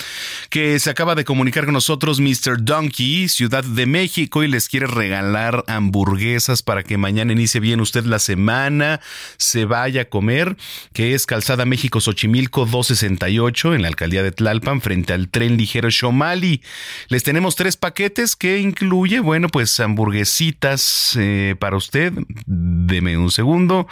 que 0.52 0.77
se 0.80 0.90
acaba 0.91 1.15
de 1.15 1.26
comunicar 1.26 1.65
con 1.65 1.73
nosotros 1.73 2.19
Mr. 2.19 2.64
Donkey, 2.64 3.27
Ciudad 3.30 3.64
de 3.64 3.86
México, 3.88 4.44
y 4.44 4.48
les 4.48 4.69
quiere 4.69 4.86
regalar 4.88 5.64
hamburguesas 5.68 6.61
para 6.61 6.84
que 6.84 6.98
mañana 6.98 7.31
inicie 7.31 7.60
bien 7.60 7.80
usted 7.81 8.03
la 8.06 8.19
semana, 8.19 8.99
se 9.38 9.65
vaya 9.65 10.03
a 10.03 10.06
comer, 10.06 10.48
que 10.93 11.13
es 11.13 11.26
Calzada 11.26 11.65
México 11.65 12.01
Xochimilco 12.01 12.65
268 12.65 13.76
en 13.76 13.81
la 13.81 13.88
alcaldía 13.88 14.23
de 14.23 14.31
Tlalpan, 14.31 14.81
frente 14.81 15.13
al 15.13 15.30
tren 15.30 15.57
ligero 15.57 15.89
Shomali. 15.89 16.61
Les 17.07 17.23
tenemos 17.23 17.55
tres 17.55 17.77
paquetes 17.77 18.35
que 18.35 18.59
incluye, 18.59 19.19
bueno, 19.19 19.49
pues 19.49 19.80
hamburguesitas 19.80 21.15
eh, 21.19 21.55
para 21.59 21.77
usted. 21.77 22.13
Deme 22.45 23.17
un 23.17 23.31
segundo. 23.31 23.88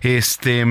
Este, 0.00 0.64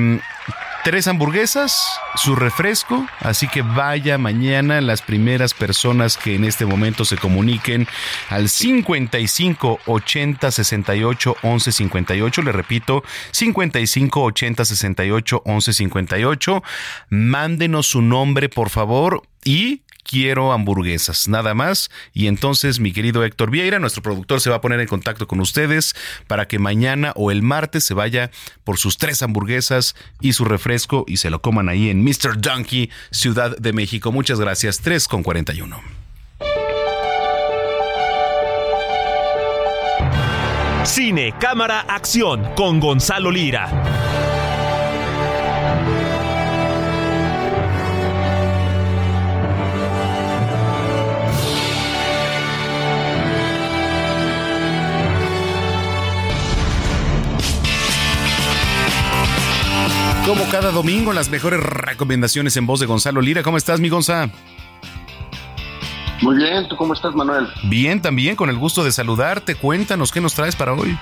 tres 0.86 1.08
hamburguesas, 1.08 2.00
su 2.16 2.36
refresco, 2.36 3.08
así 3.20 3.48
que 3.48 3.64
vaya 3.64 4.20
mañana 4.20 4.82
las 4.82 5.02
primeras 5.02 5.56
personas 5.56 6.16
que 6.16 6.36
en 6.36 6.44
este 6.44 6.68
momento 6.68 7.06
se 7.06 7.18
comuniquen 7.18 7.88
al 8.30 8.50
55 8.50 9.80
80 9.88 10.52
68 10.52 11.38
11 11.42 11.72
58, 11.72 12.42
le 12.44 12.52
repito, 12.52 13.04
55 13.32 14.22
80 14.22 14.64
68 14.64 15.25
11 15.44 15.74
58, 15.74 16.64
mándenos 17.10 17.88
su 17.88 18.02
nombre 18.02 18.50
por 18.50 18.70
favor 18.70 19.24
y 19.44 19.82
quiero 20.06 20.54
hamburguesas, 20.54 21.28
nada 21.28 21.54
más. 21.54 21.90
Y 22.14 22.28
entonces 22.28 22.80
mi 22.80 22.94
querido 22.94 23.26
Héctor 23.26 23.50
Vieira, 23.50 23.80
nuestro 23.80 24.02
productor, 24.02 24.40
se 24.40 24.50
va 24.50 24.58
a 24.58 24.62
poner 24.62 24.80
en 24.80 24.88
contacto 24.88 25.28
con 25.28 25.42
ustedes 25.42 25.96
para 26.28 26.48
que 26.48 26.60
mañana 26.60 27.12
o 27.16 27.32
el 27.32 27.42
martes 27.42 27.84
se 27.84 27.94
vaya 27.94 28.32
por 28.64 28.78
sus 28.78 28.98
tres 28.98 29.22
hamburguesas 29.22 29.96
y 30.22 30.34
su 30.34 30.46
refresco 30.46 31.04
y 31.08 31.18
se 31.18 31.30
lo 31.30 31.42
coman 31.42 31.68
ahí 31.68 31.90
en 31.90 32.04
Mr. 32.04 32.40
Donkey, 32.40 32.90
Ciudad 33.12 33.58
de 33.58 33.74
México. 33.74 34.12
Muchas 34.12 34.40
gracias. 34.40 34.80
3 34.80 35.08
con 35.08 35.24
41. 35.24 35.82
Cine, 40.84 41.34
cámara, 41.40 41.82
acción 41.82 42.54
con 42.56 42.80
Gonzalo 42.80 43.32
Lira. 43.32 44.05
Como 60.26 60.44
cada 60.50 60.72
domingo, 60.72 61.14
las 61.14 61.30
mejores 61.30 61.60
recomendaciones 61.62 62.58
en 62.58 62.66
voz 62.66 62.80
de 62.80 62.88
Gonzalo 62.88 63.22
Lira. 63.22 63.44
¿Cómo 63.44 63.58
estás, 63.58 63.80
mi 63.80 63.90
Gonza? 63.90 64.28
Muy 66.24 66.38
bien, 66.38 66.68
¿tú 66.68 66.76
cómo 66.76 66.96
estás, 66.96 67.14
Manuel? 67.14 67.48
Bien, 67.66 68.02
también, 68.02 68.36
con 68.36 68.50
el 68.50 68.58
gusto 68.58 68.84
de 68.84 68.92
saludarte. 68.92 69.54
Cuéntanos 69.54 70.12
qué 70.12 70.22
nos 70.22 70.34
traes 70.34 70.56
para 70.56 70.74
hoy. 70.74 70.98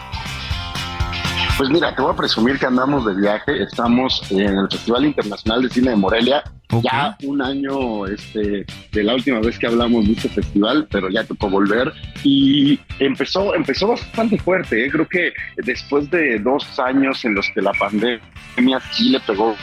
Pues 1.57 1.69
mira, 1.69 1.95
te 1.95 2.01
voy 2.01 2.11
a 2.11 2.15
presumir 2.15 2.57
que 2.57 2.65
andamos 2.65 3.05
de 3.05 3.13
viaje. 3.13 3.61
Estamos 3.61 4.23
en 4.31 4.57
el 4.57 4.67
Festival 4.71 5.05
Internacional 5.05 5.61
de 5.61 5.69
Cine 5.69 5.91
de 5.91 5.95
Morelia. 5.95 6.43
Ya 6.81 7.15
un 7.23 7.43
año 7.43 8.07
este, 8.07 8.65
de 8.91 9.03
la 9.03 9.13
última 9.13 9.39
vez 9.39 9.59
que 9.59 9.67
hablamos 9.67 10.07
de 10.07 10.13
este 10.13 10.29
festival, 10.29 10.87
pero 10.89 11.09
ya 11.09 11.23
tocó 11.23 11.51
volver. 11.51 11.93
Y 12.23 12.79
empezó, 12.97 13.53
empezó 13.53 13.89
bastante 13.89 14.39
fuerte. 14.39 14.85
¿eh? 14.85 14.89
Creo 14.89 15.07
que 15.07 15.31
después 15.57 16.09
de 16.09 16.39
dos 16.39 16.79
años 16.79 17.23
en 17.23 17.35
los 17.35 17.47
que 17.53 17.61
la 17.61 17.73
pandemia 17.73 18.79
sí 18.91 19.09
le 19.09 19.19
pegó. 19.19 19.55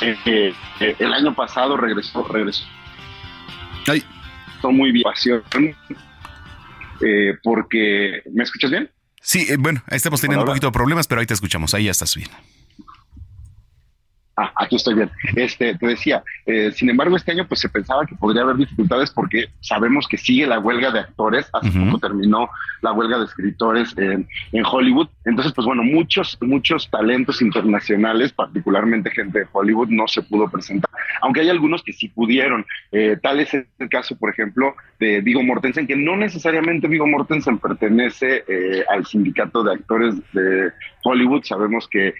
Eh, 0.00 0.52
eh, 0.80 0.96
el 1.00 1.12
año 1.12 1.34
pasado 1.34 1.76
regresó, 1.76 2.22
regresó. 2.28 2.64
Ay. 3.88 4.02
muy 4.62 4.92
bien. 4.92 5.04
Eh, 7.00 7.34
porque, 7.42 8.22
¿me 8.32 8.44
escuchas 8.44 8.70
bien? 8.70 8.90
Sí, 9.26 9.44
eh, 9.48 9.56
bueno, 9.58 9.82
estamos 9.88 10.20
teniendo 10.20 10.44
un 10.44 10.46
poquito 10.46 10.68
de 10.68 10.72
problemas, 10.72 11.08
pero 11.08 11.20
ahí 11.20 11.26
te 11.26 11.34
escuchamos, 11.34 11.74
ahí 11.74 11.86
ya 11.86 11.90
estás 11.90 12.14
bien. 12.14 12.30
Ah, 14.36 14.52
aquí 14.54 14.76
estoy 14.76 14.94
bien. 14.94 15.10
Este, 15.34 15.74
te 15.74 15.84
decía, 15.84 16.22
eh, 16.46 16.70
sin 16.70 16.90
embargo, 16.90 17.16
este 17.16 17.32
año 17.32 17.44
pues 17.48 17.58
se 17.58 17.68
pensaba 17.68 18.06
que 18.06 18.14
podría 18.14 18.42
haber 18.42 18.54
dificultades 18.54 19.10
porque 19.10 19.46
sabemos 19.60 20.06
que 20.06 20.16
sigue 20.16 20.46
la 20.46 20.60
huelga 20.60 20.92
de 20.92 21.00
actores. 21.00 21.48
Hace 21.52 21.72
poco 21.72 21.98
terminó 21.98 22.48
la 22.82 22.92
huelga 22.92 23.18
de 23.18 23.24
escritores 23.24 23.92
en, 23.98 24.28
Hollywood. 24.64 25.08
Entonces, 25.26 25.52
pues 25.52 25.66
bueno, 25.66 25.82
muchos, 25.82 26.38
muchos 26.40 26.90
talentos 26.90 27.42
internacionales, 27.42 28.32
particularmente 28.32 29.10
gente 29.10 29.40
de 29.40 29.46
Hollywood, 29.52 29.88
no 29.88 30.08
se 30.08 30.22
pudo 30.22 30.48
presentar. 30.48 30.90
Aunque 31.20 31.40
hay 31.40 31.50
algunos 31.50 31.82
que 31.82 31.92
sí 31.92 32.08
pudieron. 32.08 32.64
Eh, 32.92 33.18
tal 33.22 33.40
es 33.40 33.52
el 33.52 33.88
caso, 33.90 34.16
por 34.16 34.30
ejemplo, 34.30 34.74
de 34.98 35.20
Vigo 35.20 35.42
Mortensen, 35.42 35.86
que 35.86 35.96
no 35.96 36.16
necesariamente 36.16 36.88
Vigo 36.88 37.06
Mortensen 37.06 37.58
pertenece 37.58 38.44
eh, 38.48 38.84
al 38.88 39.04
sindicato 39.04 39.62
de 39.62 39.74
actores 39.74 40.14
de 40.32 40.72
Hollywood. 41.04 41.44
Sabemos 41.44 41.86
que 41.88 42.14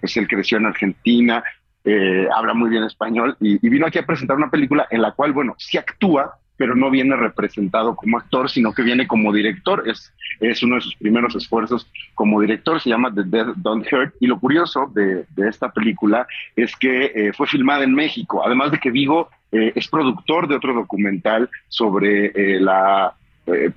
pues 0.00 0.16
él 0.16 0.26
creció 0.26 0.58
en 0.58 0.66
Argentina, 0.66 1.44
eh, 1.88 2.26
habla 2.34 2.52
muy 2.52 2.68
bien 2.68 2.82
español 2.82 3.36
y, 3.38 3.56
vino 3.68 3.86
aquí 3.86 4.00
a 4.00 4.04
presentar 4.04 4.36
una 4.36 4.50
película 4.50 4.88
en 4.90 5.00
la 5.00 5.12
cual, 5.12 5.32
bueno, 5.32 5.54
sí 5.56 5.78
actúa, 5.78 6.36
pero 6.56 6.74
no 6.74 6.90
viene 6.90 7.16
representado 7.16 7.94
como 7.94 8.18
actor, 8.18 8.50
sino 8.50 8.72
que 8.72 8.82
viene 8.82 9.06
como 9.06 9.32
director. 9.32 9.88
Es, 9.88 10.12
es 10.40 10.62
uno 10.62 10.76
de 10.76 10.80
sus 10.82 10.96
primeros 10.96 11.34
esfuerzos 11.34 11.90
como 12.14 12.40
director, 12.40 12.80
se 12.80 12.90
llama 12.90 13.14
The 13.14 13.24
Death 13.24 13.56
Don't 13.56 13.86
Hurt. 13.92 14.14
Y 14.20 14.26
lo 14.26 14.38
curioso 14.38 14.90
de, 14.94 15.26
esta 15.48 15.70
película 15.70 16.26
es 16.54 16.74
que 16.76 17.12
eh, 17.14 17.32
fue 17.32 17.46
filmada 17.46 17.84
en 17.84 17.94
México, 17.94 18.42
además 18.44 18.70
de 18.70 18.78
que 18.78 18.90
Vigo 18.90 19.28
eh, 19.52 19.72
es 19.74 19.88
productor 19.88 20.48
de 20.48 20.56
otro 20.56 20.74
documental 20.74 21.48
sobre 21.68 22.60
la, 22.60 23.14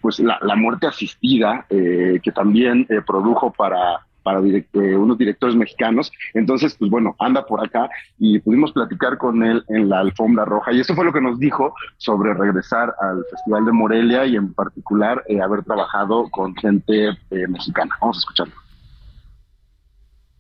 pues 0.02 0.20
la, 0.20 0.40
la, 0.42 0.56
muerte 0.56 0.88
asistida, 0.88 1.66
que 1.70 2.32
también 2.34 2.88
produjo 3.06 3.52
para 3.52 4.00
para 4.24 4.40
eh, 4.40 4.96
unos 4.96 5.18
directores 5.18 5.56
mexicanos. 5.56 6.12
Entonces, 6.34 6.76
pues 6.78 6.92
bueno, 6.92 7.16
anda 7.20 7.46
por 7.46 7.66
acá 7.66 7.90
y 8.18 8.40
pudimos 8.40 8.72
platicar 8.72 9.18
con 9.18 9.44
él 9.44 9.64
en 9.70 9.90
la 9.90 10.00
alfombra 10.00 10.46
roja. 10.46 10.72
Y 10.74 10.80
eso 10.80 10.96
fue 10.96 11.06
lo 11.06 11.14
que 11.14 11.22
nos 11.22 11.40
dijo 11.40 11.74
sobre 11.98 12.34
regresar 12.34 12.94
al 13.02 13.24
Festival 13.30 13.66
de 13.66 13.72
Morelia 13.72 14.26
y 14.26 14.36
en 14.36 14.54
particular 14.54 15.24
eh, 15.28 15.42
haber 15.42 15.64
trabajado 15.64 16.30
con 16.30 16.56
gente 16.56 17.10
eh, 17.10 17.48
mexicana. 17.48 17.96
Vamos 18.02 18.18
a 18.18 18.20
escucharlo. 18.20 18.54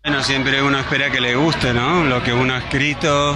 Bueno, 0.04 0.24
siempre 0.24 0.64
uno 0.64 0.80
espera 0.80 1.12
que 1.12 1.20
le 1.20 1.36
guste, 1.36 1.74
¿no? 1.74 2.06
Lo 2.06 2.24
que 2.24 2.32
uno 2.32 2.54
ha 2.54 2.60
escrito 2.60 3.36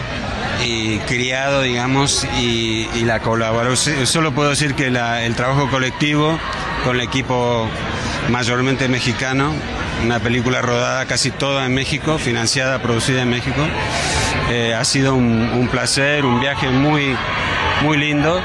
y 0.66 0.98
criado, 1.00 1.62
digamos, 1.62 2.26
y, 2.40 2.88
la 3.04 3.20
colaboración. 3.20 4.08
Solo 4.08 4.32
puedo 4.32 4.52
decir 4.52 4.74
que 4.74 4.88
el 4.88 5.36
trabajo 5.36 5.70
colectivo 5.70 6.40
con 6.86 6.96
el 6.96 7.02
equipo 7.02 7.68
mayormente 8.30 8.88
mexicano 8.88 9.54
una 10.04 10.20
película 10.20 10.62
rodada 10.62 11.06
casi 11.06 11.32
toda 11.32 11.66
en 11.66 11.74
México, 11.74 12.18
financiada, 12.18 12.82
producida 12.82 13.22
en 13.22 13.30
México. 13.30 13.62
Eh, 14.50 14.74
ha 14.74 14.84
sido 14.84 15.16
un, 15.16 15.68
placer, 15.72 16.26
un 16.26 16.40
viaje 16.40 16.70
muy, 16.70 17.16
muy 17.84 17.98
lindo 17.98 18.42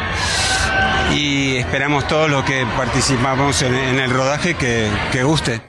y 1.14 1.56
esperamos 1.56 2.06
todos 2.06 2.30
los 2.30 2.44
que 2.44 2.66
participamos 2.76 3.62
en, 3.62 3.98
el 3.98 4.10
rodaje 4.10 4.54
que, 4.54 4.90
que 5.12 5.22
guste. 5.22 5.60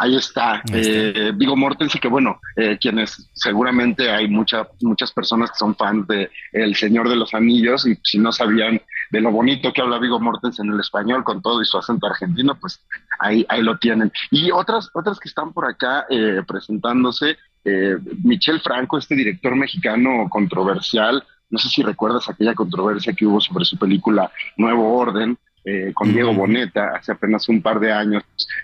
Ahí 0.00 0.16
está, 0.16 0.62
eh, 0.72 1.32
Vigo 1.34 1.56
Mortensen, 1.56 2.00
que 2.00 2.06
bueno, 2.06 2.40
eh, 2.54 2.78
quienes 2.80 3.28
seguramente 3.34 4.08
hay 4.08 4.28
muchas 4.28 4.68
muchas 4.80 5.10
personas 5.10 5.50
que 5.50 5.58
son 5.58 5.74
fans 5.74 6.06
de 6.06 6.30
El 6.52 6.76
Señor 6.76 7.08
de 7.08 7.16
los 7.16 7.34
Anillos 7.34 7.84
y 7.84 7.98
si 8.04 8.18
no 8.18 8.30
sabían 8.30 8.80
de 9.10 9.20
lo 9.20 9.30
bonito 9.30 9.72
que 9.72 9.80
habla 9.80 9.98
Vigo 9.98 10.20
Mortensen 10.20 10.66
en 10.66 10.74
el 10.74 10.80
español 10.80 11.24
con 11.24 11.42
todo 11.42 11.62
y 11.62 11.64
su 11.64 11.78
acento 11.78 12.06
argentino, 12.06 12.54
pues 12.60 12.80
ahí, 13.18 13.44
ahí 13.48 13.62
lo 13.62 13.78
tienen. 13.78 14.12
Y 14.30 14.50
otras, 14.50 14.90
otras 14.94 15.18
que 15.18 15.28
están 15.28 15.52
por 15.52 15.66
acá 15.66 16.06
eh, 16.10 16.42
presentándose, 16.46 17.36
eh, 17.64 17.96
Michel 18.22 18.60
Franco, 18.60 18.98
este 18.98 19.14
director 19.14 19.54
mexicano 19.56 20.28
controversial, 20.30 21.24
no 21.50 21.58
sé 21.58 21.68
si 21.68 21.82
recuerdas 21.82 22.28
aquella 22.28 22.54
controversia 22.54 23.14
que 23.14 23.26
hubo 23.26 23.40
sobre 23.40 23.64
su 23.64 23.78
película 23.78 24.30
Nuevo 24.56 24.96
Orden, 24.96 25.38
eh, 25.64 25.92
con 25.94 26.12
Diego 26.12 26.32
Boneta 26.32 26.96
hace 26.96 27.12
apenas 27.12 27.48
un 27.48 27.60
par 27.60 27.80
de 27.80 27.92
años, 27.92 28.22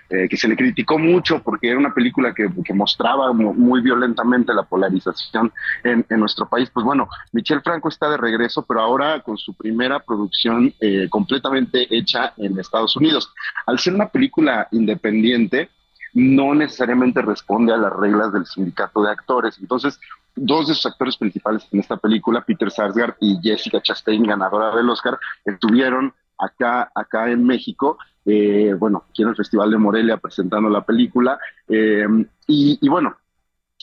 eh, 0.09 0.27
que 0.29 0.37
se 0.37 0.47
le 0.47 0.55
criticó 0.55 0.97
mucho 0.97 1.41
porque 1.43 1.69
era 1.69 1.77
una 1.77 1.93
película 1.93 2.33
que, 2.33 2.49
mostraba 2.73 3.31
muy, 3.31 3.81
violentamente 3.81 4.53
la 4.53 4.63
polarización 4.63 5.51
en, 5.83 6.05
nuestro 6.09 6.47
país. 6.47 6.69
Pues 6.73 6.85
bueno, 6.85 7.07
Michel 7.31 7.61
Franco 7.61 7.89
está 7.89 8.09
de 8.09 8.17
regreso, 8.17 8.65
pero 8.67 8.81
ahora 8.81 9.21
con 9.21 9.37
su 9.37 9.53
primera 9.53 9.99
producción 9.99 10.73
eh, 10.79 11.07
completamente 11.09 11.87
hecha 11.95 12.33
en 12.37 12.59
Estados 12.59 12.95
Unidos. 12.95 13.31
Al 13.65 13.79
ser 13.79 13.93
una 13.93 14.09
película 14.09 14.67
independiente, 14.71 15.69
no 16.13 16.55
necesariamente 16.55 17.21
responde 17.21 17.73
a 17.73 17.77
las 17.77 17.93
reglas 17.93 18.31
del 18.33 18.45
sindicato 18.45 19.03
de 19.03 19.11
actores. 19.11 19.57
Entonces, 19.59 19.99
dos 20.35 20.67
de 20.67 20.73
sus 20.73 20.85
actores 20.85 21.17
principales 21.17 21.67
en 21.71 21.81
esta 21.81 21.97
película, 21.97 22.41
Peter 22.41 22.71
Sarsgaard 22.71 23.15
y 23.19 23.37
Jessica 23.43 23.81
Chastain, 23.81 24.23
ganadora 24.23 24.75
del 24.75 24.89
Oscar, 24.89 25.19
estuvieron 25.45 26.13
acá, 26.37 26.91
acá 26.93 27.29
en 27.29 27.45
México, 27.45 27.97
eh, 28.25 28.73
bueno, 28.77 29.05
aquí 29.09 29.21
en 29.21 29.29
el 29.29 29.35
Festival 29.35 29.69
de 29.71 29.77
Morelia 29.77 30.17
presentando 30.17 30.69
la 30.69 30.83
película. 30.83 31.39
Eh, 31.67 32.07
y, 32.47 32.89
bueno, 32.89 33.15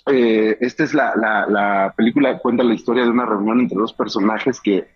eh, 0.06 0.56
esta 0.60 0.84
es 0.84 0.94
la, 0.94 1.14
la, 1.16 1.94
película, 1.96 2.38
cuenta 2.38 2.64
la 2.64 2.74
historia 2.74 3.04
de 3.04 3.10
una 3.10 3.26
reunión 3.26 3.60
entre 3.60 3.78
dos 3.78 3.92
personajes 3.92 4.60
que 4.60 4.88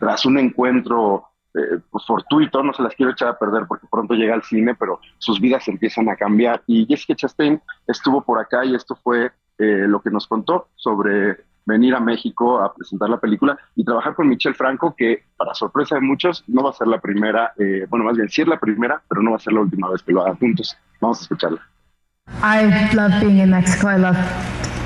tras 0.00 0.26
un 0.26 0.38
encuentro 0.38 1.28
pues, 1.52 2.04
fortuito, 2.04 2.64
no 2.64 2.72
se 2.72 2.82
las 2.82 2.96
quiero 2.96 3.12
echar 3.12 3.28
a 3.28 3.38
perder 3.38 3.66
porque 3.68 3.86
pronto 3.88 4.14
llega 4.14 4.34
al 4.34 4.42
cine, 4.42 4.74
pero 4.74 4.98
sus 5.18 5.40
vidas 5.40 5.68
empiezan 5.68 6.08
a 6.08 6.16
cambiar. 6.16 6.62
Y 6.66 6.86
Jessica 6.86 7.14
Chastain 7.14 7.60
estuvo 7.86 8.22
por 8.22 8.40
acá 8.40 8.64
y 8.64 8.74
esto 8.74 8.96
fue 8.96 9.30
lo 9.58 10.02
que 10.02 10.10
nos 10.10 10.26
contó 10.26 10.70
sobre 10.74 11.36
venir 11.64 11.94
a 11.94 12.00
México 12.00 12.60
a 12.60 12.74
presentar 12.74 13.08
la 13.08 13.18
película 13.18 13.58
y 13.74 13.84
trabajar 13.84 14.14
con 14.14 14.28
Michelle 14.28 14.54
Franco, 14.54 14.94
que 14.96 15.24
para 15.36 15.54
sorpresa 15.54 15.94
de 15.96 16.00
muchos 16.00 16.44
no 16.48 16.62
va 16.62 16.70
a 16.70 16.72
ser 16.72 16.88
la 16.88 17.00
primera, 17.00 17.52
eh, 17.58 17.86
bueno, 17.88 18.04
más 18.04 18.16
bien 18.16 18.28
sí 18.28 18.42
es 18.42 18.48
la 18.48 18.58
primera, 18.58 19.02
pero 19.08 19.22
no 19.22 19.30
va 19.30 19.36
a 19.36 19.40
ser 19.40 19.52
la 19.52 19.60
última 19.60 19.88
vez 19.90 20.02
que 20.02 20.12
lo 20.12 20.22
hagan 20.22 20.36
juntos. 20.38 20.76
Vamos 21.00 21.20
a 21.20 21.22
escucharla. 21.22 21.60
I 22.42 22.94
love 22.94 23.20
being 23.20 23.38
in 23.38 23.50
Mexico. 23.50 23.88
I 23.88 23.98
love 23.98 24.16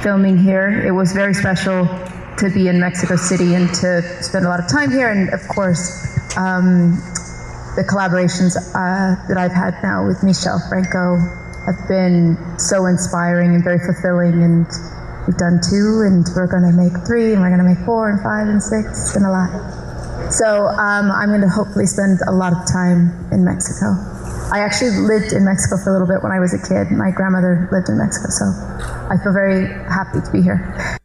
filming 0.03 0.39
here. 0.39 0.69
It 0.86 0.93
was 0.93 1.12
very 1.12 1.35
special 1.35 1.89
to 2.39 2.51
be 2.51 2.69
in 2.69 2.78
Mexico 2.81 3.16
City 3.16 3.55
and 3.55 3.69
to 3.81 4.03
spend 4.23 4.47
a 4.47 4.48
lot 4.48 4.61
of 4.61 4.69
time 4.69 4.90
here. 4.90 5.11
And 5.11 5.32
of 5.32 5.47
course, 5.48 5.90
um, 6.36 6.97
the 7.77 7.85
collaborations 7.85 8.57
uh, 8.57 9.16
that 9.28 9.36
I've 9.36 9.53
had 9.53 9.74
now 9.82 10.07
with 10.07 10.23
Michelle 10.23 10.61
Franco 10.69 11.19
have 11.66 11.89
been 11.89 12.36
so 12.59 12.86
inspiring 12.86 13.55
and 13.55 13.65
very 13.65 13.78
fulfilling 13.78 14.43
and 14.43 14.66
We've 15.27 15.36
done 15.36 15.59
two, 15.59 16.07
and 16.07 16.24
we're 16.35 16.47
going 16.47 16.62
to 16.62 16.73
make 16.73 16.94
three, 17.07 17.35
and 17.35 17.43
we're 17.43 17.51
going 17.51 17.62
to 17.62 17.66
make 17.66 17.85
four, 17.85 18.11
and 18.11 18.23
five, 18.23 18.47
and 18.47 18.62
six. 18.62 19.11
It's 19.11 19.16
a 19.16 19.27
lot. 19.27 19.51
So 20.32 20.66
um, 20.66 21.11
I'm 21.11 21.28
going 21.28 21.43
to 21.43 21.48
hopefully 21.48 21.86
spend 21.86 22.19
a 22.27 22.32
lot 22.32 22.53
of 22.53 22.66
time 22.66 23.11
in 23.32 23.44
Mexico. 23.44 23.94
I 24.53 24.61
actually 24.61 25.03
lived 25.03 25.32
in 25.32 25.44
Mexico 25.44 25.77
for 25.82 25.90
a 25.90 25.93
little 25.93 26.07
bit 26.07 26.23
when 26.23 26.31
I 26.31 26.39
was 26.39 26.55
a 26.55 26.62
kid. 26.62 26.90
My 26.94 27.11
grandmother 27.11 27.69
lived 27.73 27.89
in 27.89 27.98
Mexico, 27.98 28.31
so 28.31 28.47
I 29.11 29.19
feel 29.23 29.32
very 29.32 29.66
happy 29.66 30.20
to 30.20 30.31
be 30.31 30.43
here. 30.43 30.98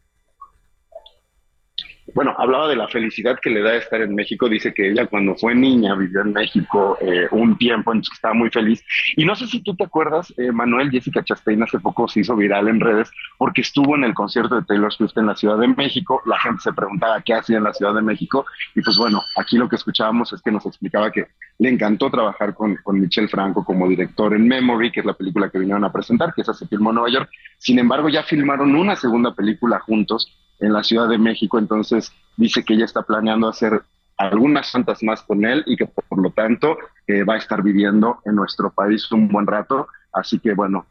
Bueno, 2.14 2.36
hablaba 2.38 2.68
de 2.68 2.76
la 2.76 2.88
felicidad 2.88 3.40
que 3.42 3.50
le 3.50 3.62
da 3.62 3.76
estar 3.76 4.02
en 4.02 4.16
México. 4.16 4.50
Dice 4.50 4.74
que 4.74 4.90
ella 4.90 5.06
cuando 5.08 5.36
fue 5.36 5.56
niña 5.56 5.96
vivió 5.96 6.22
en 6.22 6.34
México 6.34 6.98
eh, 7.02 7.28
un 7.32 7.58
tiempo, 7.58 7.92
entonces 7.92 8.14
estaba 8.14 8.34
muy 8.34 8.50
feliz. 8.50 8.84
Y 9.16 9.26
no 9.26 9.36
sé 9.36 9.48
si 9.48 9.62
tú 9.62 9.76
te 9.76 9.84
acuerdas, 9.84 10.34
eh, 10.38 10.52
Manuel, 10.52 10.92
Jessica 10.92 11.24
Chastain 11.24 11.62
hace 11.64 11.80
poco 11.80 12.08
se 12.08 12.22
hizo 12.22 12.36
viral 12.36 12.68
en 12.68 12.80
redes 12.80 13.12
porque 13.38 13.62
estuvo 13.62 13.96
en 13.96 14.04
el 14.04 14.14
concierto 14.14 14.56
de 14.56 14.64
Taylor 14.64 14.92
Swift 14.94 15.18
en 15.18 15.28
la 15.28 15.36
Ciudad 15.36 15.58
de 15.58 15.68
México. 15.68 16.22
La 16.26 16.40
gente 16.40 16.62
se 16.62 16.74
preguntaba 16.74 17.22
qué 17.22 17.34
hacía 17.34 17.58
en 17.58 17.64
la 17.64 17.74
Ciudad 17.74 17.94
de 17.94 18.02
México. 18.02 18.46
Y 18.76 18.82
pues 18.82 18.98
bueno, 18.98 19.22
aquí 19.36 19.58
lo 19.58 19.70
que 19.70 19.76
escuchábamos 19.76 20.34
es 20.34 20.42
que 20.42 20.52
nos 20.52 20.66
explicaba 20.66 21.12
que 21.12 21.28
le 21.60 21.70
encantó 21.70 22.10
trabajar 22.10 22.54
con, 22.56 22.76
con 22.78 23.00
Michel 23.00 23.30
Franco 23.30 23.64
como 23.64 23.88
director 23.88 24.34
en 24.34 24.48
Memory, 24.48 24.92
que 24.92 25.02
es 25.02 25.06
la 25.06 25.14
película 25.14 25.50
que 25.50 25.60
vinieron 25.60 25.84
a 25.84 25.92
presentar, 25.92 26.34
que 26.34 26.42
esa 26.42 26.54
se 26.54 26.68
filmó 26.68 26.90
en 26.90 26.96
Nueva 26.96 27.10
York. 27.12 27.30
Sin 27.58 27.80
embargo, 27.80 28.10
ya 28.10 28.24
filmaron 28.24 28.76
una 28.76 28.96
segunda 28.96 29.34
película 29.34 29.80
juntos 29.80 30.38
en 30.62 30.74
la 30.74 30.84
Ciudad 30.84 31.10
de 31.10 31.18
México, 31.18 31.60
entonces 31.60 32.14
dice 32.38 32.64
que 32.64 32.76
ella 32.76 32.86
está 32.86 33.02
planeando 33.02 33.50
hacer 33.50 33.82
algunas 34.18 34.72
cuantas 34.72 35.04
más 35.04 35.22
con 35.24 35.44
él 35.44 35.64
y 35.66 35.76
que 35.76 35.88
por 35.88 36.22
lo 36.22 36.30
tanto 36.32 36.78
eh, 37.08 37.24
va 37.24 37.34
a 37.34 37.38
estar 37.38 37.64
viviendo 37.64 38.20
en 38.26 38.36
nuestro 38.36 38.72
país 38.72 39.12
un 39.12 39.28
buen 39.28 39.48
rato. 39.48 39.88
Así 40.14 40.40
que 40.40 40.54
bueno, 40.54 40.86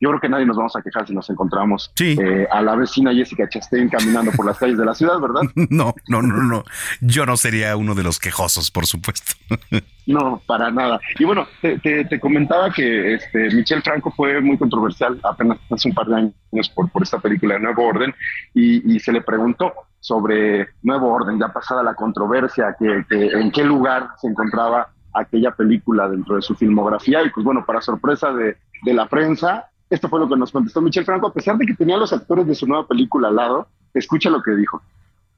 yo 0.00 0.08
creo 0.08 0.20
que 0.20 0.28
nadie 0.30 0.46
nos 0.46 0.56
vamos 0.56 0.74
a 0.74 0.82
quejar 0.82 1.06
si 1.06 1.14
nos 1.14 1.28
encontramos 1.28 1.92
eh, 2.00 2.48
a 2.50 2.62
la 2.62 2.74
vecina 2.74 3.12
Jessica 3.12 3.46
Chastain 3.46 3.90
caminando 3.90 4.32
por 4.32 4.46
las 4.46 4.56
calles 4.56 4.78
de 4.78 4.86
la 4.86 4.94
ciudad, 4.94 5.20
¿verdad? 5.20 5.42
No, 5.70 5.94
no, 6.08 6.22
no, 6.22 6.42
no. 6.42 6.64
Yo 7.00 7.26
no 7.26 7.36
sería 7.36 7.76
uno 7.76 7.94
de 7.94 8.02
los 8.02 8.18
quejosos, 8.18 8.70
por 8.70 8.86
supuesto. 8.86 9.32
No, 10.06 10.42
para 10.44 10.72
nada. 10.72 10.98
Y 11.20 11.24
bueno, 11.24 11.46
te, 11.60 12.18
comentaba 12.18 12.72
que 12.72 13.14
este 13.14 13.54
Michel 13.54 13.80
Franco 13.80 14.10
fue 14.10 14.40
muy 14.40 14.58
controversial 14.58 15.20
apenas 15.22 15.58
hace 15.70 15.88
un 15.88 15.94
par 15.94 16.06
de 16.06 16.16
años 16.16 16.68
por, 16.74 16.90
por 16.90 17.04
esta 17.04 17.20
película 17.20 17.54
de 17.54 17.60
Nuevo 17.60 17.86
Orden 17.86 18.12
y, 18.52 18.98
se 18.98 19.12
le 19.12 19.20
preguntó 19.20 19.72
sobre 20.00 20.70
Nuevo 20.82 21.12
Orden, 21.12 21.38
ya 21.38 21.52
pasada 21.52 21.84
la 21.84 21.94
controversia, 21.94 22.74
que, 22.76 23.04
en 23.08 23.52
qué 23.52 23.62
lugar 23.62 24.08
se 24.20 24.26
encontraba 24.26 24.88
aquella 25.14 25.52
película 25.52 26.08
dentro 26.08 26.34
de 26.34 26.42
su 26.42 26.56
filmografía 26.56 27.22
y 27.22 27.30
pues 27.30 27.44
bueno, 27.44 27.64
para 27.64 27.80
sorpresa 27.80 28.32
de, 28.32 28.56
de 28.82 28.94
la 28.94 29.06
prensa, 29.06 29.69
esto 29.90 30.08
fue 30.08 30.20
lo 30.20 30.28
que 30.28 30.36
nos 30.36 30.52
contestó 30.52 30.80
Michel 30.80 31.04
Franco, 31.04 31.26
a 31.26 31.32
pesar 31.32 31.56
de 31.58 31.66
que 31.66 31.74
tenía 31.74 31.96
los 31.96 32.12
actores 32.12 32.46
de 32.46 32.54
su 32.54 32.66
nueva 32.66 32.86
película 32.86 33.28
al 33.28 33.36
lado. 33.36 33.68
Escucha 33.92 34.30
lo 34.30 34.40
que 34.40 34.52
dijo. 34.52 34.80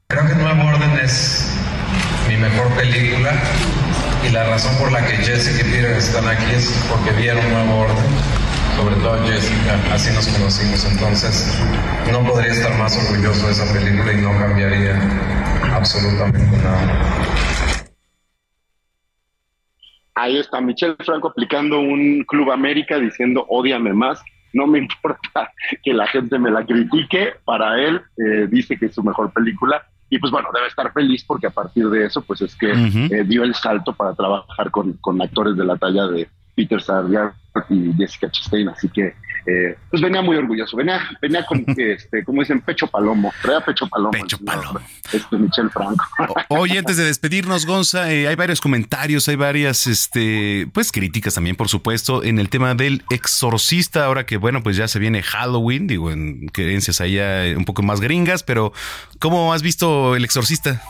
Creo 0.07 0.27
que 0.27 0.35
Nuevo 0.35 0.69
Orden 0.69 0.91
es 1.03 1.51
mi 2.27 2.37
mejor 2.37 2.67
película 2.77 3.33
y 4.23 4.31
la 4.31 4.43
razón 4.43 4.71
por 4.77 4.91
la 4.91 5.05
que 5.07 5.15
Jessica 5.17 5.67
y 5.67 5.71
Peter 5.71 5.97
están 5.97 6.27
aquí 6.27 6.45
es 6.53 6.87
porque 6.89 7.11
vieron 7.19 7.43
Nuevo 7.51 7.79
Orden, 7.79 8.05
sobre 8.77 8.95
todo 8.97 9.25
Jessica, 9.25 9.79
así 9.91 10.13
nos 10.13 10.27
conocimos, 10.27 10.85
entonces 10.85 11.59
no 12.11 12.23
podría 12.23 12.53
estar 12.53 12.77
más 12.77 12.95
orgulloso 12.95 13.47
de 13.47 13.53
esa 13.53 13.73
película 13.73 14.13
y 14.13 14.21
no 14.21 14.31
cambiaría 14.37 14.95
absolutamente 15.75 16.57
nada. 16.57 17.83
Ahí 20.13 20.37
está 20.37 20.61
Michel 20.61 20.95
Franco 21.03 21.29
aplicando 21.29 21.79
un 21.79 22.23
Club 22.27 22.51
América 22.51 22.99
diciendo 22.99 23.47
odiame 23.49 23.93
más 23.93 24.23
no 24.53 24.67
me 24.67 24.79
importa 24.83 25.51
que 25.83 25.93
la 25.93 26.07
gente 26.07 26.39
me 26.39 26.51
la 26.51 26.65
critique, 26.65 27.33
para 27.43 27.79
él 27.79 28.01
eh, 28.17 28.47
dice 28.49 28.77
que 28.77 28.87
es 28.87 28.95
su 28.95 29.03
mejor 29.03 29.31
película 29.33 29.85
y 30.09 30.19
pues 30.19 30.31
bueno, 30.31 30.49
debe 30.53 30.67
estar 30.67 30.91
feliz 30.93 31.23
porque 31.23 31.47
a 31.47 31.49
partir 31.49 31.89
de 31.89 32.05
eso 32.05 32.21
pues 32.21 32.41
es 32.41 32.55
que 32.55 32.71
eh, 32.71 33.23
dio 33.25 33.43
el 33.43 33.55
salto 33.55 33.93
para 33.93 34.13
trabajar 34.13 34.69
con, 34.69 34.93
con 34.93 35.19
actores 35.21 35.57
de 35.57 35.65
la 35.65 35.75
talla 35.75 36.05
de 36.07 36.29
Peter 36.55 36.81
Sardiar 36.81 37.33
y 37.69 37.93
Jessica 37.93 38.29
Chastain, 38.29 38.69
así 38.69 38.89
que 38.89 39.15
eh, 39.45 39.77
pues 39.89 40.01
venía 40.01 40.21
muy 40.21 40.37
orgulloso, 40.37 40.77
venía, 40.77 41.01
venía 41.21 41.45
con, 41.45 41.63
este, 41.77 42.23
como 42.23 42.41
dicen, 42.41 42.61
pecho 42.61 42.87
palomo, 42.87 43.33
traía 43.41 43.61
pecho 43.61 43.87
palomo. 43.87 44.11
Pecho 44.11 44.37
palomo. 44.39 44.79
Este 45.11 45.37
Michel 45.37 45.69
Franco. 45.69 46.05
oye, 46.49 46.79
antes 46.79 46.97
de 46.97 47.05
despedirnos, 47.05 47.65
Gonza, 47.65 48.11
eh, 48.11 48.27
hay 48.27 48.35
varios 48.35 48.61
comentarios, 48.61 49.27
hay 49.27 49.35
varias, 49.35 49.87
este, 49.87 50.67
pues 50.73 50.91
críticas 50.91 51.35
también, 51.35 51.55
por 51.55 51.69
supuesto, 51.69 52.23
en 52.23 52.39
el 52.39 52.49
tema 52.49 52.73
del 52.75 53.03
exorcista, 53.09 54.05
ahora 54.05 54.25
que, 54.25 54.37
bueno, 54.37 54.63
pues 54.63 54.77
ya 54.77 54.87
se 54.87 54.99
viene 54.99 55.21
Halloween, 55.21 55.87
digo, 55.87 56.11
en 56.11 56.47
creencias 56.47 57.01
allá 57.01 57.57
un 57.57 57.65
poco 57.65 57.83
más 57.83 57.99
gringas, 58.01 58.43
pero 58.43 58.73
¿cómo 59.19 59.53
has 59.53 59.61
visto 59.61 60.15
el 60.15 60.23
exorcista? 60.23 60.81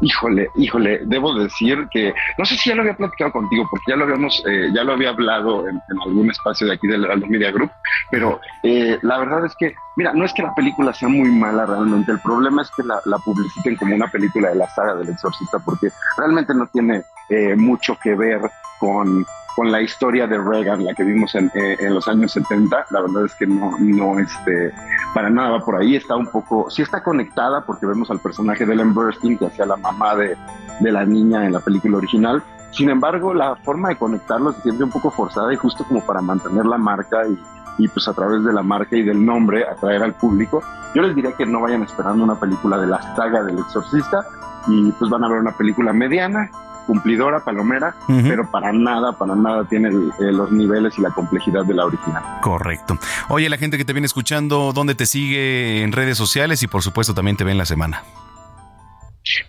Híjole, 0.00 0.48
híjole, 0.56 1.00
debo 1.04 1.34
decir 1.34 1.86
que 1.90 2.12
no 2.36 2.44
sé 2.44 2.56
si 2.56 2.70
ya 2.70 2.76
lo 2.76 2.82
había 2.82 2.96
platicado 2.96 3.32
contigo, 3.32 3.66
porque 3.70 3.84
ya 3.88 3.96
lo 3.96 4.04
habíamos, 4.04 4.42
eh, 4.46 4.68
ya 4.74 4.82
lo 4.82 4.92
había 4.92 5.10
hablado 5.10 5.68
en, 5.68 5.80
algún 6.04 6.30
espacio 6.30 6.66
de 6.66 6.74
aquí 6.74 6.88
del 6.88 7.04
Heraldo 7.04 7.26
Media 7.28 7.52
Group, 7.52 7.70
pero 8.10 8.40
eh, 8.64 8.98
la 9.02 9.18
verdad 9.18 9.46
es 9.46 9.54
que, 9.58 9.74
mira, 9.96 10.12
no 10.12 10.24
es 10.24 10.32
que 10.32 10.42
la 10.42 10.54
película 10.54 10.92
sea 10.92 11.08
muy 11.08 11.28
mala 11.30 11.64
realmente, 11.64 12.12
el 12.12 12.20
problema 12.20 12.62
es 12.62 12.70
que 12.76 12.82
la, 12.82 13.00
la 13.04 13.18
publiciten 13.18 13.76
como 13.76 13.94
una 13.94 14.08
película 14.08 14.50
de 14.50 14.56
la 14.56 14.68
saga 14.70 14.96
del 14.96 15.10
exorcista, 15.10 15.58
porque 15.64 15.88
realmente 16.18 16.54
no 16.54 16.66
tiene 16.66 17.02
eh, 17.30 17.54
mucho 17.54 17.96
que 18.02 18.14
ver 18.14 18.40
con 18.78 19.24
con 19.54 19.70
la 19.70 19.80
historia 19.80 20.26
de 20.26 20.38
Reagan, 20.38 20.84
la 20.84 20.94
que 20.94 21.04
vimos 21.04 21.34
en, 21.34 21.50
eh, 21.54 21.76
los 21.88 22.08
años 22.08 22.32
70, 22.32 22.86
la 22.90 23.00
verdad 23.00 23.24
es 23.26 23.34
que 23.34 23.46
no, 23.46 23.76
no, 23.78 24.18
este, 24.18 24.72
para 25.14 25.30
nada 25.30 25.50
va 25.50 25.60
por 25.60 25.76
ahí, 25.76 25.96
está 25.96 26.16
un 26.16 26.26
poco, 26.26 26.70
sí 26.70 26.82
está 26.82 27.02
conectada 27.02 27.64
porque 27.64 27.86
vemos 27.86 28.10
al 28.10 28.18
personaje 28.18 28.66
de 28.66 28.74
Ellen 28.74 28.94
Burstyn 28.94 29.38
que 29.38 29.46
hacía 29.46 29.66
la 29.66 29.76
mamá 29.76 30.16
de, 30.16 30.36
la 30.80 31.04
niña 31.04 31.46
en 31.46 31.52
la 31.52 31.60
película 31.60 31.98
original, 31.98 32.42
sin 32.72 32.90
embargo, 32.90 33.32
la 33.32 33.54
forma 33.56 33.90
de 33.90 33.96
conectarlo 33.96 34.52
se 34.52 34.62
siente 34.62 34.82
un 34.82 34.90
poco 34.90 35.10
forzada 35.10 35.52
y 35.52 35.56
justo 35.56 35.84
como 35.84 36.04
para 36.04 36.20
mantener 36.20 36.66
la 36.66 36.76
marca 36.76 37.22
y, 37.28 37.38
y 37.78 37.86
pues 37.86 38.08
a 38.08 38.12
través 38.12 38.42
de 38.42 38.52
la 38.52 38.62
marca 38.62 38.96
y 38.96 39.02
del 39.02 39.24
nombre 39.24 39.64
atraer 39.64 40.02
al 40.02 40.14
público. 40.14 40.60
Yo 40.92 41.02
les 41.02 41.14
diría 41.14 41.32
que 41.32 41.46
no 41.46 41.60
vayan 41.60 41.84
esperando 41.84 42.24
una 42.24 42.34
película 42.34 42.78
de 42.78 42.88
la 42.88 43.00
saga 43.14 43.44
del 43.44 43.58
exorcista 43.60 44.26
y 44.66 44.90
pues 44.92 45.08
van 45.08 45.22
a 45.22 45.28
ver 45.28 45.38
una 45.38 45.52
película 45.52 45.92
mediana 45.92 46.50
cumplidora, 46.86 47.44
palomera, 47.44 47.94
pero 48.06 48.50
para 48.50 48.72
nada, 48.72 49.16
para 49.18 49.34
nada 49.34 49.64
tiene 49.68 49.88
eh, 49.88 50.32
los 50.32 50.50
niveles 50.52 50.98
y 50.98 51.02
la 51.02 51.10
complejidad 51.10 51.64
de 51.64 51.74
la 51.74 51.86
original. 51.86 52.22
Correcto. 52.42 52.98
Oye, 53.28 53.48
la 53.48 53.56
gente 53.56 53.78
que 53.78 53.84
te 53.84 53.92
viene 53.92 54.06
escuchando, 54.06 54.72
¿dónde 54.72 54.94
te 54.94 55.06
sigue 55.06 55.82
en 55.82 55.92
redes 55.92 56.16
sociales 56.16 56.62
y 56.62 56.66
por 56.66 56.82
supuesto 56.82 57.14
también 57.14 57.36
te 57.36 57.44
ve 57.44 57.52
en 57.52 57.58
la 57.58 57.66
semana? 57.66 58.02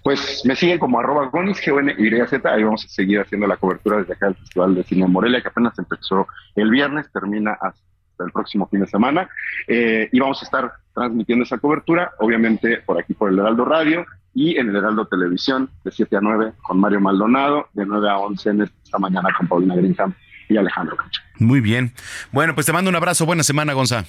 Pues 0.03 0.43
me 0.45 0.55
siguen 0.55 0.79
como 0.79 0.99
arroba 0.99 1.27
gonis, 1.27 1.59
g 1.59 1.95
y 1.97 2.27
z 2.27 2.49
ahí 2.49 2.63
vamos 2.63 2.85
a 2.85 2.87
seguir 2.87 3.19
haciendo 3.19 3.45
la 3.45 3.57
cobertura 3.57 3.97
desde 3.97 4.13
acá 4.13 4.27
del 4.27 4.35
Festival 4.35 4.75
de 4.75 4.83
Cine 4.83 5.07
Morelia, 5.07 5.41
que 5.41 5.49
apenas 5.49 5.77
empezó 5.77 6.27
el 6.55 6.69
viernes, 6.69 7.11
termina 7.11 7.57
hasta 7.59 7.81
el 8.19 8.31
próximo 8.31 8.67
fin 8.67 8.81
de 8.81 8.87
semana, 8.87 9.29
eh, 9.67 10.09
y 10.11 10.19
vamos 10.19 10.41
a 10.41 10.45
estar 10.45 10.71
transmitiendo 10.93 11.43
esa 11.43 11.57
cobertura, 11.57 12.11
obviamente 12.19 12.77
por 12.85 12.99
aquí 12.99 13.13
por 13.13 13.29
el 13.29 13.39
Heraldo 13.39 13.65
Radio, 13.65 14.05
y 14.33 14.57
en 14.57 14.69
el 14.69 14.75
Heraldo 14.75 15.07
Televisión 15.07 15.69
de 15.83 15.91
7 15.91 16.17
a 16.17 16.21
9 16.21 16.53
con 16.61 16.79
Mario 16.79 16.99
Maldonado, 16.99 17.69
de 17.73 17.85
9 17.85 18.09
a 18.09 18.17
11 18.17 18.49
en 18.49 18.61
esta 18.63 18.99
mañana 18.99 19.29
con 19.37 19.47
Paulina 19.47 19.75
Greenham 19.75 20.13
y 20.49 20.57
Alejandro 20.57 20.97
Cacho. 20.97 21.21
Muy 21.39 21.61
bien. 21.61 21.93
Bueno, 22.31 22.53
pues 22.53 22.65
te 22.65 22.73
mando 22.73 22.89
un 22.89 22.95
abrazo. 22.95 23.25
Buena 23.25 23.43
semana, 23.43 23.73
Gonza. 23.73 24.05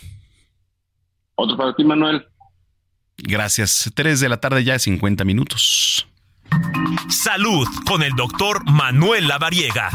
Otro 1.37 1.57
para 1.57 1.75
ti, 1.75 1.85
Manuel. 1.85 2.27
Gracias. 3.17 3.91
3 3.95 4.21
de 4.21 4.29
la 4.29 4.39
tarde 4.39 4.65
ya, 4.65 4.79
50 4.79 5.25
minutos. 5.25 6.09
Salud 7.09 7.67
con 7.87 8.03
el 8.03 8.13
doctor 8.13 8.69
Manuel 8.71 9.29
Lavariega. 9.29 9.91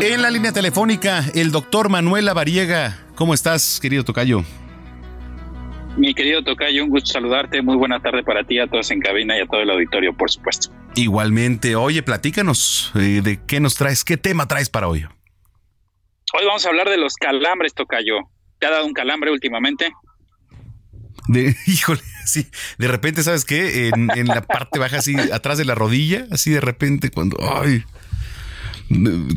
En 0.00 0.20
la 0.20 0.30
línea 0.30 0.52
telefónica, 0.52 1.24
el 1.34 1.52
doctor 1.52 1.88
Manuel 1.88 2.24
Lavariega. 2.24 2.98
¿Cómo 3.14 3.34
estás, 3.34 3.78
querido 3.80 4.04
Tocayo? 4.04 4.44
Mi 5.96 6.14
querido 6.14 6.42
Tocayo, 6.42 6.84
un 6.84 6.90
gusto 6.90 7.12
saludarte. 7.12 7.62
Muy 7.62 7.76
buena 7.76 8.00
tarde 8.00 8.22
para 8.22 8.44
ti, 8.44 8.58
a 8.58 8.66
todos 8.66 8.90
en 8.90 9.00
cabina 9.00 9.36
y 9.36 9.42
a 9.42 9.46
todo 9.46 9.60
el 9.60 9.70
auditorio, 9.70 10.16
por 10.16 10.30
supuesto. 10.30 10.72
Igualmente. 10.94 11.76
Oye, 11.76 12.02
platícanos 12.02 12.92
eh, 12.94 13.20
de 13.22 13.40
qué 13.46 13.60
nos 13.60 13.76
traes, 13.76 14.04
qué 14.04 14.16
tema 14.16 14.48
traes 14.48 14.70
para 14.70 14.88
hoy. 14.88 15.04
Hoy 16.34 16.46
vamos 16.46 16.64
a 16.64 16.70
hablar 16.70 16.88
de 16.88 16.96
los 16.96 17.14
calambres, 17.14 17.74
Tocayo. 17.74 18.20
¿Te 18.58 18.66
ha 18.66 18.70
dado 18.70 18.86
un 18.86 18.94
calambre 18.94 19.30
últimamente? 19.30 19.92
De, 21.28 21.54
híjole, 21.66 22.00
sí, 22.24 22.46
de 22.78 22.88
repente, 22.88 23.22
¿sabes 23.22 23.44
qué? 23.44 23.88
En, 23.88 24.10
en 24.14 24.26
la 24.26 24.42
parte 24.42 24.78
baja, 24.78 24.98
así, 24.98 25.14
atrás 25.32 25.58
de 25.58 25.64
la 25.64 25.74
rodilla, 25.74 26.26
así 26.30 26.50
de 26.50 26.60
repente, 26.60 27.10
cuando, 27.10 27.36
ay, 27.40 27.84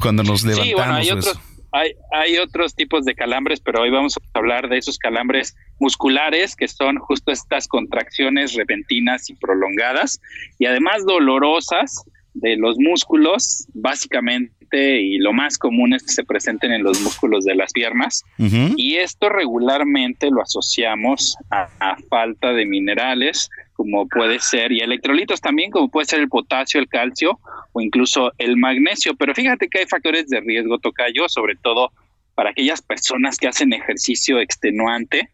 cuando 0.01 0.23
nos 0.23 0.43
levantamos. 0.43 0.67
Sí, 0.67 0.73
bueno, 0.73 0.95
hay 0.95 1.11
otros, 1.11 1.39
hay, 1.71 1.91
hay 2.11 2.37
otros 2.37 2.75
tipos 2.75 3.05
de 3.05 3.15
calambres, 3.15 3.59
pero 3.59 3.81
hoy 3.81 3.89
vamos 3.89 4.17
a 4.17 4.37
hablar 4.37 4.69
de 4.69 4.77
esos 4.77 4.97
calambres 4.97 5.55
musculares, 5.79 6.55
que 6.55 6.67
son 6.67 6.97
justo 6.97 7.31
estas 7.31 7.67
contracciones 7.67 8.53
repentinas 8.53 9.29
y 9.29 9.35
prolongadas, 9.35 10.21
y 10.57 10.65
además 10.65 11.05
dolorosas 11.05 12.05
de 12.35 12.57
los 12.57 12.77
músculos, 12.77 13.65
básicamente, 13.73 15.01
y 15.01 15.17
lo 15.17 15.31
más 15.33 15.57
común 15.57 15.93
es 15.93 16.03
que 16.03 16.11
se 16.11 16.23
presenten 16.23 16.73
en 16.73 16.83
los 16.83 17.01
músculos 17.01 17.45
de 17.45 17.55
las 17.55 17.71
piernas, 17.71 18.23
y 18.37 18.95
esto 18.95 19.29
regularmente 19.29 20.29
lo 20.29 20.41
asociamos 20.41 21.37
a, 21.49 21.95
falta 22.09 22.51
de 22.51 22.65
minerales, 22.65 23.49
como 23.73 24.07
puede 24.07 24.39
ser, 24.39 24.71
y 24.71 24.81
electrolitos 24.81 25.41
también, 25.41 25.71
como 25.71 25.89
puede 25.89 26.05
ser 26.05 26.19
el 26.19 26.29
potasio, 26.29 26.79
el 26.79 26.87
calcio 26.87 27.39
o 27.71 27.81
incluso 27.81 28.31
el 28.37 28.57
magnesio. 28.57 29.15
Pero 29.15 29.33
fíjate 29.33 29.67
que 29.67 29.79
hay 29.79 29.85
factores 29.85 30.27
de 30.27 30.39
riesgo, 30.39 30.77
tocayo, 30.77 31.27
sobre 31.27 31.55
todo 31.55 31.91
para 32.35 32.49
aquellas 32.49 32.81
personas 32.81 33.37
que 33.37 33.47
hacen 33.47 33.73
ejercicio 33.73 34.39
extenuante, 34.39 35.29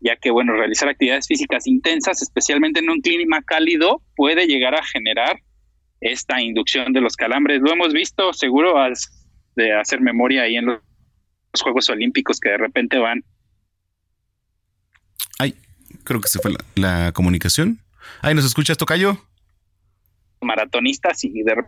ya 0.00 0.16
que, 0.16 0.30
bueno, 0.30 0.52
realizar 0.52 0.88
actividades 0.88 1.26
físicas 1.26 1.66
intensas, 1.66 2.20
especialmente 2.20 2.80
en 2.80 2.90
un 2.90 3.00
clima 3.00 3.40
cálido, 3.42 4.02
puede 4.16 4.46
llegar 4.46 4.74
a 4.74 4.84
generar 4.84 5.40
esta 6.02 6.42
inducción 6.42 6.92
de 6.92 7.00
los 7.00 7.16
calambres. 7.16 7.62
Lo 7.62 7.72
hemos 7.72 7.92
visto, 7.92 8.32
seguro, 8.32 8.74
de 9.54 9.72
hacer 9.72 10.00
memoria 10.00 10.42
ahí 10.42 10.56
en 10.56 10.66
los 10.66 10.80
Juegos 11.62 11.88
Olímpicos 11.88 12.40
que 12.40 12.50
de 12.50 12.58
repente 12.58 12.98
van. 12.98 13.24
Ay, 15.38 15.54
creo 16.04 16.20
que 16.20 16.28
se 16.28 16.40
fue 16.40 16.52
la, 16.74 17.12
comunicación. 17.12 17.78
Ay, 18.20 18.34
¿nos 18.34 18.44
escuchas, 18.44 18.76
Tocayo? 18.76 19.16
Maratonistas 20.40 21.22
y 21.22 21.42
de 21.42 21.64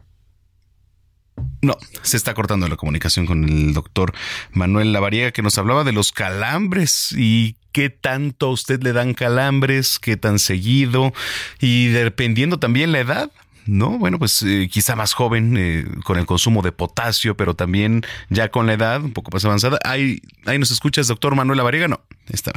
No, 1.63 1.77
se 2.03 2.17
está 2.17 2.35
cortando 2.35 2.67
la 2.67 2.77
comunicación 2.77 3.27
con 3.27 3.45
el 3.45 3.73
doctor 3.73 4.13
Manuel 4.51 4.93
Lavariega 4.93 5.31
que 5.31 5.43
nos 5.43 5.59
hablaba 5.59 5.85
de 5.85 5.93
los 5.93 6.11
calambres 6.11 7.15
y 7.17 7.57
qué 7.71 7.89
tanto 7.89 8.47
a 8.47 8.51
usted 8.51 8.83
le 8.83 8.93
dan 8.93 9.15
calambres, 9.15 10.01
qué 10.01 10.17
tan 10.17 10.41
seguido 10.41 11.13
y 11.61 11.87
dependiendo 11.89 12.59
también 12.59 12.91
la 12.91 12.99
edad, 12.99 13.31
¿no? 13.67 13.99
Bueno, 13.99 14.19
pues 14.19 14.43
eh, 14.43 14.69
quizá 14.71 14.97
más 14.97 15.13
joven 15.15 15.57
eh, 15.57 15.85
con 16.05 16.19
el 16.19 16.27
consumo 16.27 16.63
de 16.63 16.73
potasio, 16.73 17.37
pero 17.37 17.55
también 17.55 18.05
ya 18.29 18.51
con 18.51 18.67
la 18.67 18.75
edad 18.75 19.03
un 19.03 19.13
poco 19.13 19.31
más 19.33 19.45
avanzada. 19.45 19.79
Ahí, 19.85 20.21
ahí 20.47 20.59
nos 20.59 20.71
escuchas, 20.71 21.09
doctor 21.09 21.35
Manuel 21.35 21.57
Lavariega, 21.57 21.89
no, 21.89 22.01
está. 22.29 22.53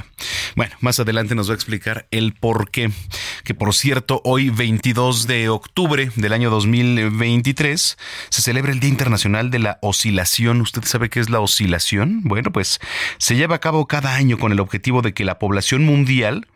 Bueno, 0.55 0.75
más 0.81 0.99
adelante 0.99 1.35
nos 1.35 1.49
va 1.49 1.53
a 1.53 1.55
explicar 1.55 2.07
el 2.11 2.33
por 2.33 2.71
qué. 2.71 2.91
Que 3.43 3.53
por 3.53 3.73
cierto, 3.73 4.21
hoy 4.23 4.49
22 4.49 5.27
de 5.27 5.49
octubre 5.49 6.11
del 6.15 6.33
año 6.33 6.49
2023 6.49 7.97
se 8.29 8.41
celebra 8.41 8.71
el 8.71 8.79
Día 8.79 8.89
Internacional 8.89 9.51
de 9.51 9.59
la 9.59 9.79
Oscilación. 9.81 10.61
¿Usted 10.61 10.83
sabe 10.83 11.09
qué 11.09 11.19
es 11.19 11.29
la 11.29 11.39
oscilación? 11.39 12.21
Bueno, 12.23 12.51
pues 12.51 12.79
se 13.17 13.35
lleva 13.35 13.55
a 13.55 13.59
cabo 13.59 13.87
cada 13.87 14.15
año 14.15 14.37
con 14.37 14.51
el 14.51 14.59
objetivo 14.59 15.01
de 15.01 15.13
que 15.13 15.25
la 15.25 15.39
población 15.39 15.85
mundial 15.85 16.47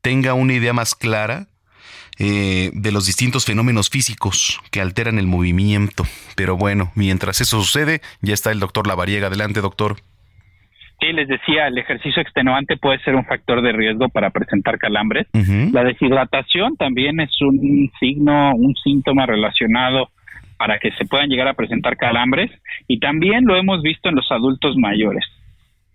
tenga 0.00 0.34
una 0.34 0.54
idea 0.54 0.72
más 0.72 0.94
clara 0.94 1.48
eh, 2.18 2.70
de 2.72 2.92
los 2.92 3.06
distintos 3.06 3.44
fenómenos 3.44 3.90
físicos 3.90 4.60
que 4.70 4.80
alteran 4.80 5.18
el 5.18 5.26
movimiento. 5.26 6.04
Pero 6.36 6.56
bueno, 6.56 6.90
mientras 6.94 7.40
eso 7.40 7.62
sucede, 7.62 8.00
ya 8.22 8.34
está 8.34 8.50
el 8.50 8.60
doctor 8.60 8.86
Lavariega. 8.86 9.28
Adelante, 9.28 9.60
doctor. 9.60 9.96
Sí, 11.00 11.12
les 11.12 11.28
decía, 11.28 11.68
el 11.68 11.78
ejercicio 11.78 12.20
extenuante 12.20 12.76
puede 12.76 12.98
ser 13.00 13.14
un 13.14 13.24
factor 13.24 13.62
de 13.62 13.70
riesgo 13.70 14.08
para 14.08 14.30
presentar 14.30 14.78
calambres. 14.78 15.28
La 15.72 15.84
deshidratación 15.84 16.76
también 16.76 17.20
es 17.20 17.30
un 17.40 17.88
signo, 18.00 18.52
un 18.56 18.74
síntoma 18.82 19.24
relacionado 19.24 20.10
para 20.56 20.80
que 20.80 20.90
se 20.92 21.06
puedan 21.06 21.28
llegar 21.28 21.46
a 21.46 21.54
presentar 21.54 21.96
calambres 21.96 22.50
y 22.88 22.98
también 22.98 23.44
lo 23.44 23.56
hemos 23.56 23.80
visto 23.80 24.08
en 24.08 24.16
los 24.16 24.26
adultos 24.32 24.76
mayores. 24.76 25.24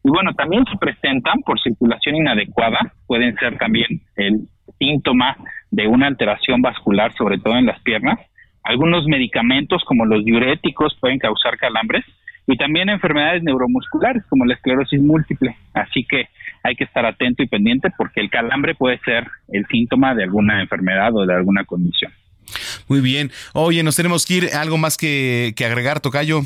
Y 0.06 0.10
bueno, 0.10 0.34
también 0.34 0.64
se 0.72 0.78
presentan 0.78 1.41
por 1.45 1.60
circulación 1.62 2.16
inadecuada, 2.16 2.94
pueden 3.06 3.36
ser 3.36 3.58
también 3.58 4.02
el 4.16 4.48
síntoma 4.80 5.36
de 5.74 5.88
una 5.88 6.06
alteración 6.06 6.62
vascular, 6.62 7.12
sobre 7.18 7.40
todo 7.40 7.58
en 7.58 7.66
las 7.66 7.82
piernas. 7.82 8.20
Algunos 8.64 9.08
medicamentos 9.08 9.84
como 9.86 10.06
los 10.06 10.24
diuréticos 10.24 10.95
pueden 11.02 11.18
causar 11.18 11.58
calambres 11.58 12.06
y 12.45 12.56
también 12.58 12.90
enfermedades 12.90 13.41
neuromusculares 13.41 14.24
como 14.30 14.45
la 14.45 14.54
esclerosis 14.54 15.02
múltiple. 15.02 15.56
Así 15.74 16.06
que 16.08 16.30
hay 16.62 16.76
que 16.76 16.84
estar 16.84 17.06
atento 17.06 17.41
y 17.41 17.48
pendiente 17.48 17.90
porque 17.98 18.22
el 18.22 18.30
calambre 18.30 18.76
puede 18.76 19.00
ser 19.00 19.26
el 19.50 19.66
síntoma 19.66 20.14
de 20.14 20.24
alguna 20.24 20.62
enfermedad 20.62 21.10
o 21.16 21.26
de 21.26 21.34
alguna 21.34 21.66
condición. 21.66 22.12
Muy 22.88 23.02
bien. 23.02 23.32
Oye, 23.54 23.82
nos 23.82 23.95
tenemos 23.95 24.28
que 24.28 24.36
ir. 24.36 24.50
¿Algo 24.54 24.78
más 24.78 24.95
que, 24.95 25.54
que 25.58 25.66
agregar, 25.66 26.02
Tocayo? 26.02 26.41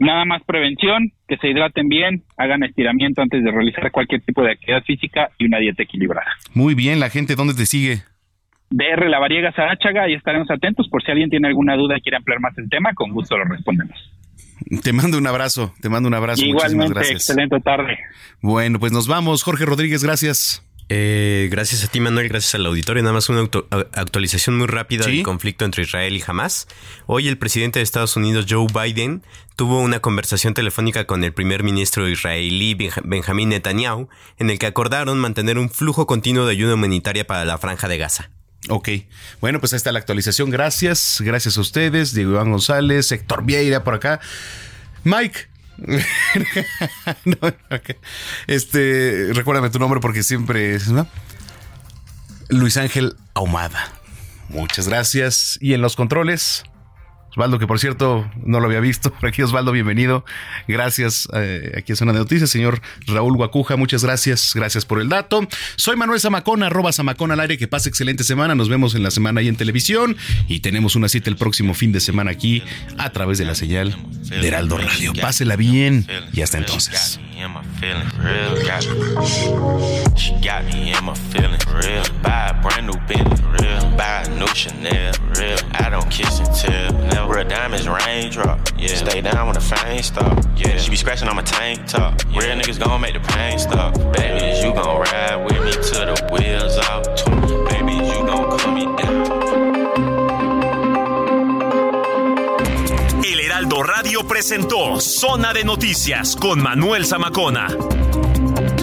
Nada 0.00 0.24
más 0.24 0.42
prevención, 0.44 1.12
que 1.28 1.36
se 1.36 1.48
hidraten 1.48 1.88
bien, 1.88 2.22
hagan 2.36 2.64
estiramiento 2.64 3.22
antes 3.22 3.42
de 3.42 3.50
realizar 3.50 3.90
cualquier 3.92 4.20
tipo 4.22 4.42
de 4.42 4.52
actividad 4.52 4.82
física 4.82 5.30
y 5.38 5.46
una 5.46 5.58
dieta 5.58 5.82
equilibrada. 5.82 6.30
Muy 6.54 6.74
bien, 6.74 6.98
la 6.98 7.10
gente, 7.10 7.34
¿dónde 7.34 7.54
te 7.54 7.66
sigue? 7.66 8.02
DR 8.70 9.08
La 9.08 9.18
Variega 9.18 9.52
Sarachaga 9.52 10.08
y 10.08 10.14
estaremos 10.14 10.50
atentos 10.50 10.88
por 10.88 11.02
si 11.02 11.10
alguien 11.10 11.30
tiene 11.30 11.48
alguna 11.48 11.76
duda 11.76 11.96
y 11.96 12.00
quiere 12.00 12.16
ampliar 12.16 12.40
más 12.40 12.56
el 12.58 12.68
tema, 12.68 12.92
con 12.94 13.12
gusto 13.12 13.36
lo 13.36 13.44
respondemos. 13.44 13.96
Te 14.82 14.92
mando 14.92 15.16
un 15.16 15.26
abrazo, 15.26 15.72
te 15.80 15.88
mando 15.88 16.08
un 16.08 16.14
abrazo. 16.14 16.44
Igualmente, 16.44 16.92
gracias. 16.92 17.28
excelente 17.28 17.60
tarde. 17.60 17.98
Bueno, 18.42 18.78
pues 18.78 18.92
nos 18.92 19.08
vamos. 19.08 19.42
Jorge 19.42 19.64
Rodríguez, 19.64 20.04
gracias. 20.04 20.64
Eh, 20.90 21.48
gracias 21.50 21.84
a 21.84 21.88
ti, 21.88 22.00
Manuel, 22.00 22.28
gracias 22.28 22.54
al 22.54 22.64
auditorio. 22.64 23.02
Nada 23.02 23.12
más 23.12 23.28
una 23.28 23.42
actualización 23.92 24.56
muy 24.56 24.66
rápida 24.66 25.04
del 25.04 25.22
conflicto 25.22 25.64
entre 25.64 25.82
Israel 25.82 26.16
y 26.16 26.22
Hamas. 26.26 26.66
Hoy 27.06 27.28
el 27.28 27.36
presidente 27.36 27.78
de 27.78 27.82
Estados 27.82 28.16
Unidos, 28.16 28.46
Joe 28.48 28.66
Biden, 28.72 29.22
tuvo 29.54 29.80
una 29.80 30.00
conversación 30.00 30.54
telefónica 30.54 31.04
con 31.04 31.24
el 31.24 31.32
primer 31.32 31.62
ministro 31.62 32.08
israelí, 32.08 32.76
Benjamín 33.04 33.50
Netanyahu, 33.50 34.08
en 34.38 34.50
el 34.50 34.58
que 34.58 34.66
acordaron 34.66 35.18
mantener 35.18 35.58
un 35.58 35.68
flujo 35.68 36.06
continuo 36.06 36.46
de 36.46 36.52
ayuda 36.52 36.74
humanitaria 36.74 37.26
para 37.26 37.44
la 37.44 37.58
franja 37.58 37.86
de 37.86 37.98
Gaza. 37.98 38.30
Ok, 38.68 38.88
bueno, 39.40 39.60
pues 39.60 39.72
ahí 39.72 39.78
está 39.78 39.92
la 39.92 39.98
actualización. 39.98 40.50
Gracias, 40.50 41.18
gracias 41.20 41.56
a 41.56 41.60
ustedes, 41.60 42.14
Diego 42.14 42.32
Iván 42.32 42.50
González, 42.50 43.10
Héctor 43.12 43.44
Vieira 43.44 43.84
por 43.84 43.94
acá. 43.94 44.20
Mike, 45.04 45.48
Este, 48.46 49.30
recuérdame 49.32 49.70
tu 49.70 49.78
nombre 49.78 50.00
porque 50.00 50.22
siempre 50.22 50.74
es, 50.74 50.90
Luis 52.48 52.76
Ángel 52.76 53.16
Ahumada. 53.34 53.92
Muchas 54.48 54.88
gracias. 54.88 55.58
Y 55.60 55.74
en 55.74 55.82
los 55.82 55.96
controles, 55.96 56.64
Osvaldo, 57.38 57.60
que 57.60 57.68
por 57.68 57.78
cierto 57.78 58.28
no 58.44 58.58
lo 58.58 58.66
había 58.66 58.80
visto. 58.80 59.12
Por 59.20 59.28
aquí, 59.28 59.42
Osvaldo, 59.42 59.70
bienvenido. 59.70 60.24
Gracias. 60.66 61.28
Eh, 61.32 61.72
aquí 61.78 61.92
es 61.92 61.98
Zona 62.00 62.12
de 62.12 62.18
Noticias, 62.18 62.50
señor 62.50 62.80
Raúl 63.06 63.36
Guacuja. 63.36 63.76
Muchas 63.76 64.02
gracias. 64.02 64.52
Gracias 64.56 64.84
por 64.84 65.00
el 65.00 65.08
dato. 65.08 65.46
Soy 65.76 65.94
Manuel 65.94 66.18
Zamacona, 66.18 66.66
arroba 66.66 66.92
Zamacona 66.92 67.34
al 67.34 67.40
aire. 67.40 67.56
Que 67.56 67.68
pase 67.68 67.88
excelente 67.88 68.24
semana. 68.24 68.56
Nos 68.56 68.68
vemos 68.68 68.96
en 68.96 69.04
la 69.04 69.12
semana 69.12 69.38
ahí 69.38 69.46
en 69.46 69.54
televisión. 69.54 70.16
Y 70.48 70.60
tenemos 70.60 70.96
una 70.96 71.08
cita 71.08 71.30
el 71.30 71.36
próximo 71.36 71.74
fin 71.74 71.92
de 71.92 72.00
semana 72.00 72.32
aquí 72.32 72.64
a 72.96 73.10
través 73.10 73.38
de 73.38 73.44
la 73.44 73.54
señal 73.54 73.96
de 74.28 74.48
Heraldo 74.48 74.76
Radio. 74.76 75.12
Pásela 75.14 75.54
bien 75.54 76.08
y 76.32 76.42
hasta 76.42 76.58
entonces. 76.58 77.20
Real 87.28 87.44
diamonds 87.46 87.86
raindrop. 87.86 88.58
Yeah. 88.78 88.94
Stay 88.94 89.20
down 89.20 89.46
when 89.46 89.54
the 89.54 89.60
fame 89.60 90.02
stop. 90.02 90.42
Yeah. 90.56 90.78
She 90.78 90.90
be 90.90 90.96
scratching 90.96 91.28
on 91.28 91.36
my 91.36 91.42
tank 91.42 91.86
top. 91.86 92.14
Yeah. 92.30 92.40
Real 92.40 92.56
niggas 92.56 92.78
gon' 92.78 93.00
make 93.00 93.12
the 93.12 93.20
pain 93.20 93.58
stop. 93.58 93.94
Baby, 94.14 94.46
is 94.46 94.64
you 94.64 94.72
gon' 94.72 94.98
ride 94.98 95.36
with 95.44 95.62
me 95.62 95.72
till 95.72 96.06
the 96.06 96.16
wheels 96.32 96.78
off. 96.88 97.04
Baby, 97.68 97.92
you 97.92 98.26
gon' 98.26 98.58
call 98.58 98.72
me 98.72 98.84
down. 98.96 99.18
El 103.24 103.40
Heraldo 103.40 103.82
Radio 103.82 104.26
presentó 104.26 104.98
Zona 105.00 105.52
de 105.52 105.64
Noticias 105.64 106.34
con 106.34 106.62
Manuel 106.62 107.04
Zamacona. 107.04 107.68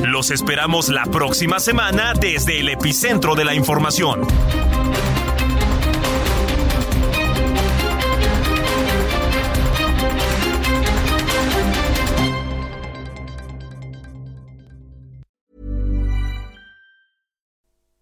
Los 0.04 0.30
esperamos 0.30 0.90
la 0.90 1.06
próxima 1.06 1.60
semana 1.60 2.14
desde 2.14 2.60
el 2.60 2.70
epicentro 2.70 3.34
de 3.34 3.44
la 3.44 3.56
información. 3.56 4.22